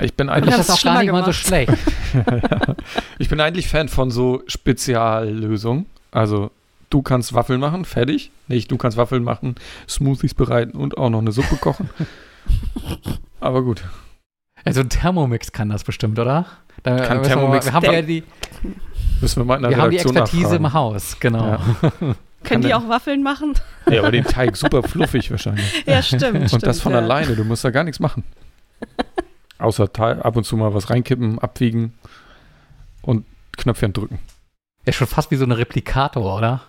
Ich 0.00 0.14
bin 0.14 0.28
eigentlich, 0.28 0.54
das 0.54 0.68
ist 0.68 0.74
auch 0.76 0.82
gar 0.84 1.02
nicht 1.02 1.10
mal 1.10 1.24
so 1.24 1.32
schlecht. 1.32 1.72
ich 3.18 3.28
bin 3.28 3.40
eigentlich 3.40 3.66
Fan 3.66 3.88
von 3.88 4.12
so 4.12 4.44
Speziallösungen. 4.46 5.86
Also, 6.12 6.52
du 6.88 7.02
kannst 7.02 7.34
Waffeln 7.34 7.58
machen, 7.58 7.84
fertig. 7.84 8.30
Nicht, 8.46 8.70
du 8.70 8.76
kannst 8.76 8.96
Waffeln 8.96 9.24
machen, 9.24 9.56
Smoothies 9.88 10.34
bereiten 10.34 10.78
und 10.78 10.98
auch 10.98 11.10
noch 11.10 11.18
eine 11.18 11.32
Suppe 11.32 11.56
kochen. 11.56 11.90
Aber 13.40 13.64
gut. 13.64 13.82
Also 14.64 14.82
ein 14.82 14.88
Thermomix 14.88 15.50
kann 15.50 15.70
das 15.70 15.82
bestimmt, 15.82 16.20
oder? 16.20 16.46
Da, 16.82 16.96
Kann 17.06 17.18
müssen 17.18 17.30
wir 17.40 17.48
mal- 17.48 17.64
Wir 17.64 17.72
haben 17.72 17.84
ja 17.84 18.02
die, 18.02 18.22
Müssen 19.20 19.40
wir 19.40 19.44
mal 19.44 19.56
in 19.56 19.62
der 19.62 19.70
wir 19.70 19.76
haben 19.78 19.90
die 19.90 19.98
Expertise 19.98 20.42
nachfragen. 20.42 20.64
im 20.64 20.72
Haus, 20.72 21.16
genau. 21.20 21.46
Ja. 21.46 21.60
Können 22.44 22.62
die 22.62 22.74
auch 22.74 22.86
Waffeln 22.88 23.22
machen? 23.22 23.54
Ja, 23.90 24.00
aber 24.00 24.10
den 24.10 24.24
Teig 24.24 24.54
super 24.56 24.82
fluffig 24.82 25.30
wahrscheinlich. 25.30 25.82
Ja, 25.86 26.02
stimmt. 26.02 26.24
Und 26.24 26.48
stimmt, 26.48 26.66
das 26.66 26.80
von 26.80 26.92
ja. 26.92 26.98
alleine, 26.98 27.34
du 27.36 27.44
musst 27.44 27.64
da 27.64 27.70
gar 27.70 27.84
nichts 27.84 28.00
machen. 28.00 28.22
Außer 29.58 29.88
ab 29.98 30.36
und 30.36 30.44
zu 30.44 30.56
mal 30.58 30.74
was 30.74 30.90
reinkippen, 30.90 31.38
abwiegen 31.38 31.94
und 33.00 33.24
Knöpfchen 33.56 33.94
drücken. 33.94 34.18
Ja, 34.84 34.92
schon 34.92 35.06
fast 35.06 35.30
wie 35.30 35.36
so 35.36 35.44
ein 35.46 35.52
Replikator, 35.52 36.36
oder? 36.36 36.62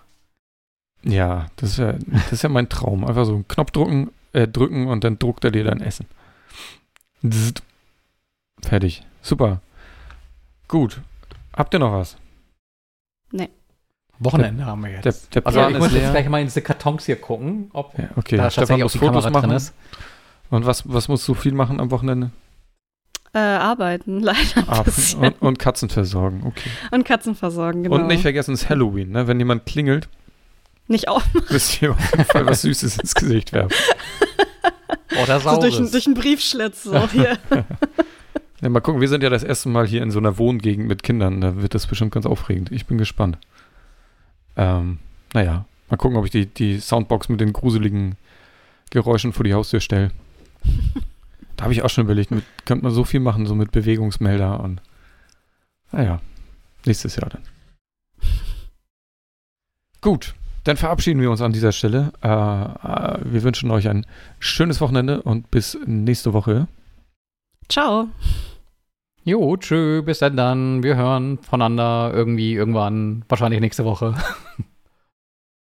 Ja, 1.04 1.48
das 1.58 1.72
ist 1.72 1.78
ja, 1.78 1.94
das 1.94 2.32
ist 2.32 2.44
ja 2.44 2.50
mein 2.50 2.70
Traum. 2.70 3.04
Einfach 3.04 3.26
so 3.26 3.34
einen 3.34 3.48
Knopf 3.48 3.72
drücken, 3.72 4.12
äh, 4.32 4.48
drücken 4.48 4.88
und 4.88 5.04
dann 5.04 5.20
druckt 5.20 5.44
er 5.44 5.52
dir 5.52 5.66
dein 5.66 5.82
Essen. 5.82 6.06
Zzt. 7.30 7.64
Fertig. 8.62 9.04
Super. 9.22 9.60
Gut. 10.68 11.02
Habt 11.56 11.74
ihr 11.74 11.80
noch 11.80 11.94
was? 11.94 12.18
Wochenende 14.20 14.66
haben 14.66 14.82
wir 14.84 14.92
jetzt. 14.92 15.04
Der, 15.36 15.42
der 15.42 15.48
also 15.48 15.68
ich 15.70 15.78
muss 15.78 15.94
jetzt 15.94 16.12
gleich 16.12 16.30
mal 16.30 16.40
in 16.40 16.48
diese 16.48 16.62
Kartons 16.62 17.06
hier 17.06 17.18
gucken, 17.18 17.70
ob 17.74 17.98
Ja, 17.98 18.10
okay. 18.16 18.38
da 18.38 18.50
Stefan 18.50 18.80
tatsächlich 18.80 18.84
auch 18.84 18.86
muss 18.86 18.92
die 18.94 19.00
Fotos 19.00 19.24
Kamera 19.26 19.30
machen. 19.32 19.50
drin 19.50 19.58
ist. 19.58 19.74
Und 20.50 20.66
was, 20.66 20.84
was 20.92 21.08
musst 21.08 21.28
du 21.28 21.34
viel 21.34 21.54
machen 21.54 21.80
am 21.80 21.92
Wochenende? 21.92 22.32
Äh, 23.34 23.40
arbeiten, 23.40 24.20
leider 24.22 24.40
ein 24.56 24.70
Ah, 24.70 24.84
und, 25.20 25.42
und 25.42 25.60
Katzen 25.60 25.90
versorgen. 25.90 26.44
Okay. 26.46 26.70
Und 26.92 27.04
Katzen 27.04 27.36
versorgen, 27.36 27.84
genau. 27.84 27.96
Und 27.96 28.08
nicht 28.08 28.22
vergessen, 28.22 28.54
es 28.54 28.64
ist 28.64 28.70
Halloween. 28.70 29.12
Ne? 29.12 29.28
Wenn 29.28 29.38
jemand 29.40 29.66
klingelt, 29.66 30.08
Nicht 30.88 31.10
auf, 31.10 31.24
müsst 31.50 31.82
ihr 31.82 31.92
auf 31.92 32.12
jeden 32.12 32.24
Fall 32.26 32.46
was 32.46 32.62
Süßes 32.62 32.98
ins 33.00 33.16
Gesicht 33.16 33.52
werfen. 33.52 33.76
Oder 35.22 35.40
so 35.42 35.60
durch, 35.60 35.76
Saures. 35.76 35.92
durch 35.92 36.06
einen 36.06 36.16
Briefschlitz. 36.16 36.84
So 36.84 37.10
hier. 37.10 37.38
Ja, 38.62 38.70
mal 38.70 38.80
gucken, 38.80 39.02
wir 39.02 39.10
sind 39.10 39.22
ja 39.22 39.30
das 39.30 39.44
erste 39.44 39.70
Mal 39.70 39.86
hier 39.86 40.02
in 40.02 40.12
so 40.12 40.20
einer 40.20 40.38
Wohngegend 40.38 40.88
mit 40.88 41.04
Kindern. 41.04 41.42
Da 41.42 41.62
wird 41.62 41.76
das 41.76 41.88
bestimmt 41.88 42.14
ganz 42.14 42.26
aufregend. 42.26 42.72
Ich 42.72 42.86
bin 42.86 42.98
gespannt. 42.98 43.38
Ähm, 44.56 45.00
naja, 45.34 45.66
mal 45.90 45.98
gucken, 45.98 46.18
ob 46.18 46.26
ich 46.26 46.32
die, 46.32 46.46
die 46.46 46.80
Soundbox 46.80 47.30
mit 47.30 47.42
den 47.42 47.52
gruseligen 47.52 48.16
Geräuschen 48.92 49.34
vor 49.34 49.44
die 49.44 49.54
Haustür 49.54 49.82
stelle. 49.82 50.12
da 51.58 51.64
habe 51.64 51.74
ich 51.74 51.82
auch 51.84 51.90
schon 51.90 52.06
überlegt, 52.06 52.32
mit, 52.32 52.46
könnte 52.66 52.86
man 52.86 52.94
so 52.94 53.04
viel 53.04 53.20
machen, 53.20 53.46
so 53.46 53.56
mit 53.56 53.72
Bewegungsmelder 53.72 54.62
und 54.62 54.82
naja, 55.92 56.22
nächstes 56.86 57.18
Jahr 57.18 57.30
dann. 57.30 57.42
Gut, 60.02 60.36
dann 60.64 60.78
verabschieden 60.78 61.22
wir 61.22 61.32
uns 61.32 61.42
an 61.42 61.52
dieser 61.52 61.72
Stelle. 61.72 62.14
Äh, 62.22 62.28
äh, 62.28 63.20
wir 63.24 63.44
wünschen 63.44 63.72
euch 63.72 63.88
ein 63.90 64.06
schönes 64.40 64.82
Wochenende 64.82 65.22
und 65.22 65.52
bis 65.52 65.78
nächste 65.86 66.34
Woche. 66.34 66.68
Ciao. 67.70 68.08
Jo, 69.24 69.58
tschö, 69.58 70.04
bis 70.04 70.20
dann 70.20 70.38
dann. 70.38 70.84
Wir 70.84 70.96
hören 70.96 71.40
voneinander 71.40 72.12
irgendwie 72.14 72.54
irgendwann, 72.54 73.26
wahrscheinlich 73.28 73.60
nächste 73.60 73.86
Woche. 73.86 74.14